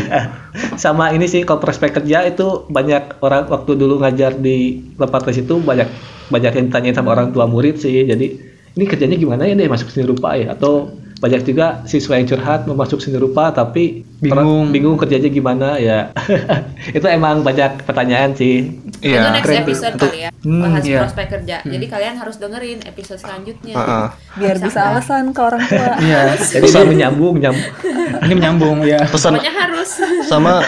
Sama 0.81 1.15
ini 1.15 1.31
sih, 1.31 1.47
kalau 1.47 1.63
prospek 1.63 2.03
kerja 2.03 2.27
itu 2.27 2.67
banyak 2.67 3.23
orang 3.23 3.47
waktu 3.47 3.73
dulu 3.79 4.03
ngajar 4.03 4.35
di 4.35 4.83
tempat 4.99 5.23
les 5.29 5.39
itu 5.45 5.55
banyak 5.61 5.89
banyak 6.27 6.53
yang 6.59 6.65
ditanyain 6.73 6.97
sama 6.97 7.15
orang 7.15 7.31
tua 7.31 7.47
murid 7.47 7.79
sih. 7.79 8.03
Jadi 8.03 8.27
ini 8.77 8.85
kerjanya 8.85 9.17
gimana 9.17 9.49
ya 9.49 9.57
deh 9.57 9.69
masuk 9.71 9.89
seni 9.89 10.05
rupa 10.05 10.37
ya? 10.37 10.53
Atau 10.53 10.97
banyak 11.17 11.49
juga 11.49 11.81
siswa 11.89 12.21
yang 12.21 12.29
curhat 12.29 12.69
mau 12.69 12.77
masuk 12.77 13.01
seni 13.01 13.17
rupa 13.17 13.49
tapi 13.49 14.05
Bingung. 14.21 14.69
bingung 14.69 14.97
kerjanya 15.01 15.33
gimana 15.33 15.81
ya. 15.81 16.13
itu 16.97 17.07
emang 17.09 17.41
banyak 17.41 17.89
pertanyaan 17.89 18.37
sih. 18.37 18.69
Itu 18.99 19.09
Iya. 19.09 19.31
next 19.31 19.45
keren 19.45 19.59
episode 19.63 19.95
Untuk- 19.95 20.09
kali 20.09 20.19
ya 20.21 20.31
Hmm, 20.37 20.63
bahas 20.63 20.83
iya. 20.83 21.01
prospek 21.03 21.27
kerja 21.29 21.57
jadi 21.63 21.87
kalian 21.87 22.15
harus 22.17 22.37
dengerin 22.37 22.79
episode 22.85 23.19
selanjutnya 23.19 23.75
Heeh. 23.75 24.07
biar 24.37 24.57
bisa 24.59 24.81
alasan 24.87 25.25
ke 25.31 25.41
orang 25.41 25.63
tua. 25.63 25.89
Iya. 26.07 26.21
Jadi 26.37 26.63
bisa 26.63 26.79
menyambung, 26.83 27.35
menyambung. 27.37 27.67
Ini 28.23 28.33
menyambung 28.33 28.77
ya. 28.83 29.01
Pesan 29.05 29.35
pokoknya 29.35 29.55
harus 29.55 29.91
sama 30.25 30.63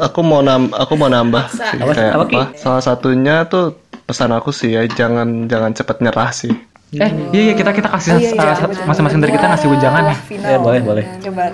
aku 0.00 0.20
mau 0.20 0.40
nam 0.40 0.70
aku 0.70 0.92
mau 0.94 1.06
nambah 1.06 1.44
Apa- 1.48 1.92
kayak 1.92 2.12
apa, 2.14 2.24
apa 2.24 2.42
salah 2.54 2.82
satunya 2.82 3.44
tuh 3.44 3.76
pesan 4.02 4.30
aku 4.30 4.50
sih 4.50 4.72
ya 4.72 4.82
jangan 4.86 5.46
jangan 5.46 5.72
cepet 5.72 5.96
nyerah 6.00 6.30
sih 6.30 6.52
Eh, 6.88 7.04
iya 7.36 7.42
iya 7.42 7.54
kita 7.54 7.68
kita 7.70 7.92
kasih 7.92 8.10
Oh, 8.10 8.16
iya, 8.16 8.32
iya, 8.32 8.56
uh, 8.56 8.88
masing-masing 8.88 9.20
dari 9.20 9.36
kita 9.36 9.44
ngasih 9.44 9.68
ujangan 9.68 10.08
ya. 10.08 10.16
Final. 10.24 10.48
Ya, 10.48 10.56
boleh, 10.56 10.80
boleh. 10.80 11.04
Coba. 11.20 11.52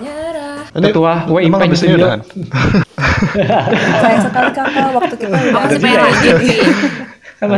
Nyerah 0.74 0.90
Ketua 0.90 1.14
WIP 1.30 1.46
emang 1.46 1.60
ini 1.62 1.76
Studio. 1.76 1.96
udahan 1.98 2.20
Sayang 4.02 4.22
sekali 4.22 4.50
kakak 4.52 4.88
waktu 4.90 5.14
kita 5.16 5.28
udah 5.30 5.52
masih 5.56 5.78
pengen 5.78 5.98
lanjut 6.00 6.34
Pi. 6.36 6.48
Apa? 7.44 7.56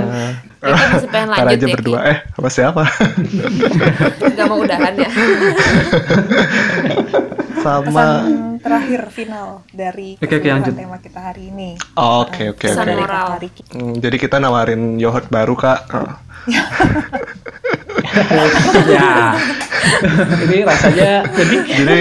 kita 0.56 0.86
masih 0.88 1.08
pengen 1.08 1.28
lanjut 1.30 1.46
aja 1.46 1.62
ya 1.62 1.74
berdua 1.74 2.00
eh 2.04 2.18
sama 2.28 2.48
siapa 2.50 2.82
nggak 4.34 4.46
mau 4.46 4.58
udahan 4.58 4.94
ya 4.96 5.10
sama 7.56 7.82
Pesan 7.82 8.32
terakhir 8.58 9.00
final 9.10 9.48
dari 9.68 10.08
Oke, 10.16 10.26
oke, 10.28 10.38
keseluruhan 10.38 10.58
lanjut. 10.60 10.74
tema 10.76 10.98
kita 10.98 11.20
hari 11.20 11.42
ini. 11.48 11.70
Oh, 11.94 12.22
oke 12.22 12.42
oke 12.52 12.66
oke 12.68 12.94
Riki. 13.38 13.62
Hmm, 13.70 13.94
jadi 13.96 14.16
kita 14.16 14.36
nawarin 14.38 14.98
yogurt 14.98 15.26
baru 15.28 15.54
kak 15.54 15.78
Oh. 15.90 16.10
Ya. 18.86 19.34
Ini 20.46 20.58
rasanya 20.62 21.12
jadi 21.28 21.56
jadi 21.66 22.00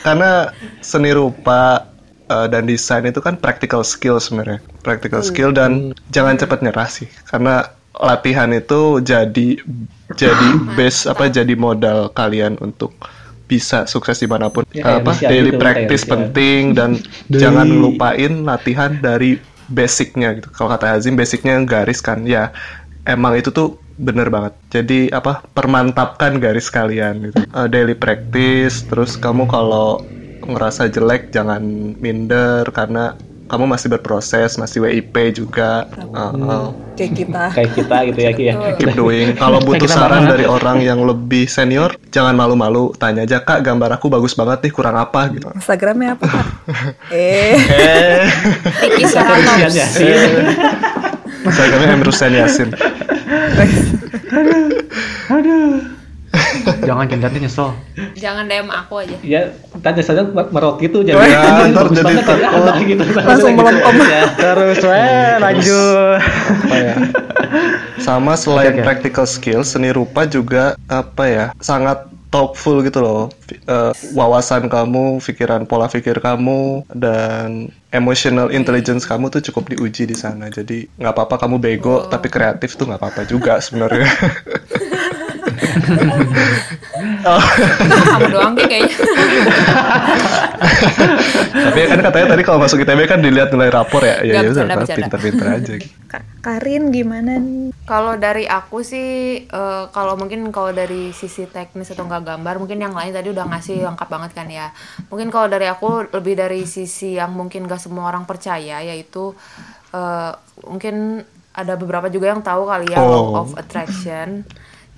karena 0.00 0.52
seni 0.80 1.10
rupa 1.12 1.90
eh, 2.28 2.46
dan 2.48 2.64
desain 2.68 3.04
itu 3.04 3.20
kan 3.20 3.36
practical 3.36 3.84
skill 3.84 4.20
sebenarnya. 4.20 4.60
Practical 4.80 5.20
skill 5.20 5.50
dan 5.52 5.92
jangan 6.08 6.36
cepat 6.40 6.64
nyerah 6.64 6.88
sih. 6.88 7.08
Karena 7.28 7.68
latihan 8.00 8.48
itu 8.54 9.04
jadi 9.04 9.48
jadi 10.16 10.48
base 10.78 11.10
apa 11.10 11.28
jadi 11.28 11.52
modal 11.52 12.08
kalian 12.16 12.56
untuk 12.62 12.96
bisa 13.50 13.84
sukses 13.90 14.22
di 14.22 14.30
mana 14.30 14.46
pun. 14.46 14.62
Ya, 14.70 15.02
apa? 15.02 15.10
daily 15.18 15.50
gitu, 15.50 15.58
practice 15.58 16.06
kayak 16.06 16.12
penting 16.14 16.62
dan 16.78 17.02
jangan 17.26 17.66
lupain 17.66 18.46
latihan 18.46 18.94
dari 18.94 19.42
basicnya 19.66 20.38
gitu. 20.38 20.48
Kalau 20.54 20.70
kata 20.70 20.96
Azim 20.98 21.18
basicnya 21.18 21.58
garis 21.66 21.98
kan. 21.98 22.22
Ya 22.22 22.54
emang 23.02 23.34
itu 23.34 23.50
tuh 23.50 23.79
bener 24.00 24.32
banget. 24.32 24.56
Jadi 24.72 25.12
apa 25.12 25.44
permantapkan 25.52 26.40
garis 26.40 26.72
kalian 26.72 27.28
gitu. 27.28 27.36
Eh, 27.44 27.68
daily 27.68 27.92
practice 27.94 28.88
terus 28.88 29.20
kamu 29.20 29.44
kalau 29.46 30.00
ngerasa 30.40 30.88
jelek 30.88 31.30
jangan 31.30 31.60
minder 32.00 32.64
karena 32.72 33.14
kamu 33.50 33.66
masih 33.66 33.90
berproses 33.90 34.54
masih 34.56 34.86
WIP 34.86 35.34
juga. 35.34 35.90
Eh, 35.98 36.32
eh, 36.38 36.66
Kayak 36.96 37.12
kita. 37.18 37.44
kayak 37.58 37.70
kita 37.74 37.96
gitu 38.08 38.20
ya 38.22 38.30
Ki 38.30 38.44
ya. 38.46 38.54
keep 38.78 38.94
doing. 38.94 39.34
Kalau 39.34 39.58
butuh 39.58 39.90
saran 39.90 40.24
banget. 40.24 40.30
dari 40.38 40.44
orang 40.46 40.78
yang 40.80 41.02
lebih 41.02 41.50
senior 41.50 41.98
jangan 42.14 42.38
malu-malu. 42.38 42.94
Tanya 42.94 43.26
aja 43.26 43.42
kak 43.42 43.66
gambar 43.66 43.98
aku 43.98 44.06
bagus 44.06 44.38
banget 44.38 44.70
nih 44.70 44.72
kurang 44.72 44.94
apa? 44.96 45.26
gitu. 45.34 45.50
Instagramnya 45.50 46.14
apa 46.14 46.24
kak? 46.30 46.46
eh, 47.12 47.58
eh. 47.58 48.22
Vicky 48.86 49.02
Kasihan 49.02 49.42
Saratops 49.42 49.74
ya 49.74 49.86
sih. 52.46 52.70
Emrusen 53.30 54.70
Yasin 55.30 55.98
Jangan 56.80 57.10
jangan 57.10 57.26
nanti 57.26 57.38
nyesel. 57.40 57.74
jangan 58.14 58.46
DM 58.46 58.70
aku 58.70 59.02
aja 59.02 59.18
Ya, 59.20 59.50
tanya 59.82 59.98
saja 59.98 60.22
merot 60.22 60.78
gitu 60.78 61.02
jadi. 61.02 61.18
Ya, 61.26 61.66
ntar 61.66 61.90
jadi 61.90 62.14
ya, 62.14 62.22
takut. 62.22 62.74
gitu. 62.80 63.02
Langsung 63.02 63.54
melempem. 63.58 63.94
Ya. 63.98 64.22
Terus 64.30 64.78
weh 64.78 65.30
lanjut. 65.38 66.18
apa 66.22 66.76
ya 66.76 66.94
sama 68.00 68.32
selain 68.34 68.72
Oke, 68.72 68.78
oke. 68.78 68.86
practical 68.86 69.26
skill 69.26 69.60
seni 69.60 69.90
rupa 69.90 70.22
juga 70.24 70.78
apa 70.86 71.24
ya 71.26 71.44
sangat 71.58 72.06
thoughtful 72.30 72.80
gitu 72.86 73.02
loh. 73.02 73.28
Eh, 73.50 73.92
wawasan 74.14 74.70
kamu 74.70 75.18
pikiran 75.18 75.66
pola 75.66 75.90
pikir 75.90 76.22
kamu 76.22 76.86
dan 76.94 77.74
emotional 77.90 78.54
intelligence 78.54 79.04
kamu 79.04 79.28
tuh 79.34 79.42
cukup 79.50 79.74
diuji 79.74 80.06
di 80.06 80.14
sana. 80.14 80.46
Jadi 80.48 80.86
nggak 80.94 81.12
apa-apa 81.12 81.46
kamu 81.46 81.58
bego 81.58 82.06
tapi 82.06 82.30
kreatif 82.30 82.78
tuh 82.78 82.86
nggak 82.86 83.02
apa-apa 83.02 83.22
juga 83.26 83.58
sebenarnya 83.58 84.06
oh, 87.24 87.42
kamu 88.10 88.26
doang 88.30 88.54
Ki, 88.56 88.64
kayaknya 88.66 88.96
tapi 91.50 91.78
kan 91.88 92.00
katanya 92.04 92.26
tadi 92.36 92.42
kalau 92.44 92.58
masuk 92.60 92.82
ITB 92.82 93.00
kan 93.08 93.20
dilihat 93.20 93.48
nilai 93.52 93.70
rapor 93.72 94.02
ya 94.04 94.20
ya 94.22 94.44
ya 94.44 94.50
udah 94.52 94.86
pinter-pinter 94.86 95.46
aja. 95.46 95.72
Kak 96.10 96.22
Karin 96.40 96.88
gimana 96.90 97.36
nih? 97.36 97.70
Kalau 97.84 98.16
dari 98.16 98.48
aku 98.48 98.80
sih, 98.80 99.40
eh, 99.44 99.84
kalau 99.92 100.16
mungkin 100.16 100.48
kalau 100.50 100.72
dari 100.72 101.12
sisi 101.12 101.44
teknis 101.46 101.92
atau 101.92 102.08
nggak 102.08 102.24
gambar, 102.26 102.54
mungkin 102.58 102.78
yang 102.80 102.94
lain 102.96 103.12
tadi 103.12 103.28
udah 103.30 103.44
ngasih 103.46 103.84
lengkap 103.84 104.08
banget 104.08 104.30
kan 104.32 104.48
ya. 104.48 104.72
Mungkin 105.12 105.28
kalau 105.28 105.46
dari 105.52 105.68
aku 105.68 106.08
lebih 106.10 106.34
dari 106.38 106.64
sisi 106.64 107.20
yang 107.20 107.36
mungkin 107.36 107.68
gak 107.68 107.82
semua 107.82 108.08
orang 108.08 108.24
percaya, 108.24 108.80
yaitu 108.80 109.36
eh, 109.92 110.32
mungkin 110.64 111.22
ada 111.50 111.74
beberapa 111.74 112.06
juga 112.08 112.30
yang 112.30 112.40
tahu 112.40 112.62
kali 112.64 112.94
ya 112.94 112.98
law 113.02 113.36
Oh. 113.36 113.40
of 113.44 113.48
attraction. 113.58 114.46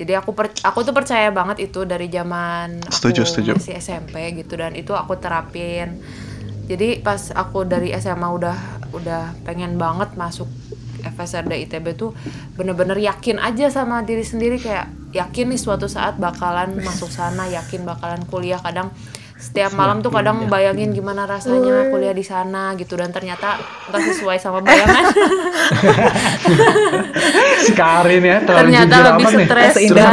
Jadi 0.02 0.18
aku 0.18 0.34
per- 0.34 0.58
aku 0.60 0.82
tuh 0.82 0.90
percaya 0.90 1.30
banget 1.30 1.70
itu 1.70 1.86
dari 1.86 2.10
zaman 2.10 2.82
aku 2.82 2.90
Setuju, 2.90 3.22
setuju. 3.22 3.50
masih 3.54 3.78
SMP 3.78 4.18
gitu 4.34 4.58
dan 4.58 4.74
itu 4.74 4.90
aku 4.90 5.14
terapin 5.14 6.02
jadi 6.66 6.98
pas 6.98 7.30
aku 7.30 7.62
dari 7.62 7.94
SMA 7.94 8.26
udah 8.26 8.58
udah 8.90 9.34
pengen 9.42 9.78
banget 9.78 10.14
masuk 10.14 10.50
FSRD 11.02 11.66
ITB 11.66 11.94
tuh 11.94 12.14
bener-bener 12.54 12.94
yakin 12.94 13.38
aja 13.38 13.66
sama 13.68 14.02
diri 14.02 14.22
sendiri 14.22 14.58
kayak 14.58 14.86
yakin 15.10 15.50
nih 15.50 15.60
suatu 15.60 15.86
saat 15.86 16.16
bakalan 16.16 16.78
masuk 16.78 17.10
sana 17.10 17.46
yakin 17.46 17.82
bakalan 17.82 18.22
kuliah 18.26 18.58
kadang 18.58 18.90
setiap 19.42 19.74
malam 19.74 19.98
tuh 19.98 20.14
kadang 20.14 20.46
bayangin 20.46 20.94
gimana 20.94 21.26
rasanya 21.26 21.90
kuliah 21.90 22.14
di 22.14 22.22
sana 22.22 22.78
gitu. 22.78 22.94
Dan 22.94 23.10
ternyata 23.10 23.58
nggak 23.90 24.02
sesuai 24.14 24.38
sama 24.38 24.62
bayangan. 24.62 25.04
Si 27.62 27.72
Karin 27.78 28.22
ya 28.22 28.42
terlalu 28.42 28.74
ternyata 28.74 28.94
jujur 28.94 29.06
lebih 29.06 29.26
stres 29.46 29.74
ya. 29.78 30.06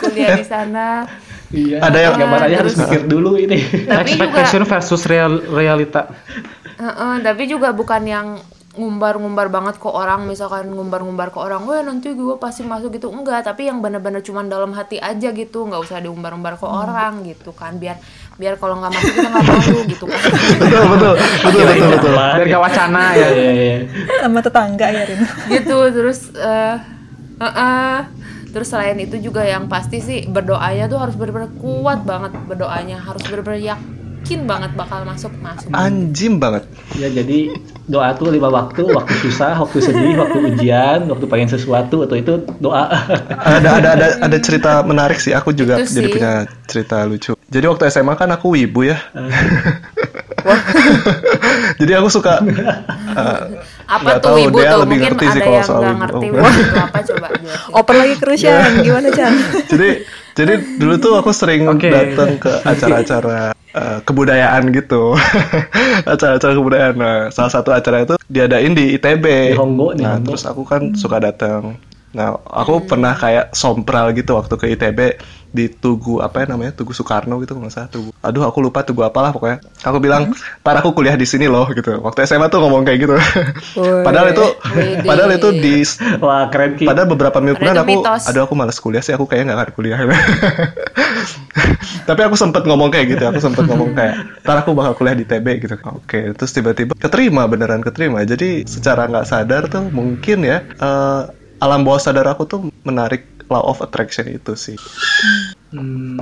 kuliah 0.00 0.30
di 0.36 0.44
sana. 0.44 1.04
Iya. 1.52 1.78
Ada 1.78 1.98
yang- 2.02 2.18
gambar 2.18 2.40
aja 2.50 2.56
harus 2.64 2.74
mikir 2.74 3.02
dulu 3.06 3.30
ini. 3.38 3.58
tapi 3.86 4.18
juga 4.18 4.24
Expectation 4.26 4.62
versus 4.66 5.02
real, 5.06 5.32
realita. 5.46 6.10
Heeh, 6.76 7.14
tapi 7.22 7.42
juga 7.46 7.70
bukan 7.72 8.02
yang 8.04 8.28
ngumbar-ngumbar 8.76 9.48
banget 9.48 9.80
ke 9.80 9.88
orang. 9.88 10.28
Misalkan 10.28 10.68
ngumbar-ngumbar 10.68 11.32
ke 11.32 11.38
orang 11.40 11.64
wah 11.64 11.80
nanti 11.80 12.12
gue 12.12 12.36
pasti 12.36 12.66
masuk 12.66 12.92
gitu. 12.92 13.08
Enggak 13.08 13.48
tapi 13.48 13.70
yang 13.70 13.80
bener-bener 13.80 14.20
cuman 14.20 14.50
dalam 14.50 14.76
hati 14.76 15.00
aja 15.00 15.32
gitu. 15.32 15.64
Nggak 15.64 15.80
usah 15.86 16.02
diumbar-umbar 16.02 16.60
ke 16.60 16.66
orang 16.68 17.24
gitu 17.24 17.56
kan. 17.56 17.80
Biar 17.80 17.96
biar 18.36 18.54
kalau 18.60 18.76
nggak 18.76 18.92
masuk 18.92 19.12
kita 19.16 19.28
nggak 19.32 19.44
malu 19.48 19.78
gitu 19.96 20.04
kan 20.04 20.20
betul 20.60 20.82
betul 20.92 21.12
betul 21.16 21.62
betul 21.64 21.88
betul. 21.88 22.12
Biar 22.12 22.46
gak 22.52 22.62
wacana 22.68 23.04
ya. 23.16 23.28
Iya, 23.32 23.50
iya. 23.56 23.76
Sama 24.20 24.40
tetangga 24.44 24.86
ya 24.92 25.02
Rin. 25.08 25.20
gitu 25.56 25.78
terus 25.88 26.18
eh 26.36 26.76
eh, 27.40 28.00
terus 28.52 28.68
selain 28.68 28.96
itu 29.00 29.16
juga 29.20 29.40
yang 29.44 29.68
pasti 29.68 30.00
sih 30.00 30.18
berdoanya 30.28 30.84
tuh 30.88 31.00
harus 31.00 31.16
bener-bener 31.16 31.52
kuat 31.60 32.04
banget 32.04 32.32
berdoanya 32.44 33.00
harus 33.00 33.24
bener-bener 33.24 33.60
yakin 33.72 33.95
banget 34.34 34.74
bakal 34.74 35.06
masuk 35.06 35.30
masuk 35.38 35.70
Anjim 35.70 36.42
banget. 36.42 36.66
Ya 36.98 37.06
jadi 37.06 37.54
doa 37.86 38.10
tuh 38.18 38.34
lima 38.34 38.50
waktu, 38.50 38.82
waktu 38.82 39.14
susah, 39.22 39.54
waktu 39.54 39.78
sedih, 39.78 40.18
waktu 40.18 40.42
ujian, 40.42 41.06
waktu 41.06 41.24
pengen 41.30 41.46
sesuatu 41.46 42.02
atau 42.02 42.18
itu 42.18 42.42
doa. 42.58 42.90
ada 43.38 43.78
ada 43.78 43.88
ada 43.94 44.06
ada 44.18 44.36
cerita 44.42 44.82
menarik 44.82 45.22
sih 45.22 45.30
aku 45.30 45.54
juga 45.54 45.78
Itu 45.78 45.94
jadi 45.94 46.08
sih. 46.10 46.14
punya 46.18 46.32
cerita 46.66 47.06
lucu 47.06 47.38
jadi 47.46 47.70
waktu 47.70 47.86
SMA 47.88 48.18
kan 48.18 48.26
aku 48.34 48.58
wibu 48.58 48.90
ya 48.90 48.98
jadi 51.80 52.02
aku 52.02 52.08
suka 52.10 52.42
uh, 52.42 53.42
apa 53.94 54.18
tuh 54.18 54.34
tahu, 54.34 54.36
ibu 54.50 54.58
dia 54.58 54.70
tuh 54.74 54.80
lebih 54.82 54.96
mungkin 54.98 55.12
ngerti 55.14 55.26
sih 55.26 55.30
ada 55.30 55.40
kalau 55.46 55.56
yang 55.56 55.66
soal 55.66 55.80
nggak 55.82 55.90
wibu. 55.90 56.02
ngerti 56.02 56.26
Oh. 56.26 56.32
wibu 56.42 56.58
itu 56.58 56.76
apa 56.78 56.98
coba. 57.02 57.26
Open 57.74 57.94
lagi 57.98 58.14
terus 58.18 58.38
Iya. 58.42 58.56
Gimana 58.82 59.08
Chan? 59.14 59.32
jadi 59.70 59.88
jadi 60.36 60.52
dulu 60.76 60.94
tuh 61.00 61.12
aku 61.16 61.30
sering 61.32 61.64
Oke. 61.66 61.88
datang 61.88 62.36
ke 62.36 62.52
acara-acara 62.62 63.55
uh, 63.76 63.98
kebudayaan 64.02 64.72
gitu. 64.72 65.14
Acara-acara 66.10 66.52
kebudayaan. 66.56 66.94
Nah 66.96 67.16
salah 67.30 67.52
satu 67.52 67.70
acara 67.76 68.02
itu 68.08 68.16
diadain 68.26 68.72
di 68.72 68.96
ITB 68.96 69.52
Di 69.52 69.58
Honggo, 69.60 69.92
di 69.92 70.02
nah 70.02 70.16
Honggo. 70.16 70.32
terus 70.34 70.48
aku 70.48 70.64
kan 70.64 70.96
suka 70.96 71.20
datang 71.20 71.76
nah 72.16 72.40
aku 72.48 72.88
pernah 72.88 73.12
kayak 73.12 73.52
sompral 73.52 74.16
gitu 74.16 74.40
waktu 74.40 74.56
ke 74.56 74.66
ITB 74.72 75.00
di 75.52 75.72
Tugu 75.72 76.20
apa 76.20 76.44
ya 76.44 76.52
namanya 76.52 76.72
Tugu 76.72 76.92
Soekarno 76.92 77.40
gitu 77.44 77.56
nggak 77.56 77.72
salah 77.72 77.88
Tugu 77.92 78.10
aduh 78.24 78.48
aku 78.48 78.64
lupa 78.64 78.84
Tugu 78.84 79.04
apalah 79.04 79.36
pokoknya 79.36 79.60
aku 79.84 79.98
bilang 80.00 80.32
tar 80.64 80.80
aku 80.80 80.96
kuliah 80.96 81.16
di 81.16 81.28
sini 81.28 81.48
loh 81.48 81.68
gitu 81.72 82.00
waktu 82.00 82.24
SMA 82.24 82.48
tuh 82.48 82.64
ngomong 82.64 82.88
kayak 82.88 82.98
gitu 83.04 83.14
padahal 84.04 84.32
itu 84.32 84.44
padahal 85.04 85.30
itu 85.36 85.48
di 85.56 85.76
Wah 86.20 86.48
keren 86.48 86.78
Ki. 86.78 86.84
Padahal 86.88 87.08
beberapa 87.10 87.38
minggu 87.42 87.60
Padahal 87.60 87.84
kemudian 87.84 88.00
aku, 88.00 88.06
mitos. 88.06 88.22
aduh 88.30 88.42
aku 88.46 88.54
malas 88.56 88.78
kuliah 88.80 89.02
sih, 89.02 89.12
aku 89.12 89.28
kayaknya 89.28 89.52
nggak 89.52 89.60
akan 89.60 89.72
kuliah. 89.74 89.98
Tapi 92.08 92.20
aku 92.22 92.36
sempet 92.38 92.62
ngomong 92.62 92.92
kayak 92.92 93.06
gitu, 93.16 93.24
aku 93.26 93.40
sempet 93.42 93.66
ngomong 93.66 93.96
kayak, 93.96 94.44
ntar 94.46 94.62
aku 94.62 94.76
bakal 94.76 94.94
kuliah 94.94 95.16
di 95.18 95.26
TB 95.26 95.46
gitu. 95.66 95.74
Oke, 95.90 96.30
terus 96.38 96.54
tiba-tiba 96.54 96.94
keterima, 96.94 97.50
beneran 97.50 97.82
keterima. 97.82 98.22
Jadi 98.22 98.62
secara 98.68 99.10
nggak 99.10 99.26
sadar 99.26 99.66
tuh 99.66 99.90
mungkin 99.90 100.46
ya, 100.46 100.62
eh, 100.62 101.22
alam 101.60 101.84
bawah 101.86 102.00
sadar 102.00 102.26
aku 102.28 102.44
tuh 102.44 102.60
menarik 102.84 103.24
law 103.48 103.62
of 103.64 103.80
attraction 103.80 104.26
itu 104.28 104.52
sih. 104.58 104.76
Hmm, 105.70 106.18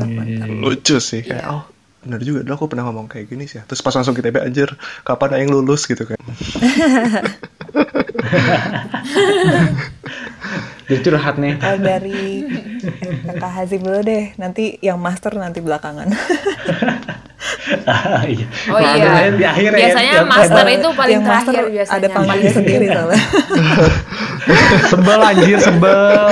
iya, 0.00 0.44
iya. 0.44 0.44
Lucu 0.48 0.98
sih, 0.98 1.22
kayak, 1.22 1.46
oh 1.50 1.64
bener 2.04 2.20
juga, 2.20 2.44
dulu 2.44 2.54
aku 2.60 2.66
pernah 2.68 2.84
ngomong 2.90 3.08
kayak 3.08 3.32
gini 3.32 3.48
sih. 3.48 3.58
ya. 3.60 3.64
Terus 3.64 3.80
pas 3.80 3.96
langsung 3.96 4.12
ke 4.12 4.20
TB, 4.20 4.36
anjir, 4.44 4.68
kapan 5.06 5.40
yang 5.44 5.56
lulus 5.56 5.88
gitu 5.88 6.04
kan. 6.04 6.18
Jadi 10.84 11.00
curhat 11.00 11.40
nih. 11.40 11.56
Kalau 11.56 11.80
dari 11.80 12.44
kakak 13.24 13.52
Hazim 13.56 13.80
dulu 13.80 14.04
deh, 14.04 14.36
nanti 14.36 14.76
yang 14.84 15.00
master 15.00 15.32
nanti 15.32 15.64
belakangan. 15.64 16.12
Ah, 17.84 18.24
iya. 18.24 18.46
Oh 18.68 18.80
iya. 18.80 19.28
di 19.30 19.44
akhir 19.44 19.70
ya, 19.70 19.78
Biasanya 19.84 20.12
yang- 20.16 20.28
master 20.28 20.66
itu 20.66 20.88
paling 20.92 21.14
yang 21.14 21.24
terakhir 21.24 21.64
biasanya. 21.68 21.98
ada 22.00 22.06
panggilnya 22.10 22.50
sendiri 22.50 22.86
soalnya. 22.88 23.20
Sebel 24.90 25.20
anjir, 25.20 25.58
sebel. 25.58 26.28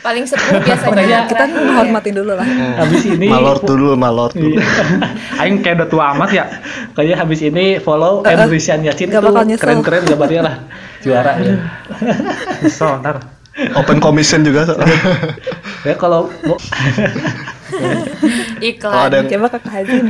paling 0.00 0.22
sepuh 0.22 0.62
biasanya. 0.62 1.26
Kita 1.26 1.44
menghormatin 1.50 2.14
dulu 2.14 2.32
lah. 2.38 2.46
Habis 2.78 3.02
ini 3.10 3.26
Malor 3.26 3.58
dulu, 3.58 3.98
malor 3.98 4.30
dulu. 4.30 4.54
Iya. 4.54 4.62
Aing 5.42 5.58
kayak 5.60 5.82
udah 5.82 5.88
tua 5.90 6.04
amat 6.14 6.30
ya. 6.30 6.44
Kayaknya 6.94 7.16
habis 7.18 7.40
ini 7.42 7.82
follow. 7.82 8.22
Rizyan 8.22 8.86
Yacin 8.86 9.10
Gak 9.10 9.18
tuh 9.18 9.34
keren-keren 9.58 10.06
gambarnya 10.06 10.42
lah 10.46 10.54
juara 11.02 11.32
ya. 11.42 11.54
Nyesel 12.62 13.02
ntar. 13.02 13.18
Open 13.74 13.98
commission 13.98 14.46
juga. 14.46 14.62
soalnya. 14.62 14.94
Ya 15.82 15.94
kalau 15.98 16.30
Iklan. 18.68 18.92
Kalau 18.92 19.06
ada 19.06 19.16
yang 19.18 19.28
Coba 19.28 19.48
kakak 19.52 19.72
Hazim. 19.74 20.04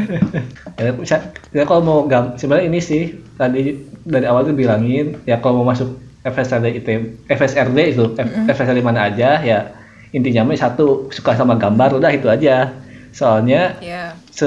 ya, 1.02 1.18
ya 1.52 1.64
kalau 1.64 1.80
mau 1.80 1.98
gam 2.04 2.34
sebenarnya 2.34 2.66
ini 2.66 2.80
sih 2.80 3.02
tadi 3.34 3.74
dari 4.02 4.24
awal 4.24 4.44
tuh 4.44 4.52
bilangin 4.52 5.18
ya 5.24 5.36
kalau 5.36 5.60
mau 5.60 5.70
masuk 5.70 5.96
FSRD 6.22 6.66
itu 6.74 6.90
FSRD 7.26 7.78
itu 7.88 8.04
F- 8.12 8.50
FSRD 8.50 8.80
mana 8.80 9.06
aja 9.06 9.40
ya 9.40 9.72
intinya 10.10 10.42
mah 10.44 10.56
satu 10.56 11.08
suka 11.08 11.32
sama 11.32 11.54
gambar 11.54 11.94
udah 11.94 12.10
itu 12.10 12.26
aja 12.26 12.72
soalnya 13.10 13.78
Ya. 13.78 14.12
se 14.28 14.46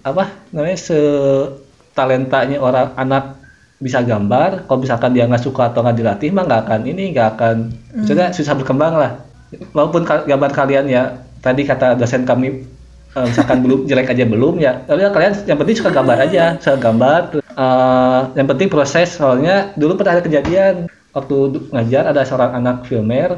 apa 0.00 0.24
namanya 0.50 0.78
se 0.78 0.98
talentanya 1.92 2.58
orang 2.58 2.94
anak 2.94 3.24
bisa 3.78 4.02
gambar 4.02 4.66
kalau 4.66 4.80
misalkan 4.80 5.12
dia 5.12 5.24
nggak 5.24 5.42
suka 5.42 5.70
atau 5.70 5.82
nggak 5.82 5.96
dilatih 5.96 6.30
mah 6.30 6.44
nggak 6.44 6.62
akan 6.66 6.80
ini 6.84 7.12
nggak 7.12 7.28
akan 7.36 7.56
maksudnya 7.94 8.30
susah 8.32 8.54
berkembang 8.54 8.94
lah 8.94 9.22
walaupun 9.70 10.02
ka- 10.02 10.24
gambar 10.24 10.50
kalian 10.50 10.86
ya 10.88 11.02
tadi 11.40 11.62
kata 11.66 11.98
dosen 11.98 12.22
kami 12.26 12.64
eh, 13.14 13.24
misalkan 13.26 13.62
belum 13.64 13.86
jelek 13.86 14.12
aja 14.14 14.24
belum 14.26 14.54
ya 14.62 14.84
tapi 14.86 15.04
ya 15.04 15.10
kalian 15.10 15.34
yang 15.46 15.58
penting 15.58 15.76
suka 15.78 15.90
gambar 15.90 16.16
aja 16.22 16.44
suka 16.60 16.76
gambar. 16.78 17.20
Eh, 17.38 18.20
yang 18.38 18.46
penting 18.46 18.68
proses 18.70 19.18
soalnya 19.18 19.74
dulu 19.74 19.98
pernah 19.98 20.18
ada 20.18 20.22
kejadian 20.22 20.86
waktu 21.10 21.36
ngajar 21.74 22.10
ada 22.10 22.22
seorang 22.22 22.54
anak 22.62 22.86
filmer 22.86 23.34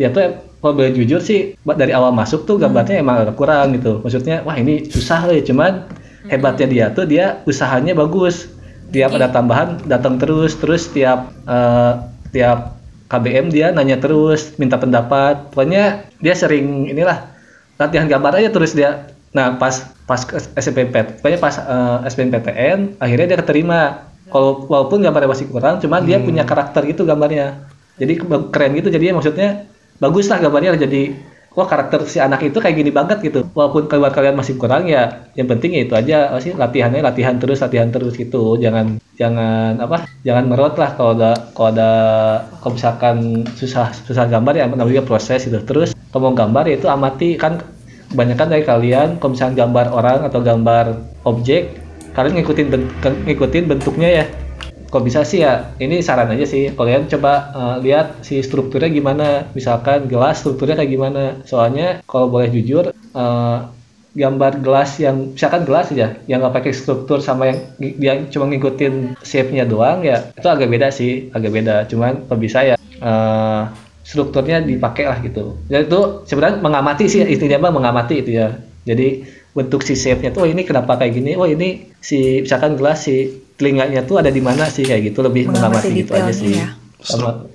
dia 0.00 0.08
tuh 0.08 0.40
kalau 0.62 0.78
boleh 0.78 0.94
jujur 0.94 1.18
sih 1.18 1.58
dari 1.66 1.90
awal 1.92 2.14
masuk 2.14 2.46
tuh 2.46 2.56
gambarnya 2.56 3.02
emang 3.02 3.26
agak 3.26 3.36
kurang 3.36 3.74
gitu. 3.74 3.98
Maksudnya 4.00 4.46
wah 4.46 4.54
ini 4.54 4.86
susah 4.86 5.26
ya 5.28 5.42
cuman 5.42 5.90
hebatnya 6.30 6.66
dia 6.70 6.86
tuh 6.94 7.04
dia 7.04 7.42
usahanya 7.44 7.98
bagus. 7.98 8.48
Tiap 8.92 9.16
ada 9.16 9.32
tambahan 9.32 9.82
datang 9.88 10.20
terus 10.20 10.54
terus 10.56 10.86
tiap 10.88 11.34
eh, 11.48 11.92
tiap 12.30 12.78
KBM 13.12 13.52
dia 13.52 13.68
nanya 13.76 14.00
terus 14.00 14.56
minta 14.56 14.80
pendapat. 14.80 15.52
Pokoknya 15.52 16.08
dia 16.24 16.32
sering 16.32 16.88
inilah 16.88 17.28
latihan 17.76 18.08
gambar 18.08 18.40
aja 18.40 18.48
terus 18.48 18.72
dia. 18.72 19.12
Nah 19.36 19.60
pas 19.60 19.92
pas 20.08 20.20
SBMPT 20.56 21.20
pokoknya 21.20 21.38
pas 21.40 21.54
eh, 21.60 22.08
SBMPTN 22.08 22.96
akhirnya 22.96 23.36
dia 23.36 23.38
keterima. 23.44 24.08
Kalau 24.32 24.64
walaupun 24.64 25.04
gambarnya 25.04 25.28
masih 25.28 25.52
kurang 25.52 25.76
cuman 25.76 26.08
dia 26.08 26.16
punya 26.16 26.48
karakter 26.48 26.88
gitu 26.88 27.04
gambarnya. 27.04 27.68
Jadi 28.00 28.24
ke- 28.24 28.48
keren 28.48 28.72
gitu 28.80 28.88
jadi 28.88 29.12
maksudnya 29.12 29.68
bagus 30.00 30.32
lah 30.32 30.40
gambarnya 30.40 30.80
jadi 30.80 31.12
wah 31.52 31.66
karakter 31.68 32.04
si 32.08 32.18
anak 32.18 32.40
itu 32.44 32.58
kayak 32.58 32.76
gini 32.76 32.90
banget 32.92 33.18
gitu. 33.20 33.44
Walaupun 33.52 33.88
keluar 33.88 34.12
kalian 34.12 34.36
masih 34.36 34.56
kurang 34.56 34.88
ya 34.88 35.28
yang 35.36 35.48
penting 35.48 35.76
ya 35.76 35.80
itu 35.84 35.94
aja 35.96 36.32
sih 36.40 36.52
latihannya 36.56 37.04
latihan 37.04 37.36
terus 37.36 37.60
latihan 37.60 37.88
terus 37.92 38.16
gitu. 38.16 38.56
Jangan 38.56 39.00
jangan 39.16 39.78
apa 39.80 40.08
jangan 40.26 40.44
merot 40.48 40.74
lah 40.80 40.96
kalau 40.96 41.12
ada 41.16 41.32
kalau 41.52 41.68
ada 41.72 41.90
kalau 42.60 42.72
misalkan 42.76 43.16
susah 43.56 43.92
susah 43.92 44.24
gambar 44.28 44.54
ya 44.56 44.64
namanya 44.68 45.04
proses 45.04 45.44
gitu. 45.44 45.60
Terus 45.62 45.92
kalau 46.10 46.32
mau 46.32 46.34
gambar 46.36 46.68
ya 46.68 46.74
itu 46.80 46.88
amati. 46.88 47.36
Kan 47.36 47.60
kebanyakan 48.12 48.46
dari 48.52 48.64
kalian 48.64 49.08
kalau 49.16 49.32
misalnya 49.32 49.64
gambar 49.64 49.86
orang 49.92 50.18
atau 50.28 50.40
gambar 50.44 50.84
objek 51.24 51.80
kalian 52.12 52.44
ngikutin 52.44 52.66
ben- 52.68 52.92
ngikutin 53.24 53.64
bentuknya 53.72 54.08
ya 54.20 54.24
kalau 54.92 55.08
bisa 55.08 55.24
sih 55.24 55.40
ya 55.40 55.72
ini 55.80 56.04
saran 56.04 56.28
aja 56.28 56.44
sih. 56.44 56.68
Kalian 56.76 57.08
coba 57.08 57.48
eh, 57.56 57.76
lihat 57.88 58.20
si 58.20 58.44
strukturnya 58.44 58.92
gimana. 58.92 59.48
Misalkan 59.56 60.04
gelas 60.04 60.44
strukturnya 60.44 60.76
kayak 60.76 60.92
gimana. 60.92 61.22
Soalnya 61.48 62.04
kalau 62.04 62.28
boleh 62.28 62.52
jujur 62.52 62.92
eh, 62.92 63.58
gambar 64.12 64.60
gelas 64.60 65.00
yang 65.00 65.32
misalkan 65.32 65.64
gelas 65.64 65.88
aja 65.88 66.20
yang 66.28 66.44
nggak 66.44 66.60
pakai 66.60 66.76
struktur 66.76 67.24
sama 67.24 67.48
yang 67.48 67.58
yang 67.96 68.18
cuma 68.28 68.44
ngikutin 68.52 69.16
shape-nya 69.24 69.64
doang 69.64 70.04
ya 70.04 70.28
itu 70.36 70.44
agak 70.44 70.68
beda 70.68 70.92
sih. 70.92 71.32
Agak 71.32 71.56
beda. 71.56 71.88
Cuman 71.88 72.28
kalau 72.28 72.36
bisa 72.44 72.60
ya 72.60 72.76
eh, 72.76 73.62
strukturnya 74.04 74.60
dipakai 74.60 75.08
lah 75.08 75.18
gitu. 75.24 75.56
Jadi 75.72 75.88
itu 75.88 76.00
sebenarnya 76.28 76.60
mengamati 76.60 77.08
sih 77.08 77.24
intinya 77.24 77.64
mah 77.64 77.72
mengamati 77.72 78.20
itu 78.20 78.36
ya. 78.36 78.60
Jadi 78.84 79.24
bentuk 79.56 79.84
si 79.84 79.96
shape-nya 79.96 80.36
tuh 80.36 80.44
oh 80.44 80.48
ini 80.48 80.68
kenapa 80.68 81.00
kayak 81.00 81.16
gini? 81.16 81.32
Oh 81.40 81.48
ini 81.48 81.92
si 82.00 82.44
misalkan 82.44 82.76
gelas 82.76 83.08
si 83.08 83.41
telinganya 83.62 84.02
tuh 84.02 84.18
ada 84.18 84.28
di 84.28 84.42
mana 84.42 84.66
sih 84.66 84.82
kayak 84.82 85.14
gitu 85.14 85.22
lebih 85.22 85.46
Mengamati 85.46 85.94
gitu 85.94 86.10
aja 86.10 86.34
sih 86.34 86.58
ya. 86.58 86.74
sama 86.98 87.46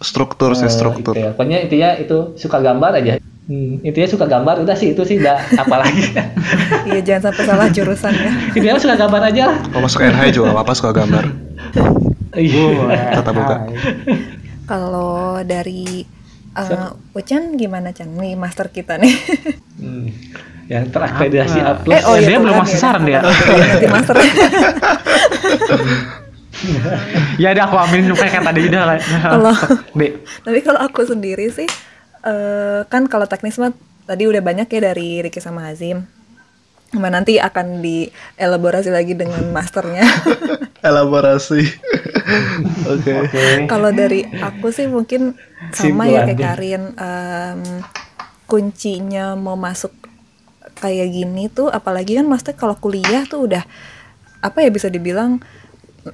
struktur 0.00 0.54
sih 0.54 0.64
eh, 0.64 0.72
struktur. 0.72 1.12
gitu 1.12 1.26
ya. 1.26 1.34
pokoknya 1.34 1.58
intinya 1.60 1.90
itu 1.98 2.38
suka 2.38 2.62
gambar 2.62 3.02
aja 3.02 3.18
Hmm, 3.46 3.78
intinya 3.78 4.10
suka 4.10 4.26
gambar 4.26 4.66
udah 4.66 4.74
sih 4.74 4.90
itu 4.90 5.06
sih 5.06 5.22
udah 5.22 5.38
apalagi 5.54 6.10
Iya 6.90 6.98
jangan 6.98 7.30
sampai 7.30 7.44
salah 7.46 7.68
jurusan 7.70 8.10
ya. 8.10 8.30
intinya 8.50 8.74
suka 8.74 8.98
gambar 8.98 9.22
aja 9.22 9.42
lah 9.46 9.58
Kalau 9.62 9.82
masuk 9.86 10.02
NH 10.02 10.22
juga 10.34 10.50
apa 10.50 10.72
suka 10.74 10.90
gambar. 10.90 11.24
iya 12.34 12.66
Tata 13.14 13.30
boga. 13.30 13.56
Kalau 14.66 15.46
dari 15.46 16.02
uh, 16.58 16.90
Ucan 17.14 17.54
gimana 17.54 17.94
Chan? 17.94 18.10
Nih 18.10 18.34
master 18.34 18.66
kita 18.66 18.98
nih. 18.98 19.14
Hmm, 19.78 20.10
yang 20.66 20.90
terakreditasi 20.90 21.58
A 21.62 21.78
Apa? 21.78 21.82
plus 21.86 21.94
Eh, 21.94 22.02
oh 22.06 22.16
iya, 22.18 22.26
dia 22.26 22.38
belum 22.42 22.56
masih 22.58 22.78
ya. 22.78 22.82
saran 22.82 23.02
dia. 23.06 23.20
Nanti 23.70 23.86
master. 23.86 24.16
ya 27.42 27.52
ada 27.52 27.68
aku 27.68 27.76
aminin 27.76 28.16
kayak 28.16 28.42
tadi 28.42 28.60
udah 28.66 28.82
lah. 28.82 28.98
Kalau 28.98 29.54
tapi 30.46 30.58
kalau 30.64 30.80
aku 30.82 31.06
sendiri 31.06 31.46
sih 31.52 31.68
eh, 32.26 32.80
kan 32.90 33.06
kalau 33.06 33.28
teknis 33.30 33.60
mah 33.62 33.70
tadi 34.08 34.26
udah 34.26 34.42
banyak 34.42 34.66
ya 34.66 34.80
dari 34.92 35.22
Ricky 35.22 35.38
sama 35.38 35.70
Hazim. 35.70 36.02
Cuma 36.86 37.10
nanti 37.10 37.36
akan 37.36 37.82
dielaborasi 37.82 38.94
lagi 38.94 39.18
dengan 39.18 39.42
masternya. 39.50 40.06
Elaborasi. 40.86 41.60
Oke. 42.86 43.10
Kalau 43.66 43.90
dari 43.90 44.22
aku 44.22 44.70
sih 44.70 44.86
mungkin 44.86 45.34
sama 45.74 46.06
ya 46.06 46.22
kayak. 46.30 46.38
Karin 46.38 46.94
em, 46.94 47.60
kuncinya 48.46 49.34
mau 49.34 49.58
masuk 49.58 50.05
kayak 50.74 51.08
gini 51.14 51.46
tuh 51.46 51.70
apalagi 51.70 52.18
kan 52.18 52.26
maksudnya 52.26 52.56
kalau 52.58 52.74
kuliah 52.76 53.22
tuh 53.28 53.46
udah 53.46 53.62
apa 54.42 54.58
ya 54.62 54.70
bisa 54.70 54.90
dibilang 54.90 55.40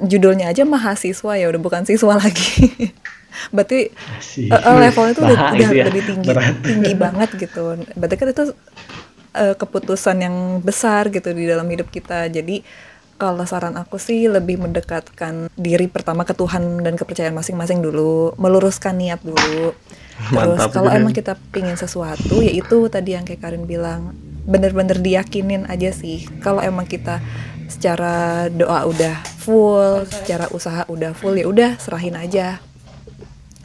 judulnya 0.00 0.48
aja 0.48 0.64
mahasiswa 0.64 1.32
ya 1.36 1.46
udah 1.48 1.60
bukan 1.60 1.84
siswa 1.84 2.16
lagi. 2.22 2.92
Berarti 3.48 3.88
Masih. 3.92 4.48
eh, 4.52 4.76
levelnya 4.76 5.12
tuh 5.16 5.24
udah, 5.24 5.38
udah 5.56 5.70
ya, 5.72 5.84
lebih 5.88 6.02
tinggi 6.04 6.28
berat. 6.32 6.56
tinggi 6.64 6.92
banget 6.96 7.30
gitu. 7.36 7.80
Berarti 7.96 8.14
kan 8.16 8.28
itu 8.28 8.44
eh, 9.36 9.54
keputusan 9.56 10.16
yang 10.20 10.36
besar 10.60 11.08
gitu 11.08 11.32
di 11.32 11.48
dalam 11.48 11.64
hidup 11.68 11.88
kita. 11.88 12.28
Jadi 12.28 12.60
kalau 13.16 13.46
saran 13.46 13.78
aku 13.78 14.02
sih 14.02 14.26
lebih 14.26 14.58
mendekatkan 14.58 15.46
diri 15.54 15.86
pertama 15.86 16.26
ke 16.26 16.34
Tuhan 16.34 16.82
dan 16.82 16.98
kepercayaan 16.98 17.36
masing-masing 17.36 17.78
dulu, 17.78 18.34
meluruskan 18.34 18.98
niat 18.98 19.22
dulu. 19.22 19.76
Terus 20.22 20.58
Mantap 20.58 20.70
kalau 20.74 20.90
emang 20.90 21.14
kita 21.14 21.38
pingin 21.54 21.78
sesuatu, 21.78 22.42
yaitu 22.42 22.90
tadi 22.90 23.14
yang 23.14 23.22
kayak 23.22 23.42
Karin 23.42 23.64
bilang, 23.64 24.10
bener-bener 24.46 24.98
diyakinin 24.98 25.66
aja 25.70 25.90
sih. 25.94 26.26
Kalau 26.42 26.62
emang 26.62 26.86
kita 26.86 27.22
secara 27.70 28.46
doa 28.52 28.84
udah 28.84 29.16
full, 29.40 30.04
secara 30.06 30.50
usaha 30.52 30.84
udah 30.90 31.14
full, 31.16 31.38
ya 31.38 31.46
udah 31.48 31.70
serahin 31.78 32.18
aja. 32.18 32.58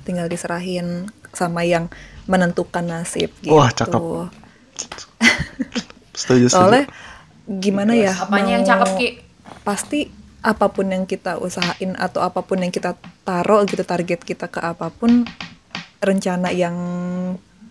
Tinggal 0.08 0.32
diserahin 0.32 1.12
sama 1.36 1.68
yang 1.68 1.92
menentukan 2.26 2.86
nasib 2.86 3.32
gitu. 3.44 3.56
Wah, 3.56 3.72
cakep. 3.72 4.00
Setuju, 6.18 6.50
setuju. 6.50 6.58
Soalnya 6.58 6.86
gimana 7.46 7.94
ya? 7.94 8.14
Apanya 8.18 8.58
yang 8.58 8.66
cakep 8.66 8.90
Ki? 8.98 9.10
Pasti 9.62 10.10
apa 10.42 10.70
pun 10.74 10.90
yang 10.90 11.06
kita 11.06 11.38
usahain 11.38 11.94
atau 11.98 12.26
apa 12.26 12.42
pun 12.42 12.62
yang 12.62 12.74
kita 12.74 12.98
taruh 13.22 13.66
gitu 13.70 13.84
target 13.86 14.22
kita 14.26 14.50
ke 14.50 14.62
apa 14.62 14.90
pun 14.94 15.28
rencana 16.02 16.54
yang 16.54 16.78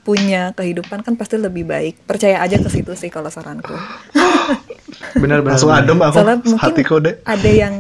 punya 0.07 0.55
kehidupan 0.55 1.03
kan 1.03 1.19
pasti 1.19 1.35
lebih 1.35 1.67
baik. 1.67 2.07
Percaya 2.07 2.39
aja 2.39 2.63
ke 2.63 2.71
situ 2.71 2.95
sih 2.95 3.11
kalau 3.11 3.27
saranku. 3.27 3.75
Bener 5.21 5.43
bener. 5.43 5.59
Langsung 5.59 5.75
adem 5.75 5.99
aku. 5.99 6.15
Soalnya 6.15 6.39
mungkin 6.47 6.63
Hatiku 6.63 7.03
deh. 7.03 7.19
ada 7.27 7.51
yang 7.51 7.75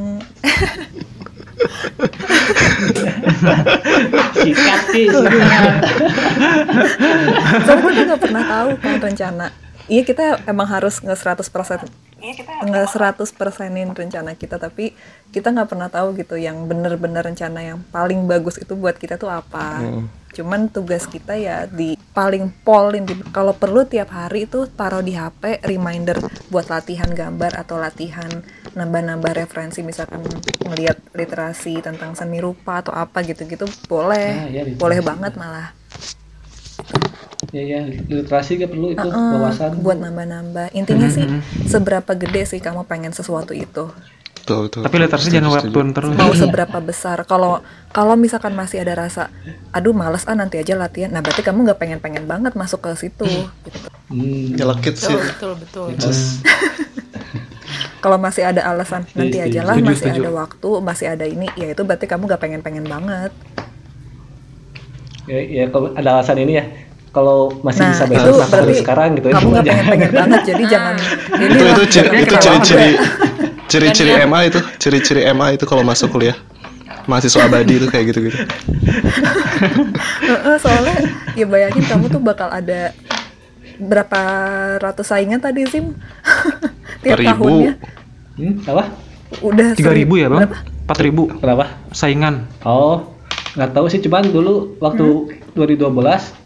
sikat 4.37 4.81
sih 4.93 5.09
soalnya 7.64 7.89
kita 7.89 8.03
nggak 8.05 8.20
pernah 8.20 8.43
tahu 8.45 8.68
kan 8.83 8.97
rencana. 9.01 9.47
Iya 9.87 10.03
kita 10.03 10.43
emang 10.51 10.66
harus 10.66 10.99
nge 10.99 11.14
100% 11.14 11.47
nge 12.66 12.83
100 12.91 13.39
persenin 13.39 13.93
rencana 13.95 14.35
kita 14.35 14.59
tapi 14.59 14.97
kita 15.31 15.53
nggak 15.53 15.68
pernah 15.68 15.87
tahu 15.93 16.16
gitu 16.18 16.35
yang 16.35 16.66
bener-bener 16.66 17.22
rencana 17.22 17.61
yang 17.62 17.79
paling 17.95 18.27
bagus 18.27 18.59
itu 18.59 18.74
buat 18.74 18.99
kita 18.99 19.14
tuh 19.16 19.31
apa. 19.31 19.81
Cuman 20.37 20.68
tugas 20.68 21.09
kita 21.09 21.32
ya 21.32 21.64
di 21.64 21.97
paling 22.12 22.53
polin 22.61 23.09
di 23.09 23.16
kalau 23.32 23.57
perlu 23.57 23.89
tiap 23.89 24.12
hari 24.12 24.45
itu 24.45 24.68
taruh 24.68 25.01
di 25.01 25.16
HP 25.16 25.64
reminder 25.64 26.20
buat 26.53 26.68
latihan 26.68 27.09
gambar 27.09 27.57
atau 27.57 27.80
latihan 27.80 28.28
nambah-nambah 28.76 29.32
referensi 29.32 29.80
misalkan 29.80 30.20
ngelihat 30.61 31.01
literasi 31.16 31.80
tentang 31.80 32.12
seni 32.12 32.45
rupa 32.45 32.84
atau 32.84 32.93
apa 32.93 33.24
gitu-gitu 33.24 33.64
boleh. 33.89 34.28
Ah, 34.37 34.49
iya, 34.53 34.62
literasi. 34.68 34.80
boleh 34.84 35.01
banget 35.01 35.32
malah. 35.41 35.72
ya 37.55 37.62
ya 37.62 37.80
literasi 37.89 38.59
gak 38.59 38.74
perlu 38.74 38.93
itu 38.93 39.07
Heeh, 39.07 39.32
wawasan 39.41 39.80
buat 39.80 39.97
nambah-nambah. 39.97 40.76
Intinya 40.76 41.09
sih 41.09 41.24
seberapa 41.64 42.12
gede 42.12 42.45
sih 42.45 42.61
kamu 42.61 42.84
pengen 42.84 43.16
sesuatu 43.16 43.57
itu. 43.57 43.89
Betul, 44.47 44.70
betul. 44.70 44.80
Tapi 44.86 44.94
literasi 45.03 45.28
jangan 45.34 45.51
webtoon 45.59 45.88
terus. 45.90 46.14
Mau 46.14 46.30
seberapa 46.30 46.78
besar. 46.78 47.26
Kalau 47.26 47.66
kalau 47.90 48.14
misalkan 48.14 48.55
masih 48.55 48.86
ada 48.86 48.94
rasa, 48.94 49.26
aduh 49.74 49.90
males 49.90 50.22
ah 50.30 50.38
nanti 50.38 50.62
aja 50.62 50.78
latihan. 50.78 51.11
Nah 51.11 51.18
berarti 51.18 51.42
kamu 51.42 51.66
nggak 51.66 51.82
pengen-pengen 51.82 52.30
banget 52.30 52.55
masuk 52.55 52.86
ke 52.86 52.94
situ. 52.94 53.26
gitu. 53.26 53.78
hmm. 54.14 54.55
Nyelekit 54.55 54.94
sih. 54.94 55.18
Betul 55.18 55.59
betul 55.59 55.90
betul. 55.90 55.99
Terus, 55.99 56.20
Kalau 58.07 58.22
masih 58.22 58.47
ada 58.47 58.62
alasan 58.70 59.03
nanti 59.18 59.42
Setuju, 59.42 59.51
aja 59.51 59.61
lah, 59.66 59.76
masih 59.82 60.14
ada 60.14 60.30
waktu, 60.30 60.70
masih 60.78 61.07
ada 61.11 61.26
ini, 61.26 61.51
ya 61.59 61.74
itu 61.74 61.82
berarti 61.82 62.07
kamu 62.07 62.30
nggak 62.30 62.38
pengen-pengen 62.38 62.86
banget. 62.86 63.34
ya, 65.26 65.42
ya 65.42 65.64
kalau 65.74 65.90
ada 65.90 66.22
alasan 66.22 66.38
ini 66.38 66.62
ya 66.62 66.64
kalau 67.11 67.51
masih 67.66 67.82
Nah 67.82 67.90
bisa 67.99 68.05
itu 68.07 68.30
berarti 68.30 68.57
harus 68.62 68.78
sekarang 68.78 69.09
gitu 69.18 69.26
ya 69.26 69.34
kamu 69.34 69.47
nggak 69.49 69.64
Jangan- 69.66 69.86
pengen-pengen 69.90 70.11
banget. 70.14 70.40
Jadi 70.47 70.62
jangan 70.76 70.94
ini 71.34 71.51
itu 71.51 71.64
itu 71.66 71.84
ciri 71.90 72.07
jangan 72.07 72.22
itu 72.22 72.34
kenapa 72.38 73.36
ciri-ciri 73.66 74.10
ciri-ciri 74.10 74.24
MA 74.24 74.40
itu 74.44 74.58
ciri-ciri 74.76 75.22
MA 75.30 75.46
itu 75.52 75.64
kalau 75.64 75.82
masuk 75.82 76.10
kuliah 76.10 76.36
mahasiswa 77.04 77.42
abadi 77.42 77.78
itu 77.78 77.86
kayak 77.86 78.04
gitu-gitu 78.10 78.34
Heeh, 80.22 80.56
soalnya 80.58 80.96
ya 81.32 81.46
bayangin 81.46 81.84
kamu 81.84 82.06
tuh 82.08 82.18
bakal 82.18 82.48
ada 82.48 82.90
berapa 83.76 84.20
ratus 84.80 85.06
saingan 85.06 85.38
tadi 85.38 85.66
Sim 85.66 85.92
tiap 87.02 87.16
Ribu. 87.16 87.28
tahunnya 87.44 87.72
hmm, 88.36 88.54
apa 88.66 88.84
udah 89.38 89.68
Tiga 89.74 89.92
ribu 89.92 90.16
ya 90.16 90.26
bang? 90.26 90.46
berapa? 90.46 90.58
Empat 90.86 90.98
ribu 91.02 91.22
kenapa 91.28 91.64
saingan. 91.90 92.46
oh 92.62 93.12
nggak 93.54 93.70
tahu 93.72 93.86
sih 93.88 94.00
cuman 94.00 94.24
dulu 94.26 94.76
waktu 94.78 95.04
Hmm? 95.56 95.56
2012 95.56 96.45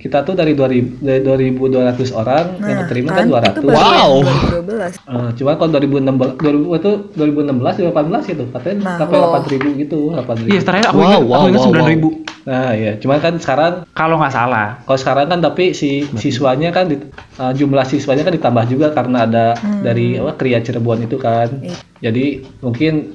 kita 0.00 0.24
tuh 0.24 0.32
dari 0.32 0.52
2000 0.52 0.96
dari 0.98 1.20
2200 1.52 1.76
orang 2.10 2.56
yang 2.58 2.72
Nah, 2.72 2.80
keterima 2.82 3.08
kan, 3.10 3.16
kan, 3.28 3.52
itu 3.52 3.60
200 3.60 3.60
baru 3.60 3.76
Wow. 3.76 4.10
yang 4.16 4.38
2012 4.64 4.92
Eh, 4.96 5.28
cuma 5.36 5.50
kalau 5.54 5.70
2016 5.70 6.40
2000 6.40 6.80
itu 6.80 6.90
2016 7.14 7.74
2018 7.76 8.24
gitu 8.26 8.44
katanya 8.48 8.76
Nah, 8.80 8.96
sampai 8.96 9.16
oh. 9.18 9.28
8000 9.30 9.76
gitu 9.78 9.98
8000 10.10 10.48
Iya 10.48 10.60
terakhir 10.62 10.86
aku 10.86 10.96
Wow, 10.96 11.04
ingat 11.06 11.20
wow, 11.20 11.36
aku 11.36 11.46
ingat 11.46 11.54
wow, 11.54 11.66
sembilan 11.66 11.84
wow. 11.84 11.92
ribu. 11.92 12.10
nah 12.40 12.72
ya 12.72 12.96
cuman 12.96 13.18
kan 13.20 13.34
sekarang 13.36 13.72
Kalau 13.92 14.16
nggak 14.16 14.32
salah. 14.32 14.80
kalau 14.80 14.96
sekarang 14.98 15.26
kan 15.28 15.38
tapi 15.38 15.64
si 15.70 15.90
siswanya 16.16 16.72
kan 16.72 16.88
di- 16.88 17.04
eh, 17.36 17.52
jumlah 17.52 17.84
siswanya 17.84 18.24
kan 18.24 18.32
ditambah 18.32 18.64
juga 18.66 18.86
karena 18.90 19.28
ada 19.28 19.44
dari 19.78 20.16
apa 20.16 20.32
Kria 20.34 20.58
Cirebon 20.58 21.04
itu 21.04 21.16
kan 21.16 21.52
Iya. 21.60 21.76
jadi 22.00 22.24
mungkin 22.58 23.12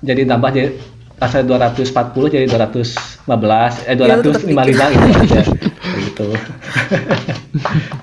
jadi 0.00 0.22
tambah 0.24 0.52
jadi 0.52 0.68
asalnya 1.18 1.58
240 1.58 2.28
jadi 2.28 2.44
215 2.46 3.24
eh 3.82 3.96
Ya, 3.96 4.14
tetep 4.14 4.36
255 4.46 4.52
gitu 4.86 5.08
aja 5.18 5.40
gitu. 6.18 6.34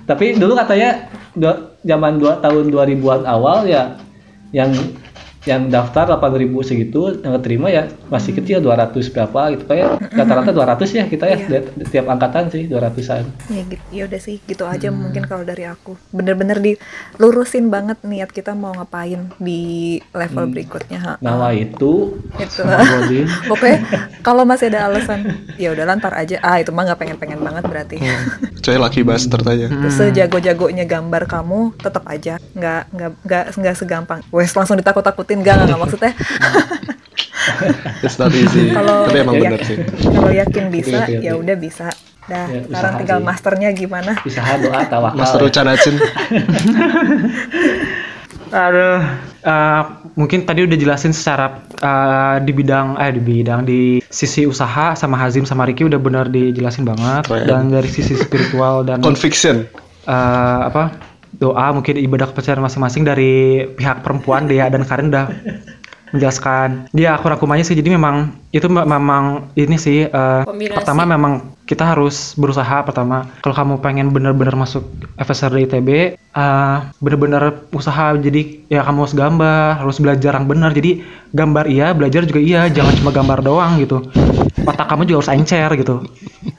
Tapi 0.07 0.39
dulu 0.39 0.55
katanya 0.55 1.11
zaman 1.83 2.15
dua 2.15 2.39
tahun 2.39 2.71
2000-an 2.71 3.27
awal 3.27 3.67
ya 3.67 3.99
yang 4.55 4.71
yang 5.45 5.69
daftar 5.69 6.09
8000 6.11 6.41
segitu 6.61 7.21
yang 7.21 7.37
keterima 7.37 7.69
ya 7.69 7.85
masih 8.09 8.33
kecil 8.33 8.59
200 8.59 8.97
berapa 9.13 9.53
gitu 9.53 9.63
kayak 9.65 10.01
rata-rata 10.11 10.51
200 10.51 10.89
ya 10.91 11.05
kita 11.05 11.25
ya 11.25 11.37
Iya. 11.37 11.61
di- 11.69 11.85
tiap 11.85 12.09
angkatan 12.09 12.49
sih 12.49 12.65
200-an 12.65 13.23
ya 13.47 13.61
gitu 13.63 13.83
ya 13.93 14.03
udah 14.05 14.19
sih 14.19 14.41
gitu 14.41 14.65
aja 14.65 14.89
mungkin 14.89 15.23
kalau 15.25 15.45
dari 15.45 15.63
aku. 15.63 15.93
Bener-bener 16.09 16.57
dilurusin 16.57 17.69
banget 17.69 18.01
niat 18.01 18.29
kita 18.29 18.55
mau 18.55 18.73
ngapain 18.73 19.29
di 19.37 19.61
level 20.11 20.49
berikutnya 20.49 20.99
ha. 20.99 21.13
nah 21.19 21.51
itu. 21.51 22.17
Itu. 22.39 22.61
Pokoknya 23.49 23.79
kalau 24.21 24.43
masih 24.43 24.73
ada 24.73 24.89
alasan 24.89 25.45
ya 25.55 25.71
udah 25.71 25.85
lantar 25.85 26.15
aja. 26.15 26.41
Ah 26.41 26.57
itu 26.57 26.73
mah 26.73 26.89
nggak 26.89 26.99
pengen-pengen 26.99 27.39
banget 27.39 27.63
berarti. 27.65 27.97
Coy 28.65 28.77
lucky 28.79 29.05
bastard 29.05 29.45
aja. 29.45 29.69
Terus 29.69 29.95
sejago-jagonya 29.95 30.89
gambar 30.89 31.29
kamu 31.29 31.77
tetap 31.77 32.03
aja. 32.09 32.41
Nggak 32.53 32.81
nggak 32.91 33.11
nggak 33.21 33.43
nggak 33.53 33.75
segampang. 33.75 34.19
Wes 34.33 34.55
langsung 34.55 34.79
ditakut-takutin 34.79 35.34
nggak 35.35 35.53
nggak 35.53 35.67
nggak 35.67 35.79
maksudnya 35.79 36.11
It's 38.01 38.17
not 38.17 38.33
easy. 38.33 38.71
Kalau 38.71 39.05
Tapi 39.05 39.21
emang 39.21 39.37
ya- 39.37 39.43
bener 39.47 39.61
sih. 39.61 39.77
Kalau 40.01 40.33
yakin 40.33 40.65
bisa, 40.67 41.05
ya 41.07 41.33
udah 41.35 41.53
bisa. 41.55 41.93
Dah, 42.25 42.49
Ya, 42.49 42.57
sekarang 42.59 42.65
usaha 42.65 42.97
tinggal 42.97 43.19
sih. 43.19 43.25
masternya 43.27 43.69
gimana? 43.71 44.11
Usaha 44.19 44.51
doa 44.57 44.81
tawakal. 44.91 45.13
Master 45.15 45.39
ya. 45.39 45.45
Ucan 45.47 45.67
Acin. 45.67 45.95
Aduh, 48.47 49.01
eh, 49.41 49.81
mungkin 50.15 50.41
tadi 50.43 50.63
udah 50.63 50.73
jelasin 50.75 51.11
secara 51.11 51.53
eh, 51.75 52.35
di 52.39 52.51
bidang 52.51 52.95
eh 52.95 53.11
di 53.11 53.21
bidang 53.21 53.61
di 53.61 53.81
sisi 54.03 54.41
usaha 54.43 54.93
sama 54.93 55.17
Hazim 55.17 55.43
sama 55.43 55.65
Riki 55.65 55.81
udah 55.83 55.97
benar 55.97 56.25
dijelasin 56.27 56.81
banget 56.83 57.25
Keren. 57.25 57.45
dan 57.45 57.63
dari 57.69 57.87
sisi 57.87 58.13
spiritual 58.15 58.81
dan 58.83 59.01
Conviction. 59.01 59.65
eh, 60.03 60.13
apa 60.63 60.93
doa 61.37 61.71
mungkin 61.71 61.95
ibadah 61.97 62.31
kepercayaan 62.31 62.63
masing-masing 62.63 63.03
dari 63.03 63.33
pihak 63.75 64.01
perempuan 64.01 64.47
Dea 64.47 64.67
dan 64.67 64.83
Karin 64.83 65.09
udah 65.09 65.27
menjelaskan. 66.13 66.87
Dia 66.95 67.17
aku 67.17 67.27
rangkumannya 67.27 67.65
sih 67.65 67.75
jadi 67.75 67.91
memang 67.91 68.31
itu 68.55 68.71
me- 68.71 68.87
memang 68.87 69.51
ini 69.53 69.75
sih 69.75 70.07
Kombinasi. 70.07 70.71
pertama 70.71 71.03
memang 71.03 71.51
kita 71.65 71.81
harus 71.83 72.37
berusaha 72.37 72.85
pertama 72.85 73.25
kalau 73.41 73.51
kamu 73.51 73.73
pengen 73.81 74.13
bener-bener 74.13 74.53
masuk 74.53 74.85
FSR 75.17 75.51
ITB 75.65 75.89
eh, 76.15 76.77
bener-bener 77.01 77.67
usaha 77.73 78.15
jadi 78.15 78.63
ya 78.69 78.85
kamu 78.85 79.03
harus 79.03 79.15
gambar 79.17 79.81
harus 79.81 79.97
belajar 79.99 80.31
yang 80.39 80.47
benar. 80.47 80.71
Jadi 80.71 81.03
gambar 81.35 81.65
iya 81.67 81.91
belajar 81.91 82.23
juga 82.23 82.39
iya 82.39 82.69
jangan 82.71 82.95
cuma 82.95 83.11
gambar 83.11 83.39
doang 83.43 83.81
gitu. 83.83 84.07
Otak 84.63 84.87
kamu 84.87 85.09
juga 85.09 85.17
harus 85.25 85.31
encer 85.35 85.69
gitu. 85.75 86.05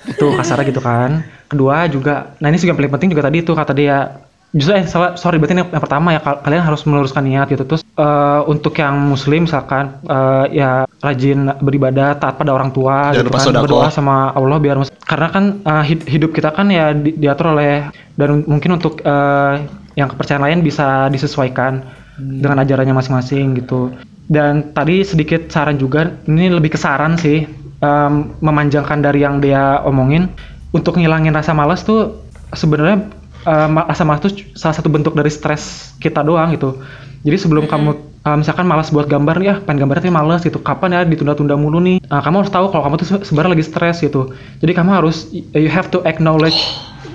Itu 0.05 0.37
kasarnya 0.37 0.69
gitu 0.69 0.83
kan. 0.85 1.25
Kedua 1.49 1.87
juga 1.89 2.35
nah 2.43 2.51
ini 2.51 2.59
juga 2.61 2.75
yang 2.75 2.79
paling 2.83 2.93
penting 2.93 3.09
juga 3.15 3.25
tadi 3.25 3.39
itu 3.41 3.53
kata 3.55 3.73
dia 3.73 4.26
justru 4.57 4.73
eh 4.73 4.89
salah 4.89 5.21
sorry 5.21 5.37
berarti 5.37 5.53
yang, 5.61 5.69
yang 5.69 5.85
pertama 5.85 6.17
ya 6.17 6.21
kal- 6.25 6.41
kalian 6.41 6.65
harus 6.65 6.83
meluruskan 6.89 7.29
niat 7.29 7.47
gitu. 7.53 7.69
Terus 7.69 7.85
eh, 7.85 8.41
untuk 8.49 8.73
yang 8.81 8.97
muslim 8.97 9.45
misalkan 9.45 10.01
eh, 10.09 10.45
ya 10.57 10.71
rajin 11.05 11.53
beribadah 11.61 12.17
taat 12.17 12.41
pada 12.41 12.57
orang 12.57 12.73
tua 12.73 13.13
Jangan 13.13 13.21
gitu 13.21 13.29
kan 13.31 13.63
berdoa 13.69 13.89
sama 13.93 14.17
Allah 14.33 14.59
biar 14.59 14.81
mas- 14.81 14.95
karena 15.05 15.29
kan 15.29 15.45
hid- 15.85 16.09
hidup 16.09 16.33
kita 16.33 16.51
kan 16.57 16.73
ya 16.73 16.97
di- 16.97 17.15
diatur 17.15 17.53
oleh 17.53 17.93
dan 18.17 18.43
mungkin 18.49 18.81
untuk 18.81 19.05
eh, 19.05 19.55
yang 19.95 20.09
kepercayaan 20.09 20.45
lain 20.45 20.59
bisa 20.65 21.13
disesuaikan 21.13 21.85
dengan 22.17 22.65
ajarannya 22.65 22.97
masing-masing 22.97 23.61
gitu. 23.61 23.93
Dan 24.27 24.73
tadi 24.75 25.05
sedikit 25.07 25.53
saran 25.53 25.77
juga 25.77 26.17
ini 26.27 26.49
lebih 26.49 26.75
ke 26.75 26.79
saran 26.81 27.15
sih 27.15 27.45
em, 27.81 28.13
memanjangkan 28.43 28.99
dari 29.05 29.23
yang 29.23 29.39
dia 29.39 29.85
omongin. 29.85 30.33
Untuk 30.73 30.97
ngilangin 30.99 31.33
rasa 31.33 31.57
malas 31.57 31.85
tuh 31.87 32.27
sebenarnya 32.53 33.09
eh, 33.47 33.69
ma- 33.71 33.87
rasa 33.87 34.03
malas 34.03 34.21
tuh 34.21 34.33
salah 34.53 34.75
satu 34.75 34.91
bentuk 34.91 35.15
dari 35.15 35.31
stres 35.31 35.95
kita 36.03 36.21
doang 36.21 36.51
gitu. 36.53 36.83
Jadi 37.23 37.37
sebelum 37.39 37.65
kamu 37.67 37.91
eh, 38.23 38.37
misalkan 38.37 38.67
malas 38.67 38.91
buat 38.91 39.07
gambar 39.07 39.39
nih 39.39 39.47
ya 39.47 39.55
pengen 39.63 39.87
gambarnya 39.87 40.03
tapi 40.07 40.15
malas 40.15 40.41
gitu. 40.43 40.59
Kapan 40.61 40.91
ya 40.93 41.01
ditunda-tunda 41.03 41.55
mulu 41.55 41.79
nih? 41.81 42.03
Nah, 42.07 42.21
kamu 42.21 42.45
harus 42.47 42.53
tahu 42.53 42.67
kalau 42.71 42.83
kamu 42.87 42.95
tuh 42.99 43.07
se- 43.07 43.25
sebenarnya 43.25 43.53
lagi 43.59 43.65
stres 43.67 43.97
gitu. 44.03 44.35
Jadi 44.61 44.73
kamu 44.75 44.91
harus 44.93 45.31
you 45.55 45.71
have 45.71 45.89
to 45.89 46.03
acknowledge 46.05 46.59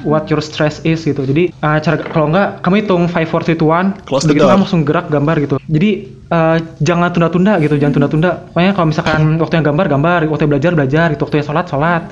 what 0.01 0.25
your 0.33 0.41
stress 0.41 0.81
is 0.83 1.05
gitu. 1.05 1.21
Jadi 1.23 1.53
eh, 1.53 1.77
cara 1.79 1.95
kalau 2.01 2.27
enggak 2.31 2.59
kamu 2.65 2.75
hitung 2.83 3.03
5 3.07 3.27
4 3.27 3.55
3 3.55 3.59
2 3.59 4.03
1 4.03 4.07
Close 4.07 4.25
udah 4.25 4.33
the 4.33 4.37
gitu 4.39 4.45
kamu 4.49 4.61
langsung 4.65 4.81
gerak 4.83 5.07
gambar 5.07 5.35
gitu. 5.39 5.55
Jadi 5.69 5.89
eh, 6.27 6.57
jangan 6.81 7.09
tunda-tunda 7.13 7.53
gitu 7.61 7.75
jangan 7.77 7.93
tunda-tunda. 8.01 8.29
Pokoknya 8.51 8.71
kalau 8.73 8.87
misalkan 8.89 9.21
waktunya 9.39 9.63
gambar 9.63 9.85
gambar 9.87 10.19
waktunya 10.27 10.49
belajar 10.57 10.71
belajar 10.75 11.05
gitu. 11.13 11.21
Waktunya 11.23 11.45
sholat 11.45 11.65
sholat 11.69 12.03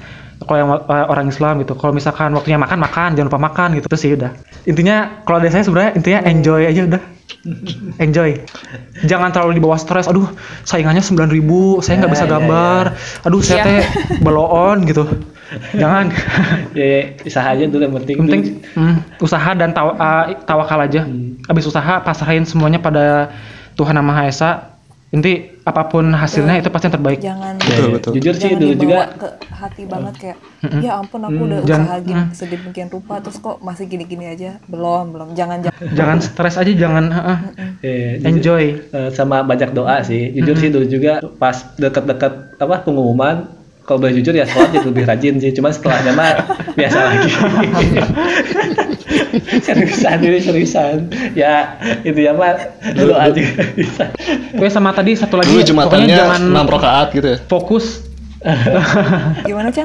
kalau 0.43 0.57
yang 0.57 0.69
eh, 0.71 1.05
orang 1.07 1.27
Islam 1.27 1.59
gitu 1.63 1.75
kalau 1.75 1.91
misalkan 1.91 2.31
waktunya 2.31 2.55
makan 2.55 2.79
makan 2.79 3.09
jangan 3.15 3.27
lupa 3.27 3.41
makan 3.41 3.67
gitu 3.75 3.85
terus 3.91 4.01
sih 4.03 4.11
udah. 4.15 4.31
Intinya 4.63 5.23
kalau 5.27 5.43
dari 5.43 5.51
saya 5.51 5.63
sebenarnya 5.67 5.91
intinya 5.99 6.19
enjoy 6.23 6.61
aja 6.63 6.81
udah. 6.87 7.01
Enjoy. 8.03 8.35
Jangan 9.07 9.31
terlalu 9.31 9.59
di 9.59 9.61
bawah 9.63 9.79
stres 9.79 10.07
aduh 10.07 10.27
saingannya 10.67 11.03
9000 11.03 11.39
saya 11.83 11.95
nggak 12.03 12.11
Ya, 12.11 12.15
bisa 12.15 12.25
ya, 12.25 12.31
gambar. 12.35 12.83
Aduh 13.27 13.41
saya 13.43 13.63
teh 13.63 13.79
beloon 14.23 14.77
gitu. 14.87 15.03
Jangan. 15.75 16.11
Ya, 16.77 16.85
ya, 16.85 17.01
usaha 17.25 17.47
aja 17.49 17.65
dulu 17.65 17.81
yang 17.81 17.95
penting. 17.97 18.15
yang 18.15 18.27
penting 18.29 18.43
hmm, 18.77 18.95
usaha 19.25 19.49
dan 19.57 19.73
tawa, 19.73 19.97
uh, 19.97 20.25
tawakal 20.45 20.79
aja. 20.85 21.01
Habis 21.49 21.65
usaha 21.65 21.97
pasrahin 22.05 22.45
semuanya 22.45 22.77
pada 22.77 23.33
Tuhan 23.73 23.97
Yang 23.97 24.05
Maha 24.05 24.23
Esa. 24.29 24.49
Inti 25.09 25.33
apa 25.59 25.85
pun 25.85 26.05
hasilnya 26.07 26.57
itu 26.57 26.69
pasti 26.69 26.85
yang 26.85 26.95
terbaik. 26.95 27.17
Jangan 27.19 27.57
Betul, 27.57 27.87
betul. 27.91 28.11
Jujur 28.13 28.33
sih 28.33 28.41
jangan 28.47 28.61
dulu 28.61 28.73
juga 28.77 28.99
ke 29.11 29.27
hati 29.49 29.83
banget 29.83 30.13
kayak 30.15 30.37
ya 30.79 30.91
ampun 30.95 31.21
aku 31.23 31.41
udah 31.43 31.59
jangan- 31.63 31.87
usaha 31.87 31.97
gini 31.99 32.21
sedemikian 32.31 32.87
rupa 32.87 33.17
terus 33.17 33.37
kok 33.37 33.57
masih 33.59 33.85
gini-gini 33.85 34.25
aja 34.27 34.61
belum 34.65 35.09
belum 35.09 35.29
jangan 35.33 35.57
jangan 35.59 35.81
Jangan 35.91 36.17
stres 36.19 36.55
aja, 36.55 36.69
jangan 36.71 37.05
uh, 37.09 37.39
jujur- 37.81 38.21
enjoy. 38.23 38.63
Eh, 38.87 39.09
sama 39.09 39.41
banyak 39.41 39.71
doa 39.71 39.97
sih. 40.01 40.29
Jujur 40.31 40.55
sih 40.55 40.69
dulu 40.69 40.85
juga 40.85 41.13
pas 41.35 41.57
dekat-dekat 41.75 42.33
apa 42.57 42.75
pengumuman 42.79 43.49
kalau 43.81 43.97
boleh 43.99 44.13
jujur 44.13 44.31
ya 44.31 44.45
sholat 44.45 44.69
jadi 44.69 44.85
lebih 44.85 45.03
rajin 45.03 45.33
sih. 45.37 45.49
Cuman 45.51 45.71
setelahnya 45.71 46.13
mah 46.13 46.37
biasa 46.77 46.97
lagi. 46.99 47.29
seriusan 49.65 50.17
ini 50.21 50.39
seriusan. 50.39 50.97
Ya 51.33 51.77
itu 52.01 52.19
ya 52.19 52.33
mah 52.33 52.55
dulu 52.93 53.13
aja 53.13 53.41
bisa. 53.73 54.13
Oke 54.55 54.69
sama 54.69 54.93
tadi 54.93 55.17
satu 55.17 55.37
lagi 55.37 55.49
Dulu 55.49 55.61
pokoknya 55.61 55.69
jumatannya 55.69 56.07
jangan 56.09 56.41
6 56.65 56.75
rakaat 56.75 57.07
gitu 57.13 57.27
ya. 57.33 57.37
fokus 57.45 57.85
gimana 59.43 59.67
Chan 59.67 59.83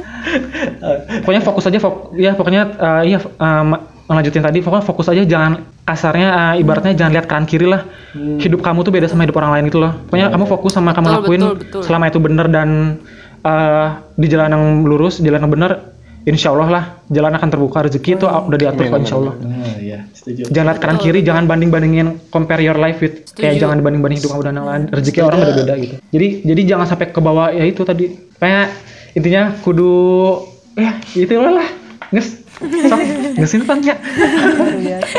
pokoknya 1.27 1.43
fokus 1.43 1.67
aja 1.67 1.79
fok 1.83 2.15
ya 2.15 2.39
pokoknya 2.39 2.63
uh, 2.79 3.03
iya 3.03 3.19
uh, 3.19 3.65
ma- 3.67 3.83
melanjutin 4.07 4.47
tadi 4.47 4.63
pokoknya 4.63 4.85
fokus 4.87 5.11
aja 5.11 5.27
jangan 5.27 5.67
kasarnya 5.83 6.29
uh, 6.31 6.55
ibaratnya 6.55 6.95
jangan 6.95 7.13
lihat 7.19 7.27
kanan 7.27 7.51
kiri 7.51 7.67
lah 7.67 7.83
hidup 8.15 8.63
kamu 8.63 8.87
tuh 8.87 8.95
beda 8.95 9.11
sama 9.11 9.27
hidup 9.27 9.43
orang 9.43 9.59
lain 9.59 9.67
itu 9.75 9.83
loh 9.83 9.91
pokoknya 10.07 10.31
kamu 10.31 10.45
fokus 10.47 10.71
sama 10.71 10.95
kamu 10.95 11.07
Betul, 11.11 11.19
lakuin 11.19 11.43
betul, 11.43 11.55
betul. 11.67 11.81
selama 11.83 12.05
itu 12.07 12.19
benar 12.23 12.47
dan 12.47 12.69
uh, 13.43 13.87
di 14.15 14.27
jalan 14.31 14.51
yang 14.55 14.65
lurus 14.87 15.19
jalan 15.19 15.41
yang 15.43 15.51
benar 15.53 15.94
insya 16.25 16.51
Allah 16.51 16.69
lah 16.69 16.85
jalan 17.07 17.33
akan 17.33 17.49
terbuka 17.49 17.79
rezeki 17.83 18.11
itu 18.15 18.25
udah 18.25 18.57
diatur 18.57 18.85
kok 18.87 18.99
insya 18.99 19.17
Allah 19.17 19.35
Nah, 19.37 19.77
iya, 19.77 19.99
setuju. 20.11 20.49
jangan 20.49 20.67
lihat 20.67 20.79
kanan 20.79 20.99
kiri 20.99 21.21
jangan 21.21 21.45
banding 21.45 21.69
bandingin 21.69 22.09
compare 22.29 22.59
your 22.59 22.75
life 22.75 22.97
with 22.99 23.29
kayak 23.31 23.55
Setuju. 23.55 23.63
jangan 23.63 23.77
dibanding 23.79 24.01
banding 24.01 24.19
hidup 24.19 24.33
yang 24.33 24.65
lain 24.65 24.83
rezeki 24.89 25.21
orang 25.21 25.39
beda 25.39 25.55
beda 25.55 25.75
gitu. 25.77 25.95
Jadi 26.09 26.27
jadi 26.43 26.63
jangan 26.67 26.87
sampai 26.87 27.07
ke 27.09 27.21
bawah 27.21 27.49
ya 27.51 27.63
itu 27.63 27.83
tadi. 27.83 28.05
Kayak 28.35 28.67
intinya 29.13 29.43
kudu 29.59 29.93
ya 30.75 30.91
itu 31.15 31.33
lah 31.35 31.55
lah. 31.55 31.69
Nges 32.11 32.29
sok 32.85 33.01
ngesin 33.39 33.61
tanya 33.63 33.95
Luar 33.99 34.75
biasa. 34.75 35.19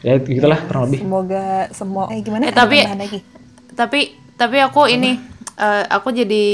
ya 0.00 0.14
gitulah 0.18 0.58
kurang 0.62 0.82
lebih. 0.86 1.00
Semoga 1.02 1.44
semua 1.70 2.04
eh 2.08 2.20
gimana? 2.20 2.42
Eh, 2.44 2.54
tapi- 2.54 2.86
tapi 3.72 4.00
tapi 4.34 4.56
aku 4.58 4.86
ini 4.86 5.18
eh, 5.54 5.84
aku 5.86 6.08
jadi 6.10 6.46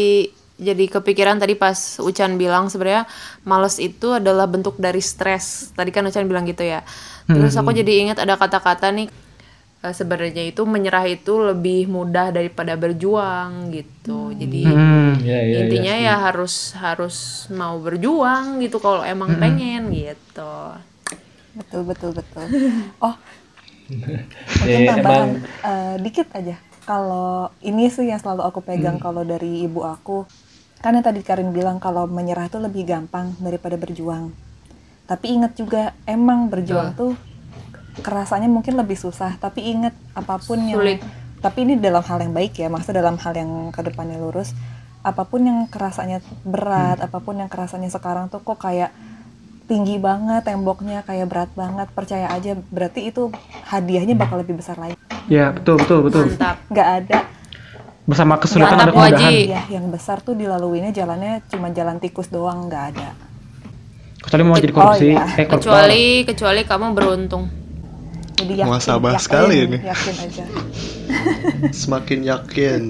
jadi 0.59 0.85
kepikiran 0.91 1.39
tadi 1.39 1.55
pas 1.55 2.03
Ucan 2.03 2.35
bilang 2.35 2.67
sebenarnya 2.67 3.07
males 3.47 3.79
itu 3.79 4.11
adalah 4.13 4.51
bentuk 4.51 4.75
dari 4.77 4.99
stres. 4.99 5.71
Tadi 5.73 5.95
kan 5.95 6.03
Ucan 6.03 6.27
bilang 6.27 6.45
gitu 6.45 6.67
ya. 6.67 6.83
Terus 7.25 7.55
aku 7.55 7.71
jadi 7.71 7.93
ingat 8.05 8.19
ada 8.19 8.35
kata-kata 8.35 8.91
nih 8.91 9.07
eh, 9.81 9.95
sebenarnya 9.95 10.51
itu 10.51 10.67
menyerah 10.67 11.07
itu 11.07 11.39
lebih 11.39 11.87
mudah 11.87 12.35
daripada 12.35 12.75
berjuang 12.75 13.71
gitu. 13.71 14.35
Jadi 14.35 14.67
hmm. 14.67 15.23
Ya, 15.23 15.39
ya, 15.43 15.57
intinya 15.63 15.95
ya. 15.95 16.07
ya 16.11 16.15
harus 16.27 16.75
harus 16.75 17.17
mau 17.55 17.79
berjuang 17.79 18.59
gitu 18.59 18.83
kalau 18.83 19.07
emang 19.07 19.39
pengen 19.39 19.95
gitu. 19.95 20.55
Betul 21.55 21.83
betul 21.87 22.11
betul. 22.19 22.47
Oh. 23.07 23.15
Mungkin 24.61 24.81
Ya, 24.85 24.91
tambahan 24.93 25.29
emang- 25.39 25.43
eh, 25.65 25.95
dikit 26.03 26.29
aja. 26.35 26.57
Kalau 26.83 27.53
ini 27.61 27.93
sih 27.93 28.09
yang 28.09 28.17
selalu 28.17 28.43
aku 28.49 28.61
pegang 28.65 28.97
kalau 28.97 29.21
dari 29.21 29.63
ibu 29.63 29.85
aku 29.85 30.25
kan 30.79 30.95
yang 30.95 31.03
tadi 31.03 31.21
Karin 31.27 31.51
bilang 31.51 31.83
kalau 31.83 32.07
menyerah 32.07 32.47
itu 32.47 32.59
lebih 32.63 32.87
gampang 32.87 33.35
daripada 33.43 33.75
berjuang. 33.75 34.31
Tapi 35.09 35.27
ingat 35.35 35.59
juga 35.59 35.97
emang 36.07 36.47
berjuang 36.53 36.95
tuh 36.95 37.13
kerasanya 38.05 38.47
mungkin 38.47 38.79
lebih 38.79 38.95
susah. 38.95 39.35
Tapi 39.43 39.75
ingat 39.75 39.95
apa 40.15 40.39
pun 40.39 40.61
yang 40.63 40.79
Sulit. 40.79 41.01
tapi 41.39 41.67
ini 41.67 41.79
dalam 41.79 42.03
hal 42.03 42.19
yang 42.19 42.35
baik 42.35 42.59
ya 42.59 42.67
maksudnya 42.67 43.03
dalam 43.03 43.19
hal 43.19 43.35
yang 43.35 43.51
ke 43.75 43.81
depannya 43.83 44.23
lurus. 44.23 44.55
Apa 45.03 45.27
pun 45.27 45.47
yang 45.47 45.67
kerasanya 45.67 46.23
berat 46.47 47.03
apa 47.03 47.19
pun 47.19 47.39
yang 47.39 47.51
kerasanya 47.51 47.91
sekarang 47.91 48.31
tuh 48.31 48.43
kok 48.43 48.59
kayak 48.63 48.95
tinggi 49.69 50.01
banget 50.01 50.49
temboknya 50.49 51.05
kayak 51.05 51.27
berat 51.29 51.51
banget 51.53 51.89
percaya 51.93 52.33
aja 52.33 52.57
berarti 52.73 53.13
itu 53.13 53.29
hadiahnya 53.67 54.15
bakal 54.15 54.39
lebih 54.43 54.59
besar 54.59 54.79
lagi. 54.79 54.95
Ya 55.27 55.51
betul 55.51 55.83
betul 55.83 56.01
betul. 56.07 56.25
Nggak 56.71 56.89
ada 57.03 57.19
bersama 58.09 58.41
kesulitan 58.41 58.73
ada 58.81 58.89
kemudahan 58.89 59.21
hadiah 59.21 59.65
yang 59.69 59.85
besar 59.93 60.25
tuh 60.25 60.33
dilaluinya 60.33 60.89
jalannya 60.97 61.45
cuma 61.53 61.69
jalan 61.77 62.01
tikus 62.01 62.33
doang 62.33 62.65
nggak 62.65 62.85
ada 62.97 63.13
kecuali 64.25 64.43
mau 64.49 64.57
jadi 64.57 64.73
korupsi 64.73 65.07
Oh, 65.13 65.13
iya. 65.13 65.25
eh 65.37 65.47
kecuali 65.47 66.05
kecuali 66.25 66.61
kamu 66.65 66.87
beruntung 66.97 67.45
jadi 68.39 68.65
yakin 68.65 69.19
sekali 69.19 69.57
ini. 69.67 69.79
yakin 69.83 70.15
aja 70.15 70.45
Semakin 71.75 72.19
yakin. 72.23 72.83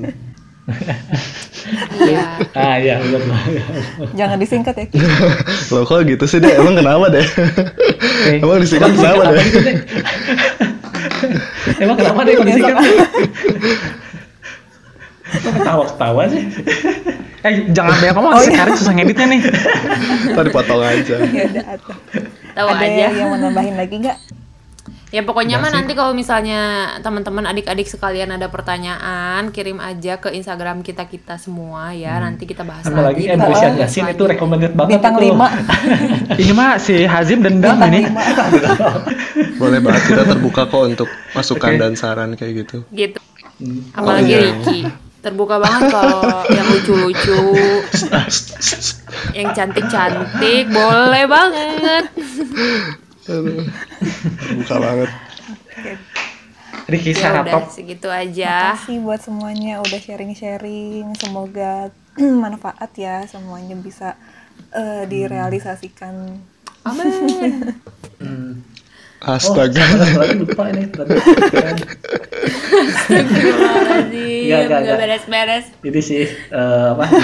iya 2.04 2.36
Ah 2.52 2.76
iya 2.76 3.00
jangan 4.12 4.36
disingkat 4.36 4.76
ya. 4.76 4.86
Loh 5.72 5.88
kok 5.88 6.04
gitu 6.04 6.28
sih 6.28 6.44
deh? 6.44 6.52
Emang 6.52 6.76
kenapa 6.76 7.08
deh? 7.08 7.24
Emang 8.36 8.60
disingkat 8.60 8.92
kenapa 8.92 9.32
deh? 9.32 9.46
Emang 11.80 11.96
kenapa 11.96 12.20
deh 12.28 12.34
kan? 12.36 12.44
Kok 12.44 12.72
ketawa-ketawa 15.28 16.22
sih? 16.32 16.42
Eh 17.38 17.70
jangan 17.70 17.94
banyak 18.02 18.14
ngomong, 18.18 18.32
Oh, 18.34 18.42
iya. 18.42 18.50
sekarang 18.50 18.74
susah 18.74 18.92
ngeditnya 18.98 19.26
nih. 19.30 19.40
Tadi 20.34 20.50
potong 20.50 20.82
aja. 20.82 21.16
ya 21.22 21.44
udah 21.46 21.66
atau 21.78 21.94
Tahu 22.58 22.66
ada 22.66 22.86
aja. 22.86 23.06
yang 23.14 23.30
mau 23.30 23.38
nambahin 23.38 23.76
lagi 23.78 23.94
nggak 24.02 24.18
Ya 25.08 25.24
pokoknya 25.24 25.56
mah 25.56 25.72
nanti 25.72 25.96
kalau 25.96 26.12
misalnya 26.12 26.92
teman-teman 27.00 27.48
adik-adik 27.48 27.88
sekalian 27.88 28.28
ada 28.28 28.52
pertanyaan, 28.52 29.48
kirim 29.56 29.80
aja 29.80 30.20
ke 30.20 30.28
Instagram 30.36 30.84
kita 30.84 31.08
kita 31.08 31.40
semua 31.40 31.96
ya. 31.96 32.20
Nanti 32.20 32.44
kita 32.44 32.60
bahas 32.60 32.84
Apalagi 32.84 33.24
lagi. 33.24 33.40
Dibahas 33.40 33.56
Sian 33.56 33.74
Yasin 33.80 34.04
itu 34.12 34.24
recommended 34.28 34.76
banget 34.76 35.00
bintang 35.00 35.16
lima 35.16 35.48
Ini 36.44 36.52
mah 36.52 36.76
si 36.76 37.08
Hazim 37.08 37.40
dendam 37.40 37.80
ini. 37.88 38.04
Boleh 39.60 39.80
banget 39.80 40.02
kita 40.12 40.22
terbuka 40.28 40.68
kok 40.68 40.82
untuk 40.84 41.08
masukan 41.32 41.72
Oke. 41.72 41.80
dan 41.80 41.92
saran 41.96 42.36
kayak 42.36 42.68
gitu. 42.68 42.84
Gitu. 42.92 43.16
Hmm. 43.64 43.88
Apalagi 43.96 44.28
iya. 44.28 44.40
Ricky. 44.60 45.07
Terbuka 45.18 45.58
banget 45.58 45.90
kalau 45.90 46.46
yang 46.46 46.66
lucu-lucu, 46.70 47.42
yang 49.34 49.50
cantik-cantik, 49.50 50.70
boleh 50.70 51.24
banget. 51.26 52.04
Terbuka 53.26 54.76
banget. 54.78 55.10
Ricky 56.88 57.12
Ya 57.12 57.44
udah 57.44 57.68
segitu 57.68 58.08
aja. 58.08 58.72
Makasih 58.72 59.04
buat 59.04 59.20
semuanya 59.20 59.84
udah 59.84 60.00
sharing-sharing. 60.00 61.12
Semoga 61.20 61.92
manfaat 62.44 62.90
ya 62.96 63.28
semuanya 63.28 63.76
bisa 63.76 64.16
eh, 64.72 65.04
direalisasikan. 65.04 66.40
Amin. 66.88 67.76
Astaga. 69.18 69.82
satu 69.82 70.14
lagi 70.14 70.36
lupa 70.38 70.70
ini 70.70 70.86
tadi. 70.88 71.10
Astagfirullahaladzim, 72.78 74.46
nggak, 74.46 74.60
nggak 74.62 74.78
nggak. 74.78 74.96
beres-beres. 74.96 75.64
Ini 75.82 76.00
sih 76.00 76.24
eh, 76.30 76.86
apa? 76.94 77.04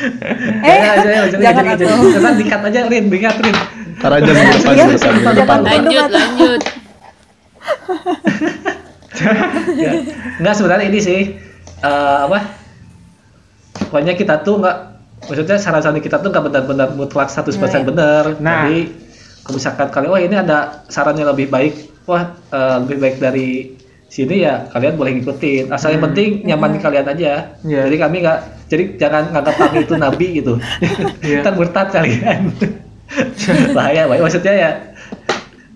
Eh, 0.00 0.78
jangan, 0.80 1.28
jangan 1.28 1.52
jangan, 1.52 1.76
jangan. 1.76 1.98
Jangan 2.14 2.34
dikat 2.38 2.60
aja, 2.64 2.80
Rin, 2.88 3.04
dikat, 3.10 3.36
Rin. 3.42 3.56
Ntar 4.00 4.12
aja 4.16 4.30
minggu 4.30 4.56
depan 4.56 4.72
Iya, 4.72 4.84
minggu 4.86 4.96
depan, 4.96 5.12
minggu 5.12 5.20
jangan 5.20 5.36
depan. 5.36 5.58
Lanjut, 5.60 6.08
lanjut. 6.08 6.60
Ya. 9.76 9.92
Enggak 10.40 10.54
sebenarnya 10.56 10.86
ini 10.88 10.96
sih 10.98 11.20
eh, 11.82 12.18
apa? 12.24 12.40
Pokoknya 13.84 14.16
kita 14.16 14.40
tuh 14.40 14.64
nggak 14.64 14.76
maksudnya 15.28 15.60
saran-saran 15.60 16.00
kita 16.00 16.16
tuh 16.16 16.32
nggak 16.32 16.44
benar-benar 16.48 16.88
mutlak 16.96 17.28
100% 17.28 17.52
Nah. 17.52 17.82
benar. 17.84 18.24
Nah. 18.40 18.64
Jadi 18.64 18.78
kalau 19.44 19.56
misalkan 19.56 19.88
kalian 19.88 20.10
wah 20.12 20.20
ini 20.20 20.36
ada 20.36 20.58
sarannya 20.92 21.24
lebih 21.24 21.48
baik, 21.48 21.74
wah 22.04 22.34
eh, 22.52 22.76
lebih 22.84 22.98
baik 23.00 23.16
dari 23.18 23.48
sini 24.10 24.42
ya 24.42 24.66
kalian 24.74 24.98
boleh 24.98 25.20
ngikutin. 25.20 25.70
Asal 25.70 25.94
yang 25.94 26.02
penting 26.10 26.42
nyaman 26.44 26.76
di 26.76 26.80
kalian 26.82 27.06
aja. 27.06 27.54
Iya. 27.62 27.80
Jadi 27.86 27.96
kami 27.96 28.16
nggak 28.26 28.38
jadi 28.66 28.84
jangan 28.98 29.22
nganggap 29.30 29.54
kami 29.56 29.78
itu 29.86 29.94
nabi 29.96 30.26
gitu. 30.42 30.54
Iya. 31.26 31.46
Ntar 31.46 31.54
murtad 31.54 31.88
kalian. 31.94 32.50
Bahaya, 33.76 34.06
bahaya. 34.06 34.22
Maksudnya 34.22 34.54
ya 34.54 34.70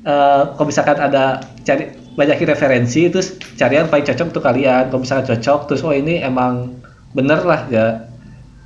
eh, 0.07 0.43
kalau 0.55 0.67
misalkan 0.67 0.99
ada 0.99 1.43
cari 1.65 2.05
banyakin 2.15 2.47
referensi 2.55 3.11
terus 3.11 3.35
cari 3.59 3.79
yang 3.79 3.91
paling 3.91 4.07
cocok 4.07 4.27
untuk 4.31 4.45
kalian 4.47 4.87
kalau 4.87 5.03
misalkan 5.03 5.27
cocok 5.35 5.61
terus 5.67 5.83
oh 5.83 5.91
ini 5.91 6.23
emang 6.23 6.79
bener 7.11 7.43
lah 7.43 7.67
ya 7.67 8.07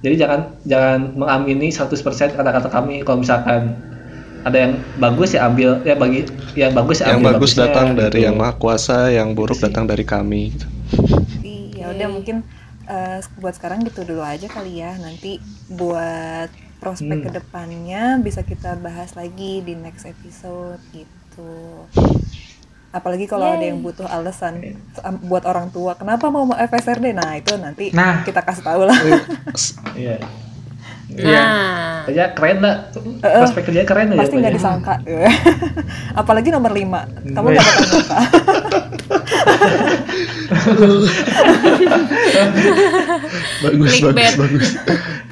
jadi 0.04 0.14
jangan 0.20 0.40
jangan 0.68 1.00
mengamini 1.16 1.72
100% 1.72 2.36
kata-kata 2.36 2.68
kami 2.68 3.02
kalau 3.02 3.24
misalkan 3.24 3.72
ada 4.48 4.58
yang 4.58 4.72
bagus 4.96 5.30
ya 5.30 5.44
ambil 5.44 5.78
ya 5.82 5.94
bagi 5.94 6.20
yang 6.54 6.72
bagus 6.72 6.98
ya 6.98 7.04
Yang 7.04 7.14
ambil 7.14 7.28
bagus 7.30 7.50
bagusnya, 7.50 7.62
datang 7.64 7.88
dari 7.94 8.10
gitu. 8.14 8.24
yang 8.24 8.36
maha 8.36 8.54
kuasa, 8.54 8.98
yang 9.08 9.28
buruk 9.32 9.58
datang 9.58 9.84
dari 9.84 10.04
kami. 10.04 10.42
gitu. 10.50 10.66
ya 11.74 11.86
udah 11.88 12.08
mungkin 12.08 12.36
eh, 12.84 13.18
buat 13.36 13.52
sekarang 13.52 13.82
gitu 13.82 14.02
dulu 14.02 14.20
aja 14.20 14.46
kali 14.46 14.78
ya 14.78 14.96
nanti 14.96 15.38
buat 15.68 16.48
prospek 16.78 17.10
Hmm. 17.12 17.24
ke 17.24 17.30
depannya 17.34 18.02
bisa 18.18 18.40
kita 18.40 18.74
bahas 18.76 19.12
lagi 19.12 19.60
di 19.60 19.74
next 19.74 20.04
episode 20.04 20.78
gitu 20.90 21.84
apalagi 22.88 23.26
kalau 23.26 23.44
ada 23.46 23.62
yang 23.62 23.78
butuh 23.78 24.06
alasan 24.06 24.78
buat 25.22 25.44
orang 25.44 25.68
tua 25.68 25.92
kenapa 25.92 26.28
mau 26.28 26.46
mau 26.46 26.56
FSRD 26.56 27.12
nah 27.12 27.36
itu 27.36 27.52
nanti 27.54 27.92
Nah. 27.92 28.22
kita 28.22 28.40
kasih 28.40 28.64
tahu 28.64 28.86
lah 28.86 28.96
iya 29.94 30.16
Iya. 31.09 31.24
Nah, 31.32 32.05
kerja 32.05 32.24
keren 32.30 32.59
lah 32.60 32.76
prospek 33.18 33.62
kerja 33.64 33.82
keren 33.82 34.12
aja 34.12 34.20
pasti 34.20 34.36
nggak 34.36 34.55
disangka 34.55 34.94
apalagi 36.20 36.48
nomor 36.48 36.68
5 36.70 36.85
kamu 37.32 37.47
Iya. 37.48 37.56
gak 37.56 37.64
bakal 37.64 37.86
nyangka 37.86 38.18
Bagus, 43.59 43.93
bagus, 44.01 44.32
bagus. 44.36 44.68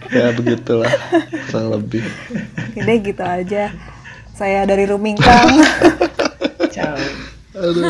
ya 0.09 0.31
begitulah, 0.33 0.93
kurang 1.49 1.69
lebih. 1.75 2.03
jadi 2.75 2.93
gitu 3.03 3.23
aja 3.23 3.65
saya 4.33 4.63
dari 4.65 4.85
Rumingkang 4.85 5.61
Ciao. 6.75 6.97
Aduh. 7.55 7.85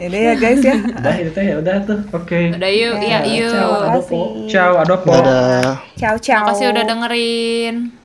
Jadi 0.00 0.16
ya 0.16 0.34
guys 0.40 0.60
ya 0.64 0.76
udah 0.98 1.14
itu 1.20 1.30
teh 1.36 1.44
ya 1.44 1.54
udah 1.60 1.76
tuh 1.84 1.98
Oke. 2.16 2.40
udah 2.56 2.70
yuk, 2.72 2.94
ya 3.04 3.18
Ciao, 3.20 3.36
yuk. 3.36 3.52
ciao. 3.52 3.70
makasih 3.84 4.24
Ciao, 4.48 4.72
adopo. 4.80 5.12
Dadah. 5.12 5.72
ciao 5.94 6.16
ciao 6.16 6.42
Makasih 6.48 6.66
udah 6.72 6.84
dengerin. 6.88 7.92